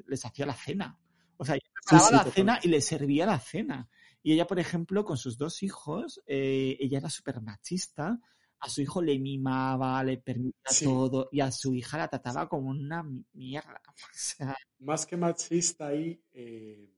les 0.08 0.24
hacía 0.24 0.46
la 0.46 0.54
cena. 0.54 0.98
O 1.36 1.44
sea, 1.44 1.54
ella 1.54 1.70
preparaba 1.74 2.24
la 2.24 2.30
cena 2.32 2.58
y 2.60 2.68
les 2.68 2.84
servía 2.84 3.24
la 3.24 3.38
cena. 3.38 3.88
Y 4.20 4.32
ella, 4.32 4.48
por 4.48 4.58
ejemplo, 4.58 5.04
con 5.04 5.16
sus 5.16 5.38
dos 5.38 5.62
hijos, 5.62 6.20
eh, 6.26 6.76
ella 6.80 6.98
era 6.98 7.08
súper 7.10 7.40
machista. 7.40 8.18
A 8.60 8.68
su 8.68 8.80
hijo 8.80 9.02
le 9.02 9.18
mimaba, 9.18 10.02
le 10.02 10.18
permitía 10.18 10.70
todo, 10.82 11.28
y 11.32 11.40
a 11.40 11.50
su 11.50 11.74
hija 11.74 11.98
la 11.98 12.08
trataba 12.08 12.48
como 12.48 12.70
una 12.70 13.04
mierda. 13.32 13.82
Más 14.78 15.06
que 15.06 15.16
machista 15.16 15.88
ahí, 15.88 16.22
eh, 16.32 16.90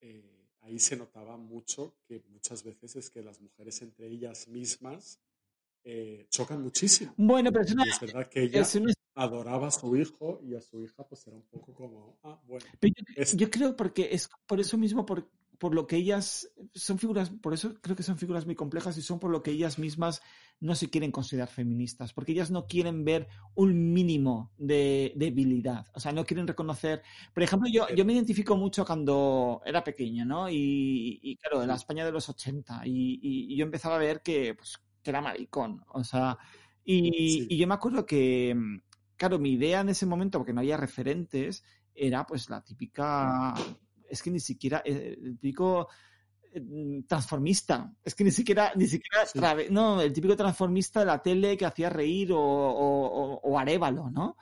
eh, 0.00 0.48
ahí 0.62 0.78
se 0.78 0.96
notaba 0.96 1.36
mucho 1.36 1.96
que 2.06 2.22
muchas 2.30 2.62
veces 2.64 2.96
es 2.96 3.10
que 3.10 3.22
las 3.22 3.40
mujeres 3.40 3.82
entre 3.82 4.08
ellas 4.08 4.48
mismas 4.48 5.20
chocan 6.30 6.62
muchísimo. 6.62 7.14
Bueno, 7.16 7.52
pero 7.52 7.64
es, 7.64 8.00
verdad 8.00 8.28
que 8.28 8.42
ella 8.42 8.66
adoraba 9.16 9.68
a 9.68 9.70
su 9.70 9.96
hijo 9.96 10.40
y 10.42 10.54
a 10.54 10.60
su 10.60 10.82
hija 10.82 11.06
pues 11.08 11.26
era 11.26 11.36
un 11.36 11.42
poco 11.44 11.72
como, 11.72 12.18
ah, 12.22 12.40
bueno. 12.46 12.66
yo, 13.34 13.50
creo 13.50 13.74
porque 13.74 14.08
es 14.12 14.28
por 14.46 14.60
eso 14.60 14.76
mismo, 14.76 15.06
por, 15.06 15.28
por 15.58 15.74
lo 15.74 15.86
que 15.86 15.96
ellas 15.96 16.50
son 16.74 16.98
figuras, 16.98 17.30
por 17.30 17.54
eso 17.54 17.74
creo 17.80 17.96
que 17.96 18.02
son 18.02 18.18
figuras 18.18 18.46
muy 18.46 18.54
complejas 18.54 18.96
y 18.98 19.02
son 19.02 19.18
por 19.18 19.30
lo 19.30 19.42
que 19.42 19.50
ellas 19.50 19.78
mismas 19.78 20.22
no 20.60 20.74
se 20.74 20.88
quieren 20.88 21.12
considerar 21.12 21.48
feministas, 21.48 22.12
porque 22.12 22.32
ellas 22.32 22.50
no 22.50 22.66
quieren 22.66 23.04
ver 23.04 23.28
un 23.54 23.92
mínimo 23.92 24.52
de 24.56 25.12
debilidad, 25.16 25.86
o 25.94 26.00
sea, 26.00 26.12
no 26.12 26.24
quieren 26.24 26.46
reconocer, 26.46 27.02
por 27.34 27.42
ejemplo, 27.42 27.68
yo, 27.70 27.86
yo 27.94 28.04
me 28.04 28.14
identifico 28.14 28.56
mucho 28.56 28.84
cuando 28.84 29.60
era 29.64 29.84
pequeña, 29.84 30.24
¿no? 30.24 30.48
Y, 30.50 31.38
claro, 31.40 31.62
en 31.62 31.68
la 31.68 31.74
España 31.74 32.04
de 32.04 32.12
los 32.12 32.28
80, 32.28 32.82
y, 32.84 33.56
yo 33.56 33.64
empezaba 33.64 33.96
a 33.96 33.98
ver 33.98 34.22
que, 34.22 34.54
pues, 34.54 34.78
que 35.02 35.10
era 35.10 35.20
maricón, 35.20 35.84
o 35.88 36.04
sea, 36.04 36.38
y, 36.84 37.46
y 37.52 37.58
yo 37.58 37.66
me 37.66 37.74
acuerdo 37.74 38.06
que, 38.06 38.56
claro, 39.16 39.38
mi 39.38 39.52
idea 39.52 39.80
en 39.80 39.90
ese 39.90 40.06
momento, 40.06 40.38
porque 40.38 40.52
no 40.52 40.60
había 40.60 40.76
referentes, 40.76 41.64
era 41.96 42.26
pues 42.26 42.50
la 42.50 42.62
típica 42.62 43.54
es 44.08 44.22
que 44.22 44.30
ni 44.30 44.40
siquiera 44.40 44.82
eh, 44.84 45.16
el 45.22 45.38
típico 45.38 45.88
eh, 46.52 47.02
transformista. 47.06 47.92
Es 48.04 48.14
que 48.14 48.24
ni 48.24 48.30
siquiera, 48.30 48.72
ni 48.74 48.86
siquiera, 48.86 49.24
no, 49.70 50.00
el 50.00 50.12
típico 50.12 50.36
transformista 50.36 51.00
de 51.00 51.06
la 51.06 51.22
tele 51.22 51.56
que 51.56 51.66
hacía 51.66 51.90
reír 51.90 52.32
o, 52.32 52.40
o, 52.40 53.40
o, 53.42 53.58
Arevalo, 53.58 54.10
¿no? 54.10 54.36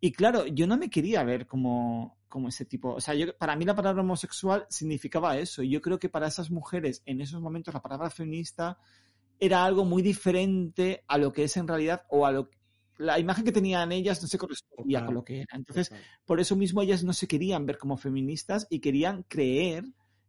Y 0.00 0.12
claro, 0.12 0.46
yo 0.46 0.66
no 0.66 0.76
me 0.76 0.90
quería 0.90 1.22
ver 1.22 1.46
como, 1.46 2.18
como 2.28 2.48
ese 2.48 2.64
tipo. 2.64 2.94
O 2.94 3.00
sea, 3.00 3.14
yo, 3.14 3.36
para 3.36 3.54
mí 3.54 3.64
la 3.64 3.76
palabra 3.76 4.02
homosexual 4.02 4.66
significaba 4.68 5.36
eso. 5.38 5.62
Y 5.62 5.70
yo 5.70 5.80
creo 5.80 5.98
que 5.98 6.08
para 6.08 6.26
esas 6.26 6.50
mujeres, 6.50 7.02
en 7.06 7.20
esos 7.20 7.40
momentos, 7.40 7.72
la 7.72 7.82
palabra 7.82 8.10
feminista 8.10 8.78
era 9.38 9.64
algo 9.64 9.84
muy 9.84 10.02
diferente 10.02 11.04
a 11.06 11.18
lo 11.18 11.32
que 11.32 11.44
es 11.44 11.56
en 11.56 11.68
realidad 11.68 12.04
o 12.08 12.26
a 12.26 12.32
lo 12.32 12.48
que 12.48 12.61
la 13.02 13.18
imagen 13.18 13.44
que 13.44 13.52
tenían 13.52 13.92
ellas 13.92 14.22
no 14.22 14.28
se 14.28 14.38
correspondía 14.38 15.04
con 15.04 15.14
lo 15.14 15.24
que 15.24 15.40
era. 15.42 15.56
Entonces, 15.56 15.92
por 16.24 16.40
eso 16.40 16.56
mismo 16.56 16.82
ellas 16.82 17.04
no 17.04 17.12
se 17.12 17.26
querían 17.26 17.66
ver 17.66 17.78
como 17.78 17.96
feministas 17.96 18.66
y 18.70 18.80
querían 18.80 19.24
creer 19.24 19.84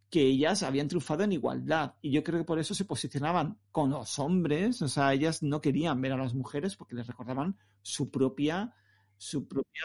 que 0.09 0.21
ellas 0.21 0.61
habían 0.63 0.87
triunfado 0.87 1.23
en 1.23 1.31
igualdad. 1.31 1.95
Y 2.01 2.11
yo 2.11 2.23
creo 2.23 2.39
que 2.39 2.45
por 2.45 2.59
eso 2.59 2.75
se 2.75 2.85
posicionaban 2.85 3.57
con 3.71 3.89
los 3.89 4.19
hombres. 4.19 4.81
O 4.81 4.87
sea, 4.87 5.13
ellas 5.13 5.41
no 5.41 5.61
querían 5.61 6.01
ver 6.01 6.11
a 6.11 6.17
las 6.17 6.33
mujeres 6.33 6.75
porque 6.75 6.95
les 6.95 7.07
recordaban 7.07 7.57
su 7.81 8.11
propia, 8.11 8.75
su 9.17 9.47
propia 9.47 9.81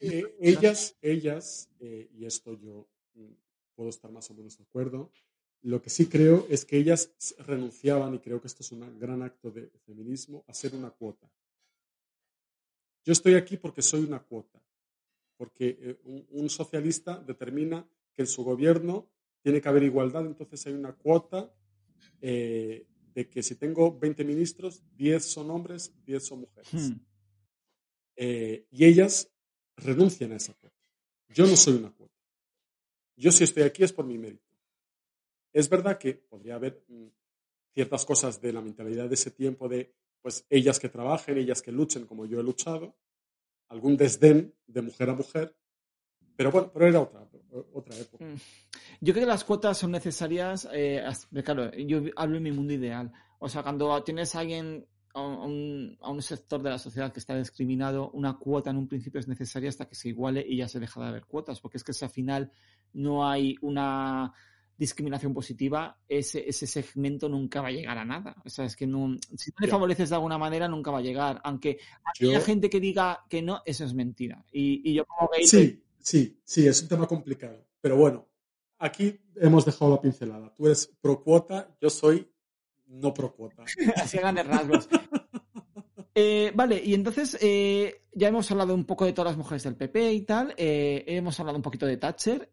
eh, 0.00 0.36
ellas, 0.40 0.96
ellas, 1.02 1.68
eh, 1.78 2.10
y 2.14 2.24
esto 2.24 2.54
yo 2.54 2.88
mm, 3.14 3.32
puedo 3.74 3.90
estar 3.90 4.10
más 4.10 4.30
o 4.30 4.34
menos 4.34 4.56
de 4.56 4.64
acuerdo, 4.64 5.12
lo 5.62 5.82
que 5.82 5.90
sí 5.90 6.06
creo 6.06 6.46
es 6.48 6.64
que 6.64 6.78
ellas 6.78 7.12
renunciaban, 7.38 8.14
y 8.14 8.18
creo 8.20 8.40
que 8.40 8.46
esto 8.46 8.62
es 8.62 8.72
un 8.72 8.98
gran 8.98 9.22
acto 9.22 9.50
de 9.50 9.70
feminismo, 9.84 10.44
a 10.48 10.54
ser 10.54 10.74
una 10.74 10.90
cuota. 10.90 11.30
Yo 13.04 13.12
estoy 13.12 13.34
aquí 13.34 13.56
porque 13.56 13.82
soy 13.82 14.02
una 14.02 14.20
cuota, 14.20 14.62
porque 15.36 15.78
eh, 15.80 16.26
un, 16.30 16.50
socialista 16.50 17.18
determina 17.18 17.86
que 18.14 18.22
en 18.22 18.28
su 18.28 18.44
gobierno 18.44 19.08
tiene 19.42 19.60
que 19.60 19.68
haber 19.68 19.82
igualdad, 19.84 20.26
entonces 20.26 20.66
hay 20.66 20.74
una 20.74 20.92
cuota 20.92 21.52
eh, 22.20 22.86
de 23.14 23.28
que 23.28 23.42
si 23.42 23.54
tengo 23.56 23.98
20 23.98 24.24
ministros, 24.24 24.82
10 24.96 25.24
son 25.24 25.50
hombres, 25.50 25.94
10 26.04 26.24
son 26.24 26.40
mujeres. 26.40 26.72
Hmm. 26.72 27.00
Eh, 28.16 28.66
y 28.70 28.84
ellas 28.84 29.30
renuncian 29.76 30.32
a 30.32 30.36
esa 30.36 30.52
cuota. 30.54 30.76
Yo 31.30 31.46
no 31.46 31.56
soy 31.56 31.74
una 31.74 31.90
cuota. 31.90 32.14
Yo 33.16 33.32
si 33.32 33.44
estoy 33.44 33.62
aquí 33.62 33.82
es 33.82 33.92
por 33.92 34.04
mi 34.04 34.18
mérito. 34.18 34.44
Es 35.52 35.68
verdad 35.68 35.98
que 35.98 36.14
podría 36.14 36.56
haber 36.56 36.84
mm, 36.88 37.06
ciertas 37.72 38.04
cosas 38.04 38.40
de 38.40 38.52
la 38.52 38.60
mentalidad 38.60 39.08
de 39.08 39.14
ese 39.14 39.30
tiempo 39.30 39.68
de 39.68 39.94
pues 40.22 40.46
ellas 40.50 40.78
que 40.78 40.88
trabajen, 40.88 41.38
ellas 41.38 41.62
que 41.62 41.72
luchen 41.72 42.06
como 42.06 42.26
yo 42.26 42.40
he 42.40 42.42
luchado, 42.42 42.96
algún 43.68 43.96
desdén 43.96 44.54
de 44.66 44.82
mujer 44.82 45.10
a 45.10 45.14
mujer, 45.14 45.56
pero 46.36 46.50
bueno, 46.50 46.70
pero 46.72 46.86
era 46.86 47.00
otra, 47.00 47.28
otra 47.72 47.96
época. 47.96 48.24
Mm. 48.24 48.36
Yo 49.00 49.12
creo 49.12 49.24
que 49.24 49.30
las 49.30 49.44
cuotas 49.44 49.78
son 49.78 49.92
necesarias, 49.92 50.68
eh, 50.72 51.02
claro, 51.44 51.70
yo 51.72 52.02
hablo 52.16 52.36
en 52.36 52.42
mi 52.42 52.52
mundo 52.52 52.72
ideal, 52.72 53.12
o 53.38 53.48
sea, 53.48 53.62
cuando 53.62 54.02
tienes 54.02 54.34
a 54.34 54.40
alguien, 54.40 54.86
a 55.14 55.20
un, 55.22 55.96
a 56.00 56.10
un 56.10 56.22
sector 56.22 56.62
de 56.62 56.70
la 56.70 56.78
sociedad 56.78 57.12
que 57.12 57.20
está 57.20 57.36
discriminado, 57.36 58.10
una 58.10 58.38
cuota 58.38 58.70
en 58.70 58.76
un 58.76 58.88
principio 58.88 59.18
es 59.18 59.28
necesaria 59.28 59.68
hasta 59.68 59.88
que 59.88 59.94
se 59.94 60.08
iguale 60.08 60.44
y 60.46 60.58
ya 60.58 60.68
se 60.68 60.78
deja 60.78 61.00
de 61.00 61.08
haber 61.08 61.24
cuotas, 61.24 61.60
porque 61.60 61.78
es 61.78 61.84
que 61.84 61.92
si 61.92 62.04
al 62.04 62.10
final 62.10 62.52
no 62.92 63.26
hay 63.26 63.56
una 63.62 64.32
discriminación 64.80 65.34
positiva, 65.34 65.98
ese, 66.08 66.48
ese 66.48 66.66
segmento 66.66 67.28
nunca 67.28 67.60
va 67.60 67.68
a 67.68 67.70
llegar 67.70 67.98
a 67.98 68.04
nada. 68.04 68.34
O 68.46 68.48
sea, 68.48 68.64
es 68.64 68.74
que 68.74 68.86
no, 68.86 69.14
si 69.36 69.50
no 69.50 69.56
le 69.60 69.68
favoreces 69.68 70.08
de 70.08 70.14
alguna 70.14 70.38
manera, 70.38 70.68
nunca 70.68 70.90
va 70.90 71.00
a 71.00 71.02
llegar. 71.02 71.38
Aunque 71.44 71.78
haya 72.18 72.40
gente 72.40 72.70
que 72.70 72.80
diga 72.80 73.26
que 73.28 73.42
no, 73.42 73.60
eso 73.66 73.84
es 73.84 73.92
mentira. 73.92 74.42
Y, 74.50 74.94
yo 74.94 75.04
como 75.04 75.28
Sí, 75.44 75.84
sí, 75.98 76.40
sí, 76.42 76.66
es 76.66 76.80
un 76.80 76.88
tema 76.88 77.06
complicado. 77.06 77.62
Pero 77.82 77.96
bueno, 77.96 78.26
aquí 78.78 79.20
hemos 79.36 79.66
dejado 79.66 79.90
la 79.90 80.00
pincelada. 80.00 80.54
Tú 80.54 80.64
eres 80.64 80.90
pro 81.02 81.22
cuota, 81.22 81.76
yo 81.78 81.90
soy 81.90 82.26
no 82.86 83.12
pro 83.12 83.34
cuota. 83.34 83.64
Así 83.96 84.16
a 84.16 84.22
grandes 84.22 84.46
rasgos. 84.46 84.88
Eh, 86.12 86.50
vale, 86.56 86.82
y 86.84 86.92
entonces 86.92 87.38
eh, 87.40 88.02
ya 88.12 88.28
hemos 88.28 88.50
hablado 88.50 88.74
un 88.74 88.84
poco 88.84 89.06
de 89.06 89.12
todas 89.12 89.30
las 89.30 89.38
mujeres 89.38 89.62
del 89.62 89.76
PP 89.76 90.12
y 90.12 90.22
tal, 90.22 90.52
eh, 90.56 91.04
hemos 91.06 91.38
hablado 91.38 91.56
un 91.56 91.62
poquito 91.62 91.86
de 91.86 91.96
Thatcher. 91.96 92.50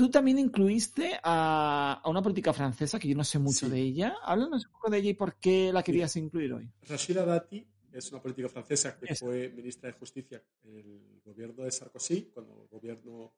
Tú 0.00 0.08
también 0.08 0.38
incluiste 0.38 1.20
a, 1.22 2.00
una 2.06 2.22
política 2.22 2.54
francesa, 2.54 2.98
que 2.98 3.06
yo 3.06 3.14
no 3.14 3.22
sé 3.22 3.38
mucho 3.38 3.68
de 3.68 3.78
ella. 3.78 4.16
Háblanos 4.22 4.64
un 4.64 4.72
poco 4.72 4.88
de 4.88 4.96
ella 4.96 5.10
y 5.10 5.12
por 5.12 5.34
qué 5.34 5.70
la 5.74 5.82
querías 5.82 6.16
incluir 6.16 6.54
hoy. 6.54 6.72
Rashida 6.88 7.22
Dati 7.26 7.68
es 7.92 8.10
una 8.10 8.22
política 8.22 8.48
francesa 8.48 8.98
que 8.98 9.14
fue 9.14 9.50
ministra 9.50 9.90
de 9.90 9.98
Justicia 9.98 10.42
en 10.62 10.74
el 10.74 11.20
gobierno 11.22 11.64
de 11.64 11.70
Sarkozy, 11.70 12.30
cuando 12.32 12.62
el 12.62 12.68
gobierno 12.68 13.34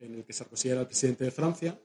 en 0.00 0.16
el 0.16 0.24
que 0.26 0.34
Sarkozy 0.34 0.68
era 0.68 0.82
el 0.82 0.86
presidente 0.86 1.24
de 1.24 1.30
Francia. 1.30 1.80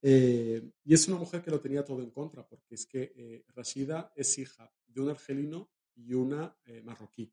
Eh, 0.00 0.70
y 0.82 0.94
es 0.94 1.06
una 1.08 1.18
mujer 1.18 1.42
que 1.42 1.50
lo 1.50 1.60
tenía 1.60 1.84
todo 1.84 2.00
en 2.00 2.12
contra, 2.12 2.48
porque 2.48 2.76
es 2.76 2.86
que 2.86 3.12
eh, 3.14 3.44
Rashida 3.54 4.10
es 4.16 4.38
hija 4.38 4.72
de 4.86 5.02
un 5.02 5.10
argelino 5.10 5.68
y 5.96 6.14
una 6.14 6.56
eh, 6.64 6.80
marroquí. 6.80 7.30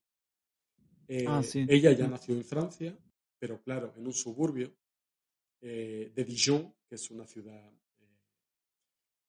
Ah, 1.26 1.42
ella 1.54 1.94
ya 1.94 2.06
nació 2.06 2.36
en 2.36 2.44
Francia, 2.44 3.00
pero 3.40 3.62
claro, 3.62 3.94
en 3.96 4.06
un 4.06 4.12
suburbio 4.14 4.76
eh, 5.60 6.12
de 6.14 6.24
Dijon, 6.24 6.76
que 6.88 6.96
es 6.96 7.10
una 7.10 7.26
ciudad 7.26 7.74
eh, 8.00 8.06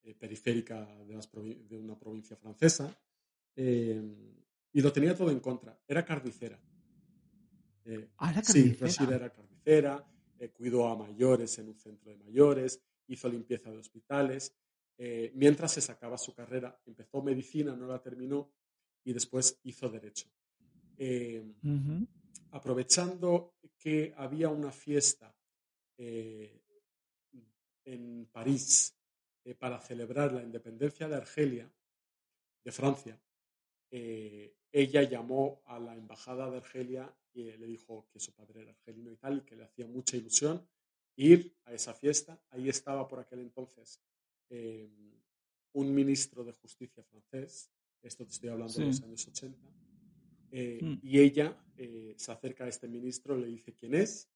eh, 0.03 0.15
periférica 0.15 0.85
de, 1.05 1.79
una 1.79 1.99
provincia 1.99 2.37
francesa, 2.37 2.95
y 3.57 4.81
lo 4.81 4.93
tenía 4.93 5.17
todo 5.17 5.31
en 5.31 5.41
contra. 5.41 5.77
Era 5.87 6.05
carnicera. 6.05 6.61
Ah, 8.19 8.31
era 8.31 8.43
carnicera. 8.43 8.91
Sí, 8.91 9.05
era 9.05 9.33
carnicera, 9.33 10.07
cuidó 10.53 10.87
a 10.87 10.97
mayores 10.97 11.59
en 11.59 11.69
un 11.69 11.79
centro 11.79 12.13
de 12.13 12.19
mayores, 12.19 12.81
hizo 13.09 13.29
limpieza 13.29 13.73
de 13.73 13.79
hospitales. 13.79 14.55
mientras 15.35 15.73
se 15.73 15.81
sacaba 15.81 16.17
su 16.19 16.35
carrera, 16.35 16.81
empezó 16.87 17.21
medicina, 17.21 17.75
no 17.75 17.89
la 17.89 18.01
terminó 18.01 18.53
y 19.03 19.13
después 19.13 19.59
hizo 19.65 19.89
derecho. 19.89 20.29
Aprovechando 22.53 23.55
que 23.77 24.15
había 24.17 24.51
una 24.51 24.71
fiesta 24.71 25.35
eh, 26.01 26.63
en 27.85 28.27
París 28.27 28.95
eh, 29.45 29.55
para 29.57 29.81
celebrar 29.81 30.33
la 30.33 30.43
independencia 30.43 31.09
de 31.09 31.17
Argelia, 31.17 31.69
de 32.63 32.73
Francia, 32.73 33.21
eh, 33.91 34.55
ella 34.71 35.03
llamó 35.03 35.61
a 35.67 35.81
la 35.81 35.97
embajada 35.97 36.49
de 36.51 36.59
Argelia 36.59 37.13
y 37.33 37.43
le 37.43 37.67
dijo 37.67 38.07
que 38.13 38.21
su 38.21 38.33
padre 38.33 38.63
era 38.63 38.71
argelino 38.71 39.11
y 39.11 39.17
tal, 39.17 39.39
y 39.39 39.41
que 39.41 39.57
le 39.57 39.65
hacía 39.65 39.89
mucha 39.89 40.17
ilusión 40.17 40.65
ir 41.17 41.57
a 41.65 41.73
esa 41.73 41.95
fiesta. 41.95 42.41
Ahí 42.51 42.69
estaba 42.69 43.09
por 43.09 43.19
aquel 43.19 43.41
entonces 43.41 44.01
un 44.51 45.95
ministro 45.95 46.45
de 46.45 46.53
justicia 46.53 47.03
francés, 47.03 47.71
esto 48.03 48.25
te 48.25 48.33
estoy 48.33 48.49
hablando 48.51 48.73
de 48.73 48.87
los 48.87 49.03
años 49.03 49.27
80, 49.27 49.59
mm. 50.51 50.99
y 51.03 51.21
ella 51.21 51.63
se 52.17 52.33
acerca 52.33 52.65
a 52.65 52.69
este 52.69 52.89
ministro, 52.89 53.37
le 53.37 53.49
dice 53.49 53.75
quién 53.75 53.95
es, 53.95 54.31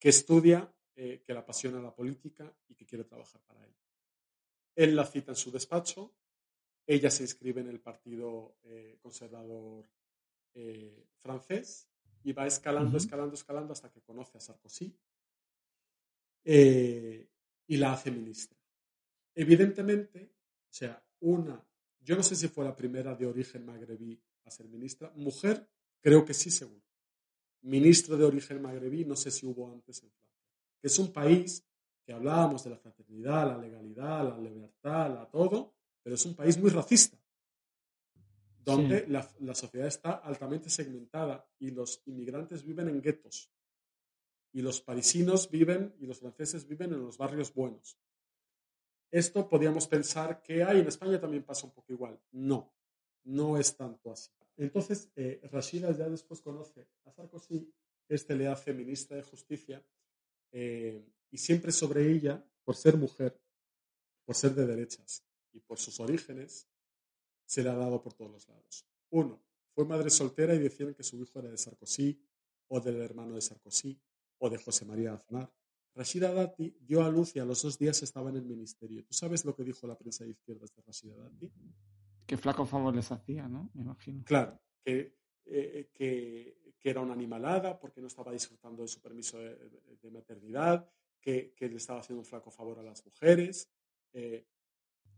que 0.00 0.08
estudia 0.08 0.74
eh, 0.96 1.22
que 1.24 1.32
le 1.32 1.40
apasiona 1.40 1.80
la 1.80 1.94
política 1.94 2.52
y 2.68 2.74
que 2.74 2.86
quiere 2.86 3.04
trabajar 3.04 3.40
para 3.42 3.64
él. 3.64 3.74
Él 4.76 4.94
la 4.94 5.04
cita 5.04 5.32
en 5.32 5.36
su 5.36 5.50
despacho, 5.50 6.14
ella 6.86 7.10
se 7.10 7.22
inscribe 7.22 7.60
en 7.60 7.68
el 7.68 7.80
Partido 7.80 8.58
eh, 8.64 8.98
Conservador 9.00 9.88
eh, 10.54 11.06
francés 11.20 11.88
y 12.22 12.32
va 12.32 12.46
escalando, 12.46 12.96
escalando, 12.96 13.34
escalando 13.34 13.72
hasta 13.72 13.90
que 13.90 14.02
conoce 14.02 14.38
a 14.38 14.40
Sarkozy 14.40 14.96
y 16.46 17.76
la 17.76 17.92
hace 17.92 18.10
ministra. 18.10 18.58
Evidentemente, 19.34 20.30
o 20.70 20.72
sea, 20.72 21.02
una, 21.20 21.66
yo 22.00 22.16
no 22.16 22.22
sé 22.22 22.36
si 22.36 22.48
fue 22.48 22.64
la 22.64 22.76
primera 22.76 23.14
de 23.14 23.26
origen 23.26 23.64
magrebí 23.64 24.20
a 24.44 24.50
ser 24.50 24.68
ministra, 24.68 25.10
mujer, 25.16 25.66
creo 26.00 26.24
que 26.24 26.34
sí, 26.34 26.50
seguro. 26.50 26.84
Ministro 27.62 28.16
de 28.16 28.24
origen 28.24 28.60
magrebí, 28.60 29.04
no 29.04 29.16
sé 29.16 29.30
si 29.30 29.46
hubo 29.46 29.72
antes 29.72 30.02
en 30.02 30.10
Francia, 30.10 30.33
que 30.84 30.88
es 30.88 30.98
un 30.98 31.10
país 31.14 31.66
que 32.04 32.12
hablábamos 32.12 32.62
de 32.62 32.68
la 32.68 32.76
fraternidad, 32.76 33.46
la 33.46 33.56
legalidad, 33.56 34.22
la 34.22 34.38
libertad, 34.38 35.14
la 35.14 35.26
todo, 35.30 35.72
pero 36.02 36.14
es 36.14 36.26
un 36.26 36.34
país 36.34 36.58
muy 36.58 36.68
racista, 36.68 37.16
donde 38.58 39.06
la, 39.08 39.26
la, 39.40 39.54
sociedad 39.54 39.88
está 39.88 40.12
altamente 40.16 40.68
segmentada 40.68 41.48
y 41.58 41.70
los 41.70 42.02
inmigrantes 42.04 42.62
viven 42.62 42.88
en 42.88 43.00
guetos 43.00 43.50
y 44.52 44.60
los 44.60 44.82
parisinos 44.82 45.50
viven 45.50 45.94
y 46.00 46.04
los 46.04 46.18
franceses 46.18 46.68
viven 46.68 46.92
en 46.92 47.00
los 47.00 47.16
barrios 47.16 47.54
buenos. 47.54 47.98
Esto 49.10 49.48
podríamos 49.48 49.86
pensar 49.86 50.42
que 50.42 50.62
hay 50.62 50.80
en 50.80 50.88
España 50.88 51.18
también 51.18 51.44
pasa 51.44 51.66
un 51.66 51.72
poco 51.72 51.94
igual. 51.94 52.20
No, 52.32 52.74
no 53.22 53.56
es 53.56 53.74
tanto 53.74 54.12
así. 54.12 54.30
Entonces, 54.58 55.10
eh, 55.16 55.40
Rashida 55.50 55.90
ya 55.92 56.10
después 56.10 56.42
conoce 56.42 56.86
a 57.06 57.10
Sarkozy, 57.10 57.72
este 58.06 58.36
le 58.36 58.48
hace 58.48 58.74
ministra 58.74 59.16
de 59.16 59.22
Justicia 59.22 59.82
eh, 60.56 61.04
y 61.32 61.38
siempre 61.38 61.72
sobre 61.72 62.12
ella, 62.12 62.48
por 62.62 62.76
ser 62.76 62.96
mujer, 62.96 63.36
por 64.24 64.36
ser 64.36 64.54
de 64.54 64.64
derechas 64.64 65.24
y 65.52 65.58
por 65.58 65.80
sus 65.80 65.98
orígenes, 65.98 66.68
se 67.44 67.64
le 67.64 67.70
ha 67.70 67.74
dado 67.74 68.00
por 68.00 68.14
todos 68.14 68.30
los 68.30 68.48
lados. 68.48 68.86
Uno, 69.10 69.42
fue 69.74 69.84
madre 69.84 70.10
soltera 70.10 70.54
y 70.54 70.60
decían 70.60 70.94
que 70.94 71.02
su 71.02 71.20
hijo 71.20 71.40
era 71.40 71.50
de 71.50 71.58
Sarkozy 71.58 72.24
o 72.68 72.80
del 72.80 73.02
hermano 73.02 73.34
de 73.34 73.40
Sarkozy 73.40 74.00
o 74.38 74.48
de 74.48 74.58
José 74.58 74.84
María 74.84 75.14
Aznar. 75.14 75.52
Rashida 75.92 76.32
Dati 76.32 76.76
dio 76.80 77.02
a 77.02 77.08
luz 77.08 77.34
y 77.34 77.40
a 77.40 77.44
los 77.44 77.62
dos 77.62 77.76
días 77.76 78.00
estaba 78.04 78.30
en 78.30 78.36
el 78.36 78.44
ministerio. 78.44 79.04
¿Tú 79.04 79.12
sabes 79.12 79.44
lo 79.44 79.56
que 79.56 79.64
dijo 79.64 79.88
la 79.88 79.98
prensa 79.98 80.24
de 80.24 80.30
izquierdas 80.30 80.72
de 80.72 80.82
Rashida 80.82 81.16
Dati? 81.16 81.52
Que 82.24 82.36
flaco 82.36 82.64
favor 82.64 82.94
les 82.94 83.10
hacía, 83.10 83.48
¿no? 83.48 83.70
Me 83.74 83.82
imagino. 83.82 84.22
Claro, 84.24 84.60
que, 84.84 85.18
eh, 85.46 85.90
que, 85.92 86.63
era 86.84 87.00
una 87.00 87.14
animalada 87.14 87.78
porque 87.78 88.00
no 88.00 88.08
estaba 88.08 88.30
disfrutando 88.30 88.82
de 88.82 88.88
su 88.88 89.00
permiso 89.00 89.38
de, 89.38 90.10
maternidad, 90.12 90.86
que, 91.20 91.54
le 91.58 91.76
estaba 91.76 92.00
haciendo 92.00 92.20
un 92.20 92.26
flaco 92.26 92.50
favor 92.50 92.78
a 92.78 92.82
las 92.82 93.04
mujeres. 93.04 93.68
Eh, 94.12 94.46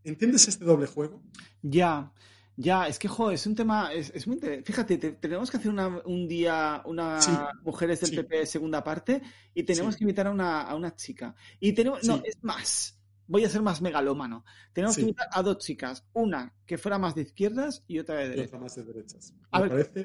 ¿Entiendes 0.03 0.47
este 0.47 0.63
doble 0.63 0.87
juego? 0.87 1.21
Ya. 1.61 2.13
Ya, 2.59 2.87
es 2.87 2.97
que, 2.97 3.07
joder, 3.07 3.35
es 3.35 3.45
un 3.45 3.53
tema, 3.53 3.93
es, 3.93 4.25
muy 4.25 4.37
interesante. 4.37 4.65
Fíjate, 4.65 4.97
tenemos 4.97 5.51
que 5.51 5.57
hacer 5.57 5.71
un 5.71 6.27
día, 6.27 6.81
una 6.85 7.19
mujeres 7.61 8.01
del 8.01 8.15
PP 8.15 8.47
segunda 8.47 8.83
parte, 8.83 9.21
y 9.53 9.61
tenemos 9.61 9.95
que 9.95 10.03
invitar 10.03 10.25
a 10.25 10.31
una, 10.31 10.61
a 10.61 10.73
una 10.73 10.95
chica. 10.95 11.35
Y 11.59 11.73
tenemos, 11.73 12.03
no, 12.05 12.19
es 12.25 12.41
más, 12.41 12.97
voy 13.27 13.43
a 13.43 13.49
ser 13.49 13.61
más 13.61 13.81
megalómano. 13.81 14.43
Tenemos 14.73 14.95
que 14.95 15.01
invitar 15.03 15.27
a 15.31 15.43
dos 15.43 15.59
chicas, 15.59 16.03
una 16.13 16.55
que 16.65 16.79
fuera 16.79 16.97
más 16.97 17.13
de 17.13 17.21
izquierdas 17.23 17.83
y 17.87 17.99
otra 17.99 18.15
de 18.15 18.29
derechas. 18.29 18.47
otra 18.47 18.59
más 18.59 18.75
de 18.75 18.83
derechas. 18.83 19.33
Me, 19.53 19.69
parece, 19.69 20.03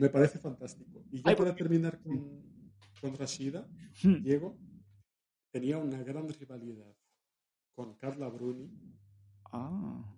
me 0.00 0.08
parece 0.08 0.38
fantástico. 0.38 1.04
Y 1.10 1.22
ya 1.22 1.36
para 1.36 1.54
terminar 1.54 2.00
con, 2.00 2.42
con 3.00 3.16
Rashida, 3.16 3.68
hmm. 4.02 4.22
Diego, 4.22 4.58
tenía 5.50 5.78
una 5.78 6.02
gran 6.02 6.28
rivalidad 6.28 6.94
con 7.74 7.94
Carla 7.96 8.28
Bruni. 8.28 8.70
Ah 9.52 10.16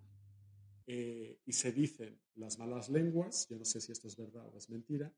eh, 0.86 1.40
y 1.44 1.52
se 1.52 1.72
dicen 1.72 2.20
las 2.34 2.58
malas 2.58 2.88
lenguas, 2.88 3.46
yo 3.48 3.56
no 3.56 3.64
sé 3.64 3.80
si 3.80 3.92
esto 3.92 4.08
es 4.08 4.16
verdad 4.16 4.46
o 4.52 4.58
es 4.58 4.68
mentira, 4.68 5.12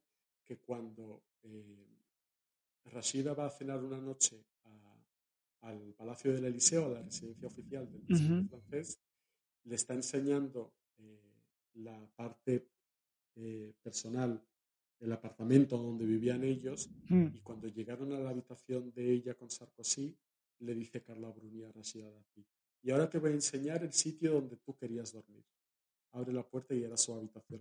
que 0.45 0.59
cuando 0.59 1.25
eh, 1.43 1.89
Rashida 2.85 3.33
va 3.33 3.47
a 3.47 3.51
cenar 3.51 3.83
una 3.83 3.99
noche 3.99 4.45
al 5.63 5.95
Palacio 5.95 6.33
del 6.33 6.45
Eliseo, 6.45 6.87
a 6.87 6.89
la 6.91 7.03
residencia 7.03 7.49
oficial 7.49 7.91
del 7.91 8.03
presidente 8.03 8.51
francés, 8.51 9.01
le 9.65 9.75
está 9.75 9.95
enseñando 9.95 10.75
eh, 10.99 11.43
la 11.75 12.07
parte 12.15 12.69
personal 13.83 14.41
del 15.05 15.13
apartamento 15.13 15.77
donde 15.77 16.07
vivían 16.07 16.43
ellos 16.45 16.91
mm. 17.09 17.27
y 17.35 17.41
cuando 17.41 17.69
llegaron 17.69 18.13
a 18.13 18.19
la 18.19 18.31
habitación 18.31 18.91
de 18.93 19.13
ella 19.13 19.35
con 19.35 19.51
Sarkozy, 19.51 20.17
le 20.61 20.75
dice 20.75 21.03
Carla 21.03 21.31
Bruni 21.31 21.63
a 21.63 21.73
Rashida 21.73 22.11
Dati, 22.11 22.47
y 22.83 22.91
ahora 22.91 23.11
te 23.11 23.19
voy 23.19 23.33
a 23.33 23.35
enseñar 23.35 23.83
el 23.83 23.93
sitio 23.93 24.33
donde 24.33 24.57
tú 24.57 24.75
querías 24.77 25.13
dormir 25.13 25.45
abre 26.15 26.33
la 26.33 26.49
puerta 26.49 26.75
y 26.75 26.83
era 26.83 26.97
su 26.97 27.13
habitación. 27.13 27.61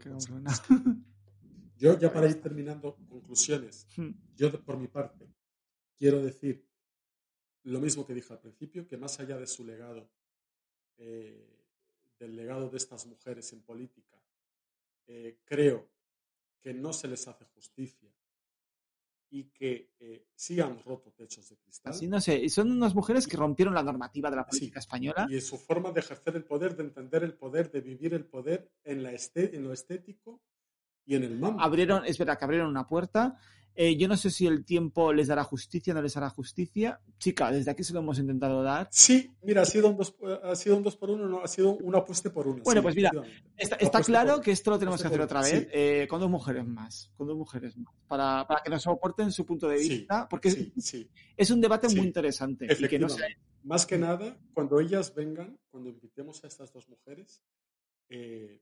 Yo, 1.76 2.00
ya 2.00 2.14
para 2.14 2.30
ir 2.30 2.40
terminando, 2.40 2.96
conclusiones. 3.10 3.88
Hmm. 3.98 4.12
Yo, 4.36 4.64
por 4.64 4.78
mi 4.78 4.88
parte, 4.88 5.28
quiero 5.98 6.22
decir 6.22 6.66
lo 7.64 7.80
mismo 7.80 8.06
que 8.06 8.14
dije 8.14 8.32
al 8.32 8.40
principio, 8.40 8.88
que 8.88 8.96
más 8.96 9.20
allá 9.20 9.38
de 9.38 9.48
su 9.48 9.66
legado, 9.66 10.08
eh, 10.98 11.66
del 12.20 12.36
legado 12.36 12.70
de 12.70 12.78
estas 12.78 13.08
mujeres 13.08 13.52
en 13.54 13.64
política, 13.64 14.22
eh, 15.08 15.40
creo 15.44 15.90
que 16.64 16.74
no 16.74 16.94
se 16.94 17.08
les 17.10 17.28
hace 17.28 17.46
justicia 17.46 18.10
y 19.30 19.46
que 19.46 19.90
eh, 20.00 20.28
sí 20.36 20.62
han 20.62 20.80
roto 20.84 21.12
techos 21.12 21.50
de 21.50 21.58
cristal. 21.58 21.92
Así 21.92 22.08
no 22.08 22.22
sé, 22.22 22.38
y 22.38 22.50
son 22.50 22.72
unas 22.72 22.94
mujeres 22.94 23.28
que 23.28 23.36
rompieron 23.36 23.74
la 23.74 23.84
normativa 23.84 24.30
de 24.30 24.36
la 24.36 24.46
política 24.46 24.80
española. 24.80 25.28
Y 25.30 25.42
su 25.42 25.58
forma 25.58 25.92
de 25.92 26.00
ejercer 26.00 26.36
el 26.36 26.46
poder, 26.46 26.76
de 26.76 26.84
entender 26.84 27.24
el 27.24 27.34
poder, 27.34 27.72
de 27.72 27.82
vivir 27.82 28.14
el 28.14 28.26
poder 28.26 28.72
en, 28.84 29.02
la 29.02 29.12
en 29.12 29.64
lo 29.64 29.74
estético 29.74 30.42
y 31.06 31.16
en 31.16 31.24
el 31.24 31.40
mambo. 31.40 31.62
Abrieron, 31.62 32.06
es 32.06 32.18
verdad 32.18 32.38
que 32.38 32.46
abrieron 32.46 32.70
una 32.70 32.88
puerta 32.88 33.38
eh, 33.76 33.98
yo 33.98 34.08
no 34.08 34.16
sé 34.18 34.30
si 34.30 34.46
el 34.46 34.64
tiempo 34.66 35.12
les 35.12 35.28
dará 35.28 35.44
justicia, 35.44 35.94
no 35.94 36.02
les 36.02 36.16
hará 36.16 36.30
justicia. 36.30 37.00
Chica, 37.18 37.52
desde 37.52 37.72
aquí 37.72 37.84
se 37.84 37.94
lo 37.94 38.00
hemos 38.00 38.20
intentado 38.20 38.62
dar. 38.62 38.88
Sí, 38.92 39.32
mira, 39.42 39.64
ha 39.64 39.66
sido 39.66 39.90
un 39.90 39.98
dos, 39.98 40.16
ha 40.44 40.56
sido 40.56 40.78
un 40.78 40.84
dos 40.84 40.96
por 40.96 41.10
uno, 41.10 41.28
no, 41.28 41.42
ha 41.42 41.48
sido 41.48 41.76
una 41.78 42.00
apuesta 42.00 42.32
por 42.32 42.48
uno. 42.48 42.62
Bueno, 42.64 42.84
pues 42.84 42.96
mira, 42.96 43.12
está, 43.58 44.02
claro 44.02 44.42
que 44.42 44.52
esto 44.52 44.70
lo 44.70 44.80
tenemos 44.80 45.02
que 45.02 45.08
hacer 45.08 45.22
otra 45.22 45.42
vez 45.42 45.68
eh, 45.72 46.06
con 46.08 46.20
dos 46.20 46.30
mujeres 46.30 46.66
más, 46.66 47.12
con 47.18 47.28
dos 47.28 47.38
mujeres 47.38 47.76
más, 47.78 47.94
para, 48.08 48.46
para 48.48 48.62
que 48.62 48.70
nos 48.70 48.84
soporten 48.84 49.32
su 49.32 49.44
punto 49.46 49.68
de 49.68 49.78
vista, 49.78 50.28
porque 50.30 50.72
es, 51.36 51.52
un 51.52 51.62
debate 51.62 51.88
muy 51.90 52.06
interesante. 52.06 52.68
Y 52.78 52.88
que 52.88 53.00
no 53.00 53.08
Más 53.64 53.88
que 53.88 53.98
nada, 53.98 54.38
cuando 54.54 54.80
ellas 54.80 55.16
vengan, 55.16 55.58
cuando 55.72 55.90
invitemos 55.90 56.44
a 56.44 56.48
estas 56.48 56.72
dos 56.72 56.88
mujeres, 56.90 57.42
eh, 58.10 58.62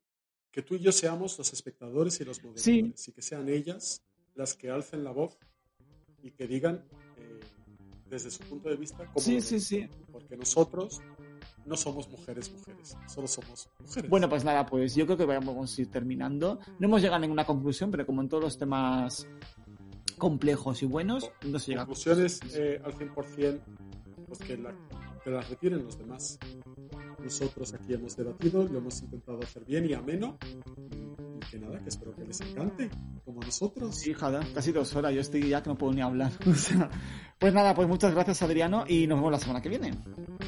que 0.51 0.61
tú 0.61 0.75
y 0.75 0.79
yo 0.79 0.91
seamos 0.91 1.37
los 1.37 1.53
espectadores 1.53 2.19
y 2.19 2.25
los 2.25 2.43
moderadores, 2.43 3.07
y 3.07 3.11
que 3.11 3.21
sean 3.21 3.47
ellas 3.49 4.03
las 4.35 4.53
que 4.55 4.69
alcen 4.69 5.03
la 5.03 5.11
voz 5.11 5.37
y 6.21 6.31
que 6.31 6.47
digan 6.47 6.85
eh, 7.17 7.39
desde 8.09 8.29
su 8.29 8.43
punto 8.43 8.69
de 8.69 8.75
vista 8.75 9.05
cómo 9.05 9.19
sí, 9.19 9.41
sí, 9.41 9.59
sí. 9.59 9.87
porque 10.11 10.35
nosotros 10.35 11.01
no 11.65 11.77
somos 11.77 12.09
mujeres 12.09 12.51
mujeres, 12.51 12.97
solo 13.07 13.27
somos 13.27 13.69
mujeres. 13.79 14.09
Bueno, 14.09 14.27
pues 14.27 14.43
nada, 14.43 14.65
pues 14.65 14.95
yo 14.95 15.05
creo 15.05 15.17
que 15.17 15.25
vamos 15.25 15.77
a 15.77 15.81
ir 15.81 15.91
terminando. 15.91 16.59
No 16.79 16.87
hemos 16.87 17.01
llegado 17.01 17.17
a 17.17 17.19
ninguna 17.19 17.45
conclusión, 17.45 17.91
pero 17.91 18.05
como 18.05 18.21
en 18.21 18.29
todos 18.29 18.43
los 18.43 18.57
temas 18.57 19.27
complejos 20.17 20.81
y 20.81 20.85
buenos, 20.85 21.31
no 21.45 21.59
se 21.59 21.71
llega 21.71 21.85
Conclusiones 21.85 22.39
eh, 22.53 22.81
al 22.83 22.93
100%, 22.93 23.59
pues 24.27 24.39
que, 24.39 24.57
la, 24.57 24.73
que 25.23 25.29
las 25.29 25.49
retiren 25.49 25.83
los 25.83 25.97
demás 25.97 26.39
nosotros 27.23 27.73
aquí 27.73 27.93
hemos 27.93 28.15
debatido, 28.15 28.67
lo 28.67 28.79
hemos 28.79 29.01
intentado 29.01 29.39
hacer 29.41 29.63
bien 29.65 29.85
y 29.89 29.93
ameno. 29.93 30.37
Y, 30.77 31.39
que 31.49 31.59
nada, 31.59 31.79
que 31.81 31.89
espero 31.89 32.15
que 32.15 32.25
les 32.25 32.39
encante, 32.41 32.89
como 33.25 33.41
a 33.41 33.45
nosotros. 33.45 33.95
Sí, 33.95 34.13
joder, 34.13 34.45
casi 34.53 34.71
dos 34.71 34.95
horas, 34.95 35.13
yo 35.13 35.21
estoy 35.21 35.49
ya 35.49 35.61
que 35.61 35.69
no 35.69 35.77
puedo 35.77 35.93
ni 35.93 36.01
hablar. 36.01 36.31
pues 37.39 37.53
nada, 37.53 37.73
pues 37.73 37.87
muchas 37.87 38.13
gracias 38.13 38.41
Adriano 38.41 38.85
y 38.87 39.07
nos 39.07 39.17
vemos 39.17 39.31
la 39.31 39.39
semana 39.39 39.61
que 39.61 39.69
viene. 39.69 39.93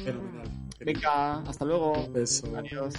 Fenomenal. 0.04 0.48
Venga, 0.80 1.40
hasta 1.40 1.64
luego. 1.64 1.92
Un 1.92 2.12
beso. 2.12 2.56
Adiós. 2.56 2.94